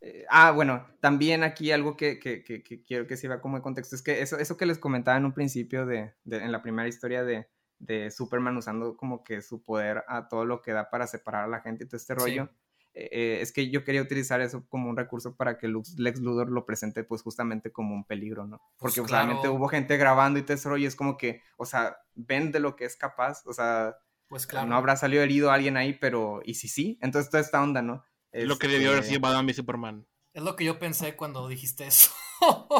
eh, 0.00 0.24
ah, 0.28 0.50
bueno, 0.50 0.86
también 1.00 1.44
aquí 1.44 1.70
algo 1.70 1.96
que, 1.96 2.18
que, 2.18 2.42
que, 2.42 2.82
quiero 2.82 3.06
que 3.06 3.16
sirva 3.16 3.40
como 3.40 3.56
de 3.56 3.62
contexto 3.62 3.94
es 3.94 4.02
que 4.02 4.20
eso, 4.20 4.36
eso 4.36 4.56
que 4.56 4.66
les 4.66 4.78
comentaba 4.78 5.16
en 5.16 5.24
un 5.24 5.32
principio 5.32 5.86
de, 5.86 6.12
de 6.24 6.38
en 6.38 6.50
la 6.50 6.60
primera 6.60 6.88
historia 6.88 7.22
de, 7.22 7.46
de 7.82 8.10
Superman 8.10 8.56
usando 8.56 8.96
como 8.96 9.22
que 9.24 9.42
su 9.42 9.62
poder 9.62 10.04
a 10.08 10.28
todo 10.28 10.44
lo 10.44 10.62
que 10.62 10.72
da 10.72 10.88
para 10.88 11.06
separar 11.06 11.44
a 11.44 11.48
la 11.48 11.60
gente 11.60 11.84
y 11.84 11.86
todo 11.88 11.96
este 11.96 12.14
rollo. 12.14 12.48
Eh, 12.94 13.08
eh, 13.10 13.38
es 13.40 13.52
que 13.52 13.70
yo 13.70 13.84
quería 13.84 14.02
utilizar 14.02 14.40
eso 14.40 14.66
como 14.68 14.90
un 14.90 14.96
recurso 14.96 15.34
para 15.34 15.58
que 15.58 15.66
Lex 15.68 16.20
Luthor 16.20 16.50
lo 16.50 16.66
presente 16.66 17.04
pues 17.04 17.22
justamente 17.22 17.72
como 17.72 17.94
un 17.94 18.04
peligro, 18.04 18.46
¿no? 18.46 18.60
Porque 18.78 19.00
pues 19.02 19.48
hubo 19.48 19.68
gente 19.68 19.96
grabando 19.96 20.38
y 20.38 20.42
todo 20.42 20.54
ese 20.54 20.68
rollo, 20.68 20.86
es 20.86 20.94
como 20.94 21.16
que, 21.16 21.42
o 21.56 21.64
sea, 21.64 21.96
ven 22.14 22.52
de 22.52 22.60
lo 22.60 22.76
que 22.76 22.84
es 22.84 22.96
capaz, 22.96 23.46
o 23.46 23.52
sea, 23.52 23.96
pues 24.32 24.46
claro. 24.46 24.66
no 24.66 24.76
habrá 24.76 24.96
salido 24.96 25.22
herido 25.22 25.50
alguien 25.50 25.76
ahí, 25.76 25.92
pero, 25.92 26.40
¿y 26.42 26.54
si 26.54 26.66
sí? 26.66 26.98
Entonces 27.02 27.30
toda 27.30 27.42
esta 27.42 27.62
onda, 27.62 27.82
¿no? 27.82 28.02
Es 28.30 28.48
lo 28.48 28.56
que 28.56 28.66
debió 28.66 28.92
haber 28.92 29.04
sido 29.04 29.20
Batman 29.20 29.52
Superman. 29.52 30.06
Es 30.32 30.42
lo 30.42 30.56
que 30.56 30.64
yo 30.64 30.78
pensé 30.78 31.16
cuando 31.16 31.46
dijiste 31.48 31.86
eso. 31.86 32.10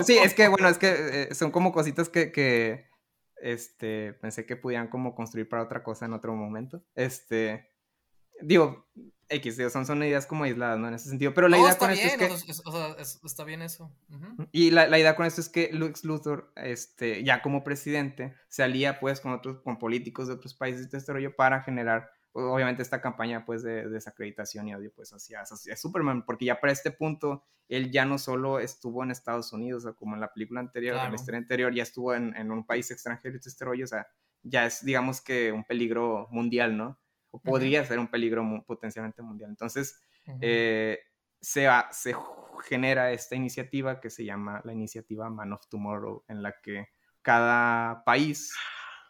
sí, 0.06 0.16
es 0.16 0.32
que, 0.32 0.48
bueno, 0.48 0.66
es 0.70 0.78
que 0.78 0.88
eh, 0.88 1.34
son 1.34 1.50
como 1.50 1.70
cositas 1.70 2.08
que, 2.08 2.32
que 2.32 2.86
este, 3.36 4.14
pensé 4.14 4.46
que 4.46 4.56
pudieran 4.56 4.88
como 4.88 5.14
construir 5.14 5.46
para 5.46 5.62
otra 5.62 5.82
cosa 5.82 6.06
en 6.06 6.14
otro 6.14 6.34
momento. 6.34 6.82
Este, 6.94 7.68
digo, 8.40 8.88
X, 9.32 9.56
son, 9.72 9.86
son 9.86 10.02
ideas 10.02 10.26
como 10.26 10.44
aisladas, 10.44 10.78
¿no? 10.78 10.88
En 10.88 10.94
ese 10.94 11.08
sentido. 11.08 11.32
Pero 11.34 11.48
la 11.48 11.58
idea 11.58 11.76
con 11.76 11.90
esto 11.90 12.06
es 12.06 12.44
que... 12.44 12.52
O 12.64 12.72
sea, 12.72 12.96
está 12.98 13.44
bien 13.44 13.62
eso. 13.62 13.90
Y 14.52 14.70
la, 14.70 14.86
la, 14.86 14.98
idea 14.98 15.16
con 15.16 15.26
esto 15.26 15.40
es 15.40 15.48
que 15.48 15.70
Lux 15.72 16.04
Luthor, 16.04 16.52
este, 16.56 17.24
ya 17.24 17.42
como 17.42 17.64
presidente, 17.64 18.34
se 18.48 18.62
alía 18.62 19.00
pues 19.00 19.20
con 19.20 19.32
otros, 19.32 19.60
con 19.62 19.78
políticos 19.78 20.28
de 20.28 20.34
otros 20.34 20.54
países 20.54 20.88
todo 20.88 20.98
este 20.98 21.12
rollo 21.12 21.34
para 21.34 21.62
generar 21.62 22.10
obviamente 22.32 22.82
esta 22.82 23.00
campaña 23.00 23.44
pues 23.44 23.62
de, 23.62 23.88
desacreditación 23.88 24.68
y 24.68 24.74
odio 24.74 24.92
pues 24.94 25.12
hacia, 25.12 25.40
hacia, 25.42 25.76
Superman, 25.76 26.24
porque 26.24 26.46
ya 26.46 26.60
para 26.60 26.72
este 26.72 26.90
punto 26.90 27.44
él 27.68 27.90
ya 27.90 28.04
no 28.04 28.18
solo 28.18 28.58
estuvo 28.58 29.02
en 29.02 29.10
Estados 29.10 29.52
Unidos, 29.52 29.84
o 29.84 29.94
como 29.94 30.14
en 30.14 30.20
la 30.20 30.32
película 30.32 30.60
anterior, 30.60 30.96
en 30.96 31.10
la 31.10 31.14
historia 31.14 31.38
anterior, 31.38 31.74
ya 31.74 31.82
estuvo 31.82 32.14
en, 32.14 32.34
en, 32.36 32.50
un 32.50 32.66
país 32.66 32.90
extranjero 32.90 33.36
y 33.36 33.38
este 33.38 33.64
rollo, 33.64 33.84
o 33.84 33.88
sea, 33.88 34.06
ya 34.42 34.66
es 34.66 34.84
digamos 34.84 35.20
que 35.20 35.52
un 35.52 35.64
peligro 35.64 36.28
mundial, 36.30 36.76
¿no? 36.76 36.98
O 37.32 37.40
podría 37.40 37.84
ser 37.84 37.98
un 37.98 38.08
peligro 38.08 38.44
potencialmente 38.64 39.22
mundial. 39.22 39.50
Entonces, 39.50 40.00
eh, 40.40 41.00
se, 41.40 41.66
se 41.90 42.14
genera 42.68 43.10
esta 43.10 43.34
iniciativa 43.34 44.00
que 44.00 44.10
se 44.10 44.24
llama 44.24 44.60
la 44.64 44.72
iniciativa 44.72 45.28
Man 45.28 45.52
of 45.52 45.66
Tomorrow, 45.68 46.24
en 46.28 46.42
la 46.42 46.54
que 46.62 46.88
cada 47.22 48.04
país 48.04 48.54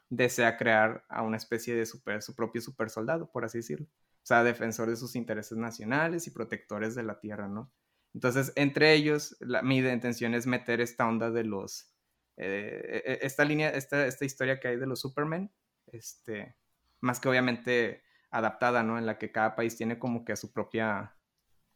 desea 0.09 0.57
crear 0.57 1.05
a 1.09 1.23
una 1.23 1.37
especie 1.37 1.75
de 1.75 1.85
super, 1.85 2.23
su 2.23 2.35
propio 2.35 2.61
super 2.61 2.91
soldado, 2.91 3.31
por 3.31 3.45
así 3.45 3.59
decirlo. 3.59 3.87
O 3.87 4.27
sea, 4.27 4.45
defensor 4.45 4.89
de 4.89 4.97
sus 4.97 5.17
intereses 5.17 5.59
nacionales 5.59 6.27
y 6.27 6.31
protectores 6.31 6.95
de 6.95 7.03
la 7.03 7.19
tierra, 7.19 7.49
¿no? 7.49 7.73
Entonces, 8.15 8.53
entre 8.57 8.93
ellos, 8.93 9.37
la, 9.41 9.63
mi 9.63 9.79
intención 9.79 10.35
es 10.35 10.47
meter 10.47 10.81
esta 10.81 11.09
onda 11.09 11.31
de 11.31 11.45
los, 11.45 11.93
eh, 12.37 13.03
e, 13.05 13.13
e, 13.13 13.19
esta 13.23 13.45
línea, 13.45 13.71
esta, 13.71 14.07
esta 14.07 14.25
historia 14.25 14.61
que 14.61 14.69
hay 14.69 14.77
de 14.77 14.87
los 14.87 15.01
Superman, 15.01 15.51
este, 15.87 16.57
más 17.01 17.21
que 17.21 17.29
obviamente 17.29 18.03
adaptada, 18.33 18.83
¿no? 18.83 18.99
En 18.99 19.07
la 19.07 19.19
que 19.19 19.31
cada 19.31 19.55
país 19.55 19.77
tiene 19.77 19.99
como 19.99 20.25
que 20.25 20.35
su 20.37 20.53
propia 20.53 21.15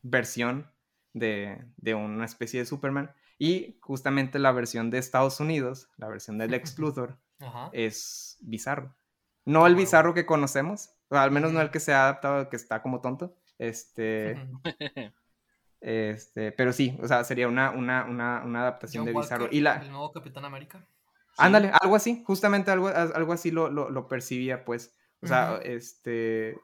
versión 0.02 0.70
de, 1.12 1.64
de 1.76 1.94
una 1.94 2.24
especie 2.24 2.60
de 2.60 2.66
Superman. 2.66 3.14
Y 3.38 3.78
justamente 3.80 4.38
la 4.38 4.52
versión 4.52 4.90
de 4.90 4.98
Estados 4.98 5.38
Unidos, 5.40 5.88
la 5.98 6.08
versión 6.08 6.38
del 6.38 6.50
Luthor, 6.78 7.18
es 7.72 8.38
bizarro. 8.40 8.96
No 9.44 9.66
el 9.66 9.76
bizarro 9.76 10.14
que 10.14 10.26
conocemos, 10.26 10.90
o 11.08 11.16
al 11.16 11.30
menos 11.30 11.52
no 11.52 11.60
el 11.60 11.70
que 11.70 11.78
se 11.78 11.92
ha 11.92 12.04
adaptado, 12.04 12.48
que 12.48 12.56
está 12.56 12.82
como 12.82 13.00
tonto. 13.00 13.36
Este. 13.58 14.48
este, 15.80 16.52
pero 16.52 16.72
sí, 16.72 16.98
o 17.00 17.06
sea, 17.06 17.22
sería 17.22 17.46
una, 17.46 17.70
una, 17.70 18.04
una, 18.04 18.42
una 18.44 18.62
adaptación 18.62 19.04
de 19.04 19.12
bizarro. 19.12 19.48
Y 19.50 19.60
la... 19.60 19.76
El 19.76 19.90
nuevo 19.90 20.10
Capitán 20.10 20.44
América. 20.44 20.84
Ándale, 21.38 21.70
algo 21.82 21.96
así, 21.96 22.24
justamente 22.26 22.70
algo, 22.70 22.88
algo 22.88 23.32
así 23.34 23.50
lo, 23.50 23.68
lo, 23.68 23.90
lo 23.90 24.08
percibía, 24.08 24.64
pues. 24.64 24.96
O 25.26 25.28
sea, 25.28 25.60
este, 25.62 26.58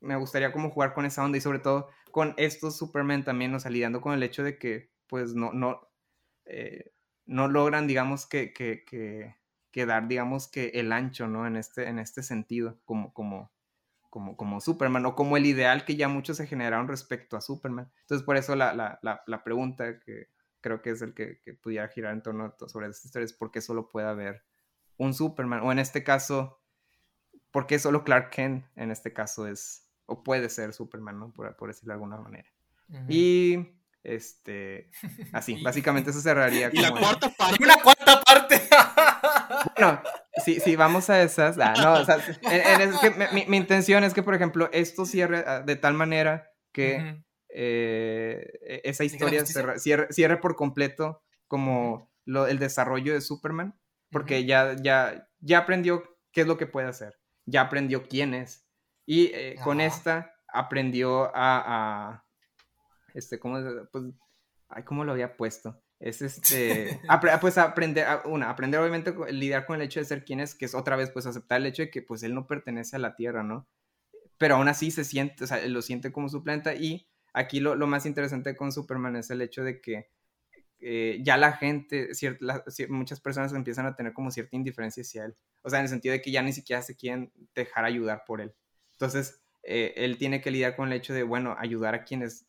me 0.00 0.16
gustaría 0.16 0.52
como 0.52 0.70
jugar 0.70 0.92
con 0.92 1.06
esa 1.06 1.24
onda 1.24 1.38
y 1.38 1.40
sobre 1.40 1.60
todo 1.60 1.88
con 2.10 2.34
estos 2.36 2.76
Superman 2.76 3.24
también, 3.24 3.54
o 3.54 3.60
sea, 3.60 3.70
lidiando 3.70 4.00
con 4.00 4.12
el 4.12 4.22
hecho 4.22 4.42
de 4.42 4.58
que, 4.58 4.90
pues, 5.06 5.34
no, 5.34 5.52
no, 5.52 5.88
eh, 6.46 6.92
no 7.26 7.48
logran, 7.48 7.86
digamos, 7.86 8.26
que, 8.26 8.52
que, 8.52 8.84
que, 8.84 9.36
que 9.70 9.86
dar, 9.86 10.08
digamos 10.08 10.48
que 10.48 10.72
el 10.74 10.92
ancho, 10.92 11.28
¿no? 11.28 11.46
En 11.46 11.56
este, 11.56 11.88
en 11.88 11.98
este 11.98 12.22
sentido, 12.22 12.80
como, 12.84 13.12
como, 13.12 13.52
como, 14.10 14.36
como 14.36 14.60
Superman, 14.60 15.06
o 15.06 15.14
como 15.14 15.36
el 15.36 15.46
ideal 15.46 15.84
que 15.84 15.96
ya 15.96 16.08
muchos 16.08 16.38
se 16.38 16.46
generaron 16.46 16.88
respecto 16.88 17.36
a 17.36 17.40
Superman. 17.40 17.90
Entonces, 18.00 18.24
por 18.24 18.36
eso 18.36 18.56
la, 18.56 18.74
la, 18.74 18.98
la, 19.26 19.44
pregunta 19.44 20.00
que 20.00 20.28
creo 20.60 20.82
que 20.82 20.90
es 20.90 21.02
el 21.02 21.14
que, 21.14 21.40
que, 21.40 21.54
pudiera 21.54 21.88
girar 21.88 22.14
en 22.14 22.22
torno 22.22 22.46
a 22.46 22.68
sobre 22.68 22.88
esta 22.88 23.06
historia 23.06 23.26
es 23.26 23.32
por 23.32 23.50
qué 23.50 23.60
solo 23.60 23.88
puede 23.88 24.08
haber 24.08 24.42
un 24.96 25.14
Superman, 25.14 25.60
o 25.62 25.70
en 25.70 25.78
este 25.78 26.02
caso, 26.02 26.57
por 27.50 27.66
qué 27.66 27.78
solo 27.78 28.04
Clark 28.04 28.30
Kent 28.30 28.64
en 28.76 28.90
este 28.90 29.12
caso 29.12 29.46
es, 29.46 29.88
o 30.06 30.22
puede 30.22 30.48
ser 30.48 30.72
Superman, 30.72 31.18
¿no? 31.18 31.32
Por, 31.32 31.56
por 31.56 31.68
decirlo 31.68 31.92
de 31.92 31.94
alguna 31.94 32.18
manera. 32.18 32.48
Y 33.08 33.78
este, 34.02 34.90
así, 35.32 35.62
básicamente 35.62 36.10
eso 36.10 36.20
cerraría. 36.20 36.70
Y 36.72 36.80
la 36.80 36.90
cuarta 36.90 37.30
parte. 37.30 37.62
Una 37.62 37.76
cuarta 37.82 38.20
parte. 38.22 38.60
bueno, 39.76 40.02
si, 40.44 40.60
si 40.60 40.76
vamos 40.76 41.10
a 41.10 41.22
esas, 41.22 41.58
ah, 41.58 41.74
no, 41.76 41.94
o 41.94 42.04
sea, 42.04 42.16
es 42.16 42.96
que 42.98 43.10
mi, 43.32 43.46
mi, 43.46 43.56
intención 43.56 44.04
es 44.04 44.14
que, 44.14 44.22
por 44.22 44.34
ejemplo, 44.34 44.68
esto 44.72 45.04
cierre 45.04 45.44
ah, 45.46 45.60
de 45.60 45.76
tal 45.76 45.94
manera 45.94 46.50
que 46.72 47.22
eh, 47.48 48.58
e, 48.62 48.80
esa 48.84 49.04
historia 49.04 49.44
cierre, 49.44 50.12
cierre, 50.12 50.36
por 50.36 50.54
completo 50.56 51.22
como 51.46 52.10
lo, 52.24 52.46
el 52.46 52.58
desarrollo 52.58 53.14
de 53.14 53.20
Superman, 53.20 53.78
porque 54.10 54.44
ya, 54.44 54.76
ya, 54.80 55.28
ya 55.40 55.58
aprendió 55.58 56.04
qué 56.32 56.42
es 56.42 56.46
lo 56.46 56.56
que 56.56 56.66
puede 56.66 56.88
hacer, 56.88 57.18
ya 57.48 57.62
aprendió 57.62 58.08
quién 58.08 58.34
es, 58.34 58.66
y 59.06 59.26
eh, 59.34 59.56
con 59.62 59.80
esta 59.80 60.34
aprendió 60.48 61.30
a 61.34 62.24
este, 63.14 63.38
¿cómo, 63.38 63.58
pues, 63.90 64.04
ay, 64.68 64.84
¿cómo 64.84 65.04
lo 65.04 65.12
había 65.12 65.36
puesto? 65.36 65.82
Es 65.98 66.22
este, 66.22 67.00
pues 67.40 67.58
aprender, 67.58 68.06
una, 68.26 68.50
aprender 68.50 68.80
obviamente 68.80 69.10
a 69.10 69.32
lidiar 69.32 69.66
con 69.66 69.76
el 69.76 69.82
hecho 69.82 70.00
de 70.00 70.06
ser 70.06 70.24
quien 70.24 70.40
es, 70.40 70.54
que 70.54 70.66
es 70.66 70.74
otra 70.74 70.96
vez 70.96 71.10
pues 71.10 71.26
aceptar 71.26 71.60
el 71.60 71.66
hecho 71.66 71.82
de 71.82 71.90
que 71.90 72.02
pues 72.02 72.22
él 72.22 72.34
no 72.34 72.46
pertenece 72.46 72.96
a 72.96 73.00
la 73.00 73.16
Tierra, 73.16 73.42
¿no? 73.42 73.68
Pero 74.38 74.54
aún 74.54 74.68
así 74.68 74.90
se 74.92 75.04
siente, 75.04 75.42
o 75.44 75.46
sea, 75.46 75.66
lo 75.66 75.82
siente 75.82 76.12
como 76.12 76.28
su 76.28 76.44
planeta 76.44 76.74
y 76.74 77.08
aquí 77.32 77.58
lo, 77.58 77.74
lo 77.74 77.88
más 77.88 78.06
interesante 78.06 78.54
con 78.56 78.70
Superman 78.70 79.16
es 79.16 79.30
el 79.30 79.42
hecho 79.42 79.64
de 79.64 79.80
que 79.80 80.10
eh, 80.80 81.18
ya 81.22 81.36
la 81.36 81.52
gente, 81.52 82.10
muchas 82.88 83.20
personas 83.20 83.52
empiezan 83.52 83.86
a 83.86 83.96
tener 83.96 84.12
como 84.12 84.30
cierta 84.30 84.56
indiferencia 84.56 85.02
hacia 85.02 85.24
él. 85.24 85.36
O 85.62 85.70
sea, 85.70 85.80
en 85.80 85.84
el 85.84 85.88
sentido 85.90 86.12
de 86.12 86.22
que 86.22 86.30
ya 86.30 86.42
ni 86.42 86.52
siquiera 86.52 86.82
se 86.82 86.96
quieren 86.96 87.32
dejar 87.54 87.84
ayudar 87.84 88.24
por 88.26 88.40
él. 88.40 88.54
Entonces, 88.92 89.40
eh, 89.62 89.94
él 89.96 90.18
tiene 90.18 90.40
que 90.40 90.50
lidiar 90.50 90.76
con 90.76 90.88
el 90.88 90.94
hecho 90.98 91.12
de, 91.14 91.22
bueno, 91.22 91.56
ayudar 91.58 91.94
a 91.94 92.04
quienes 92.04 92.46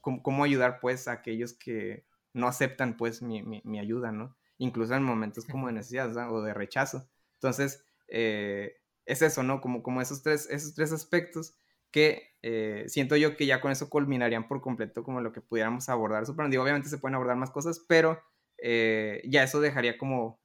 cómo, 0.00 0.44
ayudar 0.44 0.80
pues 0.80 1.08
a 1.08 1.12
aquellos 1.12 1.54
que 1.54 2.04
no 2.32 2.46
aceptan 2.46 2.96
pues 2.96 3.22
mi, 3.22 3.42
mi, 3.42 3.78
ayuda, 3.78 4.12
¿no? 4.12 4.36
Incluso 4.58 4.94
en 4.94 5.02
momentos 5.02 5.46
como 5.46 5.66
de 5.68 5.74
necesidad 5.74 6.32
o 6.32 6.42
de 6.42 6.54
rechazo. 6.54 7.08
Entonces, 7.34 7.84
eh, 8.08 8.76
es 9.06 9.22
eso, 9.22 9.42
¿no? 9.42 9.60
Como, 9.60 9.82
como 9.82 10.02
esos, 10.02 10.22
tres, 10.22 10.48
esos 10.50 10.74
tres 10.74 10.92
aspectos 10.92 11.54
que 11.90 12.27
eh, 12.42 12.84
siento 12.86 13.16
yo 13.16 13.36
que 13.36 13.46
ya 13.46 13.60
con 13.60 13.72
eso 13.72 13.90
culminarían 13.90 14.46
por 14.46 14.60
completo 14.60 15.02
como 15.02 15.20
lo 15.20 15.32
que 15.32 15.40
pudiéramos 15.40 15.88
abordar. 15.88 16.24
Digo, 16.48 16.62
obviamente 16.62 16.88
se 16.88 16.98
pueden 16.98 17.16
abordar 17.16 17.36
más 17.36 17.50
cosas, 17.50 17.84
pero 17.88 18.20
eh, 18.58 19.22
ya 19.24 19.42
eso 19.42 19.60
dejaría 19.60 19.98
como 19.98 20.40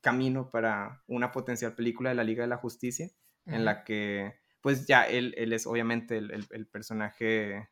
camino 0.00 0.50
para 0.50 1.02
una 1.06 1.32
potencial 1.32 1.74
película 1.74 2.10
de 2.10 2.16
la 2.16 2.24
Liga 2.24 2.42
de 2.42 2.48
la 2.48 2.56
Justicia, 2.56 3.10
en 3.46 3.64
la 3.64 3.84
que 3.84 4.34
pues 4.60 4.86
ya 4.86 5.04
él, 5.04 5.34
él 5.36 5.52
es 5.52 5.66
obviamente 5.66 6.18
el, 6.18 6.46
el, 6.50 6.66
personaje 6.66 7.68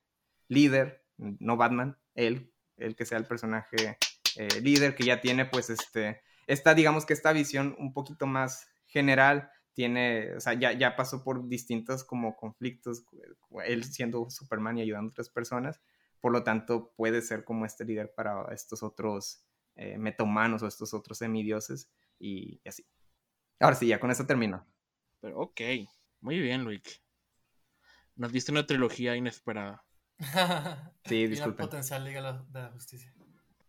líder, 0.49 1.05
no 1.17 1.57
Batman, 1.57 1.99
él, 2.15 2.53
el 2.77 2.97
que 2.97 3.05
sea 3.05 3.19
el 3.19 3.27
personaje 3.27 3.99
eh, 4.37 4.61
líder 4.63 4.95
que 4.95 5.05
ya 5.05 5.21
tiene 5.21 5.45
pues 5.45 5.69
este, 5.71 6.23
esta 6.47 6.75
digamos 6.75 7.05
que 7.05 7.13
esta 7.13 7.33
visión 7.33 7.77
un 7.79 7.93
poquito 7.93 8.27
más 8.27 8.69
general, 8.87 9.51
tiene, 9.79 10.35
o 10.35 10.41
sea, 10.41 10.55
ya, 10.55 10.73
ya 10.73 10.97
pasó 10.97 11.23
por 11.23 11.49
distintos 11.49 12.03
como 12.03 12.35
conflictos, 12.35 13.05
él 13.65 13.85
siendo 13.85 14.29
Superman 14.29 14.77
y 14.77 14.83
ayudando 14.83 15.11
a 15.11 15.13
otras 15.13 15.31
personas, 15.31 15.81
por 16.19 16.33
lo 16.33 16.43
tanto 16.43 16.93
puede 16.97 17.23
ser 17.23 17.45
como 17.45 17.65
este 17.65 17.85
líder 17.85 18.13
para 18.13 18.53
estos 18.53 18.83
otros 18.83 19.45
eh, 19.77 19.97
metahumanos 19.97 20.65
o 20.65 20.67
estos 20.67 20.95
otros 20.95 21.19
semidioses 21.19 21.93
y, 22.19 22.61
y 22.65 22.69
así. 22.69 22.89
Ahora 23.61 23.77
sí, 23.77 23.87
ya 23.87 24.01
con 24.01 24.11
eso 24.11 24.27
termino. 24.27 24.67
Pero 25.21 25.39
ok, 25.39 25.61
muy 26.23 26.41
bien, 26.41 26.65
Luis. 26.65 26.83
Nos 28.17 28.33
diste 28.33 28.51
una 28.51 28.67
trilogía 28.67 29.15
inesperada. 29.15 29.85
sí, 31.05 31.29
disculpe. 31.29 31.63
potencial 31.63 32.05
Liga 32.05 32.33
de 32.33 32.63
la 32.63 32.71
Justicia. 32.73 33.15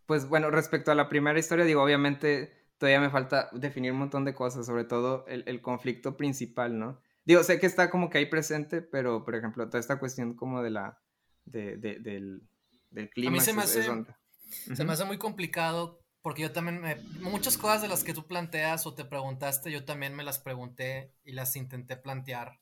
Pues 0.07 0.27
bueno, 0.27 0.49
respecto 0.49 0.91
a 0.91 0.95
la 0.95 1.07
primera 1.07 1.37
historia, 1.37 1.65
digo, 1.65 1.83
obviamente 1.83 2.58
todavía 2.79 3.01
me 3.01 3.11
falta 3.11 3.49
definir 3.51 3.91
un 3.91 3.99
montón 3.99 4.25
de 4.25 4.33
cosas, 4.33 4.65
sobre 4.65 4.85
todo 4.85 5.25
el, 5.27 5.61
conflicto 5.61 6.17
principal, 6.17 6.79
¿no? 6.79 6.99
Digo, 7.25 7.43
sé 7.43 7.59
que 7.59 7.67
está 7.67 7.91
como 7.91 8.09
que 8.09 8.17
ahí 8.17 8.25
presente, 8.25 8.81
pero 8.81 9.23
por 9.23 9.35
ejemplo, 9.35 9.67
toda 9.67 9.79
esta 9.79 9.99
cuestión 9.99 10.33
como 10.33 10.63
de 10.63 10.71
la, 10.71 10.99
de, 11.45 11.77
del, 11.77 12.41
del 12.89 13.09
clima. 13.09 13.29
A 13.29 13.33
mí 13.33 13.41
se 13.41 13.53
me 13.53 13.63
hace, 13.63 13.83
se 13.83 14.83
me 14.83 14.93
hace 14.93 15.05
muy 15.05 15.17
complicado 15.17 16.01
porque 16.21 16.41
yo 16.41 16.51
también, 16.51 16.81
me, 16.81 16.95
muchas 17.19 17.57
cosas 17.57 17.81
de 17.81 17.89
las 17.89 18.03
que 18.03 18.13
tú 18.13 18.25
planteas 18.25 18.85
o 18.85 18.93
te 18.93 19.05
preguntaste, 19.05 19.71
yo 19.71 19.85
también 19.85 20.15
me 20.15 20.23
las 20.23 20.39
pregunté 20.39 21.13
y 21.23 21.33
las 21.33 21.55
intenté 21.55 21.97
plantear. 21.97 22.59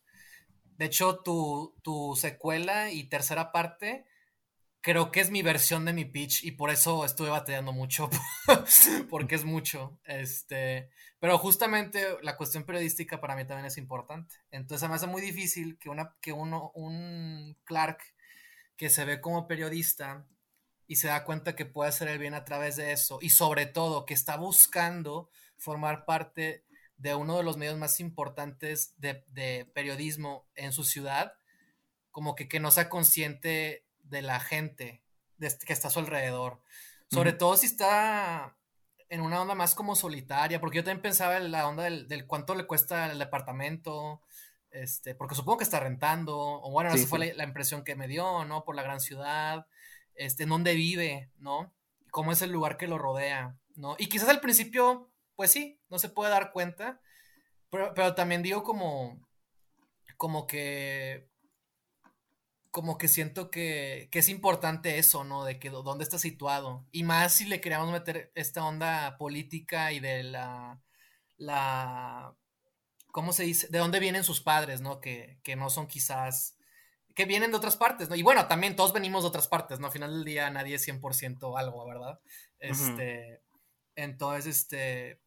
De 0.76 0.86
hecho, 0.86 1.20
tu, 1.20 1.76
tu 1.82 2.14
secuela 2.16 2.90
y 2.90 3.08
tercera 3.08 3.52
parte 3.52 4.04
creo 4.80 5.10
que 5.10 5.20
es 5.20 5.30
mi 5.30 5.42
versión 5.42 5.84
de 5.84 5.92
mi 5.92 6.04
pitch 6.04 6.44
y 6.44 6.52
por 6.52 6.70
eso 6.70 7.04
estuve 7.04 7.30
batallando 7.30 7.72
mucho, 7.72 8.08
porque 9.10 9.34
es 9.34 9.44
mucho. 9.44 9.98
Este, 10.04 10.90
pero 11.18 11.38
justamente 11.38 12.04
la 12.22 12.36
cuestión 12.36 12.64
periodística 12.64 13.20
para 13.20 13.36
mí 13.36 13.44
también 13.44 13.66
es 13.66 13.78
importante. 13.78 14.36
Entonces 14.50 14.88
me 14.88 14.94
hace 14.94 15.06
muy 15.06 15.20
difícil 15.20 15.78
que, 15.78 15.88
una, 15.88 16.16
que 16.20 16.32
uno, 16.32 16.70
un 16.74 17.56
Clark 17.64 17.98
que 18.76 18.90
se 18.90 19.04
ve 19.04 19.20
como 19.20 19.48
periodista 19.48 20.26
y 20.86 20.96
se 20.96 21.08
da 21.08 21.24
cuenta 21.24 21.56
que 21.56 21.66
puede 21.66 21.90
hacer 21.90 22.08
el 22.08 22.18
bien 22.18 22.34
a 22.34 22.44
través 22.44 22.76
de 22.76 22.92
eso 22.92 23.18
y 23.20 23.30
sobre 23.30 23.66
todo 23.66 24.06
que 24.06 24.14
está 24.14 24.36
buscando 24.36 25.30
formar 25.58 26.04
parte 26.06 26.64
de 26.96 27.14
uno 27.14 27.36
de 27.36 27.42
los 27.42 27.56
medios 27.56 27.76
más 27.76 28.00
importantes 28.00 28.94
de, 28.96 29.70
periodismo 29.74 30.48
en 30.54 30.72
su 30.72 30.84
ciudad, 30.84 31.34
como 32.10 32.34
que, 32.34 32.48
que 32.48 32.58
no 32.58 32.70
sea 32.70 32.88
consciente 32.88 33.87
de 34.08 34.22
la 34.22 34.40
gente 34.40 35.02
que 35.38 35.72
está 35.72 35.88
a 35.88 35.90
su 35.90 35.98
alrededor. 35.98 36.60
Sobre 37.10 37.32
todo 37.32 37.56
si 37.56 37.66
está 37.66 38.56
en 39.08 39.20
una 39.22 39.40
onda 39.40 39.54
más 39.54 39.74
como 39.74 39.96
solitaria, 39.96 40.60
porque 40.60 40.76
yo 40.76 40.84
también 40.84 41.02
pensaba 41.02 41.38
en 41.38 41.50
la 41.50 41.66
onda 41.66 41.84
del, 41.84 42.26
cuánto 42.26 42.54
le 42.54 42.66
cuesta 42.66 43.10
el 43.10 43.18
departamento, 43.18 44.20
este, 44.70 45.14
porque 45.14 45.34
supongo 45.34 45.58
que 45.58 45.64
está 45.64 45.80
rentando, 45.80 46.36
o 46.38 46.70
bueno, 46.70 46.92
esa 46.92 47.06
fue 47.06 47.34
la, 47.34 47.44
impresión 47.44 47.84
que 47.84 47.96
me 47.96 48.08
dio, 48.08 48.44
¿no? 48.44 48.64
Por 48.64 48.76
la 48.76 48.82
gran 48.82 49.00
ciudad, 49.00 49.66
este, 50.14 50.42
en 50.42 50.50
dónde 50.50 50.74
vive, 50.74 51.30
¿no? 51.38 51.72
Cómo 52.10 52.32
es 52.32 52.42
el 52.42 52.52
lugar 52.52 52.76
que 52.76 52.88
lo 52.88 52.98
rodea, 52.98 53.56
¿no? 53.76 53.96
Y 53.98 54.08
quizás 54.08 54.28
al 54.28 54.40
principio, 54.40 55.10
pues 55.36 55.50
sí, 55.50 55.80
no 55.88 55.98
se 55.98 56.10
puede 56.10 56.30
dar 56.30 56.52
cuenta, 56.52 57.00
pero, 57.70 57.94
pero 57.94 58.14
también 58.14 58.42
digo 58.42 58.62
como, 58.62 59.26
como 60.18 60.46
que 60.46 61.27
como 62.78 62.96
que 62.96 63.08
siento 63.08 63.50
que, 63.50 64.08
que, 64.12 64.20
es 64.20 64.28
importante 64.28 64.98
eso, 64.98 65.24
¿no? 65.24 65.42
De 65.42 65.58
que 65.58 65.68
dónde 65.68 66.04
está 66.04 66.16
situado. 66.16 66.86
Y 66.92 67.02
más 67.02 67.34
si 67.34 67.44
le 67.44 67.60
queríamos 67.60 67.90
meter 67.90 68.30
esta 68.36 68.64
onda 68.64 69.18
política 69.18 69.90
y 69.90 69.98
de 69.98 70.22
la, 70.22 70.80
la, 71.38 72.36
¿cómo 73.10 73.32
se 73.32 73.42
dice? 73.42 73.66
De 73.66 73.80
dónde 73.80 73.98
vienen 73.98 74.22
sus 74.22 74.40
padres, 74.40 74.80
¿no? 74.80 75.00
Que, 75.00 75.40
que 75.42 75.56
no 75.56 75.70
son 75.70 75.88
quizás, 75.88 76.56
que 77.16 77.24
vienen 77.24 77.50
de 77.50 77.56
otras 77.56 77.76
partes, 77.76 78.08
¿no? 78.08 78.14
Y 78.14 78.22
bueno, 78.22 78.46
también 78.46 78.76
todos 78.76 78.92
venimos 78.92 79.24
de 79.24 79.28
otras 79.30 79.48
partes, 79.48 79.80
¿no? 79.80 79.86
Al 79.88 79.92
final 79.92 80.12
del 80.12 80.24
día 80.24 80.48
nadie 80.48 80.76
es 80.76 80.86
100% 80.86 81.58
algo, 81.58 81.84
¿verdad? 81.84 82.20
Este, 82.60 83.42
entonces, 83.96 84.56
este, 84.56 85.20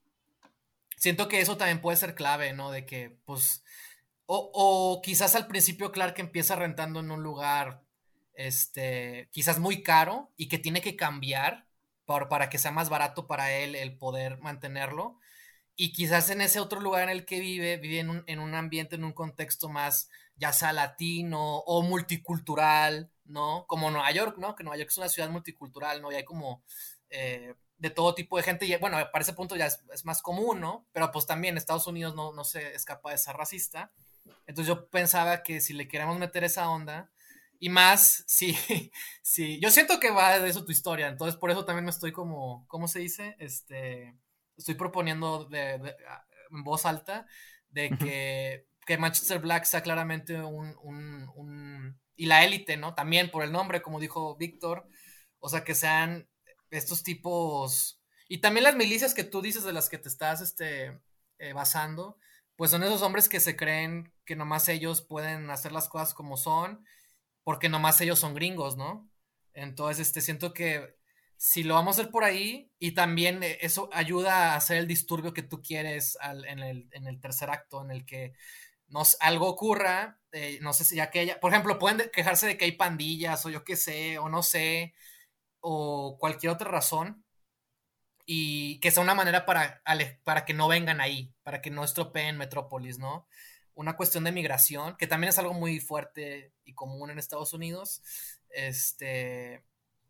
siento 0.95 1.27
que 1.27 1.41
eso 1.41 1.57
también 1.57 1.81
puede 1.81 1.97
ser 1.97 2.15
clave, 2.15 2.53
¿no? 2.53 2.71
De 2.71 2.85
que, 2.85 3.17
pues, 3.25 3.61
o, 4.33 5.01
quizás 5.03 5.35
al 5.35 5.47
principio 5.47 5.91
Clark 5.91 6.15
empieza 6.19 6.55
rentando 6.55 7.01
en 7.01 7.11
un 7.11 7.21
lugar, 7.21 7.83
este, 8.33 9.29
quizás 9.31 9.59
muy 9.59 9.83
caro 9.83 10.31
y 10.37 10.47
que 10.47 10.57
tiene 10.57 10.81
que 10.81 10.95
cambiar 10.95 11.67
para, 12.05 12.29
para 12.29 12.49
que 12.49 12.57
sea 12.57 12.71
más 12.71 12.89
barato 12.89 13.27
para 13.27 13.51
él 13.51 13.75
el 13.75 13.97
poder 13.97 14.39
mantenerlo. 14.39 15.19
Y 15.75 15.91
quizás 15.93 16.29
en 16.29 16.41
ese 16.41 16.59
otro 16.59 16.79
lugar 16.79 17.03
en 17.03 17.09
el 17.09 17.25
que 17.25 17.39
vive, 17.39 17.77
vive 17.77 17.99
en 17.99 18.09
un, 18.09 18.23
en 18.27 18.39
un 18.39 18.55
ambiente, 18.55 18.95
en 18.95 19.03
un 19.03 19.13
contexto 19.13 19.67
más, 19.67 20.09
ya 20.35 20.53
sea 20.53 20.71
latino 20.71 21.57
o 21.59 21.81
multicultural, 21.81 23.11
¿no? 23.25 23.65
Como 23.67 23.91
Nueva 23.91 24.11
York, 24.11 24.37
¿no? 24.37 24.55
Que 24.55 24.63
Nueva 24.63 24.77
York 24.77 24.91
es 24.91 24.97
una 24.97 25.09
ciudad 25.09 25.29
multicultural, 25.29 26.01
¿no? 26.01 26.11
Y 26.11 26.15
hay 26.15 26.23
como 26.23 26.63
eh, 27.09 27.55
de 27.77 27.89
todo 27.89 28.15
tipo 28.15 28.37
de 28.37 28.43
gente. 28.43 28.65
Y 28.65 28.75
bueno, 28.77 28.97
para 29.11 29.23
ese 29.23 29.33
punto 29.33 29.55
ya 29.55 29.65
es, 29.65 29.83
es, 29.93 30.05
más 30.05 30.21
común, 30.21 30.61
¿no? 30.61 30.85
Pero 30.93 31.11
pues 31.11 31.25
también 31.25 31.57
Estados 31.57 31.87
Unidos 31.87 32.15
no, 32.15 32.31
no 32.31 32.43
se 32.43 32.75
escapa 32.75 33.11
de 33.11 33.17
ser 33.17 33.35
racista. 33.35 33.91
Entonces 34.47 34.67
yo 34.67 34.89
pensaba 34.89 35.43
que 35.43 35.61
si 35.61 35.73
le 35.73 35.87
queremos 35.87 36.17
meter 36.19 36.43
esa 36.43 36.69
onda, 36.69 37.11
y 37.59 37.69
más, 37.69 38.23
sí, 38.27 38.57
sí, 39.21 39.59
yo 39.61 39.69
siento 39.69 39.99
que 39.99 40.09
va 40.11 40.39
de 40.39 40.49
eso 40.49 40.65
tu 40.65 40.71
historia, 40.71 41.07
entonces 41.07 41.39
por 41.39 41.51
eso 41.51 41.63
también 41.63 41.85
me 41.85 41.91
estoy 41.91 42.11
como, 42.11 42.65
¿cómo 42.67 42.87
se 42.87 42.99
dice? 42.99 43.35
Este, 43.39 44.15
estoy 44.57 44.75
proponiendo 44.75 45.45
de, 45.45 45.73
en 46.49 46.63
voz 46.63 46.85
alta 46.85 47.27
de 47.69 47.89
que, 47.97 48.67
que, 48.85 48.97
Manchester 48.97 49.39
Black 49.39 49.65
sea 49.65 49.81
claramente 49.83 50.41
un, 50.41 50.75
un, 50.81 51.29
un 51.35 51.99
y 52.15 52.25
la 52.25 52.43
élite, 52.43 52.77
¿no? 52.77 52.93
También 52.95 53.31
por 53.31 53.43
el 53.43 53.51
nombre, 53.51 53.81
como 53.81 53.99
dijo 53.99 54.35
Víctor, 54.35 54.87
o 55.39 55.49
sea, 55.49 55.63
que 55.63 55.75
sean 55.75 56.27
estos 56.71 57.03
tipos, 57.03 58.01
y 58.27 58.39
también 58.39 58.63
las 58.63 58.75
milicias 58.75 59.13
que 59.13 59.23
tú 59.23 59.41
dices 59.41 59.63
de 59.63 59.73
las 59.73 59.89
que 59.89 59.97
te 59.97 60.09
estás, 60.09 60.41
este, 60.41 60.99
eh, 61.39 61.53
basando, 61.53 62.17
pues 62.55 62.71
son 62.71 62.83
esos 62.83 63.01
hombres 63.01 63.29
que 63.29 63.39
se 63.39 63.55
creen 63.55 64.13
que 64.25 64.35
nomás 64.35 64.69
ellos 64.69 65.01
pueden 65.01 65.49
hacer 65.49 65.71
las 65.71 65.89
cosas 65.89 66.13
como 66.13 66.37
son, 66.37 66.85
porque 67.43 67.69
nomás 67.69 67.99
ellos 68.01 68.19
son 68.19 68.33
gringos, 68.35 68.77
¿no? 68.77 69.09
Entonces, 69.53 70.07
este, 70.07 70.21
siento 70.21 70.53
que 70.53 70.95
si 71.37 71.63
lo 71.63 71.73
vamos 71.73 71.97
a 71.97 72.01
hacer 72.01 72.11
por 72.11 72.23
ahí, 72.23 72.71
y 72.79 72.91
también 72.91 73.41
eh, 73.43 73.57
eso 73.61 73.89
ayuda 73.93 74.53
a 74.53 74.55
hacer 74.57 74.77
el 74.77 74.87
disturbio 74.87 75.33
que 75.33 75.41
tú 75.43 75.61
quieres 75.61 76.17
en, 76.21 76.59
el, 76.59 77.19
tercer 77.19 77.49
acto, 77.49 77.81
en 77.83 77.91
el 77.91 78.05
que 78.05 78.33
nos, 78.87 79.17
algo 79.21 79.47
ocurra, 79.47 80.19
eh, 80.31 80.59
no 80.61 80.73
sé 80.73 80.85
si 80.85 80.97
ya 80.97 81.09
que 81.09 81.35
por 81.41 81.51
ejemplo, 81.51 81.79
pueden 81.79 82.09
quejarse 82.13 82.47
de 82.47 82.57
que 82.57 82.65
hay 82.65 82.73
pandillas, 82.73 83.45
o 83.45 83.49
yo 83.49 83.63
qué 83.63 83.75
sé, 83.75 84.19
o 84.19 84.29
no 84.29 84.43
sé, 84.43 84.93
o 85.61 86.17
cualquier 86.19 86.51
otra 86.53 86.69
razón, 86.69 87.20
y 88.26 88.80
que 88.80 88.91
sea 88.91 89.03
una 89.03 89.15
manera 89.15 89.45
para, 89.45 89.81
para 90.23 90.45
que 90.45 90.53
no 90.53 90.68
vengan 90.68 91.02
ahí, 91.02 91.34
para 91.43 91.61
que 91.61 91.69
no 91.69 91.84
estropeen 91.84 92.38
Metrópolis, 92.38 92.99
¿no? 92.99 93.27
Una 93.73 93.95
cuestión 93.95 94.23
de 94.23 94.31
migración, 94.31 94.95
que 94.98 95.07
también 95.07 95.30
es 95.30 95.39
algo 95.39 95.53
muy 95.53 95.80
fuerte 95.80 96.53
y 96.65 96.73
común 96.73 97.10
en 97.10 97.19
Estados 97.19 97.53
Unidos. 97.53 98.02
Este, 98.49 99.64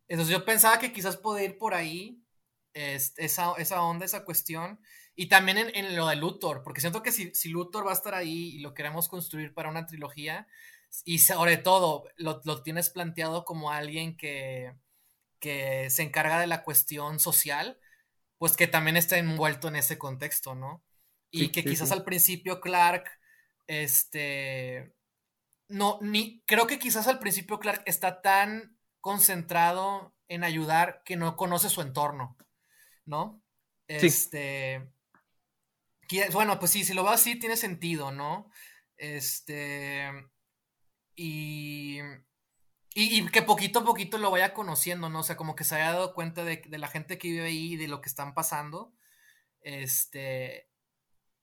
entonces 0.07 0.31
yo 0.31 0.45
pensaba 0.45 0.79
que 0.79 0.93
quizás 0.93 1.17
podía 1.17 1.45
ir 1.45 1.57
por 1.57 1.73
ahí, 1.73 2.23
esa, 2.73 3.53
esa, 3.57 3.81
onda, 3.81 4.05
esa 4.05 4.23
cuestión, 4.25 4.79
y 5.15 5.27
también 5.27 5.57
en, 5.57 5.95
lo 5.95 6.07
de 6.07 6.15
Luthor, 6.15 6.63
porque 6.63 6.81
siento 6.81 7.03
que 7.03 7.11
si, 7.11 7.33
si, 7.35 7.49
Luthor 7.49 7.85
va 7.85 7.91
a 7.91 7.95
estar 7.95 8.15
ahí 8.15 8.55
y 8.55 8.59
lo 8.59 8.73
queremos 8.73 9.09
construir 9.09 9.53
para 9.53 9.69
una 9.69 9.85
trilogía, 9.85 10.47
y 11.05 11.19
sobre 11.19 11.57
todo 11.57 12.05
lo, 12.17 12.41
lo 12.43 12.63
tienes 12.63 12.89
planteado 12.89 13.45
como 13.45 13.71
alguien 13.71 14.17
que, 14.17 14.73
que 15.41 15.89
se 15.89 16.03
encarga 16.03 16.39
de 16.39 16.47
la 16.47 16.63
cuestión 16.63 17.19
social, 17.19 17.77
pues 18.41 18.57
que 18.57 18.65
también 18.65 18.97
está 18.97 19.19
envuelto 19.19 19.67
en 19.67 19.75
ese 19.75 19.99
contexto, 19.99 20.55
¿no? 20.55 20.83
Y 21.29 21.49
que 21.49 21.63
quizás 21.63 21.91
al 21.91 22.03
principio 22.03 22.59
Clark, 22.59 23.07
este, 23.67 24.95
no, 25.67 25.99
ni, 26.01 26.41
creo 26.47 26.65
que 26.65 26.79
quizás 26.79 27.07
al 27.07 27.19
principio 27.19 27.59
Clark 27.59 27.83
está 27.85 28.23
tan 28.23 28.79
concentrado 28.99 30.15
en 30.27 30.43
ayudar 30.43 31.03
que 31.05 31.17
no 31.17 31.35
conoce 31.35 31.69
su 31.69 31.81
entorno, 31.81 32.35
¿no? 33.05 33.43
Este, 33.87 34.91
bueno, 36.33 36.57
pues 36.57 36.71
sí, 36.71 36.83
si 36.83 36.95
lo 36.95 37.03
veo 37.03 37.11
así 37.11 37.37
tiene 37.37 37.55
sentido, 37.55 38.11
¿no? 38.11 38.49
Este, 38.97 40.09
y 41.15 41.99
y, 42.93 43.25
que 43.29 43.41
poquito 43.41 43.79
a 43.79 43.85
poquito 43.85 44.17
lo 44.17 44.31
vaya 44.31 44.53
conociendo, 44.53 45.09
¿no? 45.09 45.21
O 45.21 45.23
sea, 45.23 45.37
como 45.37 45.55
que 45.55 45.63
se 45.63 45.75
haya 45.75 45.93
dado 45.93 46.13
cuenta 46.13 46.43
de, 46.43 46.61
la 46.77 46.87
gente 46.87 47.17
que 47.17 47.29
vive 47.29 47.45
ahí 47.45 47.75
de 47.77 47.87
lo 47.87 48.01
que 48.01 48.09
están 48.09 48.33
pasando. 48.33 48.93
Este. 49.61 50.69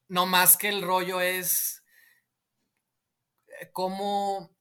No 0.08 0.26
más 0.26 0.56
que 0.56 0.68
el 0.68 0.82
rollo 0.82 1.20
es. 1.20 1.84
cómo... 3.72 4.56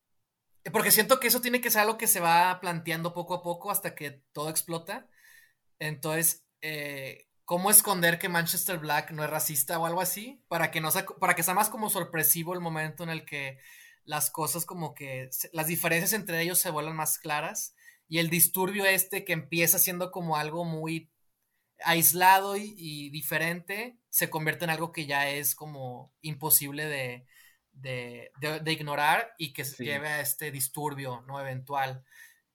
Porque 0.72 0.92
siento 0.92 1.20
que 1.20 1.28
eso 1.28 1.42
tiene 1.42 1.62
que 1.62 1.72
ser 1.72 1.82
algo 1.82 1.98
que 1.98 2.08
se 2.08 2.20
va 2.20 2.60
planteando 2.60 3.14
poco 3.14 3.36
a 3.36 3.44
poco 3.44 3.72
hasta 3.72 3.96
que 3.96 4.12
todo 4.34 4.50
explota. 4.50 5.08
Entonces, 5.80 6.46
eh, 6.62 7.28
¿cómo 7.46 7.72
esconder 7.72 8.20
que 8.20 8.30
Manchester 8.30 8.78
Black 8.80 9.12
no 9.12 9.24
es 9.24 9.30
racista 9.30 9.80
o 9.80 9.86
algo 9.86 10.02
así? 10.02 10.44
Para 10.50 10.72
que, 10.72 10.82
no 10.82 10.92
sea, 10.92 11.06
para 11.06 11.36
que 11.36 11.44
sea 11.44 11.54
más 11.54 11.70
como 11.70 11.90
sorpresivo 11.90 12.54
el 12.54 12.60
momento 12.62 13.04
en 13.04 13.10
el 13.10 13.26
que 13.26 13.60
las 14.08 14.32
cosas 14.32 14.66
como 14.66 14.96
que 14.96 15.30
las 15.52 15.68
diferencias 15.68 16.14
entre 16.14 16.42
ellos 16.42 16.60
se 16.60 16.72
vuelvan 16.72 16.96
más 16.96 17.20
claras 17.20 17.76
y 18.08 18.20
el 18.20 18.30
disturbio 18.30 18.86
este 18.86 19.26
que 19.26 19.34
empieza 19.34 19.78
siendo 19.78 20.12
como 20.12 20.38
algo 20.38 20.64
muy 20.64 21.12
aislado 21.84 22.56
y, 22.56 23.10
diferente 23.12 23.98
se 24.10 24.30
convierte 24.30 24.64
en 24.64 24.72
algo 24.72 24.92
que 24.92 25.06
ya 25.06 25.30
es 25.30 25.56
como 25.56 26.14
imposible 26.22 26.86
de, 26.86 27.28
de, 27.74 28.72
ignorar 28.72 29.36
y 29.38 29.54
que 29.54 29.66
se 29.66 29.84
lleve 29.84 30.08
a 30.08 30.22
este 30.22 30.52
disturbio 30.52 31.22
no 31.28 31.40
eventual. 31.40 32.04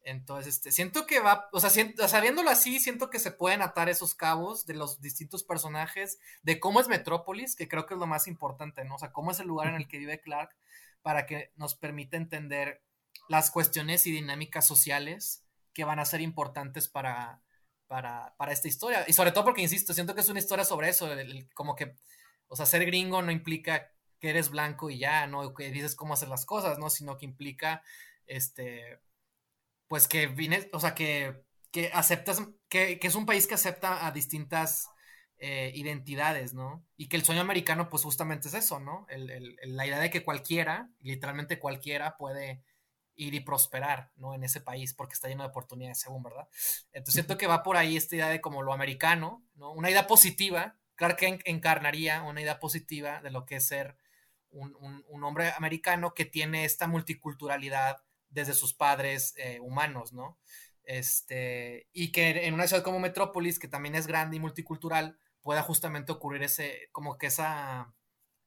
Entonces, 0.04 0.56
este, 0.56 0.72
siento 0.72 1.06
que 1.06 1.20
va, 1.20 1.48
o 1.52 1.60
sea, 1.60 1.70
sabiéndolo 2.08 2.50
así, 2.50 2.80
siento 2.80 3.10
que 3.10 3.20
se 3.20 3.30
pueden 3.30 3.62
atar 3.62 3.88
esos 3.88 4.14
cabos 4.16 4.66
de 4.66 4.74
los 4.74 5.00
distintos 5.00 5.44
personajes, 5.44 6.18
de 6.42 6.58
cómo 6.58 6.80
es 6.80 6.88
Metrópolis, 6.88 7.54
que 7.54 7.68
creo 7.68 7.86
que 7.86 7.94
es 7.94 8.00
lo 8.00 8.06
más 8.06 8.26
importante, 8.26 8.84
¿no? 8.84 8.96
O 8.96 8.98
sea, 8.98 9.12
cómo 9.12 9.30
es 9.30 9.38
el 9.38 9.46
lugar 9.46 9.68
en 9.68 9.76
el 9.76 9.86
que 9.86 9.98
vive 9.98 10.20
Clark, 10.20 10.56
para 11.02 11.26
que 11.26 11.52
nos 11.56 11.74
permita 11.74 12.16
entender 12.16 12.82
las 13.28 13.50
cuestiones 13.50 14.06
y 14.06 14.12
dinámicas 14.12 14.66
sociales 14.66 15.44
que 15.72 15.84
van 15.84 15.98
a 15.98 16.04
ser 16.04 16.20
importantes 16.20 16.88
para, 16.88 17.42
para, 17.86 18.52
esta 18.52 18.68
historia. 18.68 19.04
Y 19.06 19.12
sobre 19.12 19.32
todo 19.32 19.44
porque, 19.44 19.62
insisto, 19.62 19.94
siento 19.94 20.14
que 20.14 20.20
es 20.20 20.28
una 20.28 20.38
historia 20.38 20.64
sobre 20.64 20.88
eso, 20.88 21.08
como 21.54 21.74
que, 21.74 21.94
o 22.48 22.56
sea, 22.56 22.66
ser 22.66 22.84
gringo 22.84 23.22
no 23.22 23.32
implica 23.32 23.90
que 24.18 24.30
eres 24.30 24.50
blanco 24.50 24.90
y 24.90 24.98
ya, 24.98 25.26
¿no? 25.26 25.52
Que 25.54 25.70
dices 25.70 25.94
cómo 25.94 26.14
hacer 26.14 26.28
las 26.28 26.46
cosas, 26.46 26.78
¿no? 26.78 26.90
Sino 26.90 27.18
que 27.18 27.26
implica, 27.26 27.82
este, 28.26 29.00
pues 29.88 30.06
que 30.06 30.26
vine, 30.26 30.68
o 30.72 30.80
sea, 30.80 30.94
que, 30.94 31.44
que 31.70 31.90
aceptas, 31.92 32.42
que, 32.68 32.98
que, 32.98 33.06
es 33.08 33.14
un 33.14 33.26
país 33.26 33.46
que 33.46 33.54
acepta 33.54 34.06
a 34.06 34.12
distintas 34.12 34.88
eh, 35.44 35.72
identidades, 35.74 36.54
¿no? 36.54 36.86
Y 36.96 37.08
que 37.08 37.16
el 37.16 37.24
sueño 37.24 37.40
americano, 37.40 37.88
pues 37.88 38.04
justamente 38.04 38.46
es 38.46 38.54
eso, 38.54 38.78
¿no? 38.78 39.08
la 39.08 39.84
idea 39.84 39.98
de 39.98 40.08
que 40.08 40.22
cualquiera, 40.22 40.88
literalmente 41.00 41.58
cualquiera, 41.58 42.16
puede 42.16 42.62
ir 43.16 43.34
y 43.34 43.40
prosperar, 43.40 44.12
¿no? 44.14 44.34
En 44.34 44.44
ese 44.44 44.60
país, 44.60 44.94
porque 44.94 45.14
está 45.14 45.26
lleno 45.26 45.42
de 45.42 45.48
oportunidades, 45.48 45.98
según, 45.98 46.22
¿verdad? 46.22 46.46
Entonces 46.92 47.14
siento 47.14 47.38
que 47.38 47.48
va 47.48 47.64
por 47.64 47.76
ahí 47.76 47.96
esta 47.96 48.14
idea 48.14 48.28
de 48.28 48.40
como 48.40 48.62
lo 48.62 48.72
americano, 48.72 49.44
¿no? 49.56 49.72
Una 49.72 49.90
idea 49.90 50.06
positiva, 50.06 50.78
claro 50.94 51.16
que 51.16 51.40
encarnaría 51.44 52.22
una 52.22 52.40
idea 52.40 52.60
positiva 52.60 53.20
de 53.20 53.32
lo 53.32 53.44
que 53.44 53.56
es 53.56 53.66
ser 53.66 53.96
un, 54.50 55.24
hombre 55.24 55.50
americano 55.56 56.14
que 56.14 56.24
tiene 56.24 56.64
esta 56.64 56.86
multiculturalidad 56.86 57.96
desde 58.28 58.54
sus 58.54 58.74
padres 58.74 59.34
eh, 59.38 59.58
humanos, 59.58 60.12
¿no? 60.12 60.38
Este, 60.84 61.88
y 61.92 62.12
que 62.12 62.46
en 62.46 62.54
una 62.54 62.68
ciudad 62.68 62.84
como 62.84 63.00
Metrópolis, 63.00 63.58
que 63.58 63.66
también 63.66 63.96
es 63.96 64.06
grande 64.06 64.36
y 64.36 64.40
multicultural, 64.40 65.18
pueda 65.42 65.62
justamente 65.62 66.12
ocurrir 66.12 66.42
ese, 66.42 66.88
como 66.92 67.18
que 67.18 67.26
esa, 67.26 67.92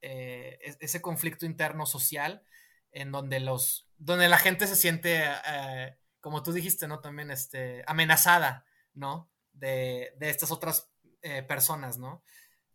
eh, 0.00 0.58
ese 0.80 1.00
conflicto 1.00 1.46
interno 1.46 1.86
social 1.86 2.42
en 2.90 3.12
donde 3.12 3.40
los, 3.40 3.88
donde 3.98 4.28
la 4.28 4.38
gente 4.38 4.66
se 4.66 4.76
siente, 4.76 5.22
eh, 5.24 5.96
como 6.20 6.42
tú 6.42 6.52
dijiste, 6.52 6.88
¿no? 6.88 7.00
También, 7.00 7.30
este, 7.30 7.84
amenazada, 7.86 8.64
¿no? 8.94 9.30
De, 9.52 10.14
de 10.18 10.30
estas 10.30 10.50
otras 10.50 10.90
eh, 11.22 11.42
personas, 11.42 11.98
¿no? 11.98 12.22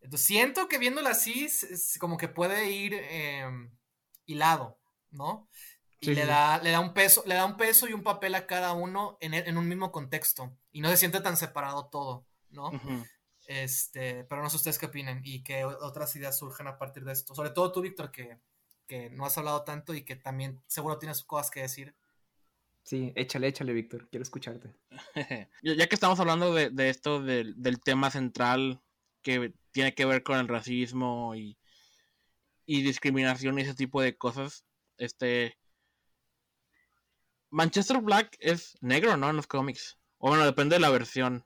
Entonces, 0.00 0.26
siento 0.26 0.68
que 0.68 0.78
viéndola 0.78 1.10
así, 1.10 1.48
como 1.98 2.16
que 2.16 2.28
puede 2.28 2.70
ir 2.70 2.94
em, 2.94 3.76
hilado, 4.26 4.78
¿no? 5.10 5.48
Y 6.00 6.14
le, 6.14 6.26
Da, 6.26 6.58
le 6.58 6.70
da 6.70 6.80
un 6.80 6.94
peso, 6.94 7.22
le 7.26 7.36
da 7.36 7.44
un 7.44 7.56
peso 7.56 7.88
y 7.88 7.92
un 7.92 8.02
papel 8.02 8.34
a 8.34 8.46
cada 8.48 8.72
uno 8.72 9.16
en, 9.20 9.34
en 9.34 9.56
un 9.56 9.68
mismo 9.68 9.92
contexto. 9.92 10.56
Y 10.72 10.80
no 10.80 10.90
se 10.90 10.96
siente 10.96 11.20
tan 11.20 11.36
separado 11.36 11.86
todo, 11.86 12.26
¿no? 12.50 12.72
Este, 13.46 14.24
pero 14.24 14.42
no 14.42 14.50
sé 14.50 14.56
ustedes 14.56 14.78
qué 14.78 14.86
opinen 14.86 15.20
y 15.24 15.42
qué 15.42 15.64
otras 15.64 16.14
ideas 16.16 16.38
surjan 16.38 16.68
a 16.68 16.78
partir 16.78 17.04
de 17.04 17.12
esto. 17.12 17.34
Sobre 17.34 17.50
todo 17.50 17.72
tú, 17.72 17.80
Víctor, 17.80 18.10
que, 18.10 18.38
que 18.86 19.10
no 19.10 19.26
has 19.26 19.36
hablado 19.38 19.64
tanto 19.64 19.94
y 19.94 20.02
que 20.02 20.16
también 20.16 20.62
seguro 20.66 20.98
tienes 20.98 21.22
cosas 21.24 21.50
que 21.50 21.62
decir. 21.62 21.94
Sí, 22.84 23.12
échale, 23.14 23.48
échale, 23.48 23.72
Víctor, 23.72 24.08
quiero 24.08 24.22
escucharte. 24.22 24.74
ya 25.62 25.86
que 25.86 25.94
estamos 25.94 26.18
hablando 26.18 26.52
de, 26.52 26.70
de 26.70 26.88
esto, 26.88 27.22
del 27.22 27.80
tema 27.84 28.10
central 28.10 28.80
que 29.22 29.54
tiene 29.70 29.94
que 29.94 30.04
ver 30.04 30.22
con 30.22 30.38
el 30.38 30.48
racismo 30.48 31.34
y, 31.34 31.56
y 32.66 32.82
discriminación 32.82 33.58
y 33.58 33.62
ese 33.62 33.74
tipo 33.74 34.00
de 34.00 34.16
cosas, 34.16 34.64
este... 34.98 35.58
Manchester 37.50 38.00
Black 38.00 38.36
es 38.40 38.78
negro, 38.80 39.16
¿no? 39.18 39.28
En 39.28 39.36
los 39.36 39.46
cómics. 39.46 39.98
O 40.16 40.30
bueno, 40.30 40.44
depende 40.46 40.76
de 40.76 40.80
la 40.80 40.88
versión. 40.88 41.44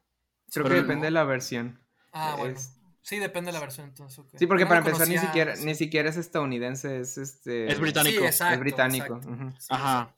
Creo 0.52 0.66
que 0.66 0.74
depende 0.74 1.06
de 1.06 1.10
la 1.10 1.24
versión. 1.24 1.84
Ah, 2.16 2.34
bueno. 2.38 2.58
Sí, 3.02 3.18
depende 3.18 3.48
de 3.48 3.52
la 3.52 3.60
versión 3.60 3.86
entonces. 3.86 4.24
Sí, 4.36 4.46
porque 4.46 4.66
para 4.66 4.78
empezar 4.78 5.06
ni 5.06 5.18
siquiera, 5.18 5.54
ni 5.56 5.74
siquiera 5.74 6.08
es 6.08 6.16
estadounidense, 6.16 6.98
es 6.98 7.18
este. 7.18 7.70
Es 7.70 7.78
británico. 7.78 8.24
es 8.24 8.58
británico. 8.58 9.20
Ajá. 9.68 10.12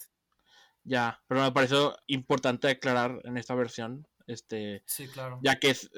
Ya, 0.84 1.20
pero 1.26 1.42
me 1.42 1.52
pareció 1.52 1.94
importante 2.06 2.68
aclarar 2.68 3.20
en 3.24 3.36
esta 3.36 3.54
versión. 3.54 4.06
Este. 4.26 4.82
Sí, 4.86 5.06
claro. 5.08 5.38
Ya 5.42 5.58
que 5.58 5.70
es, 5.70 5.90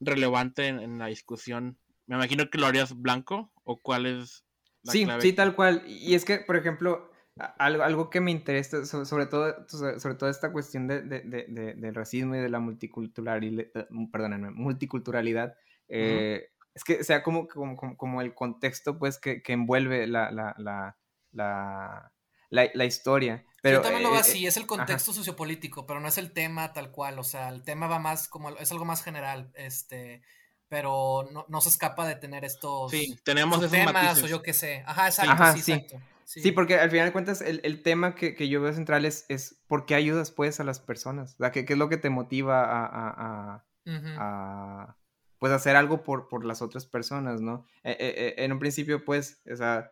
relevante 0.00 0.66
en, 0.66 0.98
la 0.98 1.06
discusión. 1.06 1.78
Me 2.06 2.16
imagino 2.16 2.50
que 2.50 2.58
lo 2.58 2.66
harías 2.66 2.94
blanco 2.94 3.50
o 3.64 3.78
cuál 3.80 4.06
es 4.06 4.44
la 4.82 4.92
Sí, 4.92 5.06
sí, 5.20 5.32
tal 5.32 5.54
cual. 5.54 5.84
Y 5.86 6.14
es 6.14 6.24
que, 6.24 6.38
por 6.38 6.56
ejemplo, 6.56 7.10
algo, 7.58 7.82
algo 7.82 8.10
que 8.10 8.20
me 8.20 8.30
interesa, 8.30 8.84
sobre 8.84 9.26
todo, 9.26 9.66
sobre 9.68 10.14
todo 10.14 10.28
esta 10.28 10.52
cuestión 10.52 10.86
de, 10.88 11.02
de, 11.02 11.20
de, 11.20 11.74
del 11.74 11.94
racismo 11.94 12.34
y 12.34 12.38
de 12.38 12.48
la 12.48 12.60
multiculturalidad, 12.60 13.66
eh, 13.74 13.86
perdónenme, 14.10 14.50
multiculturalidad, 14.50 15.56
eh, 15.88 16.50
es 16.74 16.84
que 16.84 17.02
sea 17.04 17.22
como, 17.22 17.48
como, 17.48 17.96
como, 17.96 18.20
el 18.20 18.34
contexto 18.34 18.98
pues 18.98 19.18
que, 19.18 19.42
que 19.42 19.52
envuelve 19.52 20.06
la, 20.06 20.30
la, 20.30 20.54
la, 20.58 20.96
la, 21.32 22.12
la 22.50 22.84
historia. 22.84 23.44
Pero, 23.62 23.78
Yo 23.78 23.82
también 23.82 24.02
lo 24.04 24.10
veo 24.10 24.18
eh, 24.18 24.22
así, 24.22 24.46
es 24.46 24.56
el 24.56 24.66
contexto 24.66 25.12
sociopolítico, 25.12 25.86
pero 25.86 26.00
no 26.00 26.08
es 26.08 26.18
el 26.18 26.32
tema 26.32 26.72
tal 26.72 26.90
cual, 26.90 27.18
o 27.18 27.24
sea, 27.24 27.48
el 27.48 27.62
tema 27.62 27.88
va 27.88 27.98
más 27.98 28.28
como, 28.28 28.50
es 28.50 28.70
algo 28.70 28.84
más 28.84 29.02
general, 29.02 29.50
este, 29.54 30.22
pero 30.68 31.28
no, 31.32 31.44
no 31.48 31.60
se 31.60 31.70
escapa 31.70 32.06
de 32.06 32.14
tener 32.14 32.44
estos 32.44 32.90
sí, 32.90 33.18
tenemos 33.24 33.68
temas 33.70 34.22
o 34.22 34.26
yo 34.26 34.42
qué 34.42 34.52
sé. 34.52 34.84
Ajá, 34.86 35.08
exacto, 35.08 35.60
sí, 35.60 35.72
exacto. 35.72 36.00
Sí. 36.28 36.52
porque 36.52 36.74
al 36.74 36.90
final 36.90 37.06
de 37.06 37.12
cuentas 37.12 37.40
el, 37.40 37.62
el 37.64 37.82
tema 37.82 38.14
que, 38.14 38.34
que, 38.34 38.50
yo 38.50 38.60
veo 38.60 38.74
central 38.74 39.06
es, 39.06 39.24
es 39.30 39.62
por 39.66 39.86
qué 39.86 39.94
ayudas 39.94 40.30
pues 40.30 40.60
a 40.60 40.64
las 40.64 40.78
personas, 40.78 41.32
o 41.34 41.36
sea, 41.38 41.52
¿qué, 41.52 41.64
qué 41.64 41.72
es 41.72 41.78
lo 41.78 41.88
que 41.88 41.96
te 41.96 42.10
motiva 42.10 42.64
a, 42.64 42.84
a, 42.84 43.64
a, 43.86 44.96
pues 45.38 45.52
hacer 45.52 45.74
algo 45.74 46.02
por, 46.02 46.28
por 46.28 46.44
las 46.44 46.60
otras 46.60 46.84
personas, 46.84 47.40
¿no? 47.40 47.64
Eh, 47.82 47.96
eh, 47.98 48.14
eh, 48.16 48.44
en 48.44 48.52
un 48.52 48.58
principio 48.58 49.06
pues, 49.06 49.40
o 49.50 49.56
sea, 49.56 49.90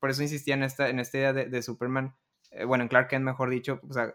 por 0.00 0.10
eso 0.10 0.22
insistía 0.22 0.54
en 0.54 0.64
esta, 0.64 0.88
en 0.88 0.98
esta 0.98 1.18
idea 1.18 1.32
de, 1.32 1.46
de 1.46 1.62
Superman, 1.62 2.16
bueno, 2.66 2.82
en 2.82 2.88
Clark 2.88 3.06
Kent 3.10 3.24
mejor 3.24 3.48
dicho, 3.48 3.80
o 3.88 3.92
sea, 3.92 4.12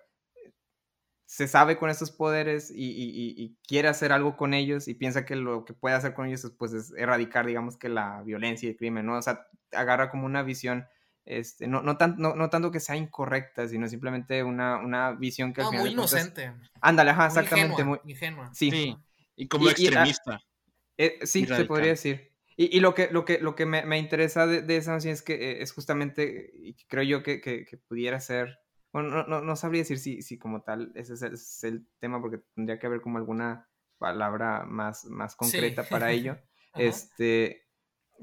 se 1.26 1.48
sabe 1.48 1.78
con 1.78 1.90
estos 1.90 2.12
poderes 2.12 2.70
y, 2.70 2.92
y, 2.92 3.34
y, 3.42 3.58
quiere 3.66 3.88
hacer 3.88 4.12
algo 4.12 4.36
con 4.36 4.54
ellos 4.54 4.90
y 4.90 4.94
piensa 4.94 5.26
que 5.26 5.38
lo 5.38 5.64
que 5.64 5.74
puede 5.74 5.96
hacer 5.96 6.14
con 6.14 6.28
ellos 6.28 6.44
es, 6.44 6.52
pues, 6.52 6.74
es 6.74 6.94
erradicar, 6.98 7.46
digamos, 7.46 7.78
que 7.78 7.90
la 7.90 8.22
violencia 8.24 8.68
y 8.68 8.72
el 8.74 8.78
crimen, 8.78 9.06
¿no? 9.06 9.18
O 9.18 9.22
sea, 9.22 9.48
agarra 9.72 10.10
como 10.10 10.26
una 10.26 10.44
visión, 10.44 10.88
este, 11.26 11.68
no, 11.68 11.82
no, 11.82 11.98
tan, 11.98 12.16
no, 12.18 12.36
no 12.36 12.50
tanto 12.50 12.72
que 12.72 12.80
sea 12.80 12.96
incorrecta, 12.96 13.68
sino 13.68 13.88
simplemente 13.88 14.44
una, 14.44 14.78
una 14.78 15.12
visión 15.12 15.54
que... 15.54 15.62
No, 15.62 15.72
muy 15.72 15.92
inocente. 15.92 16.54
Ándale, 16.82 17.12
ajá, 17.12 17.28
exactamente. 17.28 17.84
Muy 17.84 18.00
ingenua. 18.06 18.52
Sí. 18.54 18.96
Y 19.36 19.48
como 19.48 19.70
extremista. 19.70 20.42
Eh, 20.98 21.20
sí, 21.24 21.46
se 21.46 21.66
podría 21.66 21.90
decir. 21.90 22.32
Y, 22.58 22.78
y, 22.78 22.80
lo 22.80 22.94
que, 22.94 23.10
lo 23.12 23.26
que, 23.26 23.40
lo 23.40 23.54
que 23.54 23.66
me, 23.66 23.86
me 23.86 23.98
interesa 23.98 24.48
de, 24.48 24.62
de, 24.62 24.78
esa 24.78 24.94
noción 24.94 25.14
es 25.14 25.22
que 25.22 25.34
eh, 25.34 25.62
es 25.62 25.74
justamente, 25.74 26.52
y 26.56 26.74
creo 26.88 27.04
yo 27.04 27.22
que, 27.22 27.42
que, 27.42 27.66
que 27.66 27.78
pudiera 27.78 28.22
ser 28.22 28.60
bueno, 28.96 29.26
no, 29.28 29.42
no, 29.42 29.56
sabría 29.58 29.82
decir 29.82 30.00
si, 30.00 30.22
si 30.22 30.38
como 30.38 30.62
tal 30.62 30.94
ese 30.96 31.16
es, 31.16 31.64
el, 31.66 31.86
tema 32.00 32.22
porque 32.22 32.38
tendría 32.54 32.80
que 32.80 32.88
haber 32.88 33.02
como 33.02 33.18
alguna 33.18 33.68
palabra 33.98 34.64
más, 34.66 35.04
más 35.04 35.36
concreta 35.36 35.84
para 35.84 36.14
ello. 36.14 36.38
este, 36.76 37.65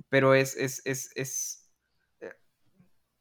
pero 0.09 0.35
es, 0.35 0.57
es, 0.57 0.83
es, 0.85 1.11
es, 1.15 1.73
eh, 2.21 2.33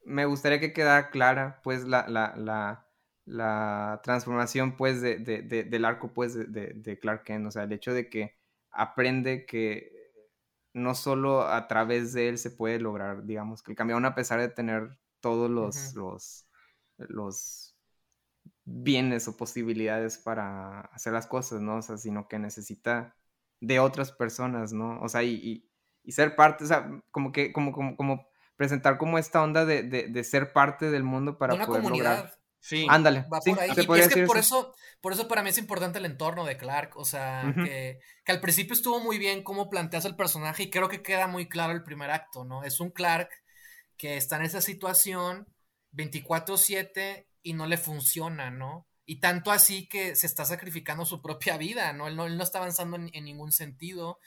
me 0.03 0.26
gustaría 0.26 0.60
que 0.60 0.73
quedara 0.73 1.10
clara 1.10 1.61
pues 1.64 1.84
la, 1.85 2.07
la, 2.07 2.35
la, 2.38 2.88
la 3.26 4.02
transformación 4.03 4.77
pues 4.77 5.02
de, 5.02 5.18
de, 5.18 5.41
de, 5.41 5.64
del 5.64 5.85
arco 5.85 6.14
pues 6.14 6.34
de, 6.35 6.99
Clark 7.02 7.23
Kent, 7.23 7.48
o 7.48 7.52
sea, 7.52 7.64
el 7.64 7.73
hecho 7.73 7.93
de 7.93 8.10
que 8.10 8.38
aprende 8.72 9.45
que 9.45 9.91
no 10.73 10.95
solo 10.95 11.41
a 11.41 11.68
través 11.68 12.14
de 12.14 12.30
él 12.30 12.38
se 12.38 12.52
puede 12.52 12.80
lograr, 12.80 13.26
digamos, 13.26 13.61
que 13.61 13.72
el 13.72 13.77
cambio, 13.77 13.98
a 13.98 14.15
pesar 14.15 14.39
de 14.39 14.48
tener 14.48 14.98
todos 15.19 15.49
los, 15.49 15.93
los 15.95 16.48
los 17.10 17.76
bienes 18.64 19.27
o 19.27 19.38
posibilidades 19.38 20.18
para 20.18 20.81
hacer 20.81 21.14
las 21.14 21.27
cosas, 21.27 21.61
¿no? 21.61 21.77
O 21.77 21.81
sea, 21.81 21.98
sino 21.98 22.27
que 22.27 22.39
necesita 22.39 23.15
de 23.60 23.80
otras 23.80 24.11
personas, 24.11 24.73
¿no? 24.73 24.99
O 25.02 25.10
sea, 25.10 25.23
y, 25.23 25.34
y, 25.35 25.70
ser 26.09 26.35
parte, 26.35 26.63
o 26.63 26.67
sea, 26.67 26.89
como 27.11 27.31
que, 27.31 27.51
como, 27.53 27.71
como, 27.71 27.95
como 27.95 28.27
presentar 28.55 28.97
como 28.97 29.17
esta 29.17 29.41
onda 29.41 29.65
de, 29.65 29.81
de, 29.83 30.23
ser 30.23 30.53
parte 30.53 30.91
del 30.91 31.03
mundo 31.03 31.37
para 31.37 31.55
una 31.55 31.65
poder 31.65 31.81
comunidad. 31.81 32.15
lograr. 32.17 32.37
Sí. 32.59 32.85
Ándale. 32.87 33.25
Va 33.31 33.41
sí, 33.41 33.51
por 33.51 33.59
ahí. 33.59 33.73
se 33.73 33.81
Y 33.81 33.85
podría 33.87 34.05
es 34.05 34.13
que 34.13 34.23
por 34.23 34.37
eso. 34.37 34.59
eso, 34.59 34.75
por 35.01 35.13
eso 35.13 35.27
para 35.27 35.41
mí 35.41 35.49
es 35.49 35.57
importante 35.57 35.97
el 35.97 36.05
entorno 36.05 36.45
de 36.45 36.57
Clark. 36.57 36.95
O 36.95 37.05
sea, 37.05 37.51
que, 37.55 37.99
que 38.23 38.31
al 38.31 38.39
principio 38.39 38.73
estuvo 38.73 38.99
muy 38.99 39.17
bien 39.17 39.41
cómo 39.43 39.67
planteas 39.69 40.05
el 40.05 40.15
personaje 40.15 40.63
y 40.63 40.69
creo 40.69 40.89
que 40.89 41.01
queda 41.01 41.25
muy 41.25 41.49
claro 41.49 41.73
el 41.73 41.83
primer 41.83 42.11
acto, 42.11 42.43
¿no? 42.45 42.63
Es 42.63 42.79
un 42.79 42.91
Clark 42.91 43.29
que 43.97 44.15
está 44.17 44.35
en 44.35 44.43
esa 44.43 44.61
situación 44.61 45.47
24/7 45.93 47.25
y 47.41 47.53
no 47.53 47.65
le 47.65 47.77
funciona, 47.77 48.51
¿no? 48.51 48.85
Y 49.07 49.19
tanto 49.19 49.51
así 49.51 49.87
que 49.87 50.15
se 50.15 50.27
está 50.27 50.45
sacrificando 50.45 51.03
su 51.05 51.21
propia 51.21 51.57
vida, 51.57 51.93
¿no? 51.93 52.07
Él 52.07 52.15
no, 52.15 52.27
él 52.27 52.37
no 52.37 52.43
está 52.43 52.59
avanzando 52.59 52.95
en, 52.97 53.09
en 53.13 53.25
ningún 53.25 53.51
sentido. 53.51 54.19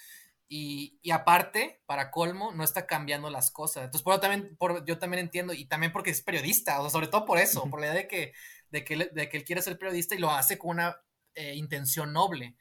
Y, 0.49 0.99
y 1.03 1.11
aparte, 1.11 1.83
para 1.87 2.11
colmo, 2.11 2.53
no 2.53 2.65
está 2.65 2.87
cambiando 2.87 3.31
las 3.31 3.51
cosas. 3.51 3.85
Entonces, 3.85 4.03
por, 4.05 4.21
también, 4.21 4.57
por, 4.57 4.85
yo 4.85 4.99
también 4.99 5.25
entiendo, 5.25 5.53
y 5.53 5.65
también 5.67 5.93
porque 5.93 6.11
es 6.11 6.23
periodista, 6.23 6.79
o 6.81 6.83
sea, 6.83 6.91
sobre 6.91 7.09
todo 7.09 7.25
por 7.25 7.39
eso, 7.39 7.69
por 7.71 7.81
la 7.81 7.87
idea 7.87 7.97
de 7.97 8.09
que, 8.09 8.33
de 8.71 8.85
que, 8.85 8.95
él, 8.95 9.11
de 9.15 9.29
que 9.29 9.39
él 9.39 9.45
quiere 9.45 9.63
ser 9.63 9.79
periodista 9.79 10.15
y 10.15 10.19
lo 10.19 10.31
hace 10.31 10.59
con 10.59 10.71
una 10.73 10.97
eh, 11.35 11.55
intención 11.55 12.13
noble. 12.13 12.57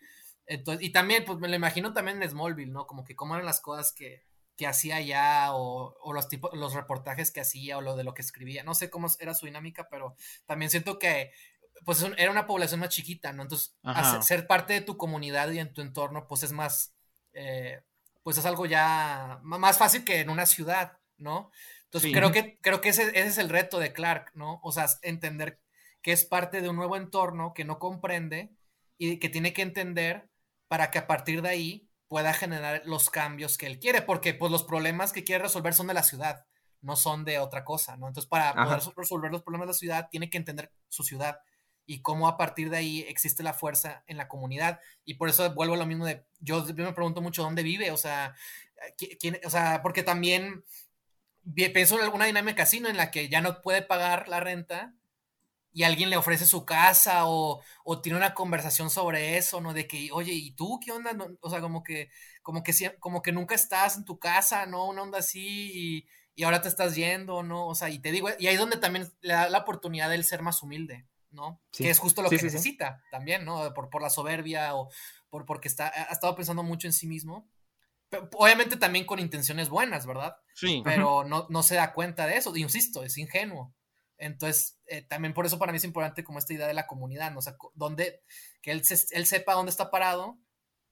Entonces, 0.45 0.83
y 0.85 0.91
también, 0.91 1.25
pues 1.25 1.37
me 1.39 1.47
lo 1.49 1.55
imagino 1.55 1.93
también 1.93 2.21
en 2.21 2.29
Smallville, 2.29 2.71
¿no? 2.71 2.87
Como 2.87 3.03
que 3.03 3.15
cómo 3.15 3.35
eran 3.35 3.45
las 3.45 3.59
cosas 3.61 3.93
que, 3.93 4.23
que 4.55 4.65
hacía 4.65 5.01
ya, 5.01 5.49
o, 5.53 5.95
o 6.01 6.13
los, 6.13 6.27
tipos, 6.29 6.51
los 6.53 6.73
reportajes 6.73 7.31
que 7.31 7.41
hacía, 7.41 7.77
o 7.77 7.81
lo 7.81 7.95
de 7.95 8.03
lo 8.05 8.13
que 8.13 8.21
escribía. 8.21 8.63
No 8.63 8.75
sé 8.75 8.89
cómo 8.89 9.07
era 9.19 9.33
su 9.33 9.45
dinámica, 9.45 9.87
pero 9.89 10.15
también 10.45 10.69
siento 10.71 10.97
que 10.99 11.31
pues 11.85 12.01
era 12.17 12.31
una 12.31 12.45
población 12.47 12.79
más 12.79 12.89
chiquita, 12.89 13.33
¿no? 13.33 13.41
Entonces, 13.43 13.75
hacer- 13.83 14.23
ser 14.23 14.47
parte 14.47 14.73
de 14.73 14.81
tu 14.81 14.95
comunidad 14.95 15.49
y 15.51 15.59
en 15.59 15.73
tu 15.73 15.81
entorno, 15.81 16.27
pues 16.27 16.43
es 16.43 16.51
más, 16.53 16.93
eh, 17.33 17.81
pues 18.23 18.37
es 18.37 18.45
algo 18.45 18.65
ya 18.65 19.39
más 19.43 19.77
fácil 19.77 20.03
que 20.05 20.19
en 20.21 20.29
una 20.29 20.45
ciudad, 20.45 20.97
¿no? 21.17 21.51
Entonces, 21.85 22.09
Sí. 22.09 22.13
creo 22.13 22.31
que, 22.31 22.57
creo 22.61 22.81
que 22.81 22.89
ese, 22.89 23.09
ese 23.09 23.27
es 23.27 23.37
el 23.37 23.49
reto 23.49 23.79
de 23.79 23.93
Clark, 23.93 24.31
¿no? 24.33 24.59
O 24.63 24.71
sea, 24.71 24.87
entender 25.01 25.59
que 26.01 26.11
es 26.11 26.25
parte 26.25 26.61
de 26.61 26.69
un 26.69 26.75
nuevo 26.75 26.95
entorno 26.97 27.53
que 27.53 27.65
no 27.65 27.79
comprende 27.79 28.51
y 28.97 29.19
que 29.19 29.29
tiene 29.29 29.53
que 29.53 29.61
entender 29.61 30.29
para 30.67 30.89
que 30.91 30.99
a 30.99 31.07
partir 31.07 31.41
de 31.41 31.49
ahí 31.49 31.89
pueda 32.07 32.33
generar 32.33 32.81
los 32.85 33.09
cambios 33.09 33.57
que 33.57 33.67
él 33.67 33.79
quiere, 33.79 34.01
porque 34.01 34.33
pues 34.33 34.51
los 34.51 34.63
problemas 34.63 35.11
que 35.13 35.23
quiere 35.23 35.43
resolver 35.43 35.73
son 35.73 35.87
de 35.87 35.93
la 35.93 36.03
ciudad, 36.03 36.45
no 36.81 36.95
son 36.95 37.25
de 37.25 37.39
otra 37.39 37.63
cosa, 37.63 37.95
¿no? 37.97 38.07
Entonces, 38.07 38.29
para 38.29 38.49
Ajá. 38.49 38.65
poder 38.65 38.81
so- 38.81 38.93
resolver 38.95 39.31
los 39.31 39.41
problemas 39.43 39.67
de 39.67 39.71
la 39.73 39.77
ciudad, 39.77 40.07
tiene 40.11 40.29
que 40.29 40.37
entender 40.37 40.71
su 40.89 41.03
ciudad 41.03 41.39
y 41.85 42.01
cómo 42.01 42.27
a 42.27 42.37
partir 42.37 42.69
de 42.69 42.77
ahí 42.77 43.01
existe 43.07 43.43
la 43.43 43.53
fuerza 43.53 44.03
en 44.07 44.17
la 44.17 44.27
comunidad. 44.27 44.79
Y 45.05 45.15
por 45.15 45.29
eso 45.29 45.53
vuelvo 45.53 45.75
a 45.75 45.77
lo 45.77 45.85
mismo 45.85 46.05
de, 46.05 46.25
yo, 46.39 46.65
yo 46.67 46.73
me 46.85 46.93
pregunto 46.93 47.21
mucho 47.21 47.43
dónde 47.43 47.63
vive, 47.63 47.91
o 47.91 47.97
sea, 47.97 48.35
qui- 48.97 49.17
quién, 49.19 49.39
o 49.45 49.49
sea, 49.49 49.81
porque 49.83 50.03
también 50.03 50.63
pienso 51.55 51.95
en 51.97 52.03
alguna 52.03 52.25
dinámica 52.25 52.63
así, 52.63 52.79
¿no? 52.79 52.89
En 52.89 52.97
la 52.97 53.11
que 53.11 53.29
ya 53.29 53.41
no 53.41 53.61
puede 53.61 53.81
pagar 53.81 54.27
la 54.27 54.39
renta 54.39 54.93
y 55.73 55.83
alguien 55.83 56.09
le 56.09 56.17
ofrece 56.17 56.45
su 56.47 56.65
casa 56.65 57.27
o, 57.27 57.61
o 57.85 58.01
tiene 58.01 58.17
una 58.17 58.33
conversación 58.35 58.89
sobre 58.91 59.37
eso, 59.37 59.61
¿no? 59.61 59.73
De 59.73 59.87
que, 59.87 60.09
oye, 60.13 60.33
¿y 60.33 60.51
tú 60.53 60.79
qué 60.83 60.91
onda? 60.91 61.11
O 61.41 61.49
sea, 61.49 61.61
como 61.61 61.83
que, 61.83 62.09
como 62.43 62.63
que, 62.63 62.73
como 62.99 63.21
que 63.23 63.31
nunca 63.33 63.55
estás 63.55 63.97
en 63.97 64.05
tu 64.05 64.19
casa, 64.19 64.65
¿no? 64.67 64.87
Una 64.87 65.03
onda 65.03 65.19
así 65.19 65.71
y, 65.73 66.07
y 66.35 66.43
ahora 66.43 66.61
te 66.61 66.69
estás 66.69 66.95
yendo, 66.95 67.43
¿no? 67.43 67.67
O 67.67 67.75
sea, 67.75 67.89
y 67.89 67.99
te 67.99 68.11
digo, 68.11 68.29
y 68.39 68.47
ahí 68.47 68.55
es 68.55 68.59
donde 68.59 68.77
también 68.77 69.11
le 69.21 69.33
da 69.33 69.49
la 69.49 69.59
oportunidad 69.59 70.09
de 70.09 70.15
él 70.15 70.25
ser 70.25 70.41
más 70.43 70.63
humilde, 70.63 71.07
¿no? 71.33 71.61
Sí. 71.71 71.83
Que 71.83 71.89
es 71.89 71.99
justo 71.99 72.21
lo 72.21 72.29
Sí, 72.29 72.35
que 72.35 72.39
sí, 72.39 72.45
necesita 72.45 73.01
también, 73.11 73.43
¿no? 73.45 73.73
Por, 73.73 73.89
por 73.89 74.01
la 74.01 74.09
soberbia 74.09 74.75
o 74.75 74.89
por, 75.29 75.45
porque 75.45 75.67
está, 75.67 75.87
ha 75.87 76.11
estado 76.13 76.35
pensando 76.35 76.63
mucho 76.63 76.87
en 76.87 76.93
sí 76.93 77.07
mismo. 77.07 77.49
Pero, 78.09 78.29
obviamente 78.33 78.77
también 78.77 79.05
con 79.05 79.19
intenciones 79.19 79.69
buenas, 79.69 80.05
¿verdad? 80.05 80.35
Sí. 80.55 80.81
pero 80.85 81.23
no, 81.23 81.47
no 81.49 81.63
se 81.63 81.75
da 81.75 81.93
cuenta 81.93 82.27
de 82.27 82.37
eso, 82.37 82.55
insisto, 82.55 83.03
es 83.03 83.17
ingenuo. 83.17 83.73
Entonces, 84.17 84.77
eh, 84.85 85.01
también 85.01 85.33
por 85.33 85.45
eso 85.45 85.57
para 85.59 85.71
mí 85.71 85.77
es 85.77 85.83
importante 85.83 86.23
como 86.23 86.37
esta 86.39 86.53
idea 86.53 86.67
de 86.67 86.75
la 86.75 86.85
comunidad, 86.87 87.31
¿no? 87.31 87.39
O 87.39 87.41
sea, 87.41 87.55
donde, 87.73 88.21
que 88.61 88.71
él, 88.71 88.85
se- 88.85 89.07
él 89.17 89.25
sepa 89.25 89.53
dónde 89.55 89.71
está 89.71 89.89
parado, 89.89 90.37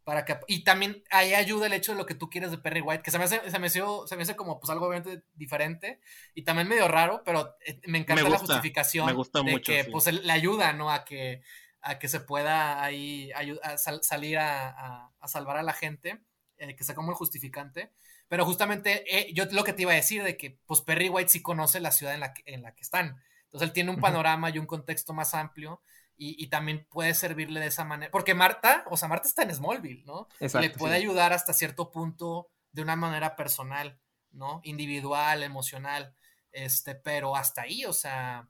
para 0.03 0.25
que, 0.25 0.37
y 0.47 0.63
también 0.63 1.03
ahí 1.11 1.33
ayuda 1.33 1.67
el 1.67 1.73
hecho 1.73 1.91
de 1.91 1.97
lo 1.97 2.05
que 2.05 2.15
tú 2.15 2.29
quieres 2.29 2.51
de 2.51 2.57
Perry 2.57 2.81
White, 2.81 3.03
que 3.03 3.11
se 3.11 3.17
me 3.19 3.25
hace, 3.25 3.49
se 3.49 3.59
me 3.59 3.67
hizo- 3.67 4.07
se 4.07 4.15
me 4.15 4.23
hace 4.23 4.35
como 4.35 4.59
pues 4.59 4.69
algo 4.71 4.87
obviamente 4.87 5.23
diferente 5.33 5.99
y 6.33 6.43
también 6.43 6.67
medio 6.67 6.87
raro, 6.87 7.21
pero 7.25 7.55
eh, 7.65 7.79
me 7.87 7.99
encanta 7.99 8.23
Me 8.23 8.29
la 8.29 8.37
gusta, 8.37 8.55
justificación 8.55 9.05
me 9.05 9.13
gusta 9.13 9.41
de 9.43 9.51
mucho, 9.51 9.71
que 9.71 9.83
sí. 9.83 9.91
pues 9.91 10.07
le 10.11 10.31
ayuda, 10.31 10.73
¿no? 10.73 10.91
A 10.91 11.05
que, 11.05 11.41
a 11.81 11.99
que 11.99 12.07
se 12.07 12.19
pueda 12.19 12.83
ahí 12.83 13.31
a 13.63 13.77
sal- 13.77 14.03
salir 14.03 14.37
a, 14.39 14.69
a- 14.69 15.11
a 15.19 15.27
salvar 15.27 15.57
a 15.57 15.63
la 15.63 15.73
gente, 15.73 16.21
eh, 16.57 16.75
que 16.75 16.83
sea 16.83 16.95
como 16.95 17.11
el 17.11 17.17
justificante. 17.17 17.91
Pero 18.27 18.45
justamente 18.45 19.03
eh, 19.13 19.33
yo 19.33 19.45
lo 19.51 19.63
que 19.63 19.73
te 19.73 19.81
iba 19.83 19.91
a 19.91 19.95
decir 19.95 20.23
de 20.23 20.37
que 20.37 20.57
pues 20.65 20.81
Perry 20.81 21.09
White 21.09 21.29
sí 21.29 21.41
conoce 21.41 21.79
la 21.79 21.91
ciudad 21.91 22.13
en 22.13 22.21
la 22.21 22.33
que, 22.33 22.43
en 22.45 22.61
la 22.61 22.73
que 22.73 22.81
están. 22.81 23.21
Entonces 23.43 23.67
él 23.67 23.73
tiene 23.73 23.91
un 23.91 23.99
panorama 23.99 24.49
y 24.49 24.57
un 24.59 24.65
contexto 24.65 25.13
más 25.13 25.33
amplio 25.33 25.81
y, 26.21 26.43
y 26.43 26.47
también 26.49 26.85
puede 26.89 27.13
servirle 27.13 27.59
de 27.59 27.67
esa 27.67 27.83
manera. 27.85 28.11
Porque 28.11 28.33
Marta, 28.35 28.85
o 28.89 28.97
sea, 28.97 29.07
Marta 29.07 29.27
está 29.27 29.43
en 29.43 29.53
Smallville, 29.55 30.03
¿no? 30.05 30.27
y 30.39 30.45
Exacto, 30.45 30.59
le 30.59 30.69
puede 30.69 30.95
sí. 30.95 30.95
ayudar 30.95 31.33
hasta 31.33 31.53
cierto 31.53 31.91
punto 31.91 32.49
de 32.71 32.81
una 32.83 32.95
manera 32.95 33.35
personal, 33.35 33.99
¿no? 34.31 34.61
Individual, 34.63 35.43
emocional. 35.43 36.15
Este, 36.51 36.95
pero 36.95 37.35
hasta 37.35 37.63
ahí, 37.63 37.85
o 37.85 37.93
sea, 37.93 38.47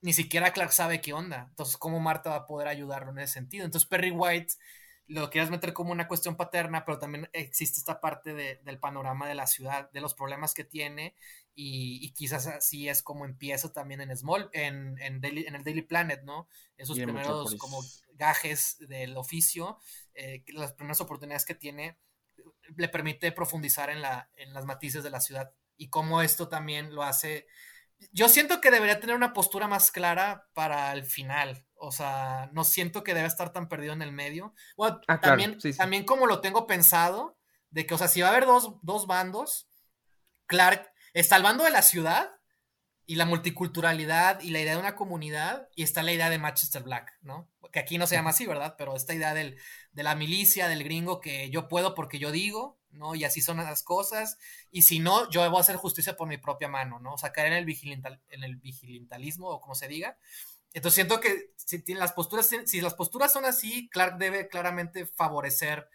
ni 0.00 0.12
siquiera 0.12 0.52
Clark 0.52 0.72
sabe 0.72 1.00
qué 1.00 1.12
onda. 1.12 1.46
Entonces, 1.50 1.76
¿cómo 1.76 2.00
Marta 2.00 2.30
va 2.30 2.36
a 2.36 2.46
poder 2.46 2.68
ayudarlo 2.68 3.10
en 3.12 3.18
ese 3.20 3.34
sentido? 3.34 3.64
Entonces, 3.64 3.88
Perry 3.88 4.10
White 4.10 4.54
lo 5.06 5.30
quieras 5.30 5.50
meter 5.50 5.72
como 5.74 5.92
una 5.92 6.08
cuestión 6.08 6.36
paterna, 6.36 6.84
pero 6.84 6.98
también 6.98 7.28
existe 7.32 7.78
esta 7.78 8.00
parte 8.00 8.34
de- 8.34 8.56
del 8.64 8.78
panorama 8.78 9.28
de 9.28 9.34
la 9.34 9.46
ciudad, 9.46 9.90
de 9.92 10.00
los 10.00 10.14
problemas 10.14 10.54
que 10.54 10.64
tiene, 10.64 11.14
y, 11.54 12.04
y 12.04 12.12
quizás 12.12 12.46
así 12.46 12.88
es 12.88 13.02
como 13.02 13.24
empieza 13.24 13.72
también 13.72 14.00
en 14.00 14.16
Small, 14.16 14.50
en, 14.52 14.98
en, 15.00 15.20
Daily- 15.20 15.46
en 15.46 15.54
el 15.54 15.64
Daily 15.64 15.82
Planet, 15.82 16.22
¿no? 16.24 16.48
En 16.76 16.86
primeros 16.86 17.52
Metrópolis. 17.52 17.60
como 17.60 17.82
gajes 18.14 18.76
del 18.80 19.16
oficio, 19.16 19.78
eh, 20.14 20.44
las 20.48 20.72
primeras 20.72 21.00
oportunidades 21.00 21.44
que 21.44 21.54
tiene, 21.54 21.98
le 22.76 22.88
permite 22.88 23.30
profundizar 23.32 23.90
en, 23.90 24.02
la, 24.02 24.30
en 24.36 24.52
las 24.52 24.64
matices 24.64 25.02
de 25.02 25.10
la 25.10 25.20
ciudad 25.20 25.52
y 25.76 25.88
cómo 25.88 26.22
esto 26.22 26.48
también 26.48 26.94
lo 26.94 27.02
hace. 27.02 27.46
Yo 28.12 28.28
siento 28.28 28.60
que 28.60 28.70
debería 28.70 29.00
tener 29.00 29.14
una 29.16 29.32
postura 29.32 29.68
más 29.68 29.90
clara 29.90 30.48
para 30.54 30.92
el 30.92 31.04
final. 31.04 31.64
O 31.76 31.92
sea, 31.92 32.50
no 32.52 32.64
siento 32.64 33.02
que 33.04 33.14
debe 33.14 33.26
estar 33.28 33.52
tan 33.52 33.68
perdido 33.68 33.92
en 33.92 34.02
el 34.02 34.12
medio. 34.12 34.54
Bueno, 34.76 34.96
Ah, 35.06 35.20
claro, 35.20 35.20
también, 35.20 35.60
sí, 35.60 35.72
sí. 35.72 35.78
también 35.78 36.04
como 36.04 36.26
lo 36.26 36.40
tengo 36.40 36.66
pensado, 36.66 37.38
de 37.70 37.86
que, 37.86 37.94
o 37.94 37.98
sea, 37.98 38.08
si 38.08 38.20
va 38.20 38.28
a 38.28 38.30
haber 38.30 38.46
dos, 38.46 38.76
dos 38.82 39.06
bandos, 39.06 39.68
Clark 40.46 40.90
está 41.14 41.36
al 41.36 41.42
bando 41.42 41.64
de 41.64 41.70
la 41.70 41.82
ciudad 41.82 42.32
y 43.06 43.16
la 43.16 43.26
multiculturalidad 43.26 44.40
y 44.40 44.50
la 44.50 44.60
idea 44.60 44.74
de 44.74 44.80
una 44.80 44.96
comunidad 44.96 45.68
y 45.74 45.82
está 45.82 46.02
la 46.02 46.12
idea 46.12 46.30
de 46.30 46.38
Manchester 46.38 46.82
Black, 46.82 47.12
¿no? 47.22 47.50
Que 47.72 47.80
aquí 47.80 47.98
no 47.98 48.06
se 48.06 48.14
llama 48.14 48.30
así, 48.30 48.46
¿verdad? 48.46 48.76
Pero 48.78 48.96
esta 48.96 49.14
idea 49.14 49.34
del, 49.34 49.58
de 49.92 50.02
la 50.02 50.14
milicia, 50.14 50.68
del 50.68 50.84
gringo, 50.84 51.20
que 51.20 51.50
yo 51.50 51.68
puedo 51.68 51.94
porque 51.94 52.18
yo 52.18 52.30
digo, 52.30 52.78
¿no? 52.90 53.14
Y 53.14 53.24
así 53.24 53.42
son 53.42 53.58
las 53.58 53.82
cosas. 53.82 54.38
Y 54.70 54.82
si 54.82 55.00
no, 55.00 55.28
yo 55.30 55.42
a 55.42 55.60
hacer 55.60 55.76
justicia 55.76 56.16
por 56.16 56.28
mi 56.28 56.38
propia 56.38 56.68
mano, 56.68 56.98
¿no? 56.98 57.14
O 57.14 57.18
sea, 57.18 57.32
caer 57.32 57.48
en 57.48 57.58
el, 57.58 57.64
vigilantal, 57.64 58.20
en 58.28 58.44
el 58.44 58.56
vigilantalismo 58.56 59.48
o 59.48 59.60
como 59.60 59.74
se 59.74 59.88
diga. 59.88 60.16
Entonces 60.72 60.94
siento 60.94 61.20
que 61.20 61.52
si, 61.56 61.82
las 61.94 62.12
posturas, 62.12 62.50
si 62.66 62.80
las 62.80 62.94
posturas 62.94 63.32
son 63.32 63.44
así, 63.44 63.88
Clark 63.90 64.18
debe 64.18 64.48
claramente 64.48 65.06
favorecer 65.06 65.88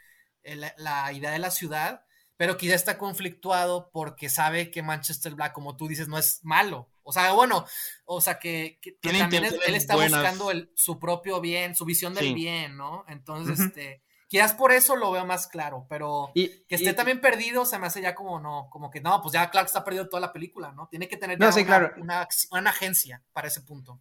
eh, 0.43 0.55
la 0.77 1.11
idea 1.11 1.31
de 1.31 1.39
la 1.39 1.51
ciudad, 1.51 2.05
pero 2.39 2.55
quizá 2.55 2.73
está 2.73 2.97
conflictuado 2.97 3.89
porque 3.91 4.29
sabe 4.29 4.71
que 4.71 4.81
Manchester 4.81 5.35
Black, 5.35 5.51
como 5.51 5.75
tú 5.75 5.89
dices, 5.89 6.07
no 6.07 6.17
es 6.17 6.39
malo. 6.43 6.87
O 7.03 7.11
sea, 7.11 7.33
bueno, 7.33 7.65
o 8.05 8.21
sea, 8.21 8.39
que, 8.39 8.79
que- 8.81 8.93
que 8.93 8.99
Tiene 9.01 9.19
también 9.19 9.43
es- 9.43 9.55
él 9.67 9.75
está 9.75 9.95
buenas. 9.95 10.21
buscando 10.21 10.49
el- 10.49 10.71
su 10.73 10.99
propio 10.99 11.41
bien, 11.41 11.75
su 11.75 11.83
visión 11.83 12.13
del 12.13 12.27
Sí. 12.27 12.33
bien, 12.33 12.77
¿no? 12.77 13.03
Entonces, 13.09 13.59
este, 13.59 14.01
quizás 14.29 14.53
por 14.53 14.71
eso 14.71 14.95
lo 14.95 15.11
veo 15.11 15.25
más 15.25 15.47
claro, 15.47 15.85
pero 15.89 16.31
Y, 16.33 16.47
que 16.67 16.75
esté 16.75 16.91
y- 16.91 16.93
también 16.93 17.19
perdido 17.19 17.65
se 17.65 17.77
me 17.77 17.87
hace 17.87 18.01
ya 18.01 18.15
como 18.15 18.39
no, 18.39 18.69
como 18.71 18.89
que 18.89 19.01
no, 19.01 19.21
pues 19.21 19.33
ya 19.33 19.49
Clark 19.51 19.67
está 19.67 19.83
perdido 19.83 20.07
toda 20.07 20.21
la 20.21 20.31
película, 20.31 20.71
¿no? 20.71 20.87
Tiene 20.87 21.09
que 21.09 21.17
tener 21.17 21.37
No, 21.39 21.47
ya 21.47 21.51
sí, 21.51 21.59
una, 21.59 21.67
claro. 21.67 21.93
una, 22.01 22.27
una 22.51 22.69
agencia 22.69 23.21
para 23.33 23.49
ese 23.49 23.59
punto. 23.61 23.99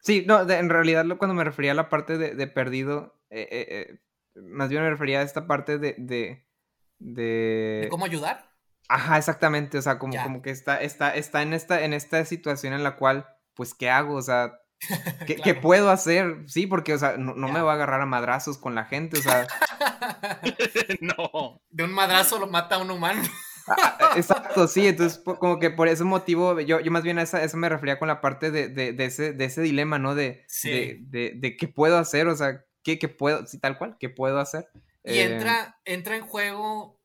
Sí, 0.00 0.24
no, 0.26 0.44
de- 0.44 0.58
en 0.58 0.68
realidad 0.68 1.04
lo- 1.04 1.16
cuando 1.16 1.34
me 1.34 1.44
refería 1.44 1.70
a 1.70 1.74
la 1.76 1.88
parte 1.88 2.18
de, 2.18 2.34
de 2.34 2.46
perdido, 2.48 3.14
eh, 3.30 3.46
eh, 3.52 3.66
eh, 4.34 4.40
más 4.40 4.68
bien 4.68 4.82
me 4.82 4.90
refería 4.90 5.20
a 5.20 5.22
esta 5.22 5.46
parte 5.46 5.78
de... 5.78 5.94
de, 5.96 6.47
de- 6.98 7.80
¿De 7.84 7.88
cómo 7.88 8.04
ayudar? 8.04 8.48
Ajá, 8.88 9.18
exactamente, 9.18 9.76
o 9.78 9.82
sea, 9.82 9.98
como, 9.98 10.14
Ya. 10.14 10.22
como 10.22 10.40
que 10.42 10.50
está, 10.50 10.80
está, 10.80 11.14
está 11.14 11.42
en, 11.42 11.52
esta, 11.52 11.84
en 11.84 11.92
esta 11.92 12.24
situación 12.24 12.72
en 12.72 12.82
la 12.82 12.96
cual, 12.96 13.26
pues, 13.54 13.74
¿qué 13.74 13.90
hago? 13.90 14.14
O 14.14 14.22
sea, 14.22 14.54
¿qué, 15.26 15.54
puedo 15.54 15.90
hacer? 15.90 16.44
Sí, 16.46 16.66
porque, 16.66 16.94
o 16.94 16.98
sea, 16.98 17.16
no, 17.18 17.34
no 17.34 17.48
me 17.48 17.60
va 17.60 17.72
a 17.72 17.74
agarrar 17.74 18.00
a 18.00 18.06
madrazos 18.06 18.56
con 18.58 18.74
la 18.74 18.84
gente, 18.86 19.18
o 19.18 19.22
sea, 19.22 19.46
no. 21.00 21.60
De 21.70 21.84
un 21.84 21.92
madrazo 21.92 22.38
lo 22.38 22.46
mata 22.46 22.76
a 22.76 22.78
un 22.78 22.90
humano. 22.90 23.22
Ah, 23.66 24.12
Exacto, 24.16 24.66
sí, 24.66 24.86
entonces 24.86 25.20
como 25.22 25.58
que 25.58 25.68
por 25.70 25.88
ese 25.88 26.04
motivo, 26.04 26.58
yo, 26.60 26.80
yo 26.80 26.90
más 26.90 27.02
bien 27.02 27.18
a 27.18 27.22
esa- 27.22 27.42
eso 27.44 27.58
me 27.58 27.68
refería 27.68 27.98
con 27.98 28.08
la 28.08 28.22
parte 28.22 28.50
de, 28.50 28.68
de, 28.68 28.94
de 28.94 29.04
ese, 29.04 29.34
de 29.34 29.44
ese 29.44 29.60
dilema, 29.60 29.98
¿no? 29.98 30.14
De, 30.14 30.44
Sí. 30.48 30.70
de, 30.70 30.98
de, 31.02 31.32
de 31.36 31.56
qué 31.58 31.68
puedo 31.68 31.98
hacer, 31.98 32.28
o 32.28 32.36
sea, 32.36 32.64
qué, 32.82 32.98
qué 32.98 33.08
puedo, 33.08 33.46
sí, 33.46 33.58
tal 33.60 33.76
cual, 33.76 33.96
qué 34.00 34.08
puedo 34.08 34.40
hacer. 34.40 34.68
Y 35.04 35.18
Eh, 35.18 35.24
entra, 35.24 35.80
entra 35.84 36.16
en 36.16 36.26
juego 36.26 36.98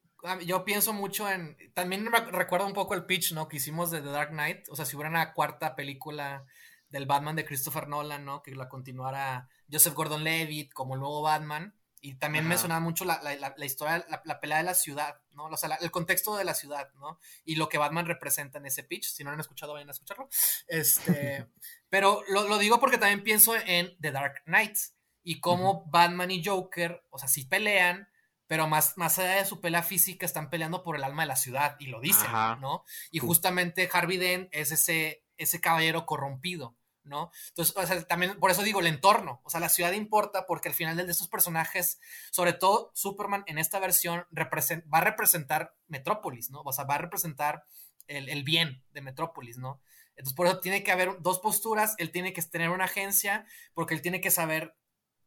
yo 0.45 0.63
pienso 0.63 0.93
mucho 0.93 1.29
en. 1.29 1.57
También 1.73 2.03
me 2.03 2.19
recuerdo 2.31 2.65
un 2.65 2.73
poco 2.73 2.93
el 2.93 3.05
pitch, 3.05 3.33
¿no? 3.33 3.47
Que 3.47 3.57
hicimos 3.57 3.91
de 3.91 4.01
The 4.01 4.09
Dark 4.09 4.29
Knight. 4.29 4.69
O 4.69 4.75
sea, 4.75 4.85
si 4.85 4.95
hubiera 4.95 5.09
una 5.09 5.33
cuarta 5.33 5.75
película 5.75 6.45
del 6.89 7.05
Batman 7.05 7.35
de 7.35 7.45
Christopher 7.45 7.87
Nolan, 7.87 8.23
¿no? 8.23 8.41
Que 8.41 8.55
la 8.55 8.69
continuara 8.69 9.49
Joseph 9.71 9.93
Gordon 9.93 10.23
Levitt 10.23 10.73
como 10.73 10.93
el 10.93 11.01
nuevo 11.01 11.21
Batman. 11.21 11.75
Y 11.99 12.15
también 12.15 12.45
me 12.45 12.57
sonaba 12.57 12.81
mucho 12.81 13.05
la, 13.05 13.21
historia, 13.63 14.05
la, 14.25 14.41
pelea 14.41 14.57
de 14.57 14.65
la 14.65 14.73
ciudad, 14.73 15.21
¿no? 15.31 15.45
O 15.45 15.55
sea, 15.55 15.77
el 15.79 15.89
contexto 15.89 16.35
de 16.35 16.43
la 16.43 16.53
ciudad, 16.53 16.89
¿no? 16.95 17.17
Y 17.45 17.55
lo 17.55 17.69
que 17.69 17.77
Batman 17.77 18.05
representa 18.05 18.57
en 18.57 18.65
ese 18.65 18.83
pitch. 18.83 19.05
Si 19.05 19.23
no 19.23 19.29
lo 19.29 19.35
han 19.35 19.39
escuchado, 19.39 19.71
vayan 19.71 19.87
a 19.87 19.93
escucharlo. 19.93 20.27
Este, 20.67 21.47
pero 21.89 22.21
lo, 22.27 22.49
lo, 22.49 22.57
digo 22.57 22.81
porque 22.81 22.97
también 22.97 23.23
pienso 23.23 23.55
en 23.55 23.97
The 24.01 24.11
Dark 24.11 24.43
Knight 24.43 24.77
y 25.23 25.39
cómo 25.39 25.85
Batman 25.87 26.31
y 26.31 26.43
Joker, 26.43 27.05
o 27.09 27.17
sea, 27.17 27.27
sí 27.27 27.45
pelean, 27.45 28.09
pero 28.47 28.67
más, 28.67 28.97
más 28.97 29.17
allá 29.19 29.35
de 29.37 29.45
su 29.45 29.61
pelea 29.61 29.81
física 29.81 30.25
están 30.25 30.49
peleando 30.49 30.83
por 30.83 30.95
el 30.95 31.03
alma 31.03 31.23
de 31.23 31.27
la 31.27 31.35
ciudad 31.35 31.75
y 31.79 31.87
lo 31.87 32.01
dicen, 32.01 32.29
¿no? 32.59 32.83
Y 33.09 33.19
justamente 33.19 33.89
Harvey 33.91 34.17
Dent 34.17 34.49
es 34.51 34.71
ese, 34.71 35.25
ese 35.37 35.61
caballero 35.61 36.05
corrompido, 36.05 36.75
¿no? 37.03 37.31
Entonces, 37.49 37.75
o 37.75 37.87
sea, 37.87 38.03
también 38.03 38.37
por 38.39 38.51
eso 38.51 38.61
digo 38.61 38.81
el 38.81 38.87
entorno, 38.87 39.41
o 39.43 39.49
sea, 39.49 39.59
la 39.59 39.69
ciudad 39.69 39.93
importa 39.93 40.45
porque 40.45 40.69
al 40.69 40.75
final 40.75 40.97
de 40.97 41.09
estos 41.09 41.29
personajes, 41.29 41.99
sobre 42.31 42.53
todo 42.53 42.91
Superman 42.93 43.43
en 43.47 43.57
esta 43.57 43.79
versión 43.79 44.25
va 44.37 44.97
a 44.97 45.01
representar 45.01 45.75
Metrópolis, 45.87 46.51
¿no? 46.51 46.61
O 46.65 46.73
sea, 46.73 46.83
va 46.83 46.95
a 46.95 46.99
representar 46.99 47.63
el, 48.07 48.27
el 48.29 48.43
bien 48.43 48.83
de 48.91 49.01
Metrópolis, 49.01 49.57
¿no? 49.57 49.81
Entonces, 50.15 50.35
por 50.35 50.47
eso 50.47 50.59
tiene 50.59 50.83
que 50.83 50.91
haber 50.91 51.21
dos 51.21 51.39
posturas, 51.39 51.95
él 51.97 52.11
tiene 52.11 52.33
que 52.33 52.41
tener 52.43 52.69
una 52.69 52.85
agencia, 52.85 53.45
porque 53.73 53.95
él 53.95 54.01
tiene 54.01 54.21
que 54.21 54.29
saber 54.29 54.75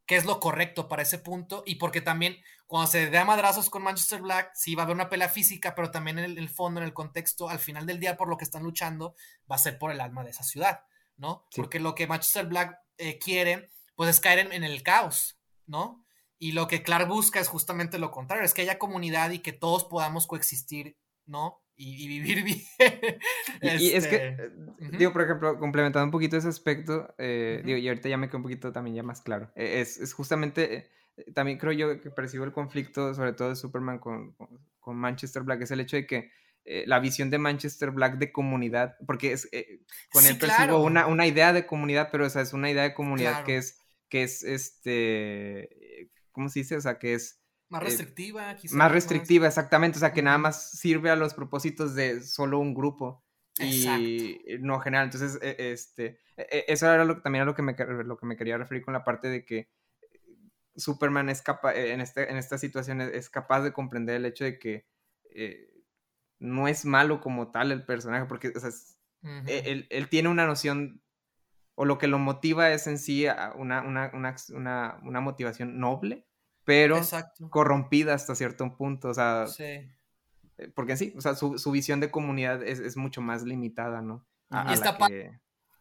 qué 0.06 0.16
es 0.16 0.24
lo 0.24 0.40
correcto 0.40 0.88
para 0.88 1.02
ese 1.02 1.18
punto 1.18 1.62
y 1.66 1.76
porque 1.76 2.00
también 2.00 2.38
cuando 2.66 2.90
se 2.90 3.10
dé 3.10 3.18
a 3.18 3.24
madrazos 3.24 3.70
con 3.70 3.82
Manchester 3.82 4.20
Black, 4.20 4.52
sí 4.54 4.74
va 4.74 4.82
a 4.82 4.84
haber 4.84 4.96
una 4.96 5.08
pelea 5.08 5.28
física, 5.28 5.74
pero 5.74 5.90
también 5.90 6.18
en 6.18 6.38
el, 6.38 6.48
fondo, 6.48 6.80
en 6.80 6.86
el 6.86 6.92
contexto, 6.92 7.48
al 7.48 7.58
final 7.58 7.86
del 7.86 8.00
día 8.00 8.16
por 8.16 8.28
lo 8.28 8.36
que 8.36 8.44
están 8.44 8.62
luchando, 8.62 9.14
va 9.50 9.56
a 9.56 9.60
ser 9.60 9.78
por 9.78 9.92
el 9.92 10.00
alma 10.00 10.24
de 10.24 10.30
esa 10.30 10.42
ciudad, 10.42 10.80
¿no? 11.16 11.44
Porque 11.54 11.78
lo 11.78 11.94
que 11.94 12.06
Manchester 12.06 12.46
Black 12.46 12.78
eh, 12.98 13.18
quiere, 13.18 13.70
pues 13.94 14.10
es 14.10 14.20
caer 14.20 14.52
en, 14.52 14.64
el 14.64 14.82
caos, 14.82 15.38
¿no? 15.66 16.04
Y 16.38 16.52
lo 16.52 16.66
que 16.66 16.82
Clark 16.82 17.08
busca 17.08 17.40
es 17.40 17.48
justamente 17.48 17.98
lo 17.98 18.10
contrario, 18.10 18.44
es 18.44 18.54
que 18.54 18.62
haya 18.62 18.78
comunidad 18.78 19.30
y 19.30 19.40
que 19.40 19.52
todos 19.52 19.84
podamos 19.84 20.26
coexistir, 20.26 20.98
¿no? 21.24 21.62
Y, 21.76 22.08
vivir 22.08 22.44
bien. 22.44 22.60
y, 23.62 23.90
es 23.90 24.06
que, 24.06 24.28
este, 24.28 24.44
eh, 24.44 24.50
digo, 24.98 25.12
por 25.12 25.22
ejemplo, 25.22 25.58
complementando 25.58 26.04
un 26.04 26.10
poquito 26.10 26.36
ese 26.36 26.48
aspecto, 26.48 27.14
eh, 27.18 27.62
digo, 27.64 27.78
y 27.78 27.88
ahorita 27.88 28.08
ya 28.08 28.16
me 28.16 28.28
quedó 28.28 28.38
un 28.38 28.44
poquito 28.44 28.72
también 28.72 28.96
ya 28.96 29.02
más 29.02 29.20
claro, 29.20 29.50
e, 29.54 29.80
es, 29.80 29.98
es, 29.98 30.12
justamente, 30.12 30.90
eh, 31.16 31.32
también 31.32 31.58
creo 31.58 31.72
yo 31.72 32.00
que 32.00 32.10
percibo 32.10 32.44
el 32.44 32.52
conflicto, 32.52 33.14
sobre 33.14 33.32
todo 33.32 33.50
de 33.50 33.56
Superman 33.56 33.98
con, 33.98 34.34
con, 34.80 34.96
Manchester 34.96 35.42
Black, 35.42 35.62
es 35.62 35.70
el 35.70 35.80
hecho 35.80 35.96
de 35.96 36.06
que 36.06 36.30
la 36.86 36.98
visión 36.98 37.30
de 37.30 37.38
Manchester 37.38 37.92
Black 37.92 38.18
de 38.18 38.32
comunidad, 38.32 38.96
porque 39.06 39.30
es, 39.30 39.48
con 40.10 40.26
él 40.26 40.36
percibo 40.36 40.82
una, 40.82 41.06
una, 41.06 41.24
idea 41.24 41.52
de 41.52 41.64
comunidad, 41.64 42.08
pero 42.10 42.26
o 42.26 42.28
sea, 42.28 42.42
es 42.42 42.52
una 42.52 42.68
idea 42.68 42.82
de 42.82 42.92
comunidad 42.92 43.44
que 43.44 43.56
es, 43.56 43.80
que 44.08 44.24
es, 44.24 44.42
este, 44.42 46.10
¿cómo 46.32 46.48
se 46.48 46.60
dice? 46.60 46.76
O 46.76 46.80
sea, 46.80 46.98
que 46.98 47.14
es 47.14 47.40
más 47.68 47.82
eh, 47.82 47.84
restrictiva, 47.84 48.54
quizás. 48.56 48.76
Más 48.76 48.92
restrictiva, 48.92 49.46
exactamente. 49.46 49.98
O 49.98 50.00
sea, 50.00 50.12
que 50.12 50.22
nada 50.22 50.38
más 50.38 50.70
sirve 50.70 51.10
a 51.10 51.16
los 51.16 51.34
propósitos 51.34 51.94
de 51.94 52.22
solo 52.22 52.58
un 52.58 52.74
grupo. 52.74 53.24
Y 53.58 54.38
no 54.60 54.80
general. 54.80 55.06
Entonces, 55.06 55.38
e, 55.40 55.72
este, 55.72 56.20
e, 56.36 56.46
e, 56.50 56.64
eso 56.68 56.92
era 56.92 57.04
lo, 57.04 57.22
también 57.22 57.42
a 57.42 57.44
lo 57.46 57.54
que, 57.54 57.62
me, 57.62 57.74
lo 58.04 58.18
que 58.18 58.26
me 58.26 58.36
quería 58.36 58.58
referir 58.58 58.84
con 58.84 58.92
la 58.92 59.02
parte 59.02 59.28
de 59.28 59.46
que 59.46 59.70
Superman 60.76 61.30
es 61.30 61.40
capaz, 61.40 61.74
en, 61.74 62.02
este, 62.02 62.30
en 62.30 62.36
esta 62.36 62.58
situación 62.58 63.00
es, 63.00 63.30
capaz 63.30 63.62
de 63.62 63.72
comprender 63.72 64.16
el 64.16 64.26
hecho 64.26 64.44
de 64.44 64.58
que 64.58 64.86
eh, 65.30 65.72
no 66.38 66.68
es 66.68 66.84
malo 66.84 67.20
como 67.20 67.50
tal 67.50 67.72
el 67.72 67.84
personaje, 67.84 68.26
porque 68.26 68.52
o 68.54 68.60
sea, 68.60 68.70
él, 69.46 69.86
él, 69.88 70.08
tiene 70.08 70.28
una 70.28 70.46
noción, 70.46 71.02
o 71.74 71.86
lo 71.86 71.96
que 71.96 72.08
lo 72.08 72.18
motiva 72.18 72.70
es 72.72 72.86
en 72.86 72.98
sí 72.98 73.26
una, 73.54 73.82
una, 73.82 74.10
una, 74.12 75.00
una 75.02 75.20
motivación 75.20 75.78
noble, 75.78 76.25
pero 76.66 77.00
corrompida 77.48 78.12
hasta 78.12 78.34
cierto 78.34 78.76
punto, 78.76 79.08
o 79.08 79.14
sea, 79.14 79.46
sí. 79.46 79.88
Eh, 80.58 80.72
porque 80.74 80.96
sí, 80.96 81.14
o 81.16 81.20
sea, 81.20 81.34
su, 81.34 81.70
visión 81.70 82.00
de 82.00 82.10
comunidad 82.10 82.62
es, 82.62 82.96
mucho 82.96 83.20
más 83.20 83.44
limitada, 83.44 84.02
¿no? 84.02 84.26
y 84.68 84.72
está, 84.72 84.96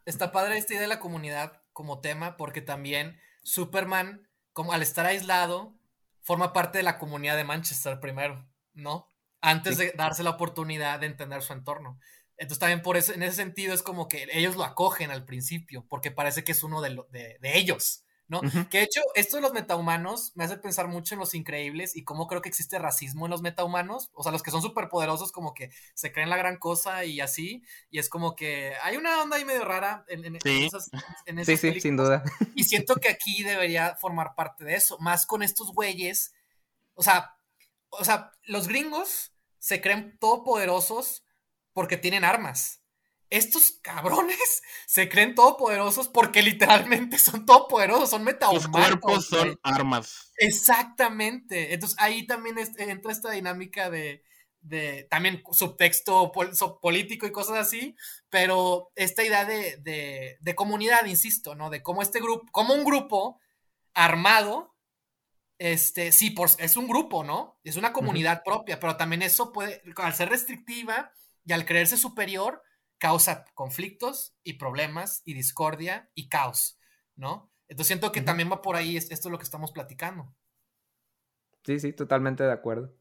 está 0.06 0.32
padre 0.32 0.58
esta 0.58 0.74
idea 0.74 0.84
de 0.84 0.88
la 0.88 1.00
comunidad 1.00 1.62
como 1.74 2.02
tema, 2.02 2.38
porque 2.38 2.62
también 2.62 3.20
Superman, 3.42 4.28
como 4.54 4.74
al 4.74 4.84
estar 4.84 5.08
aislado, 5.08 5.76
forma 6.22 6.54
parte 6.54 6.78
de 6.78 6.84
la 6.84 7.00
comunidad 7.00 7.36
de 7.36 7.46
Manchester 7.46 8.00
primero, 8.00 8.48
¿no? 8.74 9.08
Antes 9.42 9.78
de 9.78 9.92
darse 9.96 10.24
la 10.24 10.32
oportunidad 10.32 11.00
de 11.00 11.08
entender 11.08 11.42
su 11.42 11.54
entorno. 11.54 12.00
Entonces 12.38 12.60
también 12.60 12.82
por 12.82 12.98
eso, 12.98 13.14
en 13.14 13.24
ese 13.24 13.38
sentido 13.38 13.74
es 13.74 13.82
como 13.82 14.08
que 14.08 14.28
ellos 14.32 14.56
lo 14.56 14.64
acogen 14.64 15.10
al 15.10 15.26
principio, 15.26 15.86
porque 15.90 16.12
parece 16.12 16.44
que 16.44 16.52
es 16.52 16.64
uno 16.64 16.82
de, 16.82 17.02
de, 17.10 17.38
de 17.40 17.58
ellos, 17.58 18.05
¿no? 18.28 18.42
Que 18.70 18.80
de 18.80 18.84
hecho, 18.84 19.02
esto 19.14 19.38
de 19.38 19.42
los 19.42 19.54
metahumanos 19.54 20.32
me 20.36 20.44
hace 20.44 20.58
pensar 20.58 20.88
mucho 20.88 21.14
en 21.14 21.20
los 21.20 21.36
increíbles 21.36 21.96
y 21.96 22.04
cómo 22.04 22.28
creo 22.28 22.42
que 22.42 22.50
existe 22.50 22.80
racismo 22.80 23.26
en 23.26 23.32
los 23.32 23.42
metahumanos. 23.42 24.10
O 24.14 24.24
sea, 24.24 24.32
los 24.32 24.42
que 24.42 24.52
son 24.52 24.62
súper 24.62 24.90
poderosos, 24.90 25.32
como 25.32 25.54
que 25.54 25.72
se 25.94 26.12
creen 26.12 26.30
la 26.30 26.38
gran 26.38 26.58
cosa 26.58 27.06
y 27.06 27.22
así. 27.22 27.64
Y 27.90 28.00
es 28.00 28.10
como 28.10 28.36
que 28.36 28.74
hay 28.82 28.98
una 28.98 29.22
onda 29.22 29.38
ahí 29.38 29.46
medio 29.46 29.66
rara 29.66 30.06
en, 30.08 30.26
en, 30.26 30.36
esas, 30.36 30.90
Sí, 31.46 31.58
sí, 31.58 31.80
sin 31.80 31.98
duda. 31.98 32.24
Y 32.56 32.64
siento 32.64 32.96
que 32.96 33.10
aquí 33.10 33.44
debería 33.44 33.96
formar 33.96 34.36
parte 34.36 34.64
de 34.66 34.76
eso, 34.76 34.98
más 35.00 35.26
con 35.26 35.44
estos 35.44 35.74
güeyes. 35.74 36.34
O 36.94 37.04
sea, 37.04 37.38
o 37.90 38.04
sea, 38.04 38.32
los 38.44 38.68
gringos 38.68 39.34
se 39.60 39.82
creen 39.82 40.18
todopoderosos 40.20 41.24
porque 41.74 41.98
tienen 41.98 42.24
armas 42.24 42.85
estos 43.38 43.72
cabrones 43.82 44.64
se 44.88 45.10
creen 45.10 45.36
todopoderosos 45.36 46.08
porque 46.08 46.42
literalmente 46.42 47.18
son 47.18 47.46
todopoderosos, 47.46 48.10
son 48.10 48.24
metahumanos. 48.24 48.64
Sus 48.64 48.72
cuerpos 48.72 49.28
son 49.28 49.60
armas. 49.64 50.32
Exactamente. 50.38 51.74
Entonces 51.74 51.98
ahí 52.00 52.26
también 52.26 52.56
entra 52.78 53.12
esta 53.12 53.32
dinámica 53.32 53.90
de, 53.90 54.24
también 55.10 55.44
subtexto 55.52 56.32
político 56.82 57.28
y 57.28 57.32
cosas 57.32 57.58
así, 57.58 57.96
pero 58.30 58.92
esta 58.96 59.24
idea 59.24 59.46
de, 59.46 60.38
de, 60.40 60.56
comunidad, 60.56 61.06
insisto, 61.06 61.56
¿no? 61.56 61.70
De 61.70 61.84
cómo 61.84 62.02
este 62.02 62.20
grupo, 62.20 62.46
como 62.52 62.74
un 62.74 62.84
grupo 62.84 63.40
armado, 63.94 64.76
este, 65.58 66.12
sí, 66.12 66.32
por, 66.32 66.50
es 66.58 66.78
un 66.78 66.88
grupo, 66.88 67.24
¿no? 67.24 67.60
Es 67.64 67.76
una 67.76 67.94
comunidad 67.94 68.42
propia, 68.44 68.80
pero 68.80 68.98
también 68.98 69.22
eso 69.22 69.54
puede, 69.54 69.82
al 69.98 70.14
ser 70.16 70.30
restrictiva 70.30 71.12
y 71.46 71.54
al 71.54 71.66
creerse 71.66 71.96
superior, 71.96 72.62
causa 72.98 73.46
conflictos 73.54 74.36
y 74.44 74.54
problemas 74.54 75.22
y 75.26 75.34
discordia 75.34 76.10
y 76.16 76.30
caos, 76.30 76.80
¿no? 77.16 77.52
Entonces 77.68 77.88
siento 77.88 78.12
que 78.12 78.22
también 78.22 78.52
va 78.52 78.62
por 78.62 78.76
ahí, 78.76 78.98
esto 78.98 79.14
es 79.14 79.26
lo 79.26 79.38
que 79.38 79.44
estamos 79.44 79.72
platicando. 79.72 80.34
Sí, 81.64 81.80
sí, 81.80 81.94
totalmente 81.94 82.44
de 82.44 82.52
acuerdo. 82.52 82.96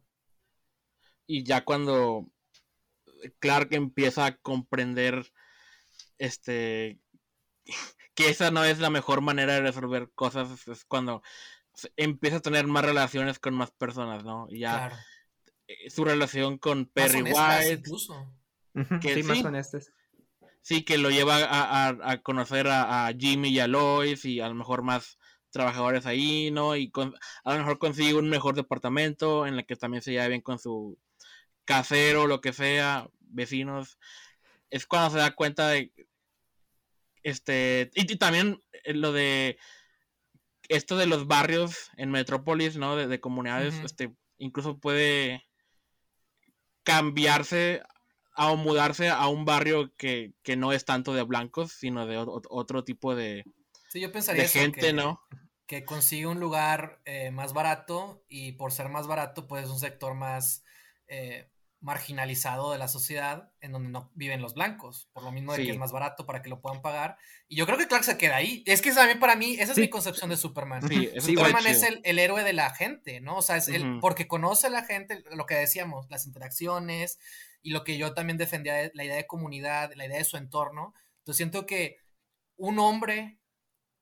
Y 1.27 1.45
ya 1.45 1.65
cuando 1.65 2.31
Clark 3.39 3.69
empieza 3.73 4.27
a 4.27 4.37
comprender 4.37 5.33
este 6.19 7.01
que 8.15 8.29
esa 8.31 8.51
no 8.51 8.65
es 8.65 8.79
la 8.79 8.91
mejor 8.91 9.21
manera 9.21 9.55
de 9.55 9.61
resolver 9.61 10.11
cosas, 10.15 10.67
es 10.69 10.85
cuando 10.85 11.23
empieza 11.97 12.37
a 12.37 12.43
tener 12.43 12.67
más 12.67 12.85
relaciones 12.85 13.39
con 13.39 13.55
más 13.55 13.71
personas, 13.73 14.25
¿no? 14.25 14.47
Y 14.49 14.61
ya 14.61 15.05
eh, 15.67 15.91
su 15.91 16.05
relación 16.05 16.59
con 16.59 16.87
Perry 16.87 17.23
White. 17.23 17.73
Incluso 17.73 18.33
que 19.01 19.15
sí, 19.15 19.23
más 19.23 19.93
Sí, 20.63 20.83
que 20.83 20.97
lo 20.97 21.11
lleva 21.11 21.37
a, 21.41 22.23
conocer 22.23 22.69
a, 22.69 23.13
Jimmy 23.19 23.51
y 23.51 23.61
a 23.61 23.67
Lois 23.67 24.25
y 24.25 24.41
a 24.41 24.49
lo 24.49 24.55
mejor 24.55 24.83
más 24.83 25.19
trabajadores 25.51 26.07
ahí, 26.07 26.51
¿no? 26.51 26.75
Y 26.75 26.91
a 27.45 27.53
lo 27.53 27.59
mejor 27.59 27.79
consigue 27.79 28.15
un 28.15 28.31
mejor 28.31 28.55
departamento 28.57 29.47
en 29.47 29.55
el 29.55 29.67
que 29.67 29.77
también 29.77 30.03
se 30.03 30.13
lleva 30.13 30.29
bien 30.29 30.41
con 30.41 30.59
su 30.59 30.99
casero, 31.67 32.27
lo 32.27 32.41
que 32.41 32.53
sea, 32.53 33.09
vecinos. 33.21 33.99
Es 34.71 34.87
cuando 34.87 35.11
se 35.11 35.19
da 35.19 35.35
cuenta 35.35 35.69
de 35.69 35.93
este 37.23 37.91
y, 37.95 38.05
también 38.17 38.63
eh, 38.85 38.95
lo 38.95 39.13
de 39.13 39.59
esto 40.69 40.97
de 40.97 41.07
los 41.07 41.27
barrios 41.27 41.91
en 41.97 42.11
Metrópolis, 42.11 42.77
¿no? 42.77 42.97
De, 42.97 43.21
comunidades, 43.21 43.75
este, 43.85 44.15
incluso 44.39 44.79
puede 44.79 45.45
cambiarse 46.85 47.83
a 48.35 48.55
mudarse 48.55 49.09
a 49.09 49.29
un 49.29 49.45
barrio 49.45 49.93
que, 49.97 50.35
no 50.57 50.73
es 50.73 50.85
tanto 50.85 51.15
de 51.15 51.23
blancos, 51.23 51.73
sino 51.73 52.07
de 52.07 52.19
otro 52.19 52.85
tipo 52.85 53.15
de, 53.15 53.45
sí, 53.89 54.01
yo 54.01 54.11
pensaría 54.11 54.49
gente, 54.49 54.81
que, 54.81 54.93
¿no? 54.93 55.21
Que 55.67 55.85
consigue 55.85 56.27
un 56.27 56.41
lugar 56.41 57.01
eh, 57.05 57.31
más 57.31 57.53
barato 57.53 58.25
y 58.29 58.53
por 58.53 58.73
ser 58.73 58.89
más 58.89 59.07
barato, 59.07 59.47
pues 59.47 59.65
es 59.65 59.71
un 59.71 59.79
sector 59.79 60.15
más, 60.15 60.65
eh, 61.07 61.49
marginalizado 61.85 62.73
de 62.73 62.79
la 62.79 62.89
sociedad 62.89 63.53
en 63.61 63.73
donde 63.73 63.91
no 63.91 64.11
viven 64.15 64.41
los 64.41 64.55
blancos, 64.55 65.11
por 65.13 65.23
lo 65.23 65.31
mismo 65.31 65.53
de 65.53 65.67
que 65.67 65.71
es 65.71 65.77
más 65.77 65.93
barato 65.93 66.25
para 66.25 66.41
que 66.41 66.49
lo 66.49 66.63
puedan 66.63 66.81
pagar. 66.81 67.19
Y 67.47 67.57
yo 67.57 67.67
creo 67.67 67.77
que 67.77 67.87
Clark 67.87 68.05
se 68.05 68.17
queda 68.17 68.37
ahí. 68.37 68.65
Es 68.65 68.81
que 68.81 68.91
también 68.91 69.21
para 69.21 69.37
mí, 69.37 69.57
esa 69.61 69.73
es 69.73 69.79
mi 69.79 69.91
concepción 69.91 70.31
de 70.31 70.39
Superman. 70.39 70.81
Superman 71.21 71.67
es 71.67 71.83
el, 71.83 72.19
héroe 72.19 72.43
de 72.43 72.55
la 72.55 72.71
gente, 72.75 73.21
¿no? 73.21 73.37
O 73.37 73.43
sea, 73.43 73.59
es 73.59 73.69
el, 73.69 73.99
porque 74.01 74.27
conoce 74.27 74.69
a 74.69 74.71
la 74.71 74.83
gente, 74.83 75.23
lo 75.37 75.45
que 75.45 75.57
decíamos, 75.57 76.07
las 76.09 76.25
interacciones 76.25 77.19
y 77.61 77.69
lo 77.69 77.85
que 77.85 77.99
yo 77.99 78.15
también 78.15 78.39
defendía, 78.39 78.91
la 78.95 79.05
idea 79.05 79.17
de 79.17 79.27
comunidad, 79.27 79.93
la 79.95 80.07
idea 80.07 80.17
de 80.17 80.25
su 80.25 80.39
entorno. 80.39 80.95
Entonces 81.19 81.37
siento 81.37 81.67
que 81.67 81.99
un 82.57 82.79
hombre, 82.79 83.39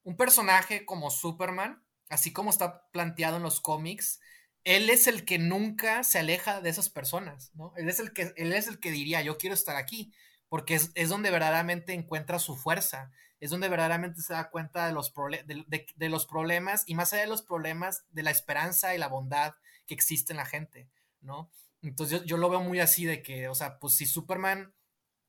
un 0.05 0.17
personaje 0.17 0.85
como 0.87 1.11
Superman, 1.11 1.83
así 2.09 2.33
como 2.33 2.51
está 2.51 2.89
planteado 2.93 3.39
en 3.39 3.43
los 3.43 3.61
cómics, 3.61 4.21
él 4.65 4.91
es 4.91 5.07
el 5.07 5.25
que 5.25 5.39
nunca 5.39 6.05
se 6.05 6.19
aleja 6.19 6.61
de 6.61 6.71
esas 6.71 6.89
personas, 6.89 7.51
¿no? 7.55 7.73
Él 7.77 7.89
es 7.89 7.99
el 7.99 8.13
que, 8.13 8.33
él 8.37 8.53
es 8.53 8.69
el 8.69 8.79
que 8.79 8.91
diría, 8.91 9.23
yo 9.23 9.39
quiero 9.39 9.55
estar 9.55 9.77
aquí, 9.77 10.13
porque 10.49 10.75
es, 10.75 11.09
donde 11.09 11.31
verdaderamente 11.31 11.95
encuentra 11.95 12.39
su 12.39 12.57
fuerza, 12.57 13.11
es 13.41 13.51
donde 13.51 13.69
verdaderamente 13.69 14.21
se 14.21 14.35
da 14.35 14.51
cuenta 14.51 14.87
de 14.87 14.93
los, 14.93 15.13
de, 15.47 16.09
los 16.09 16.27
problemas 16.27 16.85
y 16.87 16.95
más 16.95 17.13
allá 17.13 17.23
de 17.23 17.29
los 17.29 17.43
problemas, 17.43 18.05
de 18.11 18.23
la 18.23 18.31
esperanza 18.31 18.95
y 18.95 18.99
la 18.99 19.09
bondad 19.09 19.55
que 19.87 19.95
existe 19.95 20.33
en 20.33 20.37
la 20.37 20.47
gente, 20.47 20.89
¿no? 21.21 21.51
Entonces 21.81 22.23
yo, 22.25 22.37
lo 22.37 22.49
veo 22.49 22.61
muy 22.61 22.79
así 22.79 23.05
de 23.05 23.23
que, 23.23 23.49
o 23.49 23.55
sea, 23.55 23.81
pues 23.81 23.95
si 23.95 24.07
Superman, 24.07 24.73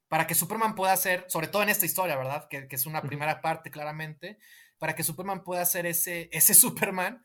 para 0.09 0.27
que 0.27 0.35
Superman 0.35 0.75
pueda 0.75 0.95
ser, 0.95 1.25
sobre 1.27 1.47
todo 1.47 1.63
en 1.63 1.69
esta 1.69 1.87
historia, 1.87 2.15
¿verdad? 2.15 2.47
Que, 2.49 2.67
que 2.67 2.75
es 2.75 2.85
una 2.85 3.01
primera 3.01 3.41
parte 3.41 3.71
claramente, 3.71 4.37
para 4.77 4.93
que 4.93 5.03
Superman 5.03 5.43
pueda 5.43 5.65
ser 5.65 5.87
ese, 5.87 6.29
ese 6.31 6.53
Superman, 6.53 7.23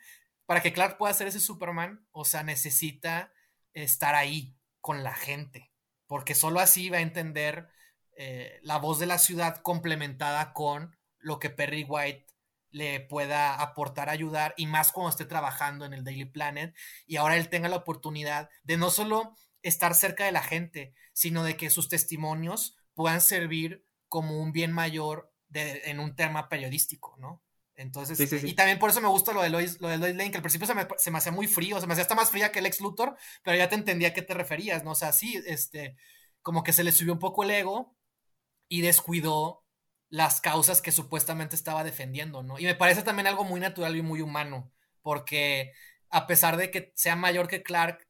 para 0.48 0.62
que 0.62 0.72
Clark 0.72 0.96
pueda 0.96 1.12
ser 1.12 1.26
ese 1.26 1.40
Superman, 1.40 2.08
o 2.10 2.24
sea, 2.24 2.42
necesita 2.42 3.34
estar 3.74 4.14
ahí 4.14 4.56
con 4.80 5.04
la 5.04 5.12
gente, 5.12 5.74
porque 6.06 6.34
solo 6.34 6.58
así 6.58 6.88
va 6.88 6.96
a 6.96 7.02
entender 7.02 7.68
eh, 8.16 8.58
la 8.62 8.78
voz 8.78 8.98
de 8.98 9.04
la 9.04 9.18
ciudad 9.18 9.58
complementada 9.58 10.54
con 10.54 10.96
lo 11.18 11.38
que 11.38 11.50
Perry 11.50 11.84
White 11.84 12.24
le 12.70 12.98
pueda 12.98 13.60
aportar, 13.60 14.08
ayudar, 14.08 14.54
y 14.56 14.66
más 14.66 14.90
cuando 14.90 15.10
esté 15.10 15.26
trabajando 15.26 15.84
en 15.84 15.92
el 15.92 16.02
Daily 16.02 16.24
Planet, 16.24 16.74
y 17.06 17.16
ahora 17.16 17.36
él 17.36 17.50
tenga 17.50 17.68
la 17.68 17.76
oportunidad 17.76 18.48
de 18.62 18.78
no 18.78 18.88
solo 18.88 19.36
estar 19.60 19.94
cerca 19.94 20.24
de 20.24 20.32
la 20.32 20.42
gente, 20.42 20.94
sino 21.12 21.44
de 21.44 21.58
que 21.58 21.68
sus 21.68 21.90
testimonios 21.90 22.74
puedan 22.94 23.20
servir 23.20 23.84
como 24.08 24.40
un 24.40 24.52
bien 24.52 24.72
mayor 24.72 25.30
en 25.52 26.00
un 26.00 26.16
tema 26.16 26.48
periodístico, 26.48 27.16
¿no? 27.18 27.42
Entonces, 27.78 28.42
y 28.42 28.54
también 28.54 28.80
por 28.80 28.90
eso 28.90 29.00
me 29.00 29.06
gusta 29.06 29.32
lo 29.32 29.40
de 29.40 29.50
Lois, 29.50 29.80
lo 29.80 29.86
de 29.86 29.98
Lois 29.98 30.16
Lane, 30.16 30.32
que 30.32 30.38
al 30.38 30.42
principio 30.42 30.66
se 30.66 30.74
me, 30.74 30.84
se 30.96 31.12
me 31.12 31.18
hacía 31.18 31.30
muy 31.30 31.46
frío, 31.46 31.80
se 31.80 31.86
me 31.86 31.92
hacía 31.92 32.02
hasta 32.02 32.16
más 32.16 32.28
fría 32.28 32.50
que 32.50 32.58
el 32.58 32.66
ex 32.66 32.80
Luthor, 32.80 33.16
pero 33.44 33.56
ya 33.56 33.68
te 33.68 33.76
entendía 33.76 34.08
a 34.08 34.12
qué 34.12 34.20
te 34.20 34.34
referías, 34.34 34.82
¿no? 34.82 34.90
O 34.90 34.94
sea, 34.96 35.12
sí, 35.12 35.40
este, 35.46 35.96
como 36.42 36.64
que 36.64 36.72
se 36.72 36.82
le 36.82 36.90
subió 36.90 37.12
un 37.12 37.20
poco 37.20 37.44
el 37.44 37.52
ego 37.52 37.96
y 38.68 38.80
descuidó 38.80 39.64
las 40.10 40.40
causas 40.40 40.80
que 40.82 40.90
supuestamente 40.90 41.54
estaba 41.54 41.84
defendiendo, 41.84 42.42
¿no? 42.42 42.58
Y 42.58 42.64
me 42.64 42.74
parece 42.74 43.04
también 43.04 43.28
algo 43.28 43.44
muy 43.44 43.60
natural 43.60 43.94
y 43.94 44.02
muy 44.02 44.22
humano, 44.22 44.72
porque 45.00 45.72
a 46.10 46.26
pesar 46.26 46.56
de 46.56 46.72
que 46.72 46.92
sea 46.96 47.14
mayor 47.14 47.46
que 47.46 47.62
Clark, 47.62 48.08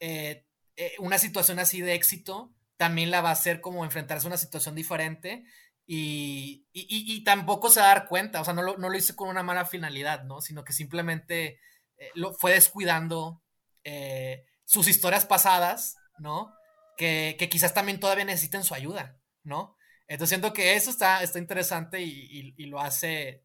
eh, 0.00 0.44
eh, 0.74 0.94
una 0.98 1.18
situación 1.18 1.60
así 1.60 1.80
de 1.80 1.94
éxito 1.94 2.52
también 2.76 3.12
la 3.12 3.20
va 3.20 3.28
a 3.28 3.34
hacer 3.34 3.60
como 3.60 3.84
enfrentarse 3.84 4.26
a 4.26 4.30
una 4.30 4.38
situación 4.38 4.74
diferente 4.74 5.44
y, 5.86 6.66
y, 6.72 7.24
tampoco 7.24 7.68
se 7.68 7.80
va 7.80 7.86
a 7.86 7.94
dar 7.94 8.08
cuenta, 8.08 8.40
o 8.40 8.44
sea, 8.44 8.54
no 8.54 8.62
lo, 8.62 8.78
no 8.78 8.88
lo 8.88 8.96
hice 8.96 9.14
con 9.14 9.28
una 9.28 9.42
mala 9.42 9.66
finalidad, 9.66 10.24
¿no? 10.24 10.40
Sino 10.40 10.64
que 10.64 10.72
simplemente 10.72 11.60
eh, 11.98 12.10
lo 12.14 12.32
fue 12.32 12.52
descuidando 12.52 13.42
eh, 13.82 14.46
sus 14.64 14.88
historias 14.88 15.26
pasadas, 15.26 15.96
¿no? 16.18 16.54
Que, 16.96 17.36
que, 17.38 17.50
quizás 17.50 17.74
también 17.74 18.00
todavía 18.00 18.24
necesiten 18.24 18.64
su 18.64 18.72
ayuda, 18.72 19.18
¿no? 19.42 19.76
Entonces 20.06 20.30
siento 20.30 20.54
que 20.54 20.74
eso 20.74 20.90
está, 20.90 21.22
está 21.22 21.38
interesante 21.38 22.00
y, 22.00 22.54
y 22.56 22.66
lo 22.66 22.80
hace, 22.80 23.44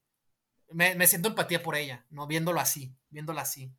me, 0.71 0.95
me, 0.95 1.07
siento 1.07 1.29
empatía 1.29 1.61
por 1.61 1.75
ella, 1.75 2.05
¿no? 2.09 2.25
Viéndolo 2.25 2.61
así, 2.61 2.95
viéndolo 3.09 3.41
así. 3.41 3.73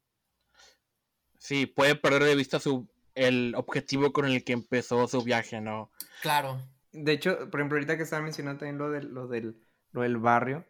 Sí, 1.38 1.64
puede 1.64 1.94
perder 1.94 2.24
de 2.24 2.34
vista 2.34 2.60
su, 2.60 2.90
el 3.14 3.54
objetivo 3.56 4.12
con 4.12 4.26
el 4.26 4.44
que 4.44 4.52
empezó 4.52 5.08
su 5.08 5.22
viaje, 5.22 5.60
¿no? 5.62 5.90
Claro. 6.20 6.62
De 6.92 7.12
hecho, 7.12 7.50
por 7.50 7.60
ejemplo, 7.60 7.76
ahorita 7.76 7.96
que 7.96 8.02
estaba 8.02 8.22
mencionando 8.22 8.60
también 8.60 8.78
lo, 8.78 8.90
de, 8.90 9.02
lo, 9.02 9.28
del, 9.28 9.60
lo 9.92 10.02
del 10.02 10.16
barrio, 10.18 10.64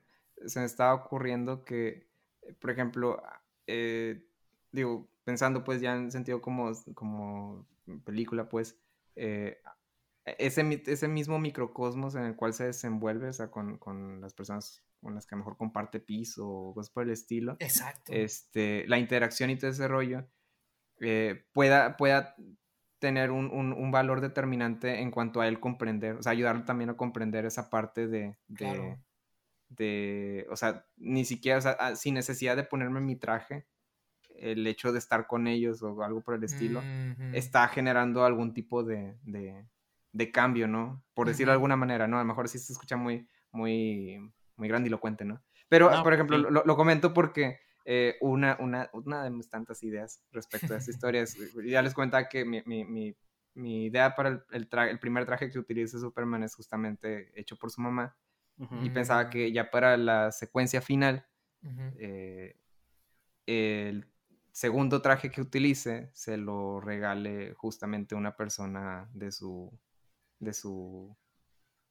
se 0.47 0.61
me 0.61 0.67
estaba 0.67 0.95
ocurriendo 0.95 1.65
que, 1.65 2.09
por 2.61 2.71
ejemplo, 2.71 3.23
eh, 3.67 4.27
digo, 4.73 5.09
pensando 5.25 5.65
pues 5.65 5.81
ya 5.81 5.95
en 5.95 6.11
sentido 6.11 6.41
como, 6.41 6.73
como 6.95 7.67
película, 8.05 8.49
pues, 8.49 8.79
eh, 9.17 9.61
ese, 10.25 10.83
ese 10.87 11.09
mismo 11.09 11.39
microcosmos 11.39 12.15
en 12.15 12.25
el 12.25 12.37
cual 12.37 12.53
se 12.53 12.65
desenvuelve, 12.65 13.29
o 13.29 13.33
sea, 13.33 13.51
con, 13.51 13.79
con 13.79 14.21
las 14.21 14.35
personas 14.35 14.83
con 15.01 15.15
las 15.15 15.27
que 15.27 15.35
a 15.35 15.39
lo 15.39 15.45
mejor 15.45 15.57
comparte 15.57 15.99
piso 15.99 16.47
o 16.47 16.75
cosas 16.75 16.91
por 16.91 17.05
el 17.05 17.11
estilo. 17.11 17.57
Exacto. 17.59 18.13
Este, 18.13 18.87
la 18.87 18.99
interacción 18.99 19.51
y 19.51 19.57
todo 19.57 19.71
ese 19.71 19.89
rollo 19.89 20.27
eh, 21.01 21.47
pueda, 21.53 21.97
pueda 21.97 22.37
tener 23.01 23.31
un, 23.31 23.51
un, 23.51 23.91
valor 23.91 24.21
determinante 24.21 25.01
en 25.01 25.11
cuanto 25.11 25.41
a 25.41 25.49
él 25.49 25.59
comprender, 25.59 26.17
o 26.17 26.23
sea, 26.23 26.33
ayudarle 26.33 26.63
también 26.63 26.91
a 26.91 26.97
comprender 26.97 27.47
esa 27.47 27.71
parte 27.71 28.07
de, 28.07 28.37
de, 29.69 30.47
o 30.51 30.57
sea, 30.57 30.85
ni 30.99 31.25
siquiera, 31.25 31.59
o 31.59 31.61
sea, 31.63 31.77
ah, 31.81 31.97
sin 31.97 32.15
necesidad 32.15 32.57
de 32.57 32.63
ponerme 32.63 33.01
mi 33.01 33.17
traje, 33.17 33.67
el 34.37 34.67
hecho 34.67 34.93
de 34.93 34.99
estar 34.99 35.27
con 35.27 35.47
ellos 35.47 35.83
o 35.83 36.03
algo 36.03 36.23
por 36.23 36.35
el 36.35 36.45
estilo, 36.45 36.83
está 37.33 37.67
generando 37.69 38.25
algún 38.25 38.53
tipo 38.55 38.85
de, 38.85 39.17
de, 40.13 40.31
cambio, 40.31 40.69
¿no? 40.69 41.03
Por 41.15 41.27
decirlo 41.27 41.53
de 41.53 41.55
alguna 41.55 41.77
manera, 41.77 42.07
¿no? 42.07 42.19
A 42.19 42.21
lo 42.21 42.27
mejor 42.27 42.49
sí 42.49 42.59
se 42.59 42.73
escucha 42.73 42.97
muy, 42.97 43.27
muy, 43.51 44.19
muy 44.57 44.69
grandilocuente, 44.69 45.25
¿no? 45.25 45.43
Pero, 45.69 45.91
por 46.03 46.13
ejemplo, 46.13 46.39
lo, 46.39 46.65
lo 46.65 46.77
comento 46.77 47.13
porque 47.15 47.61
eh, 47.85 48.17
una, 48.21 48.57
una, 48.61 48.91
una, 48.93 49.25
de 49.25 49.31
mis 49.31 49.49
tantas 49.49 49.83
ideas 49.83 50.23
respecto 50.33 50.75
a 50.75 50.79
esta 50.79 50.91
historia. 50.91 51.23
Es, 51.23 51.37
ya 51.65 51.83
les 51.83 51.95
cuenta 51.95 52.29
que 52.29 52.45
mi, 52.45 52.63
mi, 52.67 52.85
mi, 52.85 53.17
mi 53.55 53.87
idea 53.87 54.15
para 54.15 54.29
el, 54.31 54.43
el, 54.53 54.69
el, 54.89 54.99
primer 54.99 55.27
traje 55.27 55.51
que 55.51 55.59
utiliza 55.59 55.99
Superman 55.99 56.43
es 56.43 56.55
justamente 56.55 57.33
hecho 57.39 57.57
por 57.57 57.71
su 57.71 57.81
mamá. 57.81 58.17
Y 58.83 58.91
pensaba 58.91 59.31
que 59.31 59.53
ya 59.53 59.71
para 59.71 59.97
la 59.97 60.33
secuencia 60.33 60.83
final, 60.83 61.27
eh, 61.97 62.61
el 63.47 64.07
segundo 64.53 65.01
traje 65.01 65.31
que 65.31 65.41
utilice 65.41 66.11
se 66.13 66.37
lo 66.37 66.79
regale 66.79 67.55
justamente 67.55 68.15
una 68.15 68.37
persona 68.37 69.09
de 69.15 69.33
su, 69.33 69.73
de 70.41 70.53
su 70.53 71.17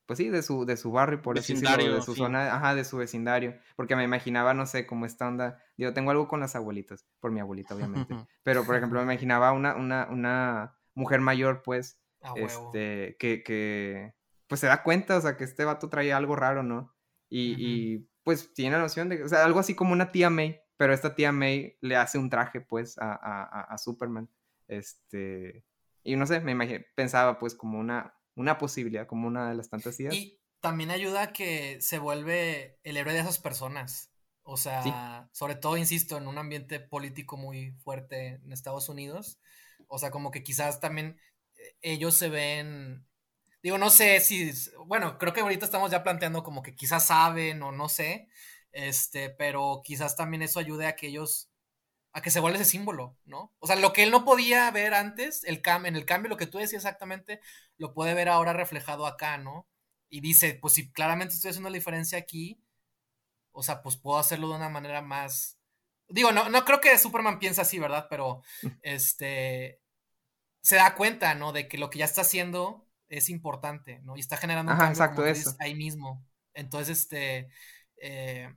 pues 0.10 0.18
sí, 0.18 0.30
de 0.30 0.42
su, 0.42 0.66
de 0.66 0.76
su 0.76 0.92
barrio, 0.92 1.22
por 1.22 1.38
así 1.38 1.54
decirlo, 1.54 1.94
de 1.94 2.02
su 2.02 2.16
zona, 2.16 2.56
ajá, 2.56 2.74
de 2.74 2.84
su 2.84 2.98
vecindario, 2.98 3.60
porque 3.76 3.96
me 3.96 4.04
imaginaba, 4.04 4.56
no 4.56 4.66
sé, 4.66 4.88
como 4.88 5.06
esta 5.06 5.28
onda, 5.28 5.62
digo, 5.78 5.94
tengo 5.94 6.10
algo 6.10 6.28
con 6.28 6.40
las 6.40 6.56
abuelitas, 6.56 7.06
por 7.20 7.30
mi 7.30 7.40
abuelita, 7.40 7.76
obviamente, 7.76 8.16
pero, 8.44 8.66
por 8.66 8.76
ejemplo, 8.76 8.98
me 8.98 9.04
imaginaba 9.04 9.52
una, 9.52 9.76
una, 9.76 10.08
una 10.10 10.76
mujer 10.96 11.22
mayor, 11.22 11.62
pues, 11.62 12.02
este, 12.36 13.18
que, 13.20 13.44
que, 13.44 14.16
pues 14.48 14.60
se 14.60 14.66
da 14.66 14.82
cuenta, 14.82 15.16
o 15.16 15.22
sea, 15.22 15.38
que 15.38 15.44
este 15.44 15.64
vato 15.64 15.90
traía 15.90 16.18
algo 16.18 16.36
raro, 16.36 16.64
¿no? 16.64 16.92
Y, 17.30 17.54
y, 17.60 18.10
pues 18.24 18.52
tiene 18.56 18.78
la 18.78 18.82
noción 18.82 19.10
de, 19.10 19.24
o 19.24 19.30
sea, 19.30 19.46
algo 19.46 19.60
así 19.60 19.76
como 19.76 19.94
una 19.94 20.12
tía 20.12 20.32
May, 20.32 20.60
pero 20.76 20.92
esta 20.92 21.14
tía 21.14 21.32
May 21.32 21.78
le 21.82 21.98
hace 21.98 22.18
un 22.18 22.32
traje, 22.32 22.62
pues, 22.62 22.98
a, 22.98 23.12
a, 23.14 23.62
a 23.62 23.78
Superman, 23.78 24.28
este, 24.68 25.64
y 26.02 26.16
no 26.16 26.26
sé, 26.26 26.40
me 26.40 26.54
imaginé, 26.54 26.88
pensaba, 26.96 27.38
pues, 27.38 27.54
como 27.54 27.78
una, 27.78 28.16
una 28.42 28.58
posibilidad, 28.58 29.08
como 29.08 29.28
una 29.28 29.50
de 29.50 29.56
las 29.56 29.70
tantas 29.70 30.00
ideas. 30.00 30.16
Y 30.16 30.40
también 30.62 30.92
ayuda 30.92 31.22
a 31.24 31.34
que 31.34 31.82
se 31.82 32.00
vuelve 32.00 32.80
el 32.84 32.98
héroe 32.98 33.14
de 33.14 33.20
esas 33.20 33.40
personas. 33.40 34.12
O 34.44 34.58
sea, 34.58 35.30
sobre 35.32 35.56
todo, 35.56 35.78
insisto, 35.78 36.18
en 36.18 36.28
un 36.28 36.38
ambiente 36.38 36.80
político 36.80 37.38
muy 37.38 37.74
fuerte 37.84 38.40
en 38.44 38.52
Estados 38.52 38.90
Unidos. 38.90 39.40
O 39.88 40.00
sea, 40.00 40.10
como 40.10 40.32
que 40.32 40.42
quizás 40.42 40.80
también 40.80 41.20
eh, 41.56 41.76
ellos 41.82 42.16
se 42.16 42.30
ven. 42.30 43.06
Digo, 43.62 43.78
no 43.78 43.90
sé 43.90 44.20
si. 44.22 44.52
Bueno, 44.88 45.18
creo 45.20 45.34
que 45.34 45.42
ahorita 45.42 45.66
estamos 45.66 45.92
ya 45.92 46.04
planteando 46.04 46.42
como 46.42 46.64
que 46.64 46.76
quizás 46.76 47.06
saben 47.06 47.62
o 47.62 47.72
no 47.72 47.90
sé. 47.90 48.28
Este, 48.72 49.30
pero 49.30 49.82
quizás 49.84 50.16
también 50.16 50.42
eso 50.42 50.60
ayude 50.60 50.88
a 50.88 50.96
que 50.96 51.08
ellos 51.08 51.49
a 52.12 52.22
que 52.22 52.32
se 52.32 52.40
vuelva 52.40 52.58
ese 52.60 52.70
símbolo, 52.70 53.18
¿no? 53.26 53.54
O 53.60 53.68
sea, 53.68 53.76
lo 53.76 53.94
que 53.94 54.04
él 54.04 54.12
no 54.12 54.26
podía 54.26 54.70
ver 54.72 54.94
antes, 54.94 55.44
el 55.44 55.62
cam 55.62 55.86
en 55.86 55.96
el 55.96 56.06
cambio, 56.06 56.30
lo 56.30 56.38
que 56.38 56.48
tú 56.48 56.58
decías 56.58 56.84
exactamente, 56.84 57.40
lo 57.78 57.94
puede 57.94 58.14
ver 58.14 58.30
ahora 58.30 58.54
reflejado 58.54 59.06
acá, 59.06 59.38
¿no? 59.38 59.68
Y 60.10 60.22
dice, 60.22 60.58
pues 60.60 60.74
si 60.74 60.92
claramente 60.92 61.36
estoy 61.36 61.50
haciendo 61.50 61.70
la 61.70 61.76
diferencia 61.76 62.18
aquí, 62.18 62.64
o 63.52 63.62
sea, 63.62 63.82
pues 63.82 63.98
puedo 63.98 64.18
hacerlo 64.18 64.50
de 64.50 64.56
una 64.56 64.70
manera 64.70 65.02
más... 65.02 65.60
Digo, 66.08 66.32
no, 66.32 66.50
no 66.50 66.66
creo 66.66 66.82
que 66.82 66.98
Superman 66.98 67.38
piense 67.38 67.62
así, 67.62 67.78
¿verdad? 67.78 68.08
Pero, 68.10 68.42
este, 68.82 69.80
se 70.62 70.78
da 70.78 70.96
cuenta, 70.96 71.36
¿no? 71.36 71.52
De 71.52 71.68
que 71.68 71.78
lo 71.78 71.92
que 71.92 72.00
ya 72.00 72.06
está 72.06 72.22
haciendo 72.22 72.88
es 73.08 73.30
importante, 73.30 74.00
¿no? 74.00 74.18
Y 74.18 74.20
está 74.20 74.38
generando 74.38 74.74
un 74.74 74.82
exacto, 74.82 75.26
eso. 75.26 75.56
ahí 75.60 75.76
mismo. 75.76 76.26
Entonces, 76.54 77.00
este... 77.00 77.50
Eh, 78.02 78.52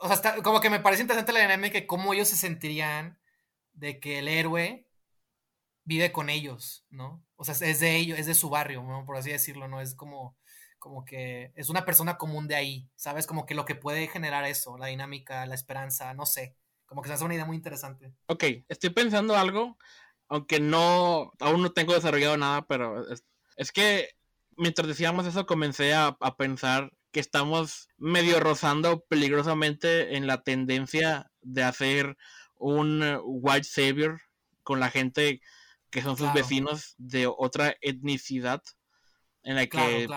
o 0.00 0.14
sea, 0.14 0.42
como 0.42 0.60
que 0.60 0.70
me 0.70 0.80
parece 0.80 1.02
interesante 1.02 1.32
la 1.32 1.40
dinámica 1.40 1.80
que 1.80 1.86
cómo 1.86 2.14
ellos 2.14 2.28
se 2.28 2.36
sentirían 2.36 3.18
de 3.72 4.00
que 4.00 4.18
el 4.18 4.28
héroe 4.28 4.86
vive 5.84 6.12
con 6.12 6.30
ellos, 6.30 6.84
¿no? 6.90 7.24
O 7.36 7.44
sea, 7.44 7.54
es 7.68 7.80
de 7.80 7.96
ellos, 7.96 8.18
es 8.18 8.26
de 8.26 8.34
su 8.34 8.50
barrio. 8.50 8.84
Por 9.06 9.16
así 9.16 9.30
decirlo, 9.30 9.68
¿no? 9.68 9.80
Es 9.80 9.94
como, 9.94 10.36
como 10.78 11.04
que 11.04 11.52
es 11.56 11.68
una 11.68 11.84
persona 11.84 12.18
común 12.18 12.48
de 12.48 12.54
ahí, 12.54 12.90
¿sabes? 12.96 13.26
Como 13.26 13.46
que 13.46 13.54
lo 13.54 13.64
que 13.64 13.74
puede 13.74 14.06
generar 14.08 14.44
eso, 14.44 14.78
la 14.78 14.86
dinámica, 14.86 15.46
la 15.46 15.54
esperanza, 15.54 16.14
no 16.14 16.26
sé. 16.26 16.56
Como 16.86 17.02
que 17.02 17.08
se 17.08 17.14
hace 17.14 17.24
una 17.24 17.34
idea 17.34 17.46
muy 17.46 17.56
interesante. 17.56 18.12
Ok, 18.26 18.44
estoy 18.68 18.90
pensando 18.90 19.36
algo, 19.36 19.78
aunque 20.28 20.60
no, 20.60 21.32
aún 21.40 21.62
no 21.62 21.72
tengo 21.72 21.94
desarrollado 21.94 22.36
nada, 22.36 22.66
pero 22.66 23.04
es, 23.56 23.72
que 23.72 24.10
mientras 24.56 24.86
decíamos 24.86 25.26
eso 25.26 25.46
comencé 25.46 25.94
a, 25.94 26.16
a 26.20 26.36
pensar 26.36 26.92
que 27.12 27.20
estamos 27.20 27.88
medio 27.98 28.40
rozando 28.40 29.04
peligrosamente 29.08 30.16
en 30.16 30.26
la 30.26 30.42
tendencia 30.42 31.30
de 31.42 31.62
hacer 31.62 32.16
un 32.56 33.20
white 33.22 33.64
savior 33.64 34.20
con 34.62 34.80
la 34.80 34.90
gente 34.90 35.40
que 35.90 36.02
son 36.02 36.16
sus 36.16 36.32
vecinos 36.32 36.94
de 36.96 37.26
otra 37.26 37.76
etnicidad 37.82 38.62
en 39.42 39.56
la 39.56 39.66
que 39.66 40.08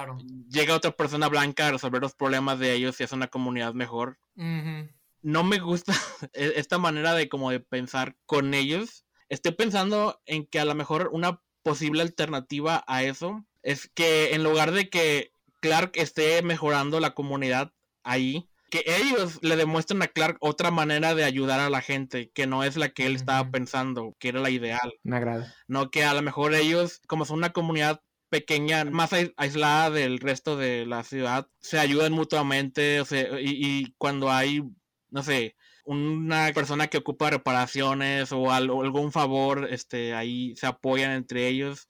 llega 0.50 0.76
otra 0.76 0.92
persona 0.92 1.28
blanca 1.28 1.68
a 1.68 1.72
resolver 1.72 2.02
los 2.02 2.16
problemas 2.16 2.60
de 2.60 2.74
ellos 2.74 3.00
y 3.00 3.04
es 3.04 3.12
una 3.12 3.28
comunidad 3.28 3.74
mejor. 3.74 4.18
No 4.36 5.44
me 5.44 5.60
gusta 5.60 5.94
e-, 6.34 6.54
esta 6.56 6.78
manera 6.78 7.14
de 7.14 7.28
como 7.28 7.52
de 7.52 7.60
pensar 7.60 8.16
con 8.26 8.54
ellos. 8.54 9.06
Estoy 9.28 9.54
pensando 9.54 10.22
en 10.26 10.46
que 10.46 10.60
a 10.60 10.66
lo 10.66 10.76
mejor 10.76 11.10
una 11.12 11.42
posible 11.64 12.04
alternativa 12.04 12.84
a 12.88 13.04
eso 13.04 13.44
es 13.64 13.90
que 13.94 14.36
en 14.36 14.44
lugar 14.44 14.72
de 14.72 14.90
que 14.90 15.34
Clark 15.66 15.94
esté 15.96 16.44
mejorando 16.44 17.00
la 17.00 17.16
comunidad 17.16 17.74
ahí, 18.04 18.48
que 18.70 18.84
ellos 18.86 19.40
le 19.42 19.56
demuestren 19.56 20.00
a 20.04 20.08
Clark 20.08 20.38
otra 20.40 20.70
manera 20.70 21.16
de 21.16 21.24
ayudar 21.24 21.60
a 21.60 21.72
la 21.72 21.82
gente, 21.82 22.30
que 22.36 22.46
no 22.46 22.64
es 22.64 22.78
la 22.78 22.90
que 22.90 23.08
él 23.08 23.16
estaba 23.16 23.50
pensando, 23.50 24.16
que 24.20 24.30
era 24.30 24.42
la 24.42 24.52
ideal. 24.52 24.94
Me 25.02 25.18
agrada. 25.18 25.56
No, 25.68 25.90
que 25.90 26.04
a 26.04 26.14
lo 26.14 26.22
mejor 26.22 26.54
ellos, 26.54 27.02
como 27.08 27.26
son 27.26 27.40
una 27.40 27.52
comunidad 27.52 28.00
pequeña, 28.30 28.86
más 28.86 29.10
aislada 29.38 29.90
del 29.90 30.20
resto 30.20 30.56
de 30.56 30.86
la 30.86 31.04
ciudad, 31.04 31.48
se 31.62 31.80
ayudan 31.80 32.14
mutuamente, 32.14 33.02
o 33.02 33.06
sea, 33.06 33.28
y, 33.42 33.96
cuando 33.98 34.30
hay, 34.30 34.62
no 35.10 35.24
sé, 35.24 35.56
una 35.84 36.52
persona 36.54 36.90
que 36.90 37.00
ocupa 37.00 37.32
reparaciones 37.32 38.32
o 38.32 38.52
algún 38.52 39.12
favor, 39.12 39.68
este, 39.72 40.14
ahí 40.14 40.56
se 40.58 40.68
apoyan 40.68 41.12
entre 41.12 41.48
ellos 41.48 41.90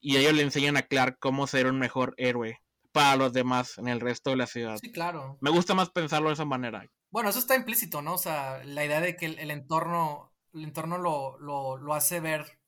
y 0.00 0.16
ellos 0.16 0.34
le 0.34 0.42
enseñan 0.42 0.76
a 0.76 0.82
Clark 0.82 1.18
cómo 1.20 1.46
ser 1.46 1.68
un 1.68 1.78
mejor 1.78 2.14
héroe 2.16 2.63
para 2.94 3.16
los 3.16 3.32
demás 3.32 3.76
en 3.78 3.88
el 3.88 4.00
resto 4.00 4.30
de 4.30 4.36
la 4.36 4.46
ciudad. 4.46 4.78
Sí, 4.80 4.92
claro. 4.92 5.36
Me 5.40 5.50
gusta 5.50 5.74
más 5.74 5.90
pensarlo 5.90 6.28
de 6.28 6.34
esa 6.34 6.44
manera. 6.44 6.88
Bueno, 7.10 7.28
eso 7.28 7.40
está 7.40 7.56
implícito, 7.56 8.02
¿no? 8.02 8.14
O 8.14 8.18
sea, 8.18 8.62
la 8.64 8.84
idea 8.84 9.00
de 9.00 9.16
que 9.16 9.26
el, 9.26 9.50
entorno, 9.50 10.32
el 10.52 10.62
entorno 10.62 10.96
lo, 10.96 11.36
lo, 11.38 11.94
hace 11.94 12.20
ver 12.20 12.60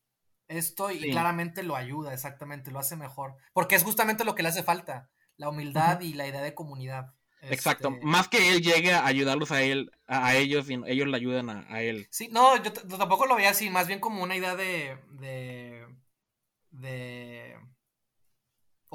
esto 0.48 0.90
y 0.90 1.12
claramente 1.12 1.62
lo 1.62 1.76
ayuda, 1.76 2.12
exactamente, 2.12 2.72
lo 2.72 2.80
hace 2.80 2.96
mejor. 2.96 3.36
Porque 3.52 3.76
es 3.76 3.84
justamente 3.84 4.24
lo 4.24 4.34
que 4.34 4.42
le 4.42 4.48
hace 4.48 4.64
falta, 4.64 5.10
la 5.36 5.48
humildad 5.48 6.00
y 6.00 6.14
la 6.14 6.26
idea 6.26 6.42
de 6.42 6.54
comunidad. 6.54 7.14
Exacto, 7.42 7.90
este 7.90 8.04
más 8.04 8.26
que 8.26 8.50
él 8.50 8.62
llegue 8.62 8.94
a 8.94 9.06
ayudarlos 9.06 9.52
a 9.52 9.62
él, 9.62 9.92
a, 10.08 10.34
ellos, 10.34 10.68
y 10.68 10.74
ellos 10.86 11.06
le 11.06 11.16
ayudan 11.16 11.50
a, 11.50 11.82
él. 11.82 12.08
Sí, 12.10 12.28
no, 12.32 12.60
yo, 12.60 12.72
tampoco 12.72 13.26
lo 13.26 13.36
veía 13.36 13.50
así, 13.50 13.70
más 13.70 13.86
bien 13.86 14.00
como 14.00 14.24
una 14.24 14.34
idea 14.34 14.56
de, 14.56 14.98
de, 15.12 15.86
de 16.70 17.55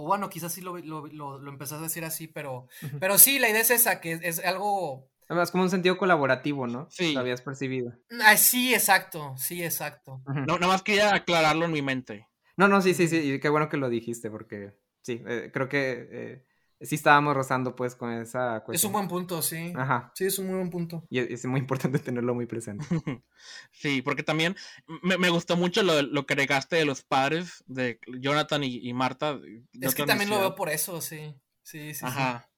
o 0.02 0.08
bueno, 0.08 0.30
quizás 0.30 0.52
sí 0.54 0.62
lo, 0.62 0.78
lo, 0.78 1.08
lo, 1.08 1.50
empezás 1.50 1.80
a 1.80 1.84
decir 1.84 2.04
así, 2.04 2.28
pero, 2.28 2.68
pero 3.00 3.18
sí, 3.18 3.38
la 3.40 3.50
idea 3.50 3.62
es 3.62 3.72
esa, 3.72 4.02
que 4.02 4.20
es, 4.22 4.40
algo... 4.44 5.08
Además, 5.28 5.52
como 5.52 5.64
un 5.64 5.70
sentido 5.70 5.98
colaborativo, 5.98 6.68
¿no? 6.68 6.88
Sí. 6.90 7.14
Lo 7.14 7.22
habías 7.22 7.42
percibido. 7.42 7.94
Ah, 8.22 8.36
sí, 8.36 8.74
exacto, 8.74 9.36
sí, 9.38 9.64
exacto. 9.64 10.22
No, 10.26 10.58
nada 10.58 10.68
más 10.68 10.82
quería 10.82 11.14
aclararlo 11.14 11.66
en 11.66 11.72
mi 11.72 11.82
mente. 11.82 12.28
No, 12.58 12.68
no, 12.68 12.82
sí, 12.82 12.94
sí, 12.94 13.08
sí, 13.08 13.18
y 13.18 13.40
qué 13.40 13.48
bueno 13.48 13.70
que 13.70 13.78
lo 13.78 13.90
dijiste, 13.90 14.30
porque 14.30 14.74
sí, 15.04 15.24
eh, 15.26 15.50
creo 15.54 15.70
que 15.70 16.08
eh, 16.12 16.46
sí 16.82 16.96
estábamos 16.96 17.36
rozando 17.36 17.76
pues 17.76 17.96
con 17.96 18.12
esa 18.12 18.62
cuestión. 18.64 18.76
Es 18.76 18.84
un 18.84 18.92
buen 18.94 19.08
punto, 19.08 19.42
sí. 19.42 19.74
Ajá. 19.76 20.12
Sí, 20.16 20.26
es 20.26 20.40
un 20.40 20.48
muy 20.48 20.56
buen 20.56 20.70
punto. 20.70 21.06
Y 21.10 21.20
es, 21.20 21.46
muy 21.46 21.60
importante 21.60 22.00
tenerlo 22.00 22.34
muy 22.34 22.46
presente. 22.46 22.86
sí, 23.72 24.02
porque 24.02 24.24
también 24.24 24.56
me, 25.04 25.30
gustó 25.30 25.56
mucho 25.56 25.84
lo, 25.84 26.02
lo, 26.02 26.26
que 26.26 26.34
agregaste 26.34 26.78
de 26.78 26.86
los 26.86 27.04
padres, 27.04 27.64
de 27.68 28.00
Jonathan 28.20 28.64
y, 28.64 28.94
Marta. 28.94 29.40
Es 29.80 29.96
que 29.96 30.06
también 30.06 30.30
lo 30.30 30.40
veo 30.40 30.56
por 30.56 30.70
eso, 30.70 31.02
sí. 31.02 31.36
Sí, 31.64 31.94
sí. 31.94 32.06
Ajá. 32.06 32.50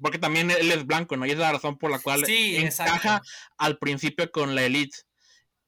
Porque 0.00 0.18
también 0.18 0.50
él 0.50 0.70
es 0.70 0.86
blanco, 0.86 1.16
¿no? 1.16 1.26
Y 1.26 1.30
es 1.30 1.38
la 1.38 1.52
razón 1.52 1.78
por 1.78 1.90
la 1.90 1.98
cual 1.98 2.22
encaja 2.28 3.22
al 3.56 3.78
principio 3.78 4.30
con 4.30 4.54
la 4.54 4.62
elite. 4.62 4.98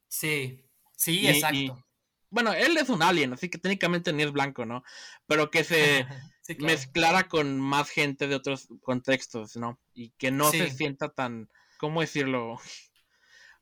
Sí, 0.07 0.65
sí, 0.97 1.27
exacto. 1.27 1.85
bueno, 2.31 2.53
él 2.53 2.77
es 2.77 2.89
un 2.89 3.03
alien, 3.03 3.33
así 3.33 3.49
que 3.49 3.59
técnicamente 3.59 4.13
ni 4.13 4.23
es 4.23 4.33
blanco, 4.33 4.65
¿no? 4.65 4.83
Pero 5.27 5.51
que 5.51 5.65
se 5.65 6.07
mezclara 6.59 7.29
con 7.29 7.61
más 7.61 7.91
gente 7.91 8.27
de 8.27 8.35
otros 8.35 8.69
contextos, 8.83 9.57
¿no? 9.57 9.79
Y 9.95 10.11
que 10.11 10.31
no 10.31 10.51
se 10.51 10.71
sienta 10.71 11.11
tan, 11.11 11.49
¿cómo 11.79 12.01
decirlo? 12.01 12.59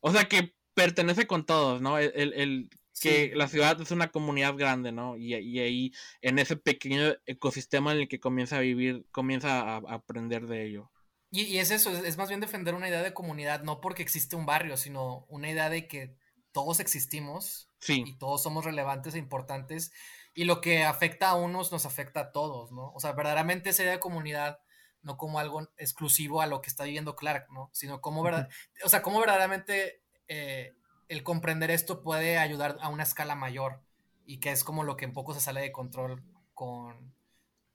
O 0.00 0.12
sea, 0.12 0.28
que 0.28 0.54
pertenece 0.74 1.26
con 1.26 1.46
todos, 1.46 1.80
¿no? 1.80 1.98
El, 1.98 2.32
el, 2.34 2.70
que 3.00 3.32
la 3.34 3.48
ciudad 3.48 3.80
es 3.80 3.90
una 3.90 4.10
comunidad 4.10 4.56
grande, 4.56 4.92
¿no? 4.92 5.16
Y, 5.16 5.34
ahí, 5.34 5.92
en 6.22 6.38
ese 6.38 6.56
pequeño 6.56 7.14
ecosistema 7.26 7.92
en 7.92 8.00
el 8.00 8.08
que 8.08 8.20
comienza 8.20 8.58
a 8.58 8.60
vivir, 8.60 9.06
comienza 9.10 9.60
a, 9.60 9.76
aprender 9.88 10.46
de 10.46 10.66
ello. 10.66 10.90
Y, 11.30 11.58
es 11.58 11.70
eso, 11.70 11.90
es, 11.90 12.16
más 12.16 12.28
bien 12.28 12.40
defender 12.40 12.74
una 12.74 12.88
idea 12.88 13.02
de 13.02 13.12
comunidad, 13.12 13.62
no 13.62 13.80
porque 13.80 14.02
existe 14.02 14.36
un 14.36 14.46
barrio, 14.46 14.76
sino 14.76 15.26
una 15.28 15.50
idea 15.50 15.68
de 15.68 15.86
que 15.86 16.16
todos 16.52 16.80
existimos 16.80 17.68
y 17.88 18.16
todos 18.16 18.42
somos 18.42 18.64
relevantes 18.64 19.14
e 19.14 19.18
importantes 19.18 19.92
y 20.36 20.44
lo 20.44 20.60
que 20.60 20.84
afecta 20.84 21.30
a 21.30 21.34
unos 21.34 21.72
nos 21.72 21.86
afecta 21.86 22.20
a 22.20 22.30
todos, 22.30 22.70
¿no? 22.70 22.92
O 22.92 23.00
sea, 23.00 23.12
verdaderamente 23.12 23.70
esa 23.70 23.82
idea 23.82 23.94
de 23.94 24.00
comunidad, 24.00 24.60
no 25.00 25.16
como 25.16 25.38
algo 25.38 25.66
exclusivo 25.78 26.42
a 26.42 26.46
lo 26.46 26.60
que 26.60 26.68
está 26.68 26.84
viviendo 26.84 27.16
Clark, 27.16 27.50
¿no? 27.50 27.70
Sino 27.72 28.02
como, 28.02 28.22
verdad, 28.22 28.46
o 28.84 28.88
sea, 28.90 29.00
cómo 29.00 29.18
verdaderamente 29.18 30.02
eh, 30.28 30.74
el 31.08 31.22
comprender 31.22 31.70
esto 31.70 32.02
puede 32.02 32.36
ayudar 32.36 32.76
a 32.82 32.90
una 32.90 33.04
escala 33.04 33.34
mayor 33.34 33.80
y 34.26 34.38
que 34.38 34.52
es 34.52 34.62
como 34.62 34.84
lo 34.84 34.98
que 34.98 35.06
un 35.06 35.14
poco 35.14 35.32
se 35.32 35.40
sale 35.40 35.62
de 35.62 35.72
control 35.72 36.22
con, 36.52 37.14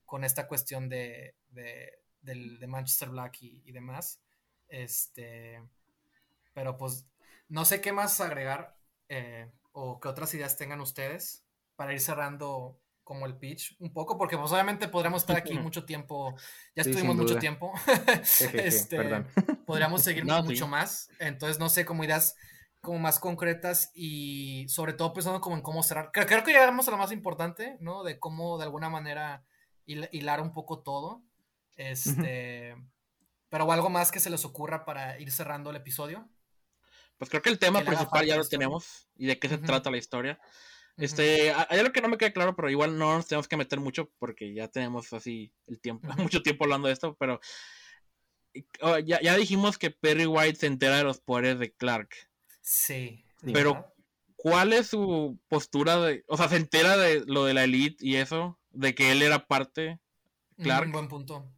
con 0.06 0.24
esta 0.24 0.48
cuestión 0.48 0.88
de, 0.88 1.34
de, 1.50 2.00
de 2.22 2.68
Manchester 2.68 3.10
Black 3.10 3.42
y, 3.42 3.72
demás. 3.72 4.22
Este, 4.68 5.64
pero 6.54 6.78
pues 6.78 7.08
no 7.50 7.66
sé 7.66 7.82
qué 7.82 7.92
más 7.92 8.22
agregar 8.22 8.78
eh, 9.10 9.52
o 9.72 10.00
qué 10.00 10.10
otras 10.10 10.32
ideas 10.36 10.58
tengan 10.58 10.80
ustedes 10.80 11.41
para 11.82 11.94
ir 11.94 12.00
cerrando 12.00 12.80
como 13.04 13.26
el 13.26 13.40
pitch 13.40 13.76
un 13.80 13.92
poco, 13.92 14.16
porque 14.16 14.38
pues 14.38 14.52
obviamente 14.52 14.88
podríamos 14.88 15.24
estar 15.24 15.36
aquí 15.36 15.56
mucho 15.56 15.84
tiempo, 15.84 16.36
ya 16.76 16.84
estuvimos 16.84 17.16
mucho 17.16 17.40
tiempo, 17.40 17.74
este, 18.54 19.00
podríamos 19.66 20.04
seguir 20.04 20.24
mucho 20.24 20.68
más, 20.68 21.10
entonces 21.18 21.58
no 21.58 21.70
sé, 21.70 21.84
como 21.84 22.04
ideas 22.04 22.36
como 22.82 23.00
más 23.00 23.18
concretas 23.18 23.90
y 23.96 24.68
sobre 24.70 24.94
todo 24.94 25.12
pensando 25.12 25.42
como 25.42 25.56
en 25.56 25.64
cómo 25.64 25.82
cerrar, 25.82 26.12
creo, 26.14 26.28
creo 26.28 26.44
que 26.44 26.52
llegamos 26.52 26.88
a 26.88 26.92
lo 26.92 26.98
más 26.98 27.12
importante, 27.12 27.78
¿no? 27.80 28.04
De 28.04 28.20
cómo 28.20 28.60
de 28.60 28.66
alguna 28.66 28.92
manera 28.92 29.44
hilar 29.88 30.40
un 30.40 30.54
poco 30.54 30.84
todo, 30.84 31.24
este, 31.78 32.76
pero 33.50 33.72
algo 33.72 33.90
más 33.90 34.12
que 34.12 34.20
se 34.20 34.30
les 34.30 34.46
ocurra 34.46 34.86
para 34.86 35.20
ir 35.20 35.32
cerrando 35.32 35.72
el 35.72 35.78
episodio. 35.78 36.30
Pues 37.18 37.32
creo 37.32 37.42
que 37.42 37.50
el 37.50 37.58
tema 37.58 37.82
principal 37.82 38.24
ya 38.28 38.38
lo 38.38 38.48
tenemos 38.48 39.10
y 39.16 39.26
de 39.26 39.40
qué 39.40 39.50
se 39.50 39.58
trata 39.58 39.90
la 39.90 39.98
historia. 39.98 40.40
Este, 41.02 41.52
hay 41.52 41.80
algo 41.80 41.92
que 41.92 42.02
no 42.02 42.08
me 42.08 42.18
queda 42.18 42.32
claro, 42.32 42.56
pero 42.56 42.70
igual 42.70 42.98
no 42.98 43.16
nos 43.16 43.28
tenemos 43.28 43.48
que 43.48 43.58
meter 43.58 43.80
mucho 43.80 44.12
porque 44.20 44.54
ya 44.54 44.68
tenemos 44.68 45.12
así 45.14 45.52
el 45.68 45.80
tiempo, 45.80 46.08
mucho 46.18 46.42
tiempo 46.44 46.64
hablando 46.64 46.88
de 46.88 46.94
esto, 46.94 47.16
pero 47.20 47.40
oh, 48.82 48.98
ya, 49.00 49.20
ya, 49.22 49.36
dijimos 49.36 49.78
que 49.78 49.92
Perry 49.92 50.26
White 50.26 50.60
se 50.60 50.68
entera 50.68 50.98
de 50.98 51.04
los 51.04 51.20
poderes 51.20 51.60
de 51.60 51.74
Clark. 51.74 52.16
Sí. 52.62 53.26
Pero, 53.42 53.94
¿cuál 54.36 54.74
es 54.74 54.88
su 54.88 55.40
postura 55.48 56.00
de, 56.00 56.24
o 56.28 56.38
sea, 56.38 56.48
se 56.50 56.58
entera 56.58 56.98
de 56.98 57.24
lo 57.26 57.46
de 57.46 57.54
la 57.54 57.64
elite 57.64 58.06
y 58.06 58.18
eso, 58.18 58.60
de 58.70 58.94
que 58.94 59.12
él 59.12 59.22
era 59.22 59.48
parte, 59.48 60.00
Clark? 60.58 60.86
Un 60.86 60.92
buen 60.92 61.08
punto. 61.08 61.52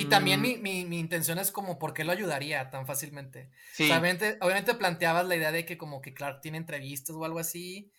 Y 0.00 0.06
también 0.06 0.40
mm. 0.40 0.62
mi, 0.62 0.84
mi, 0.84 0.98
intención 0.98 1.38
es 1.38 1.50
como, 1.50 1.78
¿por 1.78 1.92
qué 1.92 2.04
lo 2.04 2.12
ayudaría 2.12 2.70
tan 2.70 2.86
fácilmente? 2.86 3.50
obviamente, 3.78 4.74
planteabas 4.74 5.26
la 5.26 5.36
idea 5.36 5.52
de 5.52 5.64
que 5.64 5.76
como 5.76 6.00
que 6.00 6.14
Clark 6.14 6.40
tiene 6.40 6.58
entrevistas 6.58 7.14
o 7.16 7.24
algo 7.24 7.38
así, 7.38 7.92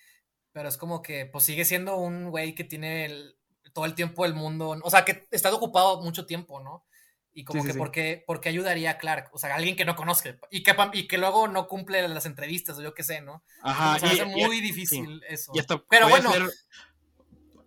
pero 0.51 0.69
es 0.69 0.77
como 0.77 1.01
que 1.01 1.25
pues 1.25 1.45
sigue 1.45 1.65
siendo 1.65 1.97
un 1.97 2.29
güey 2.29 2.55
que 2.55 2.63
tiene 2.63 3.35
todo 3.73 3.85
el 3.85 3.95
tiempo 3.95 4.23
del 4.23 4.33
mundo, 4.33 4.77
o 4.81 4.89
sea, 4.89 5.05
que 5.05 5.27
está 5.31 5.53
ocupado 5.53 6.01
mucho 6.01 6.25
tiempo, 6.25 6.59
¿no? 6.59 6.85
Y 7.33 7.45
como 7.45 7.63
que, 7.63 7.73
¿por, 7.73 7.91
qué, 7.91 8.23
¿por, 8.27 8.41
qué, 8.41 8.49
ayudaría 8.49 8.91
a 8.91 8.97
Clark? 8.97 9.29
O 9.31 9.37
sea, 9.37 9.55
alguien 9.55 9.77
que 9.77 9.85
no 9.85 9.95
conozca 9.95 10.37
y 10.49 10.63
que, 10.63 10.75
y 10.93 11.07
que 11.07 11.17
luego 11.17 11.47
no 11.47 11.69
cumple 11.69 12.05
las 12.09 12.25
entrevistas 12.25 12.77
o 12.77 12.81
yo 12.81 12.93
qué 12.93 13.03
sé, 13.03 13.21
¿no? 13.21 13.45
Ajá. 13.61 13.95
O 13.95 13.99
sea, 13.99 14.25
muy 14.25 14.59
difícil 14.59 15.23
eso. 15.29 15.53
Pero 15.89 16.09
bueno, 16.09 16.29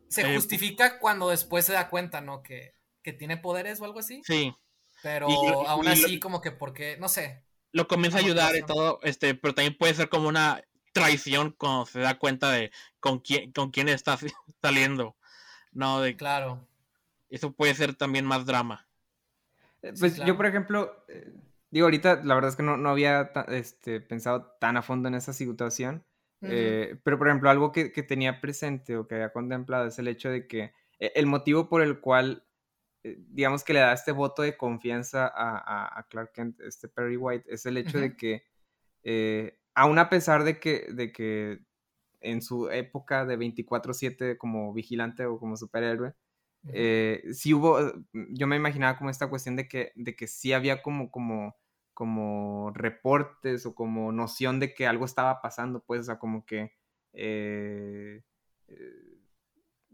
se 0.08 0.20
eh, 0.20 0.34
justifica 0.34 0.98
cuando 0.98 1.30
después 1.30 1.64
se 1.64 1.72
da 1.72 1.88
cuenta, 1.88 2.20
¿no? 2.20 2.42
Que, 2.42 2.74
que 3.04 3.12
tiene 3.12 3.36
poderes 3.36 3.80
o 3.80 3.84
algo 3.84 4.00
así. 4.00 4.22
Sí. 4.24 4.52
Pero 5.02 5.28
aún 5.68 5.86
así, 5.86 6.18
como 6.18 6.40
que 6.40 6.50
porque, 6.50 6.96
no 6.98 7.08
sé. 7.08 7.44
Lo 7.70 7.86
comienza 7.86 8.18
a 8.18 8.22
ayudar 8.22 8.56
y 8.56 8.62
todo, 8.62 8.98
este, 9.02 9.34
pero 9.34 9.54
también 9.54 9.76
puede 9.76 9.94
ser 9.94 10.08
como 10.08 10.28
una 10.28 10.64
traición 10.92 11.54
cuando 11.58 11.86
se 11.86 12.00
da 12.00 12.18
cuenta 12.18 12.50
de 12.50 12.70
con 13.00 13.18
quién, 13.18 13.52
con 13.52 13.70
quién 13.70 13.88
está 13.88 14.16
saliendo. 14.62 15.16
No, 15.72 16.00
de 16.00 16.16
claro. 16.16 16.66
Eso 17.28 17.52
puede 17.52 17.74
ser 17.74 17.94
también 17.94 18.24
más 18.24 18.46
drama. 18.46 18.88
Eh, 19.82 19.92
pues 19.98 20.16
yo, 20.24 20.36
por 20.36 20.46
ejemplo, 20.46 21.04
eh, 21.08 21.34
digo, 21.70 21.86
ahorita 21.86 22.22
la 22.22 22.34
verdad 22.34 22.50
es 22.50 22.56
que 22.56 22.62
no, 22.62 22.76
no 22.76 22.90
había 22.90 23.32
este, 23.48 24.00
pensado 24.00 24.56
tan 24.60 24.76
a 24.76 24.82
fondo 24.82 25.08
en 25.08 25.16
esa 25.16 25.32
situación. 25.32 26.04
Eh, 26.46 26.96
pero, 27.02 27.16
por 27.16 27.28
ejemplo, 27.28 27.48
algo 27.48 27.72
que, 27.72 27.90
que, 27.90 28.02
tenía 28.02 28.42
presente 28.42 28.98
o 28.98 29.08
que 29.08 29.14
había 29.14 29.32
contemplado 29.32 29.86
es 29.86 29.98
el 29.98 30.08
hecho 30.08 30.28
de 30.28 30.46
que 30.46 30.74
el 30.98 31.24
motivo 31.24 31.70
por 31.70 31.80
el 31.80 32.00
cual, 32.00 32.44
digamos 33.28 33.64
que 33.64 33.74
le 33.74 33.80
da 33.80 33.92
este 33.92 34.12
voto 34.12 34.42
de 34.42 34.56
confianza 34.56 35.26
a, 35.26 35.98
a, 35.98 36.02
Clark 36.08 36.32
Kent, 36.32 36.60
este 36.60 36.88
Perry 36.88 37.16
White, 37.16 37.52
es 37.52 37.66
el 37.66 37.76
hecho 37.76 37.98
de 37.98 38.16
que, 38.16 38.44
aún 39.74 39.98
a 39.98 40.08
pesar 40.08 40.44
de 40.44 40.58
que, 40.58 40.86
de 40.90 41.12
que 41.12 41.60
en 42.20 42.42
su 42.42 42.70
época 42.70 43.26
de 43.26 43.36
24/7 43.36 44.38
como 44.38 44.72
vigilante 44.72 45.26
o 45.26 45.38
como 45.38 45.56
superhéroe, 45.56 46.14
eh, 46.72 47.22
sí 47.32 47.52
hubo, 47.54 47.78
mm, 48.12 48.34
yo 48.34 48.46
me 48.46 48.56
imaginaba 48.56 48.96
como 48.96 49.10
esta 49.10 49.28
cuestión 49.28 49.56
de 49.56 49.68
que, 49.68 49.92
de 49.94 50.16
que 50.16 50.26
sí 50.26 50.52
había 50.52 50.82
como, 50.82 51.10
como, 51.10 51.56
como 51.92 52.72
reportes 52.74 53.66
o 53.66 53.74
como 53.74 54.12
noción 54.12 54.60
de 54.60 54.74
que 54.74 54.86
algo 54.86 55.04
estaba 55.04 55.40
pasando, 55.42 55.84
pues, 55.84 56.02
o 56.02 56.04
sea, 56.04 56.18
como 56.18 56.44
que, 56.46 56.72
eh, 57.12 58.22
eh, 58.68 59.13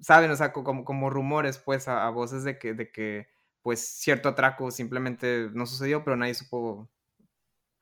¿saben? 0.01 0.31
O 0.31 0.37
sea, 0.37 0.53
como, 0.53 0.85
como 0.85 1.11
rumores, 1.11 1.59
pues, 1.59 1.89
a, 1.89 2.09
voces 2.11 2.45
de 2.45 2.59
que, 2.59 2.75
de 2.75 2.91
que, 2.91 3.29
pues, 3.63 3.81
cierto 3.81 4.29
atraco 4.29 4.71
simplemente 4.71 5.49
no 5.53 5.67
sucedió, 5.67 6.05
pero 6.05 6.17
nadie 6.17 6.35
supo 6.35 6.91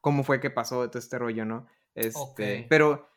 cómo 0.00 0.24
fue 0.24 0.40
que 0.40 0.50
pasó 0.50 0.88
todo 0.88 0.98
este 0.98 1.18
rollo, 1.18 1.44
¿no? 1.44 1.66
Este, 1.94 2.66
Pero 2.68 3.08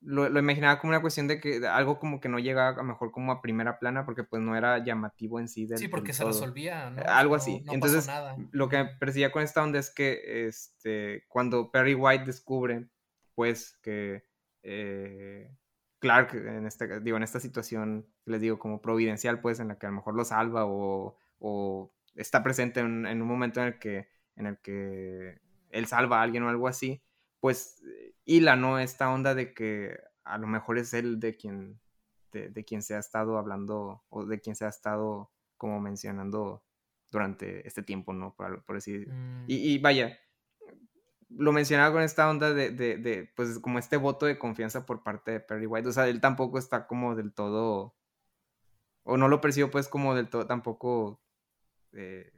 lo, 0.00 0.28
lo, 0.28 0.38
imaginaba 0.38 0.78
como 0.78 0.90
una 0.90 1.00
cuestión 1.00 1.28
de 1.28 1.40
que 1.40 1.66
algo 1.66 1.98
como 1.98 2.20
que 2.20 2.28
no 2.28 2.38
llegaba 2.38 2.70
a 2.70 2.76
lo 2.76 2.84
mejor 2.84 3.10
como 3.10 3.32
a 3.32 3.42
primera 3.42 3.78
plana 3.78 4.06
porque 4.06 4.24
pues 4.24 4.40
no 4.42 4.56
era 4.56 4.82
llamativo 4.82 5.40
en 5.40 5.48
sí. 5.48 5.66
Del, 5.66 5.78
sí, 5.78 5.88
porque 5.88 6.12
se 6.12 6.24
resolvía, 6.24 6.90
¿no? 6.90 7.02
Algo 7.06 7.34
así. 7.34 7.64
Entonces, 7.68 8.08
lo 8.52 8.68
que 8.68 8.78
me 8.78 8.84
percibía 8.86 9.32
con 9.32 9.42
esta 9.42 9.62
onda 9.62 9.78
es 9.78 9.92
que 9.92 10.46
este, 10.46 11.24
cuando 11.28 11.70
Perry 11.70 11.94
White 11.94 12.24
descubre 12.24 12.88
pues 13.34 13.78
que 13.82 14.24
eh, 14.62 15.50
Clark 16.04 16.34
en 16.34 16.66
este, 16.66 17.00
digo, 17.00 17.16
en 17.16 17.22
esta 17.22 17.40
situación, 17.40 18.06
les 18.26 18.42
digo, 18.42 18.58
como 18.58 18.82
providencial, 18.82 19.40
pues 19.40 19.58
en 19.58 19.68
la 19.68 19.78
que 19.78 19.86
a 19.86 19.88
lo 19.88 19.96
mejor 19.96 20.14
lo 20.14 20.24
salva 20.26 20.66
o, 20.66 21.16
o 21.38 21.94
está 22.14 22.42
presente 22.42 22.80
en, 22.80 23.06
en, 23.06 23.22
un 23.22 23.28
momento 23.28 23.60
en 23.62 23.68
el 23.68 23.78
que 23.78 24.08
en 24.36 24.46
el 24.46 24.58
que 24.58 25.40
él 25.70 25.86
salva 25.86 26.20
a 26.20 26.22
alguien 26.22 26.42
o 26.42 26.50
algo 26.50 26.68
así, 26.68 27.02
pues 27.40 27.82
hila, 28.26 28.56
¿no? 28.56 28.78
Esta 28.78 29.10
onda 29.10 29.34
de 29.34 29.54
que 29.54 29.98
a 30.24 30.36
lo 30.36 30.46
mejor 30.46 30.78
es 30.78 30.92
él 30.92 31.20
de 31.20 31.36
quien, 31.36 31.80
de, 32.32 32.64
quien 32.64 32.82
se 32.82 32.94
ha 32.94 32.98
estado 32.98 33.38
hablando 33.38 34.04
o 34.10 34.26
de 34.26 34.40
quien 34.40 34.56
se 34.56 34.64
ha 34.64 34.68
estado 34.68 35.30
como 35.56 35.80
mencionando 35.80 36.64
durante 37.10 37.66
este 37.66 37.82
tiempo, 37.82 38.12
¿no? 38.12 38.34
Por, 38.34 38.64
por 38.64 38.76
decir. 38.76 39.08
Mm. 39.08 39.44
Y, 39.46 39.78
vaya, 39.78 40.18
lo 41.30 41.52
mencionaba 41.52 41.92
con 41.92 42.02
esta 42.02 42.28
onda 42.28 42.52
de, 42.54 42.70
de, 42.70 43.30
pues 43.36 43.58
como 43.58 43.78
este 43.78 43.96
voto 43.96 44.26
de 44.26 44.38
confianza 44.38 44.86
por 44.86 45.02
parte 45.02 45.32
de 45.32 45.40
Perry 45.40 45.66
White. 45.66 45.88
O 45.88 45.92
sea, 45.92 46.08
él 46.08 46.20
tampoco 46.20 46.58
está 46.58 46.86
como 46.86 47.14
del 47.14 47.32
todo, 47.32 47.94
o 49.04 49.16
no 49.16 49.28
lo 49.28 49.40
percibo 49.40 49.70
pues 49.70 49.88
como 49.88 50.14
del 50.14 50.28
todo 50.30 50.46
tampoco 50.46 51.20
eh, 51.92 52.32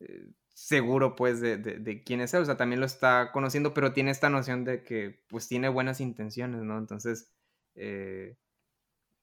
eh, 0.00 0.28
seguro 0.54 1.16
pues 1.16 1.40
de, 1.40 1.56
de, 1.56 2.02
quién 2.04 2.20
es 2.20 2.34
él, 2.34 2.42
o 2.42 2.44
sea, 2.44 2.56
también 2.56 2.80
lo 2.80 2.86
está 2.86 3.32
conociendo, 3.32 3.72
pero 3.74 3.92
tiene 3.92 4.10
esta 4.10 4.28
noción 4.30 4.64
de 4.64 4.82
que 4.84 5.22
pues 5.28 5.48
tiene 5.48 5.68
buenas 5.68 6.00
intenciones, 6.00 6.62
¿no? 6.62 6.78
Entonces, 6.78 7.32
eh, 7.74 8.36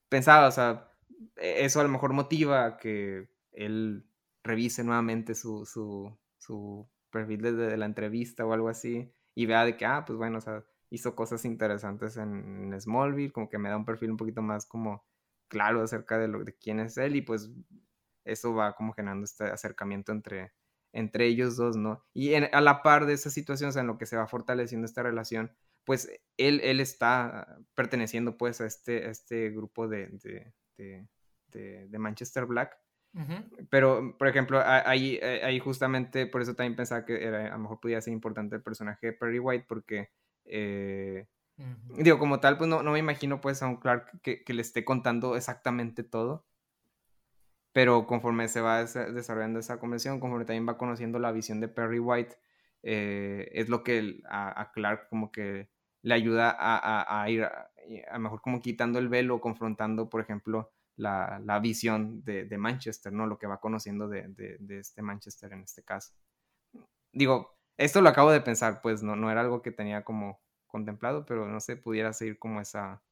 pensaba, 0.08 0.48
o 0.48 0.52
sea, 0.52 0.90
e, 1.36 1.64
eso 1.64 1.80
a 1.80 1.84
lo 1.84 1.88
mejor 1.90 2.12
motiva 2.12 2.76
que 2.78 3.28
él 3.52 4.04
revise 4.42 4.84
nuevamente 4.84 5.34
su, 5.34 5.64
su, 5.66 6.16
su 6.38 6.88
perfil 7.10 7.42
desde 7.42 7.76
la 7.76 7.86
entrevista 7.86 8.46
o 8.46 8.52
algo 8.52 8.68
así 8.68 9.12
y 9.34 9.46
vea 9.46 9.64
de 9.64 9.76
que, 9.76 9.86
ah, 9.86 10.04
pues 10.06 10.18
bueno, 10.18 10.38
o 10.38 10.40
sea, 10.40 10.64
hizo 10.90 11.14
cosas 11.14 11.44
interesantes 11.44 12.16
en, 12.16 12.74
Smallville, 12.80 13.32
como 13.32 13.48
que 13.48 13.58
me 13.58 13.68
da 13.68 13.76
un 13.76 13.84
perfil 13.84 14.10
un 14.12 14.16
poquito 14.16 14.42
más 14.42 14.66
como 14.66 15.04
claro 15.48 15.82
acerca 15.82 16.18
de, 16.18 16.28
lo, 16.28 16.44
de 16.44 16.54
quién 16.56 16.80
es 16.80 16.96
él 16.98 17.16
y 17.16 17.22
pues 17.22 17.50
eso 18.24 18.54
va 18.54 18.74
como 18.74 18.92
generando 18.92 19.24
este 19.24 19.44
acercamiento 19.44 20.12
entre 20.12 20.52
entre 20.92 21.26
ellos 21.26 21.56
dos, 21.56 21.76
¿no? 21.76 22.04
Y 22.14 22.34
a 22.34 22.60
la 22.60 22.82
par 22.82 23.06
de 23.06 23.12
esas 23.12 23.32
situaciones 23.32 23.76
en 23.76 23.86
lo 23.86 23.98
que 23.98 24.06
se 24.06 24.16
va 24.16 24.26
fortaleciendo 24.26 24.86
esta 24.86 25.02
relación, 25.02 25.52
pues 25.84 26.10
él, 26.36 26.60
él 26.62 26.80
está 26.80 27.58
perteneciendo 27.74 28.36
pues 28.36 28.60
a 28.60 28.66
este, 28.66 29.08
este 29.08 29.50
grupo 29.50 29.88
de, 29.88 30.08
de, 30.76 31.06
de, 31.48 31.98
Manchester 31.98 32.46
Black. 32.46 32.78
Pero, 33.70 34.16
por 34.16 34.28
ejemplo, 34.28 34.62
ahí, 34.64 35.18
eh, 35.20 35.40
ahí 35.42 35.58
justamente 35.58 36.26
por 36.26 36.40
eso 36.40 36.54
también 36.54 36.76
pensaba 36.76 37.04
que 37.04 37.24
era, 37.24 37.46
a 37.46 37.56
lo 37.56 37.58
mejor 37.58 37.80
podía 37.80 38.00
ser 38.00 38.12
importante 38.12 38.56
el 38.56 38.62
personaje 38.62 39.08
de 39.08 39.12
Perry 39.12 39.38
White 39.38 39.66
porque... 39.68 40.10
Eh, 40.44 41.26
digo, 41.96 42.18
como 42.18 42.38
tal, 42.38 42.56
pues 42.56 42.70
no, 42.70 42.82
no, 42.84 42.92
me 42.92 43.00
imagino 43.00 43.40
pues 43.40 43.62
a 43.62 43.66
un 43.66 43.78
Clark 43.78 44.20
que, 44.22 44.44
que 44.44 44.54
le 44.54 44.62
esté 44.62 44.84
contando 44.84 45.34
exactamente 45.34 46.04
todo, 46.04 46.46
pero 47.72 48.06
conforme 48.06 48.48
se 48.48 48.60
va 48.60 48.84
desarrollando 48.84 49.58
esa 49.58 49.78
conversación, 49.78 50.20
conforme 50.20 50.44
también 50.44 50.68
va 50.68 50.78
conociendo 50.78 51.18
la 51.18 51.32
visión 51.32 51.60
de 51.60 51.68
Perry 51.68 51.98
White, 51.98 52.36
eh, 52.82 53.50
es 53.52 53.68
lo 53.68 53.82
que 53.82 54.20
a, 54.28 54.70
Clark 54.72 55.08
como 55.08 55.30
que 55.30 55.68
le 56.02 56.14
ayuda 56.14 56.56
a, 56.58 57.28
ir 57.28 57.44
a, 57.44 58.18
mejor 58.18 58.40
como 58.40 58.60
quitando 58.60 58.98
el 58.98 59.08
velo, 59.08 59.40
confrontando, 59.40 60.08
por 60.08 60.20
ejemplo, 60.20 60.72
la, 60.98 61.58
visión 61.62 62.22
de, 62.24 62.58
Manchester, 62.58 63.12
¿no? 63.12 63.26
Lo 63.26 63.38
que 63.38 63.46
va 63.46 63.60
conociendo 63.60 64.08
de, 64.08 64.58
este 64.68 65.02
Manchester 65.02 65.52
en 65.52 65.62
este 65.62 65.82
caso. 65.82 66.12
Digo, 67.12 67.56
esto 67.76 68.00
lo 68.00 68.08
acabo 68.08 68.30
de 68.30 68.40
pensar, 68.40 68.82
pues 68.82 69.02
no, 69.02 69.16
no 69.16 69.30
era 69.30 69.40
algo 69.40 69.62
que 69.62 69.70
tenía 69.70 70.04
como 70.04 70.40
contemplado, 70.66 71.24
pero 71.24 71.48
no 71.48 71.60
sé, 71.60 71.76
pudiera 71.76 72.12
seguir 72.12 72.38
como 72.38 72.60
esa 72.60 73.02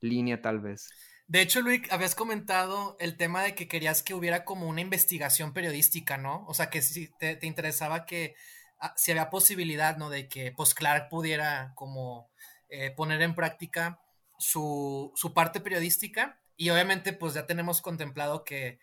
línea 0.00 0.42
tal 0.42 0.60
vez. 0.60 0.90
De 1.28 1.40
hecho, 1.40 1.60
Luis, 1.60 1.82
habías 1.90 2.14
comentado 2.14 2.96
el 3.00 3.16
tema 3.16 3.42
de 3.42 3.54
que 3.54 3.66
querías 3.66 4.02
que 4.02 4.14
hubiera 4.14 4.44
como 4.44 4.68
una 4.68 4.80
investigación 4.80 5.52
periodística, 5.52 6.16
¿no? 6.16 6.44
O 6.46 6.54
sea, 6.54 6.70
que 6.70 6.82
si 6.82 7.08
te, 7.18 7.38
interesaba 7.42 8.06
que 8.06 8.36
ah, 8.80 8.94
si 8.96 9.10
había 9.10 9.28
posibilidad, 9.28 9.96
¿no? 9.96 10.08
De 10.08 10.28
que 10.28 10.52
pues 10.52 10.72
Clark 10.74 11.08
pudiera 11.08 11.72
como 11.74 12.30
eh, 12.68 12.92
poner 12.92 13.22
en 13.22 13.34
práctica 13.34 14.00
su, 14.38 15.12
su, 15.16 15.34
parte 15.34 15.60
periodística. 15.60 16.40
Y 16.56 16.70
obviamente 16.70 17.12
pues 17.12 17.34
ya 17.34 17.46
tenemos 17.46 17.82
contemplado 17.82 18.44
que 18.44 18.78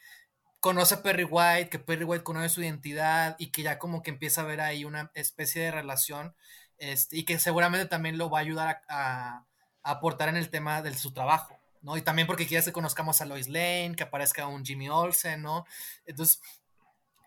conoce 0.59 0.95
a 0.95 1.03
Perry 1.03 1.25
White, 1.25 1.69
que 1.69 1.79
Perry 1.79 2.05
White 2.05 2.23
conoce 2.23 2.49
su 2.49 2.61
identidad 2.61 3.35
y 3.37 3.51
que 3.51 3.63
ya 3.63 3.79
como 3.79 4.01
que 4.01 4.11
empieza 4.11 4.41
a 4.41 4.45
ver 4.45 4.61
ahí 4.61 4.85
una 4.85 5.11
especie 5.13 5.61
de 5.61 5.71
relación 5.71 6.35
este, 6.77 7.17
y 7.17 7.25
que 7.25 7.39
seguramente 7.39 7.85
también 7.85 8.17
lo 8.17 8.29
va 8.29 8.39
a 8.39 8.41
ayudar 8.41 8.81
a, 8.87 9.45
aportar 9.83 10.29
en 10.29 10.37
el 10.37 10.49
tema 10.49 10.81
de 10.81 10.93
su 10.93 11.11
trabajo. 11.11 11.59
¿no? 11.81 11.97
Y 11.97 12.01
también 12.01 12.27
porque 12.27 12.47
quieres 12.47 12.65
que 12.65 12.71
conozcamos 12.71 13.19
a 13.19 13.25
Lois 13.25 13.49
Lane, 13.49 13.95
que 13.97 14.03
aparezca 14.03 14.47
un 14.47 14.65
Jimmy 14.65 14.87
Olsen, 14.87 15.41
¿no? 15.41 15.65
Entonces, 16.05 16.41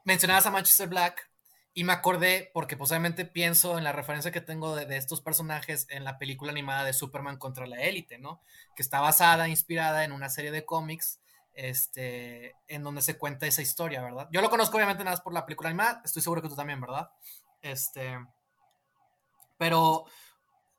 mencionabas 0.04 0.46
a 0.46 0.50
Manchester 0.50 0.88
Black 0.88 1.30
y 1.78 1.84
me 1.84 1.92
acordé, 1.92 2.50
porque 2.54 2.74
posiblemente 2.74 3.26
pienso 3.26 3.76
en 3.76 3.84
la 3.84 3.92
referencia 3.92 4.32
que 4.32 4.40
tengo 4.40 4.74
de, 4.74 4.96
estos 4.96 5.20
personajes 5.20 5.86
en 5.90 6.04
la 6.04 6.16
película 6.16 6.50
animada 6.50 6.84
de 6.84 6.94
Superman 6.94 7.36
contra 7.36 7.66
la 7.66 7.82
élite, 7.82 8.16
¿no? 8.16 8.40
Que 8.74 8.82
está 8.82 9.02
basada, 9.02 9.46
inspirada 9.46 10.02
en 10.02 10.12
una 10.12 10.30
serie 10.30 10.50
de 10.50 10.64
cómics, 10.64 11.20
este, 11.52 12.56
en 12.66 12.82
donde 12.82 13.02
se 13.02 13.18
cuenta 13.18 13.46
esa 13.46 13.60
historia, 13.60 14.02
¿verdad? 14.02 14.26
Yo 14.32 14.40
lo 14.40 14.48
conozco 14.48 14.78
obviamente 14.78 15.04
nada 15.04 15.16
más 15.16 15.20
por 15.20 15.34
la 15.34 15.44
película 15.44 15.68
animada, 15.68 16.00
estoy 16.02 16.22
seguro 16.22 16.40
que 16.40 16.48
tú 16.48 16.56
también, 16.56 16.80
¿verdad? 16.80 17.10
Este, 17.60 18.20
pero 19.58 20.06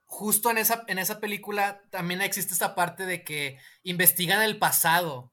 justo 0.05 0.49
en 0.49 0.57
esa, 0.57 0.83
en 0.87 0.97
esa 0.97 1.19
película 1.19 1.83
también 1.91 2.21
existe 2.21 2.53
esta 2.53 2.73
parte 2.73 3.05
de 3.05 3.23
que 3.23 3.59
investigan 3.83 4.41
el 4.41 4.57
pasado 4.57 5.31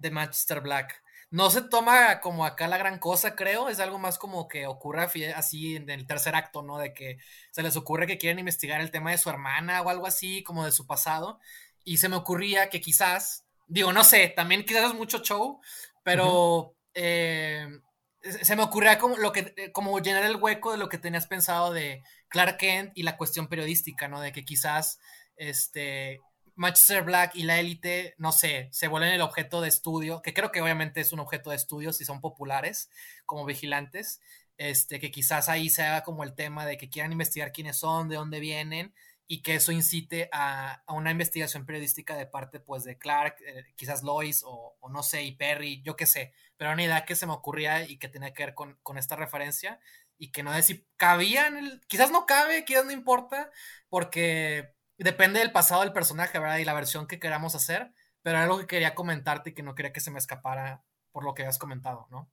de 0.00 0.10
Manchester 0.10 0.62
Black. 0.62 1.00
No 1.36 1.50
se 1.50 1.60
toma 1.60 2.20
como 2.22 2.46
acá 2.46 2.66
la 2.66 2.78
gran 2.78 2.98
cosa, 2.98 3.36
creo. 3.36 3.68
Es 3.68 3.78
algo 3.78 3.98
más 3.98 4.16
como 4.16 4.48
que 4.48 4.66
ocurra 4.66 5.10
así 5.34 5.76
en 5.76 5.90
el 5.90 6.06
tercer 6.06 6.34
acto, 6.34 6.62
¿no? 6.62 6.78
De 6.78 6.94
que 6.94 7.18
se 7.50 7.62
les 7.62 7.76
ocurre 7.76 8.06
que 8.06 8.16
quieren 8.16 8.38
investigar 8.38 8.80
el 8.80 8.90
tema 8.90 9.10
de 9.10 9.18
su 9.18 9.28
hermana 9.28 9.82
o 9.82 9.90
algo 9.90 10.06
así, 10.06 10.42
como 10.42 10.64
de 10.64 10.72
su 10.72 10.86
pasado. 10.86 11.38
Y 11.84 11.98
se 11.98 12.08
me 12.08 12.16
ocurría 12.16 12.70
que 12.70 12.80
quizás, 12.80 13.44
digo, 13.66 13.92
no 13.92 14.02
sé, 14.02 14.32
también 14.34 14.64
quizás 14.64 14.84
es 14.84 14.94
mucho 14.94 15.18
show, 15.18 15.60
pero 16.02 16.74
se 16.94 18.56
me 18.56 18.62
ocurría 18.62 18.98
como, 18.98 19.18
lo 19.18 19.30
que, 19.30 19.52
eh, 19.58 19.72
como 19.72 19.98
llenar 19.98 20.24
el 20.24 20.36
hueco 20.36 20.72
de 20.72 20.78
lo 20.78 20.88
que 20.88 20.96
tenías 20.96 21.26
pensado 21.26 21.70
de 21.70 22.02
Clark 22.28 22.56
Kent 22.56 22.92
y 22.94 23.02
la 23.02 23.18
cuestión 23.18 23.48
periodística, 23.48 24.08
¿no? 24.08 24.22
De 24.22 24.32
que 24.32 24.46
quizás 24.46 25.00
este, 25.36 26.18
Manchester 26.56 27.02
Black 27.04 27.36
y 27.36 27.44
la 27.44 27.60
élite, 27.60 28.14
no 28.18 28.32
sé, 28.32 28.68
se 28.72 28.88
vuelven 28.88 29.12
el 29.12 29.20
objeto 29.20 29.60
de 29.60 29.68
estudio, 29.68 30.22
que 30.22 30.34
creo 30.34 30.50
que 30.50 30.62
obviamente 30.62 31.00
es 31.00 31.12
un 31.12 31.20
objeto 31.20 31.50
de 31.50 31.56
estudio 31.56 31.92
si 31.92 32.04
son 32.04 32.20
populares 32.20 32.90
como 33.26 33.44
vigilantes, 33.44 34.20
este, 34.56 34.98
que 34.98 35.10
quizás 35.10 35.48
ahí 35.48 35.68
se 35.70 35.82
haga 35.82 36.02
como 36.02 36.24
el 36.24 36.34
tema 36.34 36.66
de 36.66 36.78
que 36.78 36.88
quieran 36.88 37.12
investigar 37.12 37.52
quiénes 37.52 37.78
son, 37.78 38.08
de 38.08 38.16
dónde 38.16 38.40
vienen, 38.40 38.94
y 39.28 39.42
que 39.42 39.56
eso 39.56 39.72
incite 39.72 40.28
a, 40.32 40.82
una 40.88 41.10
investigación 41.10 41.66
periodística 41.66 42.16
de 42.16 42.26
parte 42.26 42.60
pues 42.60 42.84
de 42.84 42.96
Clark, 42.98 43.36
eh, 43.46 43.64
quizás 43.76 44.02
Lois 44.02 44.42
o, 44.46 44.76
no 44.90 45.02
sé, 45.02 45.24
y 45.24 45.32
Perry, 45.32 45.82
yo 45.82 45.96
qué 45.96 46.06
sé, 46.06 46.32
pero 46.56 46.72
una 46.72 46.84
idea 46.84 47.04
que 47.04 47.16
se 47.16 47.26
me 47.26 47.32
ocurría 47.32 47.88
y 47.88 47.98
que 47.98 48.08
tenía 48.08 48.32
que 48.32 48.44
ver 48.44 48.54
con, 48.54 48.78
esta 48.96 49.16
referencia 49.16 49.80
y 50.18 50.30
que 50.30 50.42
no 50.42 50.52
sé 50.54 50.62
si 50.62 50.86
cabía 50.96 51.50
quizás 51.88 52.10
no 52.10 52.24
cabe, 52.26 52.64
quizás 52.64 52.86
no 52.86 52.92
importa, 52.92 53.50
porque 53.88 54.75
depende 55.04 55.40
del 55.40 55.52
pasado 55.52 55.82
del 55.82 55.92
personaje, 55.92 56.38
¿verdad? 56.38 56.58
Y 56.58 56.64
la 56.64 56.74
versión 56.74 57.06
que 57.06 57.18
queramos 57.18 57.54
hacer, 57.54 57.92
pero 58.22 58.36
era 58.36 58.44
algo 58.44 58.58
que 58.58 58.66
quería 58.66 58.94
comentarte 58.94 59.50
y 59.50 59.54
que 59.54 59.62
no 59.62 59.74
quería 59.74 59.92
que 59.92 60.00
se 60.00 60.10
me 60.10 60.18
escapara 60.18 60.82
por 61.12 61.24
lo 61.24 61.34
que 61.34 61.44
has 61.44 61.58
comentado, 61.58 62.06
¿no? 62.10 62.30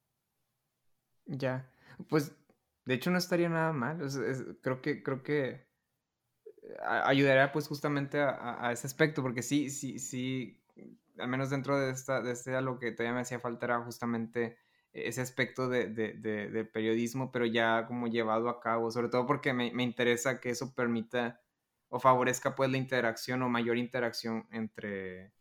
Ya, 1.26 1.70
pues 2.10 2.34
de 2.86 2.94
hecho 2.94 3.12
no 3.12 3.18
estaría 3.18 3.50
nada 3.50 3.72
mal, 3.72 4.00
creo 4.62 4.82
que, 4.82 5.04
creo 5.04 5.24
que 5.24 5.66
ayudaría 6.82 7.52
pues 7.52 7.68
justamente 7.68 8.20
a, 8.20 8.72
ese 8.72 8.88
aspecto, 8.88 9.22
porque 9.22 9.42
sí, 9.42 9.70
sí, 9.70 10.00
sí, 10.00 10.62
al 11.18 11.28
menos 11.28 11.50
dentro 11.50 11.80
de 11.80 11.92
esta, 11.92 12.22
de 12.22 12.32
este 12.32 12.60
lo 12.62 12.80
que 12.80 12.92
todavía 12.92 13.14
me 13.14 13.22
hacía 13.22 13.40
falta 13.40 13.66
era 13.66 13.80
justamente 13.82 14.58
ese 14.92 15.22
aspecto 15.22 15.70
de, 15.70 15.88
de, 15.88 16.66
periodismo, 16.66 17.32
pero 17.32 17.46
ya 17.46 17.88
como 17.88 18.08
llevado 18.08 18.50
a 18.50 18.60
cabo, 18.60 18.92
sobre 18.92 19.10
todo 19.10 19.26
porque 19.26 19.54
me, 19.54 19.72
me, 19.74 19.84
interesa 19.84 20.40
que 20.40 20.52
eso 20.52 20.74
permita 20.76 21.42
o 21.94 22.00
favorezca 22.00 22.56
pues 22.56 22.72
la 22.72 22.78
interacción 22.78 23.44
o 23.44 23.50
mayor 23.50 23.78
interacción 23.78 24.48
entre, 24.52 25.32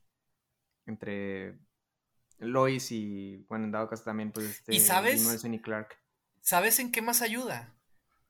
entre 0.85 1.59
Lois 2.37 2.93
y, 2.93 3.39
bueno, 3.49 3.65
en 3.65 3.73
dado 3.73 3.89
caso 3.89 4.05
también 4.05 4.33
pues 4.33 4.47
este... 4.47 4.75
¿Y 4.75 4.81
sabes? 4.81 5.27
Clark. 5.63 5.99
¿Sabes 6.43 6.79
en 6.79 6.93
qué 6.93 7.01
más 7.01 7.23
ayuda? 7.23 7.75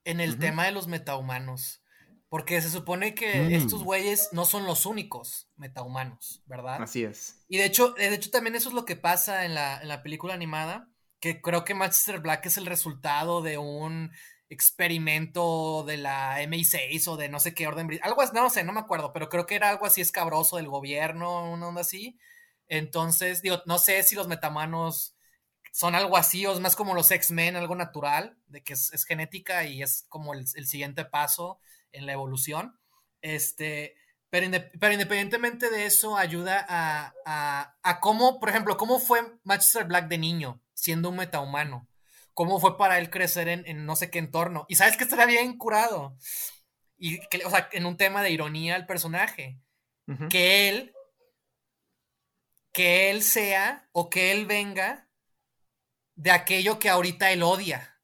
En 0.05 0.21
el 0.21 0.39
tema 0.39 0.67
de 0.67 0.71
los 0.71 0.87
metahumanos. 0.87 1.83
Porque 2.29 2.63
se 2.63 2.71
supone 2.71 3.17
que 3.17 3.57
estos 3.57 3.83
mm. 3.83 3.85
güeyes 3.85 4.29
no 4.31 4.45
son 4.45 4.67
los 4.67 4.87
únicos 4.87 5.51
metahumanos, 5.57 6.45
¿verdad? 6.47 6.81
Así 6.81 7.03
es. 7.03 7.45
Y 7.49 7.59
de 7.59 7.65
hecho, 7.65 7.91
de 7.95 8.15
hecho 8.15 8.31
también 8.31 8.55
eso 8.55 8.69
es 8.69 8.75
lo 8.75 8.85
que 8.85 8.95
pasa 8.95 9.45
en 9.45 9.55
la, 9.55 9.83
en 9.83 9.89
la 9.89 10.05
película 10.05 10.33
animada, 10.33 10.89
que 11.19 11.43
creo 11.43 11.65
que 11.65 11.75
Manchester 11.75 12.21
Black 12.21 12.47
es 12.47 12.57
el 12.57 12.67
resultado 12.67 13.43
de 13.43 13.59
un 13.59 14.13
experimento 14.53 15.85
de 15.87 15.97
la 15.97 16.43
MI6 16.43 17.09
o 17.09 17.17
de 17.17 17.29
no 17.29 17.41
sé 17.41 17.55
qué 17.55 17.67
orden, 17.67 17.89
algo 18.03 18.23
no 18.35 18.51
sé, 18.51 18.65
no 18.65 18.73
me 18.73 18.81
acuerdo, 18.81 19.13
pero 19.13 19.29
creo 19.29 19.47
que 19.47 19.55
era 19.55 19.71
algo 19.71 19.87
así 19.87 20.01
escabroso 20.01 20.57
del 20.57 20.69
gobierno, 20.69 21.51
una 21.51 21.69
onda 21.69 21.81
así. 21.81 22.19
Entonces, 22.69 23.43
digo, 23.43 23.63
no 23.67 23.79
sé 23.79 24.03
si 24.03 24.15
los 24.15 24.29
metamanos 24.29 25.17
son 25.73 25.95
algo 25.95 26.17
así 26.17 26.45
o 26.47 26.53
es 26.53 26.61
más 26.61 26.77
como 26.77 26.95
los 26.95 27.11
X-Men, 27.11 27.57
algo 27.57 27.75
natural, 27.75 28.37
de 28.47 28.63
que 28.63 28.75
es, 28.75 29.05
genética 29.07 29.65
y 29.65 29.83
es 29.83 30.05
como 30.09 30.35
el, 30.35 30.47
siguiente 30.47 31.05
paso 31.05 31.59
en 31.93 32.07
la 32.07 32.13
evolución. 32.13 32.79
Este, 33.23 33.95
pero, 34.31 34.47
pero 34.79 34.93
independientemente 34.93 35.71
de 35.71 35.87
eso, 35.87 36.17
ayuda 36.17 36.65
a, 36.69 37.15
a, 37.25 37.77
a, 37.83 38.01
cómo, 38.01 38.39
por 38.39 38.51
ejemplo, 38.51 38.77
cómo 38.77 39.01
fue 39.01 39.21
Manchester 39.45 39.85
Black 39.85 40.09
de 40.09 40.19
niño, 40.19 40.61
siendo 40.75 41.09
un 41.09 41.17
metahumano. 41.17 41.89
Cómo 42.35 42.61
fue 42.61 42.79
para 42.79 42.99
él 42.99 43.11
crecer 43.11 43.49
en, 43.49 43.67
en 43.67 43.85
no 43.85 43.97
sé 43.97 44.11
qué 44.11 44.19
entorno. 44.19 44.65
Y 44.69 44.77
sabes 44.77 44.97
que 44.97 45.05
estaría 45.05 45.27
bien 45.27 45.59
curado. 45.59 46.17
Y 46.97 47.21
que, 47.29 47.45
o 47.45 47.51
sea, 47.51 47.69
en 47.73 47.87
un 47.87 47.97
tema 47.97 48.23
de 48.23 48.31
ironía 48.31 48.75
al 48.75 48.87
personaje. 48.87 49.61
Que 50.29 50.69
él, 50.69 50.95
que 52.73 53.11
él 53.11 53.23
sea 53.23 53.89
o 53.93 54.11
que 54.11 54.31
él 54.33 54.45
venga 54.45 55.09
de 56.17 56.31
aquello 56.31 56.79
que 56.79 56.91
ahorita 56.91 57.33
él 57.33 57.43
odia. 57.43 57.99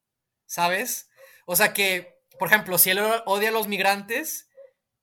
¿Sabes? 0.46 1.10
O 1.44 1.54
sea 1.54 1.74
que 1.74 2.18
por 2.38 2.48
ejemplo, 2.48 2.78
si 2.78 2.90
él 2.90 3.00
odia 3.26 3.48
a 3.48 3.52
los 3.52 3.68
migrantes, 3.68 4.48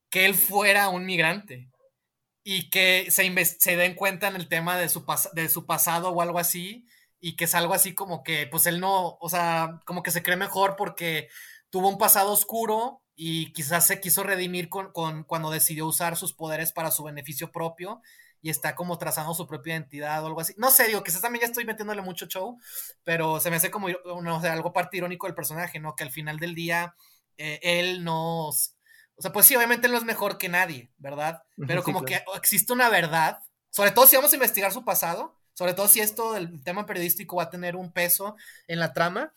que 0.10 0.26
él 0.26 0.34
fuera 0.34 0.90
un 0.90 1.06
migrante 1.06 1.70
y 2.44 2.70
que 2.70 3.08
se, 3.10 3.46
se 3.46 3.76
den 3.76 3.96
cuenta 3.96 4.28
en 4.28 4.36
el 4.36 4.48
tema 4.48 4.78
de 4.78 4.88
su, 4.88 5.06
de 5.34 5.50
su 5.50 5.66
pasado 5.66 6.10
o 6.10 6.22
algo 6.22 6.40
así 6.40 6.88
y 7.20 7.36
que 7.36 7.46
es 7.46 7.56
algo 7.56 7.74
así 7.74 7.94
como 7.94 8.24
que, 8.24 8.48
pues 8.48 8.66
él 8.68 8.80
no, 8.80 9.18
o 9.20 9.30
sea, 9.30 9.80
como 9.86 10.04
que 10.04 10.12
se 10.12 10.24
cree 10.24 10.38
mejor 10.38 10.76
porque 10.76 11.30
tuvo 11.70 11.90
un 11.90 11.98
pasado 11.98 12.32
oscuro 12.32 13.02
y 13.16 13.54
quizás 13.54 13.88
se 13.88 14.02
quiso 14.02 14.24
redimir 14.24 14.70
con, 14.70 14.92
cuando 15.24 15.50
decidió 15.50 15.88
usar 15.88 16.18
sus 16.18 16.34
poderes 16.34 16.72
para 16.72 16.92
su 16.92 17.04
beneficio 17.04 17.52
propio 17.52 18.02
y 18.42 18.50
está 18.50 18.76
como 18.76 18.98
trazando 18.98 19.34
su 19.34 19.48
propia 19.48 19.74
identidad 19.74 20.24
o 20.24 20.28
algo 20.28 20.42
así. 20.42 20.54
No 20.58 20.70
sé, 20.70 20.88
digo, 20.88 21.04
quizás 21.04 21.22
también 21.22 21.42
ya 21.42 21.48
estoy 21.48 21.66
metiéndole 21.66 22.02
mucho 22.02 22.28
show, 22.28 22.60
pero 23.04 23.40
se 23.40 23.50
me 23.50 23.56
hace 23.56 23.72
como 23.72 23.88
no, 23.90 24.40
algo 24.40 24.74
parte 24.74 24.98
irónico 24.98 25.26
del 25.26 25.36
personaje, 25.36 25.80
¿no? 25.80 25.96
Que 25.96 26.04
al 26.04 26.12
final 26.12 26.38
del 26.38 26.54
día 26.54 26.96
eh, 27.38 27.60
él 27.64 28.04
no... 28.04 28.50
O 28.50 29.22
sea, 29.22 29.32
pues 29.32 29.46
sí, 29.46 29.56
obviamente 29.56 29.88
él 29.88 29.94
no 29.94 29.98
es 29.98 30.04
mejor 30.04 30.38
que 30.38 30.50
nadie, 30.50 30.92
¿verdad? 30.98 31.42
Pero 31.66 31.84
como 31.84 32.04
que 32.04 32.22
existe 32.36 32.74
una 32.74 32.90
verdad, 32.90 33.40
sobre 33.70 33.92
todo 33.92 34.06
si 34.06 34.18
vamos 34.18 34.34
a 34.34 34.36
investigar 34.36 34.74
su 34.74 34.84
pasado, 34.84 35.40
sobre 35.56 35.74
todo 35.74 35.88
si 35.88 36.00
esto 36.00 36.34
del 36.34 36.64
tema 36.64 36.86
periodístico 36.86 37.38
va 37.38 37.44
a 37.44 37.50
tener 37.50 37.76
un 37.76 37.92
peso 37.92 38.36
en 38.68 38.80
la 38.80 38.94
trama, 38.94 39.34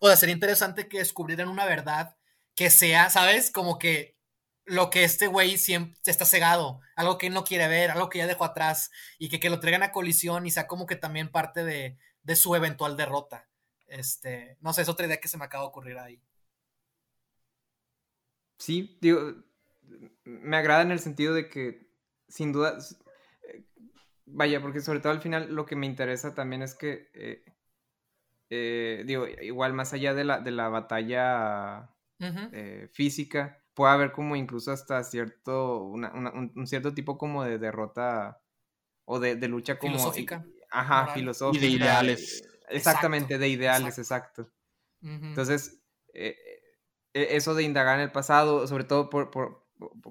o 0.00 0.08
sea, 0.08 0.16
sería 0.16 0.34
interesante 0.34 0.88
que 0.88 0.98
descubrieran 0.98 1.48
una 1.48 1.66
verdad 1.66 2.16
que 2.56 2.70
sea, 2.70 3.08
¿sabes? 3.08 3.52
Como 3.52 3.78
que 3.78 4.16
lo 4.64 4.90
que 4.90 5.04
este 5.04 5.28
güey 5.28 5.56
siempre 5.58 6.00
está 6.04 6.24
cegado, 6.24 6.80
algo 6.96 7.18
que 7.18 7.28
él 7.28 7.34
no 7.34 7.44
quiere 7.44 7.68
ver, 7.68 7.92
algo 7.92 8.08
que 8.08 8.18
ya 8.18 8.26
dejó 8.26 8.44
atrás, 8.44 8.90
y 9.18 9.28
que, 9.28 9.38
que 9.38 9.50
lo 9.50 9.60
traigan 9.60 9.84
a 9.84 9.92
colisión 9.92 10.46
y 10.46 10.50
sea 10.50 10.66
como 10.66 10.86
que 10.86 10.96
también 10.96 11.30
parte 11.30 11.62
de, 11.64 11.96
de 12.22 12.36
su 12.36 12.56
eventual 12.56 12.96
derrota. 12.96 13.48
Este, 13.86 14.56
no 14.60 14.72
sé, 14.72 14.82
es 14.82 14.88
otra 14.88 15.06
idea 15.06 15.20
que 15.20 15.28
se 15.28 15.38
me 15.38 15.44
acaba 15.44 15.64
de 15.64 15.68
ocurrir 15.68 15.98
ahí 15.98 16.20
sí, 18.60 18.98
digo, 19.00 19.34
me 20.24 20.56
agrada 20.56 20.82
en 20.82 20.92
el 20.92 21.00
sentido 21.00 21.34
de 21.34 21.48
que, 21.48 21.90
sin 22.28 22.52
duda, 22.52 22.78
vaya, 24.32 24.60
porque 24.60 24.80
sobre 24.80 25.00
todo 25.00 25.12
al 25.12 25.20
final 25.20 25.54
lo 25.54 25.66
que 25.66 25.76
me 25.76 25.86
interesa 25.86 26.34
también 26.34 26.62
es 26.62 26.74
que, 26.74 27.10
eh, 27.14 27.44
eh, 28.50 29.04
digo, 29.06 29.26
igual 29.26 29.72
más 29.72 29.92
allá 29.92 30.14
de 30.14 30.24
la, 30.24 30.40
de 30.40 30.50
la 30.50 30.68
batalla 30.68 31.90
física, 32.92 33.62
puede 33.72 33.92
haber 33.92 34.12
como 34.12 34.36
incluso 34.36 34.72
hasta 34.72 35.02
cierto, 35.04 35.84
un, 35.84 36.66
cierto 36.66 36.92
tipo 36.92 37.16
como 37.16 37.44
de 37.44 37.58
derrota 37.58 38.42
o 39.06 39.18
de, 39.18 39.36
lucha 39.48 39.78
como... 39.78 39.94
Filosófica. 39.94 40.44
Ajá, 40.70 41.14
filosófica. 41.14 41.64
Y 41.64 41.68
de 41.68 41.76
ideales. 41.76 42.44
Exactamente, 42.68 43.38
de 43.38 43.48
ideales, 43.48 43.98
exacto. 43.98 44.50
Entonces, 45.02 45.80
eso 47.12 47.54
de 47.54 47.62
indagar 47.62 47.96
en 47.96 48.04
el 48.04 48.12
pasado, 48.12 48.66
sobre 48.66 48.84
todo 48.84 49.10
por, 49.10 49.30
por, 49.30 49.59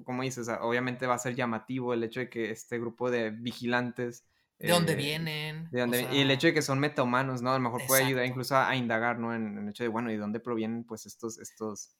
como 0.04 0.22
dices, 0.22 0.48
obviamente 0.60 1.06
va 1.06 1.14
a 1.14 1.18
ser 1.18 1.34
llamativo 1.34 1.94
el 1.94 2.04
hecho 2.04 2.20
de 2.20 2.28
que 2.28 2.50
este 2.50 2.78
grupo 2.78 3.10
de 3.10 3.30
vigilantes... 3.30 4.24
¿De 4.58 4.68
dónde 4.68 4.92
eh, 4.92 4.96
vienen? 4.96 5.70
y 5.72 6.20
el 6.20 6.30
hecho 6.30 6.48
de 6.48 6.54
que 6.54 6.60
son 6.60 6.80
metahumanos, 6.80 7.40
¿no? 7.40 7.50
A 7.50 7.54
lo 7.54 7.60
mejor 7.60 7.80
puede 7.86 8.04
ayudar 8.04 8.26
incluso 8.26 8.56
a, 8.56 8.76
indagar, 8.76 9.18
¿no? 9.18 9.34
En, 9.34 9.56
el 9.56 9.68
hecho 9.70 9.84
de, 9.84 9.88
bueno, 9.88 10.12
¿y 10.12 10.16
dónde 10.16 10.40
provienen 10.40 10.84
pues 10.84 11.06
estos... 11.06 11.38
estos... 11.38 11.96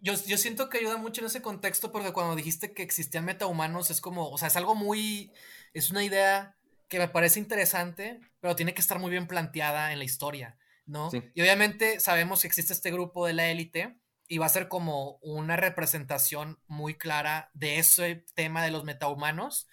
Yo, 0.00 0.14
yo 0.26 0.38
siento 0.38 0.68
que 0.68 0.78
ayuda 0.78 0.96
mucho 0.96 1.20
en 1.20 1.28
ese 1.28 1.42
contexto 1.42 1.92
porque 1.92 2.12
cuando 2.12 2.34
dijiste 2.34 2.72
que 2.72 2.82
existían 2.82 3.24
metahumanos 3.24 3.90
es 3.90 4.00
como, 4.00 4.28
o 4.28 4.38
sea, 4.38 4.48
es 4.48 4.56
algo 4.56 4.74
muy, 4.74 5.32
es 5.72 5.90
una 5.90 6.04
idea 6.04 6.56
que 6.88 6.98
me 6.98 7.08
parece 7.08 7.40
interesante, 7.40 8.20
pero 8.40 8.56
tiene 8.56 8.74
que 8.74 8.80
estar 8.80 8.98
muy 8.98 9.10
bien 9.10 9.26
planteada 9.26 9.92
en 9.92 9.98
la 9.98 10.04
historia, 10.04 10.56
¿no? 10.86 11.10
Y 11.12 11.40
obviamente 11.40 12.00
sabemos 12.00 12.42
que 12.42 12.48
existe 12.48 12.72
este 12.72 12.90
grupo 12.90 13.26
de 13.26 13.32
la 13.32 13.48
élite, 13.48 13.96
y 14.28 14.38
va 14.38 14.46
a 14.46 14.50
ser 14.50 14.68
como 14.68 15.18
una 15.22 15.56
representación 15.56 16.58
muy 16.66 16.94
clara 16.94 17.50
de 17.54 17.78
ese 17.78 18.24
tema 18.34 18.62
de 18.64 18.70
los 18.70 18.84
metahumanos, 18.84 19.68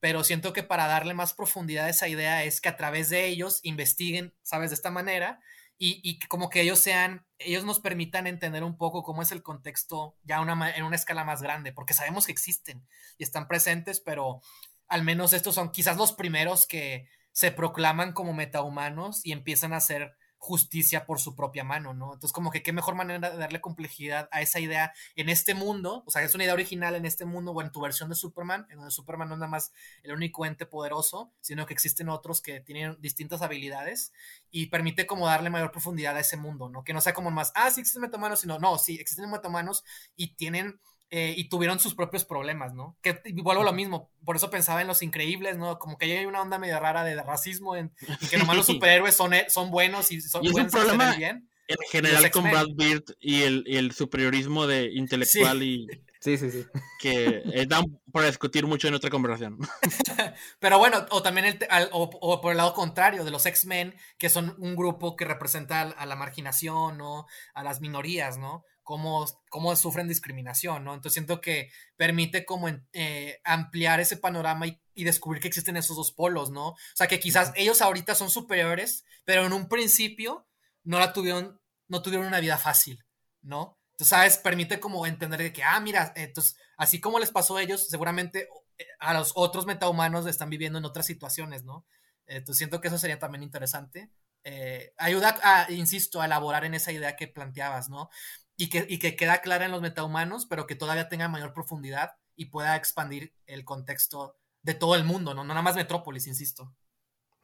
pero 0.00 0.24
siento 0.24 0.52
que 0.52 0.62
para 0.62 0.86
darle 0.86 1.14
más 1.14 1.34
profundidad 1.34 1.86
a 1.86 1.90
esa 1.90 2.08
idea 2.08 2.44
es 2.44 2.60
que 2.60 2.68
a 2.68 2.76
través 2.76 3.08
de 3.08 3.26
ellos 3.26 3.60
investiguen, 3.62 4.34
¿sabes? 4.42 4.70
De 4.70 4.74
esta 4.74 4.90
manera 4.90 5.40
y, 5.78 6.00
y 6.02 6.18
como 6.28 6.48
que 6.48 6.62
ellos 6.62 6.78
sean, 6.78 7.26
ellos 7.38 7.64
nos 7.64 7.80
permitan 7.80 8.26
entender 8.26 8.64
un 8.64 8.78
poco 8.78 9.02
cómo 9.02 9.22
es 9.22 9.32
el 9.32 9.42
contexto 9.42 10.16
ya 10.22 10.40
en 10.40 10.84
una 10.84 10.96
escala 10.96 11.24
más 11.24 11.42
grande, 11.42 11.72
porque 11.72 11.94
sabemos 11.94 12.26
que 12.26 12.32
existen 12.32 12.86
y 13.18 13.24
están 13.24 13.46
presentes, 13.48 14.00
pero 14.00 14.40
al 14.88 15.02
menos 15.02 15.32
estos 15.32 15.54
son 15.54 15.72
quizás 15.72 15.96
los 15.96 16.12
primeros 16.12 16.66
que 16.66 17.08
se 17.32 17.50
proclaman 17.50 18.12
como 18.12 18.32
metahumanos 18.32 19.24
y 19.24 19.32
empiezan 19.32 19.74
a 19.74 19.80
ser 19.80 20.16
justicia 20.38 21.06
por 21.06 21.20
su 21.20 21.34
propia 21.34 21.64
mano, 21.64 21.94
¿no? 21.94 22.06
Entonces, 22.14 22.32
como 22.32 22.50
que 22.50 22.62
qué 22.62 22.72
mejor 22.72 22.94
manera 22.94 23.30
de 23.30 23.36
darle 23.36 23.60
complejidad 23.60 24.28
a 24.30 24.42
esa 24.42 24.60
idea 24.60 24.92
en 25.14 25.28
este 25.28 25.54
mundo, 25.54 26.04
o 26.06 26.10
sea, 26.10 26.22
es 26.22 26.34
una 26.34 26.44
idea 26.44 26.54
original 26.54 26.94
en 26.94 27.06
este 27.06 27.24
mundo 27.24 27.52
o 27.52 27.62
en 27.62 27.72
tu 27.72 27.80
versión 27.80 28.08
de 28.08 28.14
Superman, 28.14 28.66
en 28.70 28.76
donde 28.76 28.90
Superman 28.90 29.28
no 29.28 29.34
es 29.34 29.40
nada 29.40 29.50
más 29.50 29.72
el 30.02 30.12
único 30.12 30.46
ente 30.46 30.66
poderoso, 30.66 31.32
sino 31.40 31.66
que 31.66 31.74
existen 31.74 32.08
otros 32.08 32.40
que 32.40 32.60
tienen 32.60 32.96
distintas 33.00 33.42
habilidades 33.42 34.12
y 34.50 34.66
permite 34.66 35.06
como 35.06 35.26
darle 35.26 35.50
mayor 35.50 35.72
profundidad 35.72 36.16
a 36.16 36.20
ese 36.20 36.36
mundo, 36.36 36.68
¿no? 36.68 36.84
Que 36.84 36.92
no 36.92 37.00
sea 37.00 37.14
como 37.14 37.30
más, 37.30 37.52
ah, 37.54 37.70
sí 37.70 37.80
existen 37.80 38.02
metahumanos, 38.02 38.40
sino, 38.40 38.58
no, 38.58 38.78
sí, 38.78 38.96
existen 39.00 39.30
metahumanos 39.30 39.84
y 40.16 40.34
tienen 40.36 40.80
eh, 41.10 41.34
y 41.36 41.48
tuvieron 41.48 41.78
sus 41.78 41.94
propios 41.94 42.24
problemas, 42.24 42.74
¿no? 42.74 42.96
Que 43.00 43.20
vuelvo 43.34 43.62
a 43.62 43.64
lo 43.64 43.72
mismo, 43.72 44.10
por 44.24 44.36
eso 44.36 44.50
pensaba 44.50 44.80
en 44.80 44.88
los 44.88 45.02
increíbles, 45.02 45.56
¿no? 45.56 45.78
Como 45.78 45.98
que 45.98 46.06
hay 46.18 46.26
una 46.26 46.42
onda 46.42 46.58
medio 46.58 46.80
rara 46.80 47.04
de 47.04 47.20
racismo 47.22 47.76
en, 47.76 47.92
y 48.20 48.26
que 48.26 48.38
nomás 48.38 48.56
los 48.56 48.66
superhéroes 48.66 49.14
son, 49.14 49.34
eh, 49.34 49.46
son 49.48 49.70
buenos 49.70 50.10
y 50.10 50.20
son 50.20 50.42
buenos 50.50 51.16
bien. 51.16 51.48
En 51.68 51.76
general 51.90 52.30
con 52.30 52.44
Brad 52.44 52.68
Beard 52.76 53.04
y 53.20 53.42
el, 53.42 53.64
el 53.66 53.92
superiorismo 53.92 54.66
de 54.66 54.92
intelectual 54.92 55.62
y 55.62 55.86
Sí, 56.26 56.38
sí, 56.38 56.50
sí. 56.50 56.66
Que 56.98 57.40
eh, 57.52 57.66
dan 57.68 58.00
para 58.10 58.26
discutir 58.26 58.66
mucho 58.66 58.88
en 58.88 58.94
otra 58.94 59.10
conversación. 59.10 59.58
Pero 60.58 60.76
bueno, 60.76 61.06
o 61.10 61.22
también 61.22 61.46
el, 61.46 61.88
o, 61.92 62.40
por 62.40 62.50
el 62.50 62.56
lado 62.56 62.74
contrario, 62.74 63.24
de 63.24 63.30
los 63.30 63.46
X-Men, 63.46 63.94
que 64.18 64.28
son 64.28 64.56
un 64.58 64.74
grupo 64.74 65.14
que 65.14 65.24
representa 65.24 65.82
a 65.82 66.04
la 66.04 66.16
marginación, 66.16 66.98
¿no? 66.98 67.26
A 67.54 67.62
las 67.62 67.80
minorías, 67.80 68.38
¿no? 68.38 68.64
Cómo, 68.82 69.24
cómo 69.50 69.76
sufren 69.76 70.08
discriminación, 70.08 70.82
¿no? 70.82 70.94
Entonces 70.94 71.12
siento 71.12 71.40
que 71.40 71.70
permite 71.96 72.44
como 72.44 72.70
eh, 72.92 73.38
ampliar 73.44 74.00
ese 74.00 74.16
panorama 74.16 74.66
y, 74.66 74.80
y, 74.94 75.04
descubrir 75.04 75.40
que 75.40 75.46
existen 75.46 75.76
esos 75.76 75.96
dos 75.96 76.10
polos, 76.10 76.50
¿no? 76.50 76.70
O 76.70 76.76
sea, 76.94 77.06
que 77.06 77.20
quizás 77.20 77.52
ellos 77.54 77.80
ahorita 77.80 78.16
son 78.16 78.30
superiores, 78.30 79.04
pero 79.24 79.46
en 79.46 79.52
un 79.52 79.68
principio 79.68 80.48
no 80.82 80.98
la 80.98 81.12
tuvieron, 81.12 81.60
no 81.86 82.02
tuvieron 82.02 82.26
una 82.26 82.40
vida 82.40 82.58
fácil, 82.58 83.04
¿no? 83.42 83.78
Tú 83.96 84.04
sabes, 84.04 84.38
permite 84.38 84.78
como 84.78 85.06
entender 85.06 85.52
que, 85.52 85.62
ah, 85.62 85.80
mira, 85.80 86.12
entonces, 86.16 86.56
así 86.76 87.00
como 87.00 87.18
les 87.18 87.30
pasó 87.30 87.56
a 87.56 87.62
ellos, 87.62 87.88
seguramente 87.88 88.48
eh, 88.78 88.86
a 89.00 89.14
los 89.14 89.32
otros 89.34 89.66
metahumanos 89.66 90.26
están 90.26 90.50
viviendo 90.50 90.78
en 90.78 90.84
otras 90.84 91.06
situaciones, 91.06 91.64
¿no? 91.64 91.86
Entonces 92.26 92.58
siento 92.58 92.80
que 92.80 92.88
eso 92.88 92.98
sería 92.98 93.18
también 93.18 93.42
interesante. 93.42 94.10
Eh, 94.44 94.92
ayuda, 94.98 95.36
a, 95.42 95.70
insisto, 95.72 96.20
a 96.20 96.26
elaborar 96.26 96.64
en 96.64 96.74
esa 96.74 96.92
idea 96.92 97.16
que 97.16 97.28
planteabas, 97.28 97.88
¿no? 97.88 98.10
Y 98.56 98.68
que, 98.68 98.86
y 98.88 98.98
que 98.98 99.16
queda 99.16 99.40
clara 99.40 99.64
en 99.64 99.70
los 99.70 99.82
metahumanos, 99.82 100.46
pero 100.46 100.66
que 100.66 100.76
todavía 100.76 101.08
tenga 101.08 101.28
mayor 101.28 101.52
profundidad 101.52 102.12
y 102.36 102.46
pueda 102.46 102.76
expandir 102.76 103.34
el 103.46 103.64
contexto 103.64 104.36
de 104.62 104.74
todo 104.74 104.94
el 104.94 105.04
mundo, 105.04 105.34
¿no? 105.34 105.42
No 105.42 105.48
nada 105.48 105.62
más 105.62 105.76
Metrópolis, 105.76 106.26
insisto. 106.26 106.74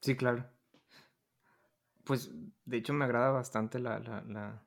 Sí, 0.00 0.16
claro. 0.16 0.50
Pues, 2.04 2.30
de 2.64 2.76
hecho, 2.76 2.92
me 2.92 3.04
agrada 3.04 3.30
bastante 3.30 3.78
la, 3.78 4.00
la 4.00 4.66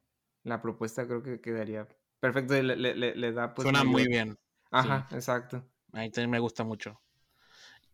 propuesta 0.62 1.06
creo 1.06 1.24
que 1.24 1.42
quedaría 1.42 1.88
perfecto. 2.20 2.62
Le, 2.62 2.76
le, 2.76 3.32
da 3.32 3.54
pues. 3.54 3.64
Suena 3.64 3.84
muy 3.84 4.08
bien. 4.08 4.38
Ajá, 4.72 5.08
exacto. 5.12 5.64
A 5.94 6.02
mí 6.02 6.12
también 6.12 6.32
me 6.32 6.40
gusta 6.40 6.64
mucho. 6.64 7.02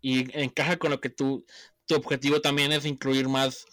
Y 0.01 0.35
encaja 0.37 0.77
con 0.77 0.91
lo 0.91 0.99
que 0.99 1.09
tú, 1.09 1.45
tu 1.85 1.95
objetivo 1.95 2.41
también 2.41 2.71
es 2.71 2.85
incluir 2.85 3.29
más 3.29 3.65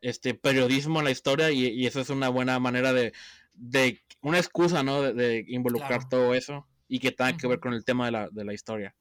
este 0.00 0.34
periodismo 0.34 1.00
en 1.00 1.04
la 1.04 1.10
historia 1.10 1.50
y, 1.50 1.86
eso 1.86 2.00
es 2.00 2.10
una 2.10 2.28
buena 2.28 2.58
manera 2.58 2.92
de, 2.92 3.12
de 3.52 4.00
una 4.22 4.38
excusa, 4.38 4.82
¿no? 4.82 5.02
De, 5.02 5.44
involucrar 5.48 6.08
todo 6.08 6.34
eso 6.34 6.66
y 6.88 7.00
que 7.00 7.12
tenga 7.12 7.36
que 7.36 7.48
ver 7.48 7.60
con 7.60 7.74
el 7.74 7.84
tema 7.84 8.06
de 8.06 8.12
la, 8.12 8.28
de 8.30 8.44
la 8.44 8.54
historia. 8.54 8.94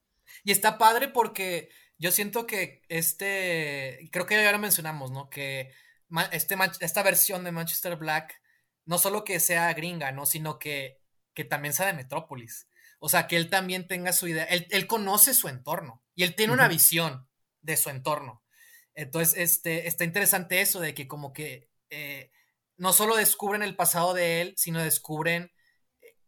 Y 0.44 0.52
está 0.52 0.78
padre 0.78 1.08
porque 1.08 1.70
yo 1.98 2.12
siento 2.12 2.46
que 2.46 2.82
este, 2.90 4.10
creo 4.12 4.26
que 4.26 4.36
ya 4.36 4.52
lo 4.52 4.60
mencionamos, 4.60 5.12
¿no? 5.12 5.30
Que 5.30 5.72
este, 6.32 6.56
esta 6.82 7.04
versión 7.04 7.44
de 7.44 7.52
Manchester 7.52 7.96
Black 7.96 8.42
no 8.86 8.98
solo 8.98 9.24
que 9.24 9.40
sea 9.40 9.74
gringa, 9.74 10.12
¿no? 10.12 10.26
Sino 10.26 10.60
que, 10.60 11.02
que 11.34 11.44
también 11.44 11.74
sea 11.74 11.88
de 11.88 11.94
Metrópolis. 11.94 12.68
O 13.00 13.10
sea, 13.10 13.28
que 13.28 13.36
él 13.36 13.50
también 13.50 13.88
tenga 13.88 14.14
su 14.14 14.28
idea, 14.28 14.46
él, 14.46 14.88
conoce 14.88 15.34
su 15.34 15.48
entorno 15.48 16.04
y 16.16 16.24
él 16.24 16.36
tiene 16.36 16.54
una 16.54 16.68
visión 16.68 17.28
de 17.62 17.78
su 17.78 17.90
entorno. 17.90 18.44
Entonces, 18.94 19.38
este, 19.38 19.88
está 19.88 20.06
interesante 20.06 20.62
eso 20.62 20.80
de 20.80 20.94
que 20.94 21.08
como 21.08 21.34
que 21.34 21.70
eh, 21.90 22.32
no 22.78 22.94
solo 22.94 23.16
descubren 23.16 23.64
el 23.64 23.76
pasado 23.76 24.14
de 24.14 24.42
él, 24.42 24.54
sino 24.58 24.82
descubren 24.82 25.52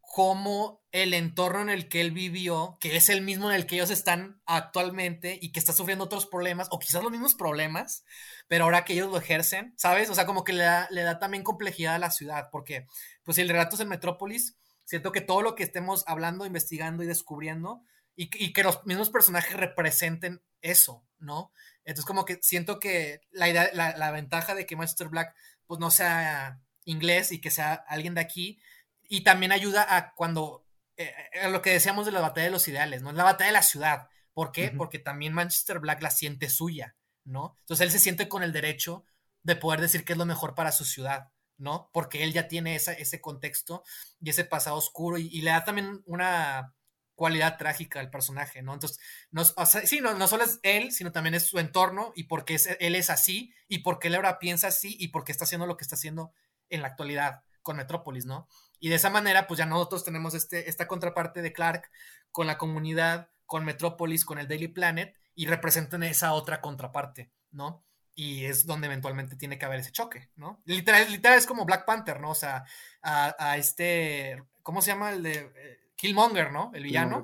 cómo 0.07 0.81
el 0.91 1.13
entorno 1.13 1.61
en 1.61 1.69
el 1.69 1.89
que 1.89 2.01
él 2.01 2.11
vivió, 2.11 2.77
que 2.79 2.95
es 2.95 3.09
el 3.09 3.21
mismo 3.21 3.51
en 3.51 3.55
el 3.55 3.65
que 3.67 3.75
ellos 3.75 3.91
están 3.91 4.41
actualmente 4.45 5.37
y 5.39 5.51
que 5.51 5.59
está 5.59 5.73
sufriendo 5.73 6.05
otros 6.05 6.25
problemas, 6.25 6.69
o 6.71 6.79
quizás 6.79 7.03
los 7.03 7.11
mismos 7.11 7.35
problemas, 7.35 8.05
pero 8.47 8.63
ahora 8.63 8.85
que 8.85 8.93
ellos 8.93 9.11
lo 9.11 9.17
ejercen, 9.17 9.73
¿sabes? 9.77 10.09
O 10.09 10.15
sea, 10.15 10.25
como 10.25 10.45
que 10.45 10.53
le 10.53 10.63
da, 10.63 11.19
también 11.19 11.43
complejidad 11.43 11.95
a 11.95 11.99
la 11.99 12.09
ciudad, 12.09 12.49
porque 12.51 12.87
pues 13.23 13.37
el 13.37 13.49
relato 13.49 13.75
es 13.75 13.81
en 13.81 13.89
Metrópolis, 13.89 14.55
siento 14.85 15.11
que 15.11 15.21
todo 15.21 15.41
lo 15.41 15.55
que 15.55 15.63
estemos 15.63 16.05
hablando, 16.07 16.45
investigando 16.45 17.03
y 17.03 17.07
descubriendo, 17.07 17.83
y, 18.15 18.29
que 18.53 18.63
los 18.63 18.83
mismos 18.85 19.11
personajes 19.11 19.55
representen 19.55 20.41
eso, 20.61 21.05
¿no? 21.19 21.51
Entonces 21.83 22.05
como 22.05 22.25
que 22.25 22.39
siento 22.41 22.79
que 22.79 23.21
la 23.29 23.49
idea, 23.49 23.69
la 23.73 24.11
ventaja 24.11 24.55
de 24.55 24.65
que 24.65 24.75
Master 24.75 25.09
Black 25.09 25.35
pues 25.67 25.79
no 25.79 25.91
sea 25.91 26.59
inglés 26.85 27.31
y 27.31 27.39
que 27.39 27.51
sea 27.51 27.73
alguien 27.73 28.15
de 28.15 28.21
aquí, 28.21 28.59
y 29.07 29.21
también 29.23 29.51
ayuda 29.51 29.95
a 29.95 30.13
cuando, 30.13 30.65
eh, 30.97 31.13
eh, 31.33 31.39
a 31.41 31.49
lo 31.49 31.61
que 31.61 31.71
decíamos 31.71 32.05
de 32.05 32.11
la 32.11 32.21
batalla 32.21 32.45
de 32.45 32.51
los 32.51 32.67
ideales, 32.67 33.01
¿no? 33.01 33.11
La 33.11 33.23
batalla 33.23 33.47
de 33.47 33.53
la 33.53 33.63
ciudad. 33.63 34.09
¿Por 34.33 34.51
qué? 34.51 34.69
Porque 34.69 34.99
también 34.99 35.33
Manchester 35.33 35.79
Black 35.79 36.01
la 36.01 36.11
siente 36.11 36.49
suya, 36.49 36.95
¿no? 37.23 37.57
Entonces 37.61 37.85
él 37.85 37.91
se 37.91 37.99
siente 37.99 38.29
con 38.29 38.43
el 38.43 38.53
derecho 38.53 39.03
de 39.41 39.55
poder 39.55 39.81
decir 39.81 40.05
que 40.05 40.13
es 40.13 40.19
lo 40.19 40.25
mejor 40.25 40.53
para 40.53 40.71
su 40.71 40.85
ciudad, 40.85 41.31
¿no? 41.57 41.89
Porque 41.91 42.23
él 42.23 42.33
ya 42.33 42.47
tiene 42.47 42.75
ese 42.75 43.21
contexto 43.21 43.83
y 44.21 44.29
ese 44.29 44.45
pasado 44.45 44.75
oscuro 44.75 45.17
y, 45.17 45.41
le 45.41 45.49
da 45.49 45.63
también 45.63 46.03
una 46.05 46.75
cualidad 47.15 47.57
trágica 47.57 47.99
al 47.99 48.11
personaje, 48.11 48.61
¿no? 48.61 48.75
Entonces, 48.75 48.99
no, 49.31 49.43
sí, 49.43 50.01
no, 50.01 50.13
no, 50.13 50.27
solo 50.27 50.43
es 50.43 50.59
él, 50.61 50.91
sino 50.91 51.11
también 51.11 51.33
es 51.33 51.47
su 51.47 51.57
entorno 51.57 52.11
y 52.15 52.25
porque 52.25 52.55
es, 52.55 52.69
él 52.79 52.93
es 52.93 53.09
así 53.09 53.53
y 53.67 53.79
porque 53.79 54.09
él 54.09 54.15
ahora 54.15 54.37
piensa 54.37 54.67
así 54.67 54.95
y 54.99 55.07
porque 55.07 55.31
está 55.31 55.45
haciendo 55.45 55.65
lo 55.65 55.77
que 55.77 55.83
está 55.83 55.95
haciendo 55.95 56.31
en 56.69 56.83
la 56.83 56.89
actualidad 56.89 57.41
con 57.63 57.77
Metrópolis, 57.77 58.25
¿no? 58.25 58.47
Y 58.79 58.89
de 58.89 58.95
esa 58.95 59.09
manera, 59.09 59.47
pues 59.47 59.57
ya 59.57 59.65
nosotros 59.65 60.03
tenemos 60.03 60.33
este, 60.33 60.69
esta 60.69 60.87
contraparte 60.87 61.41
de 61.41 61.53
Clark 61.53 61.89
con 62.31 62.47
la 62.47 62.57
comunidad, 62.57 63.29
con 63.45 63.65
Metrópolis, 63.65 64.25
con 64.25 64.39
el 64.39 64.47
Daily 64.47 64.67
Planet, 64.67 65.15
y 65.35 65.45
representan 65.45 66.03
esa 66.03 66.33
otra 66.33 66.61
contraparte, 66.61 67.31
¿no? 67.51 67.83
Y 68.15 68.45
es 68.45 68.65
donde 68.65 68.87
eventualmente 68.87 69.35
tiene 69.35 69.59
que 69.59 69.65
haber 69.65 69.79
ese 69.79 69.91
choque, 69.91 70.29
¿no? 70.35 70.61
Literal, 70.65 71.11
literal 71.11 71.37
es 71.37 71.45
como 71.45 71.65
Black 71.65 71.85
Panther, 71.85 72.19
¿no? 72.19 72.31
O 72.31 72.35
sea, 72.35 72.65
a, 73.03 73.57
este, 73.57 74.43
¿cómo 74.63 74.81
se 74.81 74.91
llama 74.91 75.11
el 75.11 75.23
de 75.23 75.51
eh, 75.55 75.79
Killmonger, 75.95 76.51
¿no? 76.51 76.71
El 76.73 76.83
villano. 76.83 77.23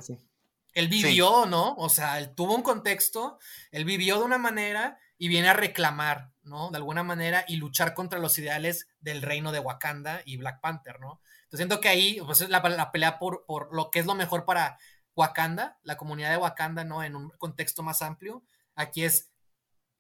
Él 0.74 0.88
vivió, 0.88 1.46
¿no? 1.46 1.76
O 1.76 1.90
sea, 1.90 2.18
él 2.18 2.34
tuvo 2.34 2.56
un 2.56 2.64
contexto, 2.64 3.38
él 3.72 3.86
vivió 3.86 4.18
de 4.18 4.26
una 4.26 4.40
manera 4.40 4.98
y 5.18 5.28
viene 5.28 5.50
a 5.50 5.54
reclamar, 5.54 6.32
¿no? 6.42 6.72
De 6.72 6.78
alguna 6.78 7.04
manera 7.04 7.46
y 7.48 7.58
luchar 7.58 7.94
contra 7.94 8.20
los 8.20 8.38
ideales 8.40 8.88
del 9.00 9.22
reino 9.22 9.52
de 9.52 9.60
Wakanda 9.60 10.22
y 10.26 10.38
Black 10.38 10.62
Panther, 10.62 11.00
¿no? 11.00 11.22
Siento 11.58 11.80
que 11.80 11.90
ahí 11.90 12.20
pues, 12.26 12.42
es 12.42 12.50
la, 12.50 12.62
pelea 12.92 13.20
por, 13.20 13.46
por, 13.46 13.74
lo 13.76 13.92
que 13.92 14.00
es 14.00 14.06
lo 14.06 14.16
mejor 14.16 14.46
para 14.46 14.78
Wakanda, 15.16 15.80
la 15.84 15.98
comunidad 15.98 16.32
de 16.32 16.38
Wakanda, 16.38 16.84
¿no? 16.84 17.04
En 17.04 17.16
un 17.16 17.30
contexto 17.38 17.84
más 17.84 18.02
amplio. 18.02 18.44
Aquí 18.76 19.04
es 19.04 19.32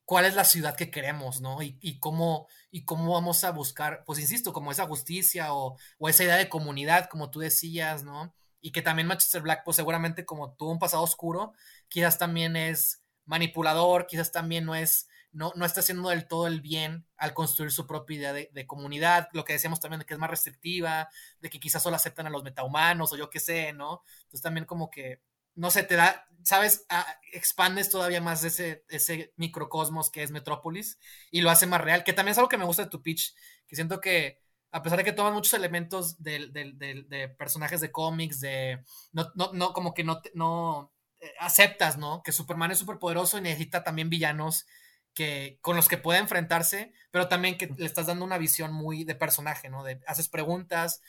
cuál 0.05 0.25
es 0.25 0.35
la 0.35 0.43
ciudad 0.43 0.75
que 0.75 0.91
queremos, 0.91 1.41
¿no? 1.41 1.61
Y, 1.61 1.99
cómo, 1.99 2.47
y 2.71 2.85
cómo 2.85 3.13
vamos 3.13 3.43
a 3.43 3.51
buscar, 3.51 4.03
pues 4.05 4.19
insisto, 4.19 4.53
como 4.53 4.71
esa 4.71 4.87
justicia 4.87 5.53
o, 5.53 5.77
o, 5.97 6.09
esa 6.09 6.23
idea 6.23 6.37
de 6.37 6.49
comunidad, 6.49 7.09
como 7.09 7.29
tú 7.29 7.39
decías, 7.39 8.03
¿no? 8.03 8.33
Y 8.61 8.71
que 8.71 8.81
también 8.81 9.07
Manchester 9.07 9.41
Black, 9.41 9.63
pues 9.63 9.77
seguramente 9.77 10.25
como 10.25 10.53
tuvo 10.53 10.71
un 10.71 10.79
pasado 10.79 11.03
oscuro, 11.03 11.53
quizás 11.87 12.17
también 12.17 12.55
es 12.55 13.03
manipulador, 13.25 14.07
quizás 14.07 14.31
también 14.31 14.65
no 14.65 14.75
es 14.75 15.07
no, 15.33 15.51
no 15.55 15.65
está 15.65 15.81
haciendo 15.81 16.09
del 16.09 16.27
todo 16.27 16.47
el 16.47 16.61
bien 16.61 17.05
al 17.17 17.33
construir 17.33 17.71
su 17.71 17.85
propia 17.87 18.17
idea 18.17 18.33
de, 18.33 18.67
comunidad, 18.67 19.27
lo 19.33 19.43
que 19.43 19.53
decíamos 19.53 19.79
también 19.79 19.99
de 19.99 20.05
que 20.05 20.13
es 20.13 20.19
más 20.19 20.29
restrictiva, 20.29 21.09
de 21.41 21.49
que 21.49 21.59
quizás 21.59 21.83
solo 21.83 21.95
aceptan 21.95 22.27
a 22.27 22.29
los 22.29 22.43
metahumanos 22.43 23.11
o 23.11 23.17
yo 23.17 23.29
qué 23.29 23.39
sé, 23.39 23.73
¿no? 23.73 24.03
Entonces 24.23 24.41
también 24.41 24.65
como 24.65 24.89
que, 24.89 25.21
no 25.55 25.71
sé, 25.71 25.83
te 25.83 25.95
da, 25.95 26.27
¿sabes? 26.43 26.85
Ah, 26.89 27.05
expandes 27.31 27.89
todavía 27.89 28.21
más 28.21 28.43
ese, 28.43 28.85
ese 28.89 29.33
microcosmos 29.35 30.09
que 30.11 30.23
es 30.23 30.31
Metrópolis 30.31 30.99
y 31.31 31.41
lo 31.41 31.49
hace 31.49 31.67
más 31.67 31.81
real, 31.81 32.03
que 32.03 32.13
también 32.13 32.33
es 32.33 32.37
algo 32.37 32.49
que 32.49 32.57
me 32.57 32.65
gusta 32.65 32.83
de 32.83 32.89
tu 32.89 33.01
pitch, 33.01 33.35
que 33.67 33.75
siento 33.75 33.99
que 33.99 34.39
a 34.71 34.81
pesar 34.81 34.97
de 34.97 35.03
que 35.03 35.13
toman 35.13 35.33
muchos 35.33 35.53
elementos 35.53 36.21
de, 36.23 36.49
de 36.49 37.29
personajes 37.29 37.81
de 37.81 37.91
cómics, 37.91 38.39
de, 38.39 38.83
no, 39.11 39.31
no, 39.35 39.51
no, 39.53 39.73
como 39.73 39.93
que 39.93 40.03
no, 40.03 40.21
no 40.33 40.91
eh, 41.23 41.31
aceptas, 41.39 41.97
¿no? 41.97 42.21
Que 42.21 42.33
Superman 42.33 42.71
es 42.71 42.79
súper 42.79 42.99
poderoso 42.99 43.37
y 43.37 43.41
necesita 43.41 43.83
también 43.83 44.09
villanos 44.09 44.65
que, 45.13 45.59
con 45.61 45.75
los 45.75 45.87
que 45.87 45.97
puede 45.97 46.19
enfrentarse, 46.19 46.93
pero 47.11 47.27
también 47.27 47.57
que 47.57 47.67
le 47.77 47.85
estás 47.85 48.07
dando 48.07 48.25
una 48.25 48.37
visión 48.37 48.73
muy 48.73 49.03
de 49.03 49.15
personaje, 49.15 49.69
¿no? 49.69 49.83
De 49.83 50.01
haces 50.07 50.27
preguntas, 50.27 51.01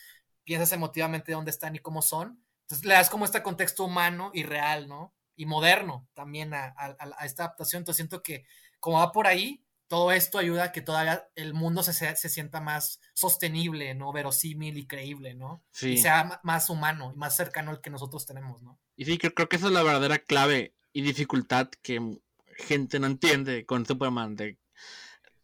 piensas 0.45 0.73
emotivamente 0.73 1.33
dónde 1.33 1.51
están 1.51 1.75
y 1.75 1.81
cómo 1.81 2.03
son. 2.03 2.43
Entonces 2.63 2.87
le 2.87 2.95
das 2.95 3.11
como 3.11 3.25
este 3.25 3.43
contexto 3.43 3.85
humano 3.85 4.31
y 4.35 4.43
real, 4.43 4.89
¿no? 4.89 5.15
Y 5.37 5.47
moderno 5.47 6.09
también 6.15 6.55
a, 6.55 6.75
esta 7.23 7.45
adaptación. 7.45 7.81
Entonces 7.81 7.97
siento 7.97 8.23
que 8.23 8.47
como 8.81 8.99
va 8.99 9.13
por 9.13 9.27
ahí, 9.27 9.65
todo 9.87 10.13
esto 10.13 10.39
ayuda 10.39 10.65
a 10.65 10.73
que 10.73 10.81
todavía 10.81 11.29
el 11.35 11.55
mundo 11.55 11.83
se, 11.83 11.93
se 11.93 12.29
sienta 12.29 12.61
más 12.61 13.01
sostenible, 13.15 13.95
¿no? 13.95 14.13
Verosímil 14.13 14.79
y 14.79 14.87
creíble, 14.87 15.35
¿no? 15.35 15.63
Sí. 15.73 15.91
Y 15.93 15.99
sea 15.99 16.41
más 16.43 16.71
humano 16.71 17.13
y 17.15 17.19
más 17.19 17.37
cercano 17.37 17.71
al 17.71 17.81
que 17.81 17.91
nosotros 17.91 18.27
tenemos, 18.27 18.63
¿no? 18.63 18.79
Y 18.97 19.05
sí, 19.05 19.19
creo, 19.19 19.35
creo 19.35 19.49
que 19.49 19.57
esa 19.57 19.67
es 19.67 19.73
la 19.73 19.83
verdadera 19.83 20.19
clave 20.19 20.75
y 20.93 21.03
dificultad 21.03 21.69
que 21.83 22.19
gente 22.57 22.99
no 22.99 23.07
entiende 23.07 23.67
con 23.67 23.87
Superman. 23.87 24.37
De, 24.37 24.59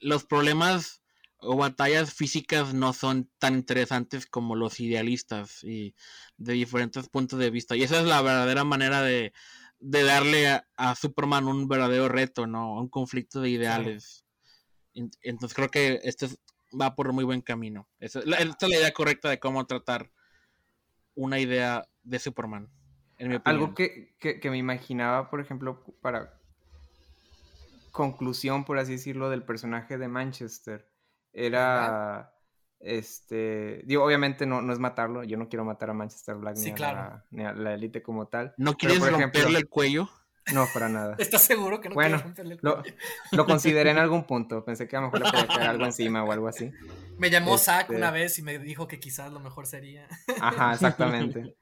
los 0.01 0.25
problemas 0.25 1.03
o 1.39 1.57
batallas 1.57 2.13
físicas 2.13 2.75
no 2.75 2.93
son 2.93 3.31
tan 3.39 3.55
interesantes 3.55 4.27
como 4.27 4.57
los 4.57 4.79
idealistas 4.81 5.65
y 5.65 5.95
de 6.37 6.53
diferentes 6.55 7.09
puntos 7.09 7.39
de 7.39 7.51
vista. 7.51 7.77
Y 7.77 7.83
esa 7.83 8.01
es 8.01 8.07
la 8.07 8.21
verdadera 8.23 8.65
manera 8.65 9.03
de, 9.03 9.33
de 9.79 10.03
darle 10.05 10.49
a, 10.49 10.95
Superman 10.95 11.47
un 11.47 11.67
verdadero 11.69 12.09
reto, 12.09 12.47
¿no? 12.47 12.75
Un 12.75 12.89
conflicto 12.89 13.41
de 13.41 13.51
ideales. 13.51 14.27
Entonces 14.95 15.55
creo 15.55 15.71
que 15.71 16.01
este 16.03 16.29
va 16.79 16.95
por 16.95 17.13
muy 17.13 17.25
buen 17.25 17.41
camino. 17.41 17.89
Esta 17.99 18.21
es 18.21 18.27
la 18.27 18.69
idea 18.69 18.93
correcta 18.93 19.31
de 19.31 19.41
cómo 19.41 19.67
tratar 19.67 20.11
una 21.15 21.39
idea 21.39 21.89
de 22.03 22.19
Superman. 22.19 22.71
Algo 23.45 23.75
que, 23.75 24.15
que, 24.19 24.51
me 24.51 24.57
imaginaba, 24.57 25.29
por 25.29 25.41
ejemplo, 25.41 25.85
para 26.01 26.40
conclusión, 27.91 28.65
por 28.65 28.79
así 28.79 28.93
decirlo, 28.93 29.31
del 29.31 29.45
personaje 29.45 29.99
de 29.99 30.09
Manchester, 30.09 30.89
era... 31.33 32.35
Este, 32.81 33.83
digo, 33.85 34.03
obviamente 34.03 34.47
no, 34.47 34.63
no 34.63 34.73
es 34.73 34.79
matarlo, 34.79 35.23
yo 35.23 35.37
no 35.37 35.51
quiero 35.51 35.67
matar 35.67 35.91
a 35.91 35.93
Manchester 35.93 36.37
Black 36.37 36.57
ni, 36.57 37.45
a 37.45 37.53
la, 37.53 37.75
élite 37.75 38.03
como 38.03 38.29
tal. 38.29 38.55
¿No 38.57 38.73
quieres 38.73 39.01
romperle 39.07 39.59
el 39.59 39.69
cuello? 39.69 40.09
No, 40.55 40.67
para 40.73 40.89
nada. 40.89 41.15
¿Estás 41.19 41.43
seguro 41.43 41.81
que 41.81 41.91
no 41.91 41.95
bueno, 41.95 42.17
romperle 42.17 42.55
el 42.55 42.61
cuello? 42.61 42.83
Lo, 43.33 43.37
lo 43.37 43.47
consideré 43.47 43.91
en 43.91 43.99
algún 43.99 44.25
punto, 44.25 44.65
pensé 44.65 44.89
que 44.89 44.97
a 44.97 45.01
lo 45.01 45.07
mejor 45.07 45.21
le 45.21 45.31
podía 45.31 45.47
caer 45.47 45.69
algo 45.69 45.85
encima 45.85 46.25
o 46.25 46.33
algo 46.33 46.49
así. 46.49 46.73
Me 47.19 47.29
llamó 47.29 47.59
Zack 47.59 47.91
una 47.91 48.07
este 48.07 48.19
vez 48.19 48.39
y 48.39 48.43
me 48.43 48.59
dijo 48.59 48.89
que 48.89 48.99
quizás 48.99 49.31
lo 49.31 49.41
mejor 49.41 49.67
sería. 49.67 50.09
Ajá, 50.41 50.73
exactamente. 50.73 51.55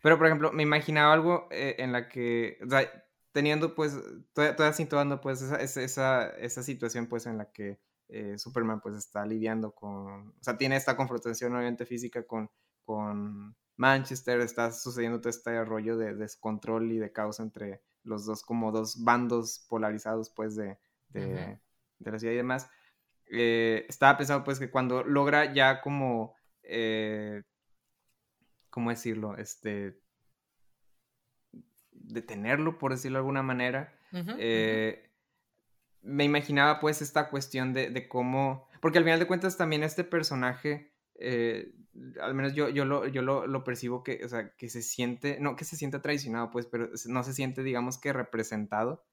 Pero, 0.00 0.16
por 0.16 0.26
ejemplo, 0.26 0.52
me 0.52 0.62
imaginaba 0.62 1.12
algo 1.12 1.48
eh, 1.50 1.76
en 1.78 1.92
la 1.92 2.08
que, 2.08 2.56
o 2.64 2.70
sea, 2.70 2.90
teniendo 3.32 3.74
pues, 3.74 3.98
todavía, 4.32 4.72
situando 4.72 5.20
pues 5.20 5.42
esa, 5.42 5.80
esa, 5.80 6.28
esa 6.30 6.62
situación 6.62 7.06
pues 7.06 7.26
en 7.26 7.38
la 7.38 7.50
que 7.50 7.80
eh, 8.08 8.38
Superman 8.38 8.80
pues 8.80 8.94
está 8.94 9.24
lidiando 9.24 9.74
con, 9.74 10.28
o 10.28 10.42
sea, 10.42 10.56
tiene 10.58 10.76
esta 10.76 10.96
confrontación 10.96 11.54
obviamente 11.54 11.86
física 11.86 12.22
con, 12.24 12.50
con 12.84 13.56
Manchester, 13.76 14.40
está 14.40 14.70
sucediendo 14.72 15.20
todo 15.20 15.30
este 15.30 15.64
rollo 15.64 15.96
de 15.96 16.14
descontrol 16.14 16.92
y 16.92 16.98
de 16.98 17.10
caos 17.10 17.40
entre 17.40 17.82
los 18.04 18.26
dos, 18.26 18.42
como 18.42 18.70
dos 18.70 19.02
bandos 19.02 19.64
polarizados 19.68 20.30
pues 20.30 20.56
de, 20.56 20.78
de, 21.10 21.58
la 22.00 22.18
ciudad 22.18 22.34
y 22.34 22.36
demás. 22.36 22.70
Eh, 23.30 23.86
estaba 23.88 24.18
pensando 24.18 24.44
pues 24.44 24.58
que 24.58 24.70
cuando 24.70 25.04
logra 25.04 25.54
ya 25.54 25.80
como, 25.80 26.34
eh, 26.62 27.42
¿cómo 28.68 28.90
decirlo? 28.90 29.36
Este, 29.38 29.98
detenerlo, 32.04 32.78
por 32.78 32.92
decirlo 32.92 33.16
de 33.16 33.20
alguna 33.20 33.42
manera 33.42 33.94
me 36.02 36.24
imaginaba 36.24 36.80
pues 36.80 37.00
esta 37.00 37.30
cuestión 37.30 37.72
de, 37.72 38.08
cómo, 38.08 38.68
porque 38.80 38.98
al 38.98 39.04
final 39.04 39.20
de 39.20 39.26
cuentas 39.26 39.56
también 39.56 39.82
este 39.84 40.04
personaje, 40.04 40.92
eh, 41.14 41.72
al 42.20 42.34
menos 42.34 42.54
yo, 42.54 42.68
yo, 42.68 42.84
lo, 42.84 43.06
yo 43.06 43.22
lo, 43.22 43.64
percibo 43.64 44.02
que, 44.02 44.24
o 44.24 44.28
sea, 44.28 44.54
que 44.56 44.68
se 44.68 44.82
siente, 44.82 45.38
no 45.40 45.56
que 45.56 45.64
se 45.64 45.76
sienta 45.76 46.02
traicionado 46.02 46.50
pues, 46.50 46.66
pero 46.66 46.90
no 47.06 47.22
se 47.22 47.32
siente 47.32 47.62
digamos 47.62 47.98
que 47.98 48.12
representado. 48.12 49.04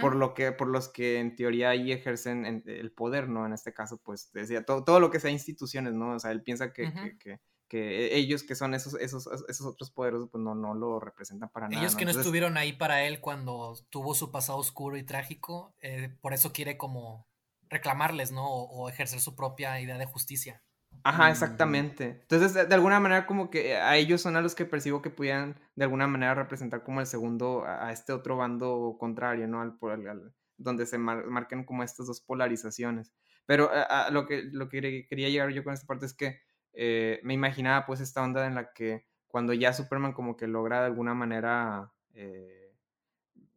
Por 0.00 0.16
lo 0.16 0.32
que, 0.32 0.52
por 0.52 0.68
los 0.68 0.88
que 0.88 1.18
en 1.18 1.36
teoría 1.36 1.68
ahí 1.68 1.92
ejercen 1.92 2.62
el 2.64 2.92
poder, 2.92 3.28
¿no? 3.28 3.44
En 3.44 3.52
este 3.52 3.74
caso, 3.74 4.00
pues, 4.02 4.32
decía, 4.32 4.64
todo, 4.64 4.84
todo 4.84 5.00
lo 5.00 5.10
que 5.10 5.20
sea 5.20 5.30
instituciones, 5.30 5.92
¿no? 5.92 6.14
O 6.14 6.18
sea, 6.18 6.30
él 6.30 6.42
piensa 6.42 6.72
que, 6.72 6.90
que 6.94 7.18
que 7.18 7.40
e, 7.70 8.16
ellos 8.16 8.42
que 8.42 8.54
son 8.54 8.74
esos, 8.74 8.94
esos, 8.94 9.28
esos 9.48 9.66
otros 9.66 9.90
poderosos, 9.90 10.28
pues 10.30 10.42
no, 10.42 10.54
no 10.54 10.74
lo 10.74 11.00
representan 11.00 11.48
para 11.48 11.68
nada. 11.68 11.80
Ellos 11.80 11.96
que 11.96 12.04
no 12.04 12.10
estuvieron 12.10 12.56
ahí 12.56 12.72
para 12.72 13.04
él 13.04 13.20
cuando 13.20 13.74
tuvo 13.90 14.14
su 14.14 14.30
pasado 14.30 14.58
oscuro 14.58 14.96
y 14.96 15.02
trágico, 15.02 15.74
eh, 15.80 16.16
por 16.20 16.32
eso 16.32 16.52
quiere 16.52 16.76
como 16.76 17.28
reclamarles, 17.68 18.32
¿no? 18.32 18.46
O, 18.46 18.88
ejercer 18.88 19.20
su 19.20 19.34
propia 19.34 19.80
idea 19.80 19.98
de 19.98 20.06
justicia. 20.06 20.62
Ajá, 21.02 21.30
exactamente. 21.30 22.20
Entonces, 22.22 22.54
de, 22.54 22.74
alguna 22.74 23.00
manera, 23.00 23.26
como 23.26 23.50
que 23.50 23.76
a 23.76 23.96
ellos 23.96 24.20
son 24.22 24.36
a 24.36 24.40
los 24.40 24.54
que 24.54 24.64
percibo 24.64 25.02
que 25.02 25.10
pudieran 25.10 25.60
de 25.74 25.84
alguna 25.84 26.06
manera 26.06 26.34
representar 26.34 26.82
como 26.82 27.00
el 27.00 27.06
segundo, 27.06 27.64
a, 27.66 27.92
este 27.92 28.12
otro 28.12 28.36
bando 28.36 28.96
contrario, 28.98 29.46
¿no? 29.46 29.60
Al, 29.60 29.78
al, 30.08 30.34
donde 30.56 30.86
se 30.86 30.98
marquen 30.98 31.64
como 31.64 31.82
estas 31.82 32.06
dos 32.06 32.20
polarizaciones. 32.20 33.12
Pero 33.46 33.70
lo, 34.10 34.26
que, 34.26 34.42
lo 34.52 34.68
que 34.68 35.06
quería 35.08 35.28
llegar 35.28 35.50
yo 35.50 35.62
con 35.62 35.74
esta 35.74 35.86
parte 35.86 36.06
es 36.06 36.14
que 36.14 36.40
eh, 36.78 37.20
me 37.22 37.32
imaginaba 37.32 37.86
pues 37.86 38.00
esta 38.00 38.22
onda 38.22 38.46
en 38.46 38.54
la 38.54 38.74
que 38.74 39.06
cuando 39.28 39.54
ya 39.54 39.72
Superman 39.72 40.12
como 40.12 40.36
que 40.36 40.46
logra 40.46 40.80
de 40.80 40.86
alguna 40.86 41.14
manera 41.14 41.94
eh, 42.12 42.76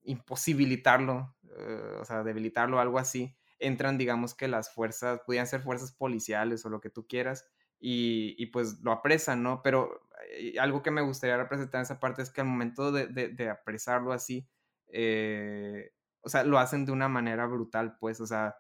imposibilitarlo, 0.04 1.36
eh, 1.58 1.98
o 2.00 2.06
sea, 2.06 2.24
debilitarlo, 2.24 2.80
algo 2.80 2.98
así, 2.98 3.36
entran 3.60 3.98
digamos 3.98 4.36
que 4.36 4.48
las 4.48 4.74
fuerzas, 4.74 5.20
podían 5.26 5.48
ser 5.48 5.62
fuerzas 5.62 5.92
policiales 5.92 6.66
o 6.66 6.70
lo 6.70 6.80
que 6.80 6.90
tú 6.90 7.08
quieras, 7.08 7.46
y, 7.82 8.46
pues 8.48 8.80
lo 8.82 8.92
apresan, 8.92 9.42
¿no? 9.42 9.62
Pero 9.62 10.02
algo 10.60 10.84
que 10.84 10.92
me 10.92 11.02
gustaría 11.02 11.38
representar 11.38 11.80
en 11.80 11.84
esa 11.84 12.00
parte 12.00 12.22
es 12.22 12.30
que 12.30 12.42
al 12.42 12.48
momento 12.48 12.92
de, 12.92 13.50
apresarlo 13.50 14.12
así, 14.12 14.50
o 16.22 16.30
sea, 16.30 16.44
lo 16.44 16.60
hacen 16.60 16.86
de 16.86 16.92
una 16.92 17.08
manera 17.08 17.46
brutal, 17.46 17.98
pues, 18.00 18.20
o 18.20 18.28
sea, 18.28 18.58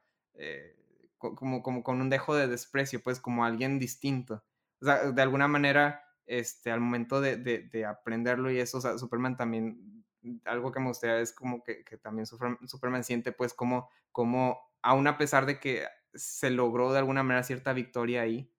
como, 1.17 1.61
como 1.63 1.83
con 1.83 1.99
un 2.01 2.09
dejo 2.09 2.35
de 2.35 2.47
desprecio, 2.47 3.01
pues 3.03 3.19
como 3.19 3.43
alguien 3.43 3.77
distinto 3.77 4.43
o 4.81 4.85
sea, 4.85 5.11
de 5.11 5.21
alguna 5.21 5.47
manera, 5.47 6.03
este, 6.25 6.71
al 6.71 6.79
momento 6.79 7.21
de, 7.21 7.37
de, 7.37 7.85
aprenderlo 7.85 8.51
y 8.51 8.59
eso, 8.59 8.79
Superman 8.97 9.35
también, 9.35 10.05
algo 10.45 10.71
que 10.71 10.79
me 10.79 10.87
gustaría 10.87 11.19
es 11.19 11.33
como 11.33 11.63
que, 11.63 11.83
que 11.83 11.97
también 11.97 12.25
Superman 12.25 13.03
siente 13.03 13.31
pues 13.31 13.53
como, 13.53 13.89
como, 14.11 14.59
aún 14.81 15.07
a 15.07 15.17
pesar 15.17 15.45
de 15.45 15.59
que 15.59 15.85
se 16.13 16.49
logró 16.49 16.91
de 16.91 16.99
alguna 16.99 17.23
manera 17.23 17.43
cierta 17.43 17.73
victoria 17.73 18.21
ahí, 18.21 18.53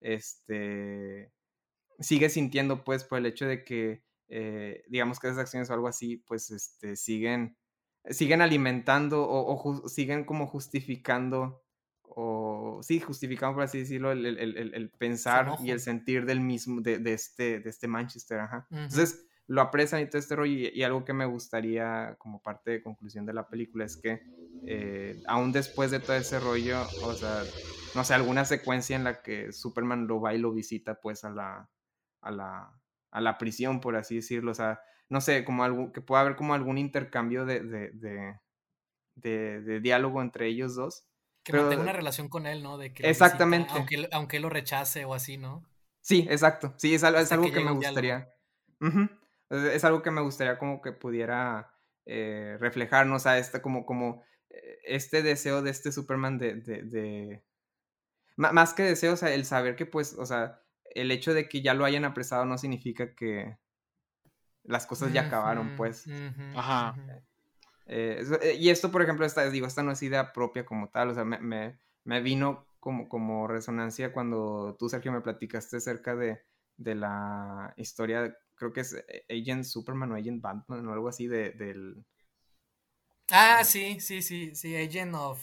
este, 0.00 1.32
sigue 1.98 2.28
sintiendo 2.28 2.84
pues 2.84 3.04
por 3.04 3.18
el 3.18 3.26
hecho 3.26 3.46
de 3.46 3.64
que, 3.64 4.04
eh, 4.28 4.84
digamos 4.88 5.18
que 5.18 5.28
esas 5.28 5.40
acciones 5.40 5.70
o 5.70 5.74
algo 5.74 5.88
así, 5.88 6.18
pues, 6.18 6.50
este, 6.50 6.96
siguen, 6.96 7.56
siguen 8.10 8.42
alimentando 8.42 9.24
o, 9.24 9.54
o 9.54 9.88
siguen 9.88 10.24
como 10.24 10.46
justificando 10.46 11.63
o 12.08 12.80
sí, 12.82 13.00
justificamos, 13.00 13.54
por 13.54 13.64
así 13.64 13.78
decirlo, 13.80 14.12
el, 14.12 14.24
el, 14.24 14.74
el, 14.74 14.90
pensar 14.90 15.56
y 15.62 15.70
el 15.70 15.80
sentir 15.80 16.26
del 16.26 16.40
mismo, 16.40 16.80
de, 16.80 16.98
de, 16.98 17.12
este, 17.12 17.60
de 17.60 17.70
este 17.70 17.88
Manchester, 17.88 18.40
ajá. 18.40 18.66
Entonces, 18.70 19.26
lo 19.46 19.60
aprecian 19.60 20.00
y 20.00 20.06
todo 20.06 20.18
este 20.18 20.36
rollo, 20.36 20.70
y, 20.72 20.82
algo 20.82 21.04
que 21.04 21.12
me 21.12 21.26
gustaría 21.26 22.16
como 22.18 22.40
parte 22.40 22.72
de 22.72 22.82
conclusión 22.82 23.26
de 23.26 23.34
la 23.34 23.48
película 23.48 23.84
es 23.84 23.96
que 23.96 24.22
eh, 24.66 25.22
aún 25.26 25.52
después 25.52 25.90
de 25.90 26.00
todo 26.00 26.16
ese 26.16 26.40
rollo, 26.40 26.82
o 27.02 27.12
sea, 27.12 27.42
no 27.94 28.04
sé, 28.04 28.14
alguna 28.14 28.44
secuencia 28.44 28.96
en 28.96 29.04
la 29.04 29.22
que 29.22 29.52
Superman 29.52 30.06
lo 30.06 30.20
va 30.20 30.34
y 30.34 30.38
lo 30.38 30.52
visita 30.52 31.00
pues 31.00 31.24
a 31.24 31.30
la, 31.30 31.68
a 32.22 32.30
la, 32.30 32.80
a 33.10 33.20
la 33.20 33.38
prisión, 33.38 33.80
por 33.80 33.96
así 33.96 34.16
decirlo, 34.16 34.52
o 34.52 34.54
sea, 34.54 34.80
no 35.10 35.20
sé, 35.20 35.44
como 35.44 35.64
algo, 35.64 35.92
que 35.92 36.00
pueda 36.00 36.22
haber 36.22 36.36
como 36.36 36.54
algún 36.54 36.78
intercambio 36.78 37.44
de, 37.44 37.60
de, 37.60 37.90
de, 39.16 39.60
de 39.60 39.80
diálogo 39.80 40.22
entre 40.22 40.46
ellos 40.46 40.74
dos 40.74 41.06
que 41.44 41.52
mantenga 41.52 41.82
una 41.82 41.92
relación 41.92 42.28
con 42.28 42.46
él, 42.46 42.62
¿no? 42.62 42.78
De 42.78 42.92
que 42.92 43.08
exactamente. 43.08 43.70
aunque, 43.72 44.08
aunque 44.12 44.38
él 44.38 44.42
lo 44.42 44.50
rechace 44.50 45.04
o 45.04 45.14
así, 45.14 45.36
¿no? 45.36 45.64
Sí, 46.00 46.26
exacto. 46.28 46.74
Sí, 46.78 46.94
es, 46.94 47.04
algo, 47.04 47.20
es 47.20 47.30
algo 47.30 47.52
que, 47.52 47.60
me 47.60 47.70
gustaría. 47.70 48.34
Es 49.50 49.84
algo 49.84 50.02
que 50.02 50.10
me 50.10 50.22
gustaría 50.22 50.58
como 50.58 50.80
que 50.82 50.92
pudiera 50.92 51.72
eh, 52.06 52.56
reflejarnos 52.60 53.26
a 53.26 53.38
este, 53.38 53.62
como, 53.62 53.86
como 53.86 54.22
eh, 54.50 54.78
este 54.84 55.22
deseo 55.22 55.62
de 55.62 55.70
este 55.70 55.92
Superman 55.92 56.38
de, 56.38 56.54
de, 56.56 57.44
Más 58.36 58.74
que 58.74 58.82
deseo, 58.82 59.12
o 59.12 59.16
sea, 59.16 59.32
el 59.32 59.44
saber 59.44 59.76
que 59.76 59.86
pues, 59.86 60.14
o 60.14 60.26
sea, 60.26 60.62
el 60.94 61.10
hecho 61.10 61.34
de 61.34 61.48
que 61.48 61.62
ya 61.62 61.74
lo 61.74 61.84
hayan 61.84 62.04
apresado 62.04 62.44
no 62.46 62.58
significa 62.58 63.14
que 63.14 63.58
las 64.62 64.86
cosas 64.86 65.12
ya 65.12 65.26
acabaron, 65.26 65.76
pues. 65.76 66.06
Ajá. 66.54 66.96
Eh, 67.86 68.24
eh, 68.42 68.54
y 68.58 68.70
esto, 68.70 68.90
por 68.90 69.02
ejemplo, 69.02 69.26
esta, 69.26 69.48
digo, 69.50 69.66
esta 69.66 69.82
no 69.82 69.92
es 69.92 70.02
idea 70.02 70.32
propia 70.32 70.64
como 70.64 70.88
tal, 70.88 71.10
o 71.10 71.14
sea, 71.14 71.24
me, 71.24 71.38
me, 71.38 71.78
me 72.04 72.20
vino 72.20 72.66
como, 72.80 73.08
como 73.08 73.46
resonancia 73.46 74.12
cuando 74.12 74.76
tú, 74.78 74.88
Sergio, 74.88 75.12
me 75.12 75.20
platicaste 75.20 75.76
acerca 75.76 76.16
de, 76.16 76.42
de 76.76 76.94
la 76.94 77.74
historia, 77.76 78.36
creo 78.54 78.72
que 78.72 78.80
es 78.80 78.94
eh, 78.94 79.24
Agent 79.30 79.64
Superman 79.64 80.12
o 80.12 80.16
Agent 80.16 80.42
Batman 80.42 80.86
o 80.86 80.92
algo 80.92 81.08
así 81.08 81.26
de, 81.26 81.50
del... 81.50 82.04
Ah, 83.30 83.64
sí, 83.64 84.00
sí, 84.00 84.22
sí, 84.22 84.54
sí, 84.54 84.76
Agent 84.76 85.14
of, 85.14 85.42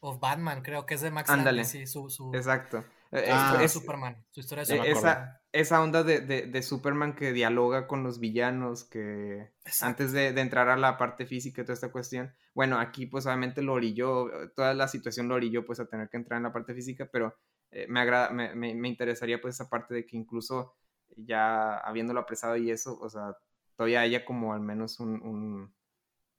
of 0.00 0.20
Batman, 0.20 0.62
creo 0.62 0.86
que 0.86 0.94
es 0.94 1.00
de 1.00 1.10
Max 1.10 1.30
Ándale, 1.30 1.64
sí, 1.64 1.86
su, 1.86 2.08
su... 2.08 2.34
exacto. 2.34 2.84
Ah, 3.10 3.58
es, 3.62 3.72
Superman, 3.72 4.22
su 4.30 4.40
historia 4.40 4.64
de 4.64 4.76
Superman. 4.76 4.96
Esa, 4.96 5.42
esa 5.52 5.82
onda 5.82 6.04
de, 6.04 6.20
de, 6.20 6.62
Superman 6.62 7.14
que 7.14 7.32
dialoga 7.32 7.86
con 7.86 8.02
los 8.02 8.20
villanos, 8.20 8.84
que 8.84 9.50
antes 9.80 10.12
de, 10.12 10.28
entrar 10.28 10.68
a 10.68 10.76
la 10.76 10.98
parte 10.98 11.24
física 11.24 11.62
y 11.62 11.64
toda 11.64 11.74
esta 11.74 11.90
cuestión, 11.90 12.34
bueno, 12.54 12.78
aquí 12.78 13.06
pues 13.06 13.24
obviamente 13.24 13.62
lo 13.62 13.72
orilló, 13.72 14.50
toda 14.54 14.74
la 14.74 14.88
situación 14.88 15.26
lo 15.28 15.36
orilló 15.36 15.64
pues 15.64 15.80
a 15.80 15.86
tener 15.86 16.10
que 16.10 16.18
entrar 16.18 16.36
en 16.36 16.42
la 16.42 16.52
parte 16.52 16.74
física, 16.74 17.08
pero 17.10 17.34
eh, 17.70 17.86
me, 17.88 18.00
agrada, 18.00 18.30
me, 18.30 18.54
me, 18.54 18.88
interesaría 18.88 19.40
pues 19.40 19.54
esa 19.54 19.70
parte 19.70 19.94
de 19.94 20.04
que 20.04 20.16
incluso 20.16 20.74
ya 21.16 21.78
habiéndolo 21.78 22.20
apresado 22.20 22.56
y 22.56 22.70
eso, 22.70 22.98
o 23.00 23.08
sea, 23.08 23.36
todavía 23.74 24.02
haya 24.02 24.26
como 24.26 24.52
al 24.52 24.60
menos 24.60 25.00
un, 25.00 25.22
un, 25.22 25.74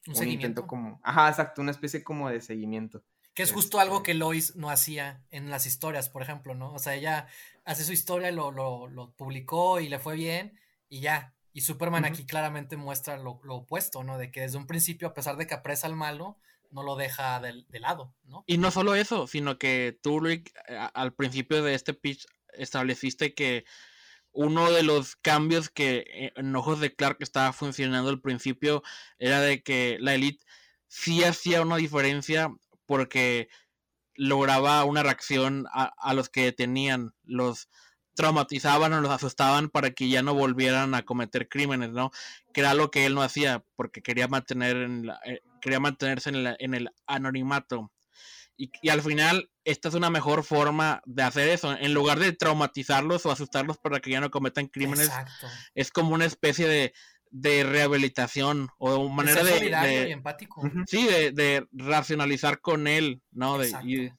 un, 0.06 0.14
seguimiento 0.14 0.68
como, 0.68 1.00
ajá, 1.02 1.28
exacto, 1.28 1.62
una 1.62 1.72
especie 1.72 2.04
como 2.04 2.30
de 2.30 2.40
seguimiento. 2.40 3.02
Que 3.34 3.42
es 3.42 3.52
justo 3.52 3.78
algo 3.80 3.98
este 3.98 4.12
que 4.12 4.14
Lois 4.14 4.56
no 4.56 4.70
hacía 4.70 5.22
en 5.30 5.50
las 5.50 5.66
historias, 5.66 6.08
por 6.08 6.22
ejemplo, 6.22 6.54
¿no? 6.54 6.72
O 6.72 6.78
sea, 6.78 6.94
ella 6.94 7.26
hace 7.64 7.84
su 7.84 7.92
historia, 7.92 8.30
lo, 8.32 8.50
lo, 8.50 8.88
lo 8.88 9.10
publicó 9.12 9.80
y 9.80 9.88
le 9.88 9.98
fue 9.98 10.16
bien 10.16 10.58
y 10.88 11.00
ya. 11.00 11.34
Y 11.52 11.62
Superman 11.62 12.04
aquí 12.04 12.24
claramente 12.26 12.76
muestra 12.76 13.16
lo, 13.16 13.40
lo, 13.42 13.56
opuesto, 13.56 14.04
¿no? 14.04 14.18
De 14.18 14.30
que 14.30 14.42
desde 14.42 14.58
un 14.58 14.66
principio, 14.66 15.08
a 15.08 15.14
pesar 15.14 15.36
de 15.36 15.46
que 15.46 15.54
apresa 15.54 15.86
al 15.86 15.96
malo, 15.96 16.38
no 16.70 16.82
lo 16.82 16.96
deja 16.96 17.40
de, 17.40 17.64
de 17.68 17.80
lado, 17.80 18.14
¿no? 18.24 18.44
Y 18.46 18.58
no 18.58 18.70
solo 18.70 18.94
eso, 18.94 19.26
sino 19.26 19.58
que 19.58 19.98
tú, 20.02 20.20
Rick, 20.20 20.52
al 20.94 21.12
principio 21.12 21.62
de 21.62 21.74
este 21.74 21.94
pitch 21.94 22.26
estableciste 22.52 23.34
que 23.34 23.64
uno 24.32 24.70
de 24.70 24.82
los 24.82 25.16
cambios 25.16 25.70
que 25.70 26.04
eh, 26.06 26.32
en 26.36 26.54
ojos 26.54 26.80
de 26.80 26.94
Clark 26.94 27.16
estaba 27.20 27.52
funcionando 27.52 28.10
al 28.10 28.20
principio 28.20 28.82
era 29.18 29.40
de 29.40 29.62
que 29.62 29.98
la 30.00 30.14
Elite 30.14 30.44
sí 30.86 31.24
hacía 31.24 31.62
una 31.62 31.76
diferencia 31.76 32.54
porque 32.90 33.48
lograba 34.16 34.82
una 34.84 35.04
reacción 35.04 35.68
a, 35.72 36.12
los 36.12 36.28
que 36.28 36.50
tenían, 36.50 37.14
los 37.22 37.68
traumatizaban 38.16 38.92
o 38.92 39.00
los 39.00 39.12
asustaban 39.12 39.68
para 39.68 39.92
que 39.92 40.08
ya 40.08 40.24
no 40.24 40.34
volvieran 40.34 40.96
a 40.96 41.04
cometer 41.04 41.48
crímenes, 41.48 41.90
¿no? 41.90 42.10
Que 42.52 42.62
era 42.62 42.74
lo 42.74 42.90
que 42.90 43.06
él 43.06 43.14
no 43.14 43.22
hacía 43.22 43.64
porque 43.76 44.02
quería 44.02 44.26
mantener 44.26 44.76
en 44.78 45.08
eh, 45.24 45.40
quería 45.60 45.78
mantenerse 45.78 46.30
en, 46.30 46.56
en 46.58 46.74
el 46.74 46.90
anonimato. 47.06 47.92
Y, 48.56 48.88
al 48.88 49.02
final, 49.02 49.52
esta 49.64 49.88
es 49.88 49.94
una 49.94 50.10
mejor 50.10 50.42
forma 50.42 51.00
de 51.06 51.22
hacer 51.22 51.48
eso. 51.48 51.72
En 51.72 51.94
lugar 51.94 52.18
de 52.18 52.32
traumatizarlos 52.32 53.24
o 53.24 53.30
asustarlos 53.30 53.78
para 53.78 54.00
que 54.00 54.10
ya 54.10 54.20
no 54.20 54.32
cometan 54.32 54.66
crímenes, 54.66 55.12
es 55.76 55.92
como 55.92 56.12
una 56.12 56.24
especie 56.24 56.66
de, 56.66 56.92
de 57.30 57.62
rehabilitación 57.62 58.68
o 58.78 59.08
manera 59.08 59.42
de, 59.42 59.70
de, 59.70 60.10
empático. 60.10 60.62
Sí, 60.86 61.06
de, 61.06 61.66
racionalizar 61.72 62.60
con 62.60 62.86
él, 62.86 63.22
¿no? 63.30 63.58
De, 63.58 63.70
y 63.84 64.12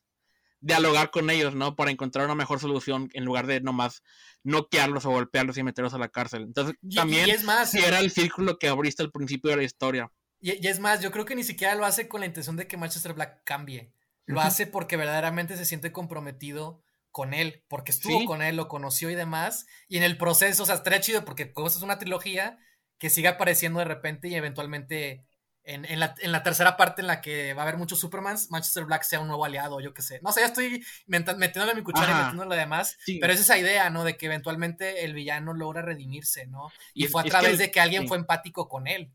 dialogar 0.61 1.11
con 1.11 1.29
ellos, 1.29 1.55
¿no? 1.55 1.75
Para 1.75 1.91
encontrar 1.91 2.25
una 2.25 2.35
mejor 2.35 2.59
solución 2.59 3.09
en 3.13 3.25
lugar 3.25 3.47
de 3.47 3.61
nomás 3.61 4.03
noquearlos 4.43 5.05
o 5.05 5.11
golpearlos 5.11 5.57
y 5.57 5.63
meterlos 5.63 5.93
a 5.93 5.97
la 5.97 6.09
cárcel. 6.09 6.43
Entonces, 6.43 6.75
también 6.95 7.29
es 7.29 7.43
más, 7.43 7.71
si 7.71 7.79
era 7.79 7.99
el 7.99 8.11
círculo 8.11 8.57
que 8.57 8.67
abriste 8.67 9.03
al 9.03 9.11
principio 9.11 9.51
de 9.51 9.57
la 9.57 9.63
historia. 9.63 10.11
Y, 10.39 10.51
y, 10.63 10.67
es 10.67 10.79
más, 10.79 11.01
yo 11.01 11.11
creo 11.11 11.25
que 11.25 11.35
ni 11.35 11.43
siquiera 11.43 11.75
lo 11.75 11.85
hace 11.85 12.07
con 12.07 12.21
la 12.21 12.27
intención 12.27 12.55
de 12.55 12.67
que 12.67 12.77
Manchester 12.77 13.13
Black 13.13 13.43
cambie. 13.43 13.93
Lo 14.25 14.39
hace 14.39 14.65
porque 14.65 14.95
verdaderamente 14.95 15.57
se 15.57 15.65
siente 15.65 15.91
comprometido 15.91 16.81
con 17.11 17.33
él, 17.33 17.63
porque 17.67 17.91
estuvo 17.91 18.23
con 18.25 18.41
él, 18.41 18.55
lo 18.55 18.69
conoció 18.69 19.09
y 19.09 19.15
demás. 19.15 19.65
Y 19.89 19.97
en 19.97 20.03
el 20.03 20.17
proceso, 20.17 20.63
o 20.63 20.65
sea, 20.65 20.75
estaría 20.75 21.01
chido 21.01 21.25
porque 21.25 21.51
como 21.51 21.67
es 21.67 21.81
una 21.81 21.99
trilogía 21.99 22.57
que 23.01 23.09
siga 23.09 23.31
apareciendo 23.31 23.79
de 23.79 23.85
repente 23.85 24.27
y 24.27 24.35
eventualmente 24.35 25.25
en, 25.63 25.85
en, 25.85 25.99
la, 25.99 26.13
en, 26.19 26.31
la, 26.31 26.43
tercera 26.43 26.77
parte 26.77 27.01
en 27.01 27.07
la 27.07 27.19
que 27.19 27.55
va 27.55 27.63
a 27.63 27.65
haber 27.65 27.77
muchos 27.77 27.99
Supermans, 27.99 28.51
Manchester 28.51 28.85
Black 28.85 29.01
sea 29.01 29.19
un 29.19 29.27
nuevo 29.27 29.43
aliado, 29.43 29.79
yo 29.79 29.91
qué 29.91 30.03
sé. 30.03 30.19
No 30.21 30.31
sé, 30.31 30.41
ya 30.41 30.45
estoy 30.45 30.85
metiéndole 31.07 31.73
mi 31.73 31.81
cuchara 31.81 32.11
y 32.11 32.23
metiéndole 32.25 32.55
demás, 32.55 32.99
pero 33.19 33.33
es 33.33 33.39
esa 33.39 33.57
idea, 33.57 33.89
¿no? 33.89 34.03
De 34.03 34.17
que 34.17 34.27
eventualmente 34.27 35.03
el 35.03 35.15
villano 35.15 35.51
logra 35.53 35.81
redimirse, 35.81 36.45
¿no? 36.45 36.71
Y, 36.93 37.07
fue 37.07 37.23
a 37.23 37.25
través 37.25 37.57
de 37.57 37.71
que 37.71 37.79
alguien 37.79 38.07
fue 38.07 38.17
empático 38.17 38.69
con 38.69 38.85
él. 38.85 39.11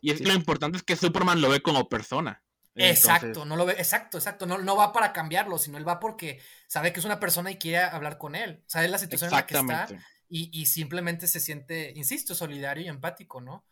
Y 0.00 0.10
es, 0.10 0.20
lo 0.20 0.34
importante 0.34 0.78
es 0.78 0.82
que 0.82 0.96
Superman 0.96 1.40
lo 1.40 1.48
ve 1.48 1.62
como 1.62 1.88
persona. 1.88 2.42
Exacto, 2.74 3.44
no 3.44 3.54
lo 3.54 3.66
ve, 3.66 3.74
exacto, 3.74 4.18
exacto, 4.18 4.46
no, 4.46 4.58
no 4.58 4.74
va 4.74 4.92
para 4.92 5.12
cambiarlo, 5.12 5.58
sino 5.58 5.78
él 5.78 5.86
va 5.86 6.00
porque 6.00 6.40
sabe 6.66 6.92
que 6.92 6.98
es 6.98 7.06
una 7.06 7.20
persona 7.20 7.52
y 7.52 7.56
quiere 7.56 7.84
hablar 7.84 8.18
con 8.18 8.34
él, 8.34 8.64
sabe 8.66 8.88
la 8.88 8.98
situación 8.98 9.30
en 9.30 9.36
la 9.36 9.46
que 9.46 9.54
está 9.54 9.86
y, 10.34 10.48
y, 10.50 10.64
simplemente 10.64 11.26
se 11.26 11.40
siente, 11.40 11.92
insisto, 11.94 12.34
solidario 12.34 12.82
y 12.82 12.88
empático, 12.88 13.42
¿no? 13.42 13.66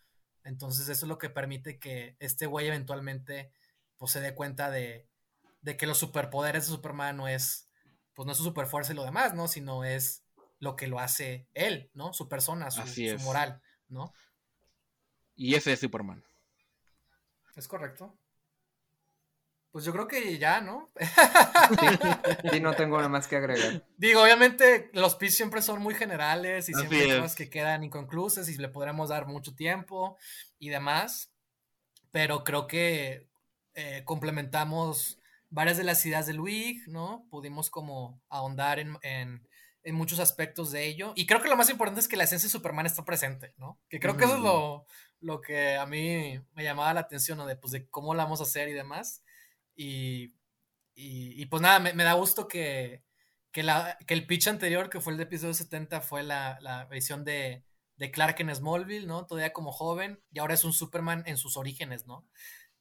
Entonces 0.45 0.91
eso 0.91 1.07
es 1.07 1.09
lo 1.09 1.17
que 1.17 1.31
permite 1.31 1.79
que 1.79 2.17
este 2.19 2.45
güey 2.45 2.67
eventualmente 2.67 3.51
pues 3.97 4.13
se 4.13 4.21
dé 4.21 4.35
cuenta 4.35 4.71
de, 4.71 5.09
de 5.63 5.79
que 5.79 5.87
los 5.87 5.97
superpoderes 5.97 6.67
de 6.67 6.73
Superman 6.73 7.17
no 7.17 7.29
es, 7.29 7.71
pues 8.13 8.27
no 8.27 8.33
es 8.33 8.37
su 8.37 8.45
superfuerza 8.45 8.93
y 8.93 8.97
lo 8.97 9.05
demás, 9.05 9.33
¿no? 9.33 9.49
Sino 9.49 9.85
es 9.85 10.23
lo 10.59 10.77
que 10.77 10.87
lo 10.87 11.01
hace 11.01 11.49
él, 11.55 11.91
¿no? 11.95 12.13
Su 12.13 12.29
persona, 12.29 12.71
su, 12.71 12.87
su 12.87 13.19
moral, 13.21 13.63
¿no? 13.89 14.13
Y 15.37 15.55
ese 15.55 15.73
es 15.73 15.81
Superman. 15.81 16.23
Es 17.57 17.69
correcto. 17.69 18.15
Pues 19.73 19.85
yo 19.85 19.93
creo 19.93 20.09
que 20.09 20.37
ya, 20.39 20.61
¿no? 20.61 20.91
Sí, 22.51 22.61
no 22.61 22.75
tengo 22.75 22.97
nada 22.97 23.09
más 23.09 23.29
que 23.29 23.37
agregar. 23.37 23.87
Digo, 23.97 24.23
obviamente 24.23 24.91
los 24.93 25.15
pitch 25.15 25.31
siempre 25.31 25.63
son 25.63 25.81
muy 25.81 25.95
generales 25.95 26.69
y 26.69 26.75
siempre 26.75 27.03
hay 27.03 27.21
cosas 27.21 27.37
que 27.37 27.49
quedan 27.49 27.85
inconclusas 27.85 28.49
y 28.49 28.57
le 28.57 28.69
podremos 28.69 29.11
dar 29.11 29.27
mucho 29.27 29.55
tiempo 29.55 30.17
y 30.59 30.71
demás, 30.71 31.33
pero 32.11 32.43
creo 32.43 32.67
que 32.67 33.29
eh, 33.75 34.03
complementamos 34.05 35.21
varias 35.51 35.77
de 35.77 35.85
las 35.85 36.05
ideas 36.05 36.27
de 36.27 36.35
Luis, 36.35 36.89
¿no? 36.89 37.27
Pudimos 37.31 37.71
como 37.71 38.21
ahondar 38.29 38.81
en, 38.81 38.97
en, 39.03 39.47
en, 39.85 39.95
muchos 39.95 40.19
aspectos 40.19 40.73
de 40.73 40.87
ello 40.87 41.13
y 41.15 41.27
creo 41.27 41.41
que 41.41 41.49
lo 41.49 41.57
más 41.57 41.71
importante 41.71 42.01
es 42.01 42.09
que 42.09 42.17
la 42.17 42.25
esencia 42.25 42.47
de 42.49 42.53
Superman 42.53 42.87
está 42.87 43.05
presente, 43.05 43.55
¿no? 43.59 43.79
Que 43.89 44.01
creo 44.01 44.17
que 44.17 44.25
eso 44.25 44.35
es 44.35 44.41
lo, 44.41 44.87
lo, 45.21 45.41
que 45.41 45.77
a 45.77 45.87
mí 45.87 46.41
me 46.55 46.65
llamaba 46.65 46.95
la 46.95 47.01
atención, 47.01 47.39
¿no? 47.39 47.47
De, 47.47 47.57
pues, 47.57 47.73
de 47.73 47.89
cómo 47.89 48.15
la 48.15 48.25
vamos 48.25 48.41
a 48.41 48.45
hacer 48.45 48.69
y 48.69 48.73
demás. 48.73 49.23
Y, 49.75 50.35
y, 50.95 51.47
pues 51.47 51.63
nada, 51.63 51.79
me, 51.79 52.05
da 52.05 52.13
gusto 52.13 52.47
que, 52.47 53.05
que, 53.53 53.63
la, 53.63 53.97
que, 54.07 54.15
el 54.15 54.27
pitch 54.27 54.49
anterior, 54.49 54.91
que 54.91 55.01
fue 55.01 55.13
el 55.13 55.17
de 55.17 55.25
episodio 55.25 55.55
70, 55.55 56.01
fue 56.03 56.23
la, 56.23 56.59
la 56.61 56.85
visión 56.87 57.25
de, 57.25 57.65
de, 57.97 58.11
Clark 58.11 58.41
en 58.41 58.55
Smallville, 58.55 59.07
¿no? 59.07 59.27
Todavía 59.27 59.53
como 59.53 59.73
joven, 59.73 60.23
y 60.31 60.41
ahora 60.41 60.55
es 60.55 60.65
un 60.65 60.73
Superman 60.73 61.23
en 61.27 61.39
sus 61.39 61.57
orígenes, 61.57 62.07
¿no? 62.07 62.29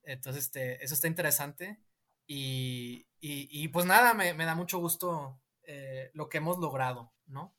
Entonces, 0.03 0.45
este, 0.45 0.83
eso 0.83 0.93
está 0.93 1.07
interesante. 1.07 1.79
Y, 2.27 3.07
y 3.21 3.67
pues 3.69 3.85
nada, 3.85 4.13
me, 4.13 4.33
me, 4.33 4.45
da 4.45 4.53
mucho 4.53 4.77
gusto 4.77 5.41
eh, 5.71 6.09
lo 6.13 6.29
que 6.29 6.39
hemos 6.39 6.57
logrado, 6.57 7.13
¿no? 7.27 7.55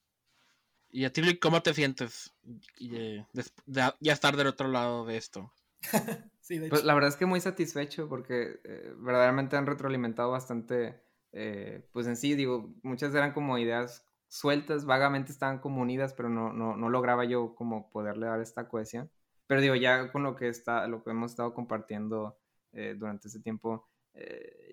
¿Y 0.90 1.04
a 1.04 1.12
ti, 1.12 1.38
cómo 1.38 1.62
te 1.62 1.72
sientes 1.74 2.34
de, 2.80 3.24
ya 3.66 4.12
estar 4.12 4.36
del 4.36 4.48
otro 4.48 4.66
lado 4.66 5.04
de 5.04 5.16
esto? 5.16 5.52
Pues 6.58 6.84
la 6.84 6.94
verdad 6.94 7.08
es 7.08 7.16
que 7.16 7.26
muy 7.26 7.40
satisfecho 7.40 8.08
porque 8.08 8.60
eh, 8.64 8.92
verdaderamente 8.98 9.56
han 9.56 9.66
retroalimentado 9.66 10.32
bastante, 10.32 11.00
eh, 11.32 11.88
pues 11.92 12.06
en 12.08 12.16
sí, 12.16 12.34
digo, 12.34 12.74
muchas 12.82 13.14
eran 13.14 13.32
como 13.32 13.56
ideas 13.58 14.04
sueltas, 14.26 14.84
vagamente 14.84 15.30
estaban 15.30 15.60
como 15.60 15.80
unidas, 15.80 16.12
pero 16.12 16.28
no, 16.28 16.52
no, 16.52 16.76
no 16.76 16.88
lograba 16.88 17.24
yo 17.24 17.54
como 17.54 17.90
poderle 17.90 18.26
dar 18.26 18.40
esta 18.40 18.68
cohesión. 18.68 19.10
Pero 19.46 19.60
digo, 19.60 19.74
ya 19.76 20.10
con 20.10 20.22
lo 20.22 20.34
que, 20.36 20.48
está, 20.48 20.86
lo 20.88 21.02
que 21.04 21.10
hemos 21.10 21.32
estado 21.32 21.54
compartiendo 21.54 22.38
eh, 22.72 22.94
durante 22.98 23.28
ese 23.28 23.40
tiempo, 23.40 23.86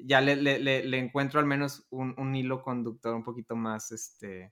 ya 0.03 0.19
le, 0.19 0.35
le, 0.35 0.59
le, 0.59 0.97
encuentro 0.97 1.39
al 1.39 1.45
menos 1.45 1.85
un, 1.91 2.15
un, 2.17 2.35
hilo 2.35 2.63
conductor 2.63 3.13
un 3.13 3.23
poquito 3.23 3.55
más 3.55 3.91
este, 3.91 4.51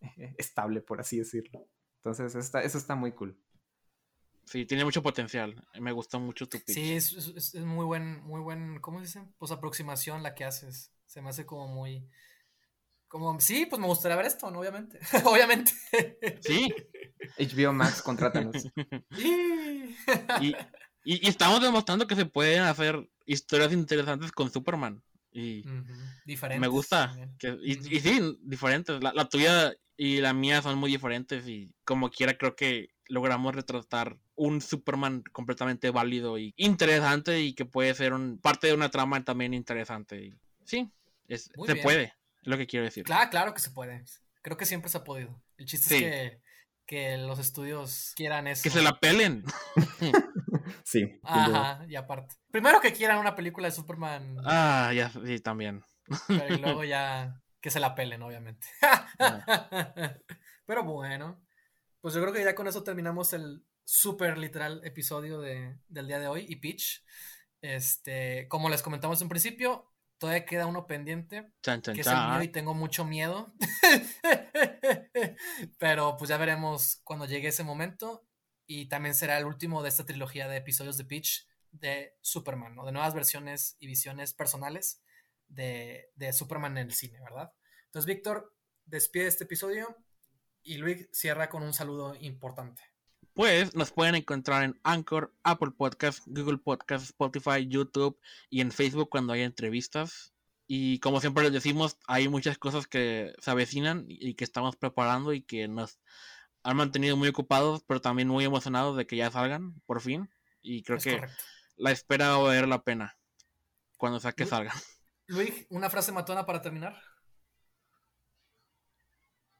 estable, 0.36 0.82
por 0.82 1.00
así 1.00 1.18
decirlo. 1.18 1.64
Entonces, 1.98 2.34
eso 2.34 2.78
está 2.78 2.94
muy 2.96 3.12
cool. 3.12 3.38
Sí, 4.46 4.64
tiene 4.64 4.84
mucho 4.84 5.02
potencial. 5.02 5.60
Me 5.80 5.92
gusta 5.92 6.18
mucho 6.18 6.48
tu 6.48 6.58
pitch. 6.58 6.74
Sí, 6.74 6.92
es, 6.94 7.12
es, 7.12 7.54
muy 7.56 7.84
buen, 7.84 8.22
muy 8.22 8.40
buen, 8.40 8.80
¿cómo 8.80 8.98
se 9.00 9.06
dice? 9.06 9.28
Pues 9.38 9.50
aproximación 9.50 10.22
la 10.22 10.34
que 10.34 10.44
haces. 10.44 10.92
Se 11.04 11.20
me 11.20 11.30
hace 11.30 11.44
como 11.44 11.66
muy, 11.66 12.08
como, 13.08 13.40
sí, 13.40 13.66
pues 13.66 13.80
me 13.80 13.86
gustaría 13.86 14.16
ver 14.16 14.26
esto, 14.26 14.50
¿no? 14.50 14.60
Obviamente. 14.60 14.98
Obviamente. 15.24 15.72
Sí. 16.40 16.72
HBO 17.38 17.72
Max, 17.72 18.02
contrátanos. 18.02 18.66
y, 20.40 20.54
y, 21.04 21.28
estamos 21.28 21.60
demostrando 21.60 22.06
que 22.06 22.16
se 22.16 22.26
pueden 22.26 22.62
hacer 22.62 23.08
historias 23.24 23.72
interesantes 23.72 24.32
con 24.32 24.50
Superman. 24.50 25.02
Y 25.30 25.64
diferentes. 26.24 26.60
Me 26.60 26.68
gusta. 26.68 27.14
Que, 27.38 27.56
y, 27.62 27.74
sí, 28.00 28.38
diferentes. 28.42 29.02
La, 29.02 29.12
la 29.12 29.28
tuya 29.28 29.72
y 29.96 30.20
la 30.20 30.32
mía 30.32 30.62
son 30.62 30.78
muy 30.78 30.90
diferentes 30.90 31.46
y 31.48 31.74
como 31.84 32.10
quiera 32.10 32.36
creo 32.36 32.56
que 32.56 32.90
logramos 33.08 33.54
retratar 33.54 34.18
un 34.36 34.60
Superman 34.60 35.22
completamente 35.32 35.90
válido 35.90 36.38
y 36.38 36.54
interesante 36.56 37.40
y 37.40 37.54
que 37.54 37.64
puede 37.64 37.94
ser 37.94 38.12
un, 38.12 38.38
parte 38.38 38.68
de 38.68 38.74
una 38.74 38.90
trama 38.90 39.24
también 39.24 39.54
interesante. 39.54 40.24
Y, 40.24 40.38
sí, 40.64 40.90
es, 41.28 41.50
se 41.66 41.76
puede, 41.76 42.04
es 42.04 42.46
lo 42.46 42.56
que 42.56 42.66
quiero 42.66 42.84
decir. 42.84 43.04
Claro, 43.04 43.30
claro 43.30 43.54
que 43.54 43.60
se 43.60 43.70
puede. 43.70 44.04
Creo 44.42 44.56
que 44.56 44.66
siempre 44.66 44.90
se 44.90 44.98
ha 44.98 45.04
podido. 45.04 45.42
El 45.56 45.66
chiste 45.66 45.96
es 45.96 46.02
que, 46.02 46.40
que, 46.86 47.16
los 47.18 47.38
estudios 47.38 48.12
quieran 48.14 48.46
eso. 48.46 48.62
Que 48.62 48.70
se 48.70 48.82
la 48.82 49.00
pelen. 49.00 49.44
sí. 50.84 51.18
Ajá, 51.22 51.84
y 51.88 51.96
aparte. 51.96 52.36
Primero 52.50 52.80
que 52.80 52.92
quieran 52.92 53.18
una 53.18 53.34
película 53.34 53.68
de 53.68 53.72
Superman. 53.72 54.36
Ah, 54.44 54.92
ya, 54.94 55.10
sí, 55.10 55.40
también. 55.40 55.82
Pero 56.28 56.56
luego 56.58 56.84
ya 56.84 57.42
que 57.60 57.70
se 57.70 57.80
la 57.80 57.94
pelen, 57.94 58.22
obviamente. 58.22 58.66
Pero 60.66 60.84
bueno, 60.84 61.42
pues 62.00 62.14
yo 62.14 62.20
creo 62.20 62.32
que 62.32 62.44
ya 62.44 62.54
con 62.54 62.68
eso 62.68 62.84
terminamos 62.84 63.32
el 63.32 63.65
súper 63.86 64.36
literal 64.36 64.80
episodio 64.84 65.40
de, 65.40 65.78
del 65.88 66.08
día 66.08 66.18
de 66.18 66.26
hoy 66.26 66.44
y 66.48 66.56
Pitch. 66.56 67.04
Este, 67.62 68.46
como 68.48 68.68
les 68.68 68.82
comentamos 68.82 69.22
en 69.22 69.28
principio, 69.28 69.90
todavía 70.18 70.44
queda 70.44 70.66
uno 70.66 70.86
pendiente, 70.86 71.52
que 71.62 72.00
es 72.00 72.06
el 72.06 72.30
mío 72.30 72.42
y 72.42 72.48
tengo 72.48 72.74
mucho 72.74 73.04
miedo. 73.04 73.54
Pero 75.78 76.16
pues 76.18 76.28
ya 76.28 76.36
veremos 76.36 77.00
cuando 77.04 77.26
llegue 77.26 77.48
ese 77.48 77.64
momento. 77.64 78.26
Y 78.66 78.88
también 78.88 79.14
será 79.14 79.38
el 79.38 79.44
último 79.44 79.84
de 79.84 79.88
esta 79.88 80.04
trilogía 80.04 80.48
de 80.48 80.56
episodios 80.56 80.98
de 80.98 81.04
Pitch 81.04 81.46
de 81.70 82.16
Superman, 82.20 82.74
¿no? 82.74 82.84
De 82.84 82.90
nuevas 82.90 83.14
versiones 83.14 83.76
y 83.78 83.86
visiones 83.86 84.34
personales 84.34 85.00
de, 85.46 86.10
de 86.16 86.32
Superman 86.32 86.76
en 86.76 86.88
el 86.88 86.92
cine, 86.92 87.20
¿verdad? 87.20 87.52
Entonces, 87.84 88.06
Víctor, 88.06 88.52
despide 88.84 89.28
este 89.28 89.44
episodio 89.44 89.96
y 90.64 90.78
Luis 90.78 91.08
cierra 91.12 91.48
con 91.48 91.62
un 91.62 91.72
saludo 91.72 92.16
importante. 92.16 92.95
Pues 93.36 93.74
nos 93.74 93.92
pueden 93.92 94.14
encontrar 94.14 94.62
en 94.62 94.80
Anchor, 94.82 95.30
Apple 95.42 95.72
Podcast, 95.76 96.22
Google 96.24 96.56
Podcast, 96.56 97.04
Spotify, 97.04 97.68
YouTube 97.68 98.18
y 98.48 98.62
en 98.62 98.72
Facebook 98.72 99.10
cuando 99.10 99.34
haya 99.34 99.44
entrevistas. 99.44 100.32
Y 100.66 101.00
como 101.00 101.20
siempre 101.20 101.44
les 101.44 101.52
decimos, 101.52 101.98
hay 102.06 102.30
muchas 102.30 102.56
cosas 102.56 102.86
que 102.86 103.34
se 103.38 103.50
avecinan 103.50 104.06
y 104.08 104.36
que 104.36 104.44
estamos 104.44 104.76
preparando 104.76 105.34
y 105.34 105.42
que 105.42 105.68
nos 105.68 106.00
han 106.62 106.78
mantenido 106.78 107.18
muy 107.18 107.28
ocupados, 107.28 107.84
pero 107.86 108.00
también 108.00 108.26
muy 108.26 108.46
emocionados 108.46 108.96
de 108.96 109.06
que 109.06 109.16
ya 109.16 109.30
salgan, 109.30 109.82
por 109.84 110.00
fin. 110.00 110.30
Y 110.62 110.82
creo 110.82 110.96
que 110.98 111.20
la 111.76 111.90
espera 111.90 112.30
va 112.30 112.34
a 112.36 112.38
valer 112.38 112.66
la 112.66 112.84
pena 112.84 113.18
cuando 113.98 114.18
sea 114.18 114.32
que 114.32 114.46
salgan. 114.46 114.78
Luis, 115.26 115.66
una 115.68 115.90
frase 115.90 116.10
matona 116.10 116.46
para 116.46 116.62
terminar. 116.62 116.98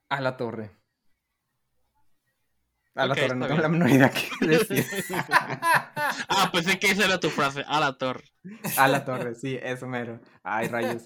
A 0.09 0.23
la 0.23 0.39
torre. 0.39 0.75
A 2.97 3.07
la 3.07 3.15
torre, 3.15 3.37
no 3.37 3.47
tengo 3.47 3.61
la 3.61 3.69
menor 3.69 3.91
idea 3.91 4.11
que 4.11 4.47
decir. 4.47 4.85
ah, 5.11 6.51
pensé 6.51 6.79
que 6.79 6.91
esa 6.91 7.05
era 7.05 7.21
tu 7.21 7.29
frase, 7.29 7.63
a 7.67 7.79
la 7.79 7.99
torre. 7.99 8.25
A 8.79 8.89
la 8.89 9.05
torre, 9.05 9.35
sí, 9.35 9.59
eso 9.63 9.87
mero. 9.87 10.19
Ay, 10.43 10.69
rayos. 10.69 11.03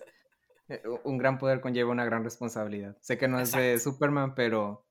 Eh, 0.69 0.83
un 1.03 1.19
gran 1.19 1.39
poder 1.39 1.61
conlleva 1.61 1.91
una 1.91 2.05
gran 2.05 2.23
responsabilidad. 2.23 2.97
Sé 3.01 3.19
que 3.19 3.27
no 3.27 3.41
es 3.41 3.51
de 3.51 3.81
Superman, 3.81 4.37
pero 4.37 4.87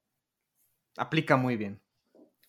aplica 0.97 1.37
muy 1.37 1.55
bien. 1.55 1.81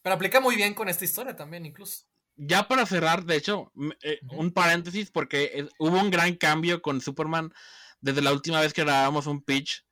Pero 0.03 0.17
aplica 0.17 0.41
muy 0.41 0.57
bien 0.57 0.75
con 0.75 0.89
esta 0.89 1.05
historia 1.05 1.37
también, 1.37 1.65
incluso. 1.65 2.07
Ya 2.35 2.67
para 2.67 2.87
cerrar, 2.87 3.25
de 3.25 3.37
hecho, 3.37 3.71
eh, 4.03 4.19
un 4.33 4.51
paréntesis, 4.51 5.13
porque 5.13 5.69
hubo 5.79 6.01
un 6.01 6.11
gran 6.11 6.35
cambio 6.35 6.83
con 6.83 7.01
Superman 7.01 7.53
desde 8.01 8.23
la 8.23 8.33
última 8.33 8.61
vez 8.61 8.73
que 8.73 8.83
grabamos 8.83 9.27
un 9.29 9.43
pitch. 9.43 9.87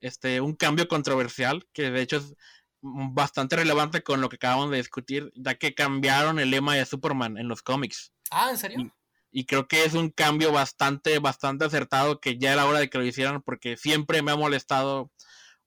Este, 0.00 0.40
un 0.40 0.56
cambio 0.56 0.88
controversial, 0.88 1.68
que 1.74 1.90
de 1.90 2.00
hecho 2.00 2.16
es 2.16 2.34
bastante 2.82 3.56
relevante 3.56 4.02
con 4.02 4.20
lo 4.20 4.28
que 4.28 4.36
acabamos 4.36 4.70
de 4.70 4.78
discutir, 4.78 5.32
ya 5.34 5.56
que 5.56 5.74
cambiaron 5.74 6.38
el 6.38 6.50
lema 6.50 6.74
de 6.74 6.86
Superman 6.86 7.38
en 7.38 7.48
los 7.48 7.62
cómics. 7.62 8.12
Ah, 8.30 8.50
¿en 8.50 8.58
serio? 8.58 8.92
Y, 9.32 9.46
creo 9.46 9.68
que 9.68 9.84
es 9.84 9.94
un 9.94 10.10
cambio 10.10 10.52
bastante, 10.52 11.18
bastante 11.18 11.64
acertado 11.64 12.20
que 12.20 12.38
ya 12.38 12.52
era 12.52 12.66
hora 12.66 12.80
de 12.80 12.90
que 12.90 12.98
lo 12.98 13.04
hicieran 13.04 13.42
porque 13.42 13.76
siempre 13.76 14.22
me 14.22 14.32
ha 14.32 14.36
molestado 14.36 15.12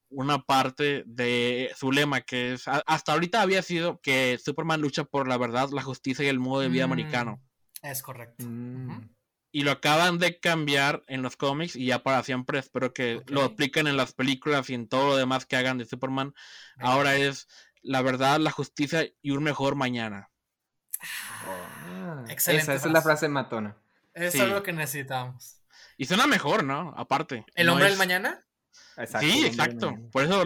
una 0.10 0.40
parte 0.40 1.03
de 1.07 1.72
su 1.77 1.91
lema 1.91 2.22
que 2.22 2.53
es, 2.53 2.65
hasta 2.68 3.14
ahorita 3.14 3.41
había 3.41 3.61
sido 3.61 3.99
que 4.02 4.38
Superman 4.44 4.81
lucha 4.81 5.06
por 5.06 5.27
la 5.27 5.38
verdad, 5.38 5.69
la 5.72 5.81
justicia 5.81 6.26
y 6.26 6.27
el 6.27 6.40
modo 6.40 6.61
de 6.61 6.69
vida 6.69 6.85
mm, 6.85 6.91
americano. 6.91 7.41
Es 7.81 8.02
correcto. 8.02 8.45
Mm 8.45 9.14
y 9.53 9.61
lo 9.61 9.71
acaban 9.71 10.17
de 10.17 10.39
cambiar 10.39 11.03
en 11.07 11.21
los 11.21 11.38
cómics 11.38 11.75
y 11.75 11.85
ya 11.85 12.01
para 12.01 12.23
siempre 12.23 12.57
espero 12.57 12.91
que 12.91 13.21
lo 13.27 13.43
apliquen 13.43 13.85
en 13.85 13.95
las 13.95 14.11
películas 14.11 14.67
y 14.71 14.73
en 14.73 14.88
todo 14.89 15.09
lo 15.09 15.15
demás 15.15 15.45
que 15.45 15.55
hagan 15.55 15.77
de 15.77 15.85
Superman. 15.85 16.34
Ahora 16.80 17.15
es 17.15 17.47
la 17.84 18.01
verdad, 18.01 18.39
la 18.39 18.49
justicia 18.49 19.07
y 19.21 19.30
un 19.30 19.43
mejor 19.43 19.75
mañana. 19.75 20.31
Ah, 21.45 22.25
excelente. 22.30 22.73
Esa, 22.73 22.88
es 22.88 22.91
la 22.91 23.03
frase 23.03 23.30
matona. 23.30 23.77
Eso 24.15 24.43
es 24.43 24.49
lo 24.49 24.63
que 24.63 24.73
necesitamos. 24.73 25.61
Y 25.97 26.05
suena 26.05 26.25
mejor, 26.25 26.63
¿no? 26.63 26.91
Aparte. 26.97 27.45
¿El 27.53 27.69
hombre 27.69 27.85
del 27.85 27.97
mañana? 27.97 28.43
sí, 29.19 29.45
exacto. 29.45 29.95
Por 30.11 30.23
eso 30.23 30.43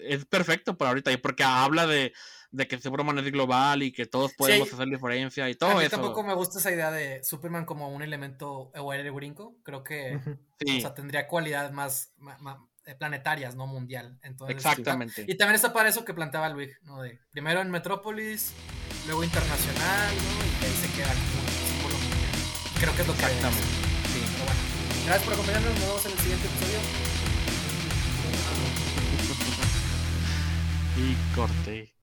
es 0.00 0.24
perfecto 0.24 0.78
por 0.78 0.88
ahorita 0.88 1.12
y 1.12 1.18
porque 1.18 1.44
habla 1.44 1.86
de 1.86 2.14
de 2.52 2.66
que 2.66 2.80
Superman 2.80 3.18
es 3.18 3.30
global 3.30 3.82
y 3.82 3.92
que 3.92 4.06
todos 4.06 4.32
podemos 4.34 4.72
hacer 4.72 4.88
diferencia 4.88 5.48
y 5.48 5.54
todo 5.54 5.70
a 5.70 5.74
mí 5.76 5.84
eso. 5.84 5.96
tampoco 5.96 6.22
me 6.22 6.34
gusta 6.34 6.58
esa 6.58 6.72
idea 6.72 6.90
de 6.90 7.22
Superman 7.22 7.64
como 7.64 7.88
un 7.88 8.02
elemento 8.02 8.72
o 8.74 9.12
brinco. 9.12 9.56
Creo 9.62 9.84
que 9.84 10.18
tendría 10.94 11.28
cualidades 11.28 11.72
más, 11.72 12.12
eh, 12.86 12.94
planetarias, 12.96 13.54
no 13.54 13.66
mundial. 13.66 14.18
Entonces, 14.22 14.56
Exactamente. 14.56 15.24
Y 15.28 15.36
también 15.36 15.54
está 15.56 15.72
para 15.72 15.88
eso 15.88 16.04
que 16.04 16.14
planteaba 16.14 16.48
Luis, 16.48 16.76
¿no? 16.82 17.02
De 17.02 17.20
primero 17.30 17.60
en 17.60 17.70
Metrópolis, 17.70 18.52
luego 19.06 19.22
internacional, 19.22 20.14
¿no? 20.14 20.44
Y 20.60 20.64
ahí 20.64 20.72
se 20.72 20.88
queda 20.96 21.12
el. 21.12 21.18
Creo 22.80 22.96
que 22.96 23.02
es 23.02 23.08
lo 23.08 23.14
que 23.14 23.20
Exactamente. 23.20 23.62
Sí. 23.62 24.20
Pero 24.32 24.44
bueno. 24.44 24.60
Gracias 25.04 25.24
por 25.24 25.34
acompañarnos. 25.34 25.72
Nos 25.74 25.80
vemos 25.80 26.06
en 26.06 26.12
el 26.12 26.18
siguiente 26.18 26.46
episodio. 26.46 26.78
y 30.96 31.34
corté. 31.34 31.99